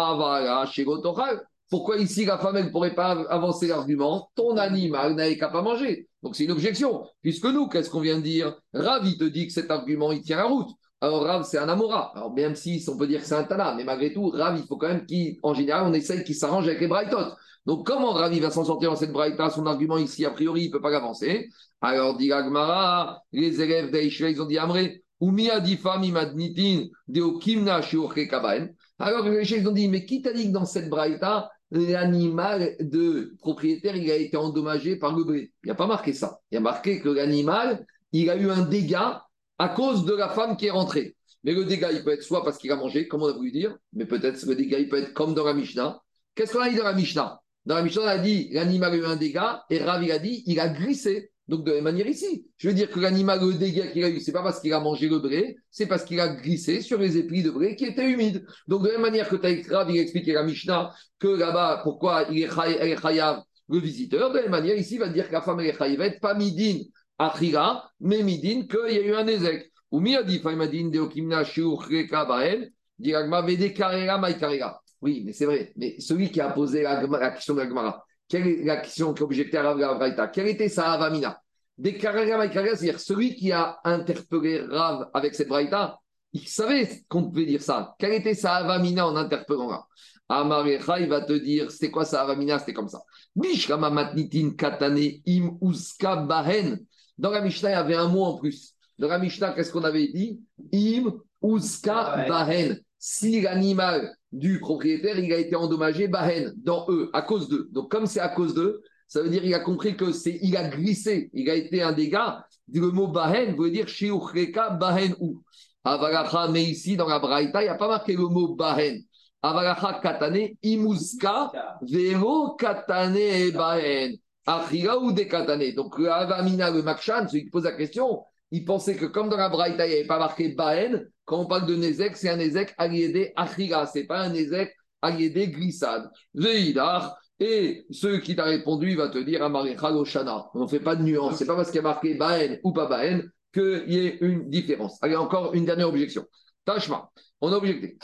Pourquoi 1.70 1.98
ici 1.98 2.26
la 2.26 2.38
femme, 2.38 2.58
ne 2.58 2.70
pourrait 2.70 2.96
pas 2.96 3.12
avancer 3.30 3.68
l'argument 3.68 4.32
Ton 4.36 4.58
animal 4.58 5.16
n'avait 5.16 5.38
qu'à 5.38 5.50
pas 5.50 5.62
manger. 5.62 6.08
Donc 6.24 6.36
c'est 6.36 6.46
une 6.46 6.52
objection. 6.52 7.06
Puisque 7.22 7.46
nous, 7.46 7.68
qu'est-ce 7.68 7.90
qu'on 7.90 8.00
vient 8.00 8.18
de 8.18 8.24
dire? 8.24 8.60
Ravi 8.74 9.18
te 9.18 9.26
dit 9.26 9.48
que 9.48 9.54
cet 9.54 9.70
argument, 9.70 10.12
il 10.12 10.22
tient 10.22 10.38
la 10.38 10.46
route. 10.46 10.70
Alors 11.00 11.24
Rav, 11.24 11.44
c'est 11.44 11.60
un 11.60 11.70
Amora. 11.70 12.12
Alors 12.16 12.34
même 12.34 12.56
si 12.56 12.84
on 12.88 12.98
peut 12.98 13.08
dire 13.08 13.22
que 13.22 13.28
c'est 13.28 13.36
un 13.36 13.44
Tana, 13.44 13.76
mais 13.76 13.84
malgré 13.84 14.14
tout, 14.14 14.30
Rav, 14.30 14.58
il 14.58 14.66
faut 14.66 14.78
quand 14.78 14.88
même 14.88 15.06
qu'en 15.42 15.54
général, 15.54 15.86
on 15.86 15.94
essaye 15.94 16.24
qu'il 16.24 16.36
s'arrange 16.36 16.68
avec 16.68 16.80
les 16.80 16.88
Brightot. 16.88 17.36
Donc 17.68 17.86
comment 17.86 18.14
Ravi 18.14 18.40
va 18.40 18.50
s'en 18.50 18.64
sortir 18.64 18.90
dans 18.90 18.96
cette 18.96 19.12
Braïta? 19.12 19.50
Son 19.50 19.66
argument 19.66 19.98
ici, 19.98 20.26
a 20.26 20.32
priori, 20.32 20.64
il 20.64 20.68
ne 20.68 20.72
peut 20.72 20.82
pas 20.82 20.90
l'avancer. 20.90 21.50
Alors, 21.82 22.16
dit 22.16 22.32
Agmara, 22.32 23.22
les 23.34 23.62
élèves 23.62 23.92
d'Aishva, 23.92 24.30
ils 24.30 24.42
ont 24.42 24.46
dit 24.46 24.58
Amré, 24.58 25.04
Oumia 25.20 25.60
difam 25.60 26.04
imadnitin 26.04 26.86
deokimna 27.08 27.82
kabaen. 28.30 28.70
Alors, 29.00 29.28
les 29.28 29.54
ils 29.54 29.68
ont 29.68 29.74
dit, 29.74 29.90
mais 29.90 30.06
qui 30.06 30.22
t'a 30.22 30.32
dit 30.32 30.48
que 30.48 30.54
dans 30.54 30.66
cette 30.66 30.90
braïta, 30.90 31.52
l'animal 31.70 32.76
de 32.80 33.36
propriétaire, 33.40 33.98
il 33.98 34.10
a 34.10 34.16
été 34.16 34.38
endommagé 34.38 34.96
par 34.96 35.16
le 35.16 35.26
blé 35.26 35.52
Il 35.64 35.68
n'y 35.68 35.72
a 35.72 35.76
pas 35.76 35.88
marqué 35.88 36.14
ça. 36.14 36.40
Il 36.50 36.56
y 36.56 36.58
a 36.58 36.62
marqué 36.62 37.02
que 37.02 37.10
l'animal, 37.10 37.86
il 38.14 38.30
a 38.30 38.38
eu 38.38 38.50
un 38.50 38.62
dégât 38.62 39.27
à 39.58 39.70
cause 39.70 40.06
de 40.06 40.14
la 40.14 40.30
femme 40.30 40.58
qui 40.58 40.68
est 40.68 40.72
rentrée. 40.72 41.16
Mais 41.44 41.54
le 41.54 41.66
dégât, 41.66 41.92
il 41.92 42.04
peut 42.04 42.12
être 42.12 42.24
soit 42.24 42.44
parce 42.44 42.58
qu'il 42.58 42.72
a 42.72 42.76
mangé, 42.76 43.08
comme 43.08 43.24
on 43.24 43.28
a 43.28 43.34
voulu 43.34 43.52
dire, 43.52 43.78
mais 43.94 44.06
peut-être 44.06 44.46
le 44.46 44.56
dégât, 44.56 44.80
il 44.80 44.90
peut 44.90 44.98
être 44.98 45.14
comme 45.14 45.34
dans 45.34 45.46
la 45.46 45.54
Mishnah. 45.54 46.02
Qu'est-ce 46.36 46.54
qu'on 46.54 46.62
a 46.62 46.70
dit 46.70 46.76
dans 46.76 46.84
la 46.84 46.94
Mishnah? 46.94 47.40
Dans 47.66 47.76
la 47.76 47.82
Mishnah, 47.82 48.02
on 48.04 48.08
a 48.08 48.18
dit 48.18 48.50
l'animal 48.52 48.94
a 48.94 48.96
eu 48.98 49.06
un 49.06 49.16
dégât 49.16 49.64
et 49.70 49.80
Ravi 49.80 50.12
a 50.12 50.20
dit 50.20 50.44
il 50.46 50.60
a 50.60 50.70
glissé. 50.70 51.32
Donc, 51.48 51.64
de 51.64 51.70
la 51.70 51.76
même 51.76 51.86
manière 51.86 52.08
ici, 52.08 52.46
je 52.58 52.68
veux 52.68 52.74
dire 52.74 52.90
que 52.90 53.00
l'animal, 53.00 53.40
le 53.40 53.54
dégât 53.54 53.88
qu'il 53.88 54.04
a 54.04 54.10
eu, 54.10 54.20
c'est 54.20 54.34
pas 54.34 54.44
parce 54.44 54.60
qu'il 54.60 54.74
a 54.74 54.82
mangé 54.82 55.08
le 55.08 55.20
blé, 55.20 55.56
c'est 55.72 55.86
parce 55.86 56.04
qu'il 56.04 56.20
a 56.20 56.28
glissé 56.28 56.82
sur 56.82 57.00
les 57.00 57.18
épis 57.18 57.42
de 57.42 57.52
blé 57.52 57.78
qui 57.78 57.86
étaient 57.86 58.10
humides. 58.10 58.46
Donc, 58.68 58.84
de 58.84 58.88
la 58.88 58.94
même 58.94 59.04
manière 59.04 59.30
que 59.30 59.38
Taïkrav, 59.38 59.90
il 59.90 59.98
expliqué 60.00 60.36
à 60.36 60.42
la 60.42 60.46
Mishnah 60.46 60.94
que 61.20 61.28
là-bas, 61.28 61.80
pourquoi 61.84 62.26
il 62.30 62.44
est 62.44 63.00
chayav, 63.02 63.44
le 63.70 63.80
visiteur, 63.80 64.32
de 64.32 64.36
la 64.36 64.42
même 64.42 64.52
manière, 64.52 64.76
ici, 64.76 64.96
il 64.96 65.00
va 65.00 65.08
dire 65.08 65.28
que 65.30 65.34
la 65.34 65.42
femme, 65.42 65.62
elle 65.62 65.68
est 65.68 65.78
chayavet, 65.78 66.20
pas 66.20 66.34
midin 66.34 66.80
achira, 67.18 67.92
mais 68.00 68.24
midin, 68.24 68.68
qu'il 68.68 68.96
y 68.96 69.00
a 69.00 69.02
eu 69.02 69.14
un 69.14 69.28
ézec. 69.28 69.72
Ou 69.92 70.06
shiurreka 70.06 72.26
bael, 72.26 72.72
vede 73.00 73.74
karera. 73.74 74.82
Oui, 75.02 75.24
mais 75.26 75.34
c'est 75.34 75.46
vrai. 75.46 75.74
Mais 75.76 76.00
celui 76.00 76.32
qui 76.32 76.42
a 76.42 76.50
posé 76.50 76.84
la, 76.84 77.32
question 77.32 77.54
de 77.54 77.62
la 77.62 77.70
Gemara, 77.70 78.04
quelle 78.28 78.48
est 78.48 78.66
la 78.66 78.78
question 78.78 79.14
qui 79.14 79.24
objectait 79.24 79.58
à 79.58 79.74
Rav 79.74 80.32
Quelle 80.34 80.48
était 80.48 80.70
sa 80.70 80.92
avamina 80.92 81.40
Des 81.78 82.00
c'est-à-dire 82.00 83.00
celui 83.00 83.36
qui 83.36 83.52
a 83.52 83.80
interpellé 83.84 84.62
Rav 84.62 85.10
avec 85.14 85.36
cette 85.36 85.48
Braïta, 85.48 86.00
il 86.34 86.48
savait 86.48 87.04
qu'on 87.08 87.30
pouvait 87.30 87.46
dire 87.46 87.62
ça. 87.62 87.96
Quelle 88.00 88.14
était 88.14 88.34
sa 88.34 88.56
avamina 88.56 89.08
en 89.08 89.16
interpellant 89.16 89.68
Rav? 89.68 89.84
Amarecha, 90.30 91.00
il 91.00 91.08
va 91.08 91.22
te 91.22 91.32
dire, 91.32 91.72
c'était 91.72 91.92
quoi 91.92 92.04
sa 92.04 92.24
avamina 92.24 92.60
C'était 92.60 92.74
comme 92.74 92.90
ça. 92.90 93.02
Mishkama 93.36 93.90
matnitin 93.90 94.52
katane 94.58 95.22
im 95.26 95.58
uska 95.62 96.18
bahen. 96.18 96.86
Dans 97.18 97.32
la 97.32 97.42
Mishnah, 97.42 97.70
il 97.70 97.74
y 97.74 97.76
avait 97.76 97.96
un 97.96 98.08
mot 98.08 98.24
en 98.24 98.38
plus. 98.38 98.74
Dans 99.00 99.08
la 99.08 99.20
Mishnah, 99.20 99.54
qu'est-ce 99.54 99.72
qu'on 99.72 99.84
avait 99.84 100.08
dit? 100.08 100.40
Im 100.74 101.12
uska 101.42 102.26
bahen. 102.28 102.80
Si 103.00 103.42
l'animal 103.42 104.16
du 104.32 104.60
propriétaire, 104.60 105.20
il 105.20 105.32
a 105.32 105.38
été 105.38 105.56
endommagé, 105.56 106.08
Bahen, 106.08 106.54
dans 106.58 106.86
eux, 106.90 107.10
à 107.14 107.22
cause 107.22 107.48
d'eux. 107.48 107.70
Donc, 107.72 107.92
comme 107.92 108.08
c'est 108.08 108.20
à 108.20 108.30
cause 108.30 108.54
d'eux, 108.54 108.82
ça 109.08 109.22
veut 109.22 109.30
dire 109.30 109.42
qu'il 109.42 109.54
a 109.54 109.60
compris 109.60 109.96
que 109.96 110.12
c'est, 110.12 110.40
il 110.42 110.58
a 110.58 110.68
glissé, 110.68 111.30
il 111.34 111.50
a 111.50 111.56
été 111.56 111.82
un 111.82 111.94
dégât. 111.94 112.44
Le 112.74 112.92
mot 112.92 113.08
Bahen 113.08 113.56
veut 113.56 113.72
dire 113.72 113.88
Shiuchreka 113.88 114.72
Bahen 114.72 115.16
ou. 115.20 115.42
Avaracha, 115.84 116.50
mais 116.50 116.64
ici, 116.64 116.98
dans 116.98 117.08
la 117.08 117.20
Braïta, 117.20 117.62
il 117.62 117.66
n'y 117.66 117.70
a 117.70 117.76
pas 117.76 117.88
marqué 117.88 118.14
le 118.14 118.28
mot 118.28 118.56
Bahen. 118.56 119.02
Avaracha 119.42 120.00
Katane, 120.02 120.50
Imuska, 120.62 121.52
Vero 121.82 122.56
Katane 122.56 123.52
Bahen. 123.52 124.18
Achira 124.48 124.98
ou 124.98 125.12
Dekatane. 125.12 125.74
Donc, 125.74 126.00
le 126.00 126.12
Avamina, 126.12 126.72
le 126.72 126.82
Makshan, 126.82 127.28
celui 127.28 127.44
qui 127.44 127.50
pose 127.50 127.66
la 127.66 127.74
question, 127.74 128.24
il 128.52 128.66
pensait 128.66 128.96
que 128.96 129.06
comme 129.06 129.30
dans 129.30 129.38
la 129.38 129.50
Braïta, 129.50 129.86
il 129.86 129.90
n'y 129.90 129.96
avait 129.98 130.08
pas 130.08 130.20
marqué 130.20 130.50
Bahen, 130.50 131.08
quand 131.26 131.42
on 131.42 131.46
parle 131.46 131.66
de 131.66 131.76
Nezek, 131.76 132.16
c'est 132.16 132.30
un 132.30 132.38
Nezek 132.38 132.74
aliédé 132.78 133.34
Achira, 133.36 133.86
ce 133.86 134.00
n'est 134.00 134.06
pas 134.06 134.22
un 134.22 134.30
Nezek 134.30 134.74
aliédé 135.02 135.50
glissade. 135.50 136.10
Veidar, 136.34 137.18
Et 137.40 137.86
ceux 137.92 138.20
qui 138.20 138.36
t'a 138.36 138.46
répondu, 138.46 138.92
il 138.92 138.98
va 138.98 139.10
te 139.10 139.18
dire 139.18 139.44
Amarichal 139.44 139.96
Oshana. 139.96 140.48
On 140.54 140.64
ne 140.64 140.68
fait 140.68 140.80
pas 140.80 140.96
de 140.96 141.04
nuance. 141.04 141.36
C'est 141.38 141.46
pas 141.46 141.56
parce 141.56 141.70
qu'il 141.70 141.78
y 141.78 141.80
a 141.80 141.84
marqué 141.84 142.16
Baen 142.16 142.58
ou 142.64 142.72
pas 142.72 142.88
Baen 142.88 143.22
qu'il 143.54 143.84
y 143.88 144.00
ait 144.00 144.18
une 144.22 144.50
différence. 144.50 144.98
Allez, 145.02 145.16
encore 145.16 145.54
une 145.54 145.66
dernière 145.66 145.90
objection. 145.90 146.26
Tashma, 146.66 147.10
on 147.42 147.52
a 147.52 147.58
objecté. 147.58 147.98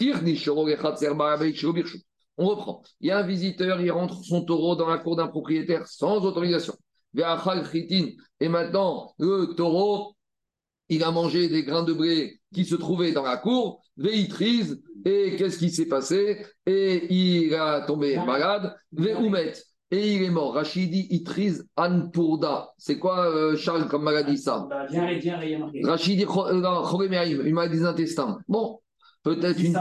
On 2.38 2.48
reprend. 2.48 2.84
Il 3.00 3.08
y 3.08 3.12
a 3.12 3.20
un 3.20 3.28
visiteur, 3.28 3.80
il 3.82 3.92
rentre 3.92 4.24
son 4.24 4.44
taureau 4.44 4.76
dans 4.76 4.88
la 4.88 4.98
cour 4.98 5.16
d'un 5.16 5.28
propriétaire 5.28 5.88
sans 5.88 6.24
autorisation. 6.26 6.74
Et 7.16 8.50
maintenant, 8.50 9.14
le 9.20 9.54
taureau, 9.56 10.16
il 10.90 11.04
a 11.04 11.12
mangé 11.12 11.48
des 11.48 11.64
grains 11.64 11.84
de 11.84 11.94
blé 11.94 12.40
qui 12.54 12.66
se 12.66 12.76
trouvaient 12.76 13.12
dans 13.12 13.24
la 13.24 13.38
cour, 13.38 13.84
veitrise, 13.98 14.82
et 15.06 15.36
qu'est-ce 15.36 15.60
qui 15.60 15.70
s'est 15.70 15.88
passé? 15.88 16.44
Et 16.66 17.14
il 17.14 17.54
a 17.54 17.82
tombé 17.82 18.18
malade, 18.18 18.76
et 18.98 20.16
il 20.16 20.24
est 20.24 20.30
mort. 20.30 20.56
Rachidi 20.56 21.08
itrise 21.12 21.68
anpurda. 21.76 22.74
C'est 22.78 22.98
quoi, 22.98 23.28
euh, 23.30 23.56
Charles, 23.56 23.88
comme 23.88 24.04
maladie 24.04 24.40
ça? 24.40 24.68
Rachidi 25.84 26.26
euh, 26.26 27.44
une 27.46 27.54
maladie 27.54 27.78
des 27.78 27.86
intestins. 27.86 28.40
Bon, 28.48 28.80
peut-être 29.24 29.60
une. 29.60 29.74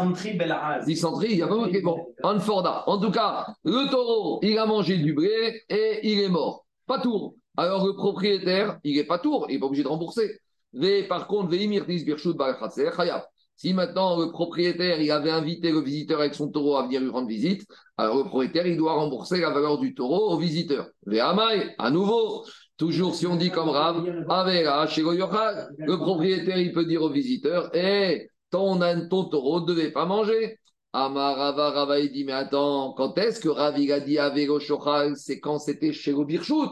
Dysenterie, 0.86 1.32
il 1.32 1.38
y 1.38 1.42
a 1.42 1.48
pas 1.48 1.56
marqué. 1.56 1.80
Bon, 1.80 1.98
anforda. 2.22 2.84
En 2.86 2.98
tout 2.98 3.10
cas, 3.10 3.46
le 3.64 3.90
taureau, 3.90 4.40
il 4.42 4.56
a 4.58 4.66
mangé 4.66 4.96
du 4.96 5.12
blé 5.12 5.62
et 5.68 6.00
il 6.02 6.20
est 6.20 6.28
mort. 6.28 6.66
Pas 6.86 7.00
tour. 7.00 7.34
Alors 7.56 7.86
le 7.86 7.94
propriétaire, 7.94 8.78
il 8.82 8.96
n'est 8.96 9.04
pas 9.04 9.18
tour, 9.18 9.46
il 9.48 9.54
n'est 9.54 9.60
pas 9.60 9.66
obligé 9.66 9.82
de 9.82 9.88
rembourser. 9.88 10.40
Mais 10.72 11.02
par 11.02 11.26
contre, 11.26 11.54
si 13.56 13.74
maintenant 13.74 14.18
le 14.18 14.30
propriétaire 14.32 15.00
il 15.00 15.10
avait 15.10 15.30
invité 15.30 15.70
le 15.70 15.80
visiteur 15.80 16.20
avec 16.20 16.34
son 16.34 16.48
taureau 16.48 16.76
à 16.76 16.84
venir 16.84 17.00
lui 17.00 17.10
rendre 17.10 17.28
visite, 17.28 17.66
alors 17.98 18.16
le 18.16 18.24
propriétaire 18.24 18.66
il 18.66 18.78
doit 18.78 18.94
rembourser 18.94 19.40
la 19.40 19.50
valeur 19.50 19.78
du 19.78 19.94
taureau 19.94 20.32
au 20.32 20.38
visiteur. 20.38 20.88
à 21.78 21.90
nouveau, 21.90 22.46
toujours 22.78 23.14
si 23.14 23.26
on 23.26 23.36
dit 23.36 23.50
comme 23.50 23.68
Rav, 23.68 24.02
le 24.02 25.96
propriétaire 25.98 26.58
il 26.58 26.72
peut 26.72 26.86
dire 26.86 27.02
au 27.02 27.10
visiteur 27.10 27.70
Eh, 27.74 28.28
ton, 28.52 28.78
ton 29.08 29.24
taureau 29.24 29.60
ne 29.62 29.66
devait 29.66 29.90
pas 29.90 30.06
manger. 30.06 30.58
Amarava 30.92 31.70
Rava 31.70 31.98
il 31.98 32.12
dit 32.12 32.24
Mais 32.24 32.32
attends, 32.32 32.92
quand 32.92 33.18
est-ce 33.18 33.40
que 33.40 33.48
Rav 33.48 33.78
il 33.78 33.90
a 33.92 34.00
dit 34.00 34.18
Avero 34.18 34.60
C'est 35.16 35.40
quand 35.40 35.58
c'était 35.58 35.92
chez 35.92 36.12
le 36.12 36.24
Birchut. 36.24 36.70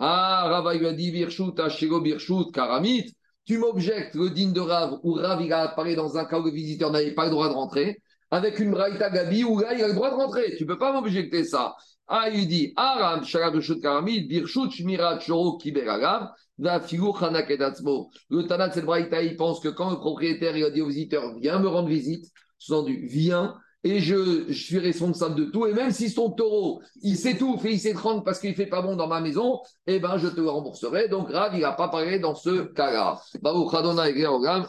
Ah, 0.00 0.48
Rava 0.48 0.74
il 0.74 0.84
a 0.86 0.92
dit 0.92 1.12
Birchut, 1.12 1.52
à 1.58 1.68
chez 1.68 1.86
le 1.86 2.00
Birchut, 2.00 2.50
Karamit 2.52 3.12
tu 3.48 3.56
m'objectes 3.56 4.14
le 4.14 4.28
digne 4.28 4.52
de 4.52 4.60
Rav, 4.60 5.00
où 5.02 5.14
Rav 5.14 5.40
il 5.40 5.50
a 5.54 5.70
apparu 5.70 5.94
dans 5.94 6.18
un 6.18 6.26
cas 6.26 6.38
où 6.38 6.44
le 6.44 6.50
visiteur 6.50 6.90
n'avait 6.90 7.14
pas 7.14 7.24
le 7.24 7.30
droit 7.30 7.48
de 7.48 7.54
rentrer, 7.54 8.02
avec 8.30 8.58
une 8.58 8.72
Braïta 8.72 9.08
Gabi 9.08 9.42
où 9.42 9.58
là 9.58 9.72
il 9.72 9.82
a 9.82 9.88
le 9.88 9.94
droit 9.94 10.10
de 10.10 10.16
rentrer. 10.16 10.54
Tu 10.58 10.66
peux 10.66 10.76
pas 10.76 10.92
m'objecter 10.92 11.44
ça. 11.44 11.74
Ah, 12.06 12.28
il 12.28 12.46
dit 12.46 12.74
Aram, 12.76 13.24
Sharab 13.24 13.58
Karamid, 13.80 14.28
Birshut, 14.28 14.70
Shmirat, 14.70 15.20
Shoro, 15.20 15.56
Kiberagav. 15.56 16.28
Le 16.58 18.42
Tanat, 18.42 18.72
c'est 18.72 18.80
le 18.80 18.86
Braïta, 18.86 19.22
il 19.22 19.36
pense 19.36 19.60
que 19.60 19.68
quand 19.68 19.90
le 19.90 19.96
propriétaire 19.96 20.56
il 20.56 20.64
a 20.64 20.70
dit 20.70 20.80
au 20.80 20.88
visiteur 20.88 21.36
Viens 21.38 21.58
me 21.58 21.68
rendre 21.68 21.88
visite, 21.88 22.26
sous-entendu, 22.58 23.06
viens, 23.06 23.54
et 23.84 24.00
je, 24.00 24.52
suis 24.52 24.78
responsable 24.78 25.36
de 25.36 25.44
tout. 25.44 25.66
Et 25.66 25.72
même 25.72 25.92
si 25.92 26.10
son 26.10 26.30
taureau, 26.30 26.82
il 27.02 27.16
s'étouffe 27.16 27.64
et 27.64 27.72
il 27.72 27.78
s'étrangle 27.78 28.24
parce 28.24 28.40
qu'il 28.40 28.54
fait 28.54 28.66
pas 28.66 28.82
bon 28.82 28.96
dans 28.96 29.06
ma 29.06 29.20
maison, 29.20 29.60
eh 29.86 30.00
ben, 30.00 30.18
je 30.18 30.28
te 30.28 30.40
rembourserai. 30.40 31.08
Donc, 31.08 31.30
Rav, 31.30 31.54
il 31.54 31.60
n'a 31.60 31.72
pas 31.72 31.88
parlé 31.88 32.18
dans 32.18 32.34
ce 32.34 32.64
cas-là. 32.72 33.20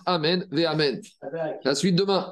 Amen, 0.06 0.46
ve 0.52 0.66
Amen. 0.66 1.02
La 1.64 1.76
suite 1.76 1.96
demain. 1.96 2.28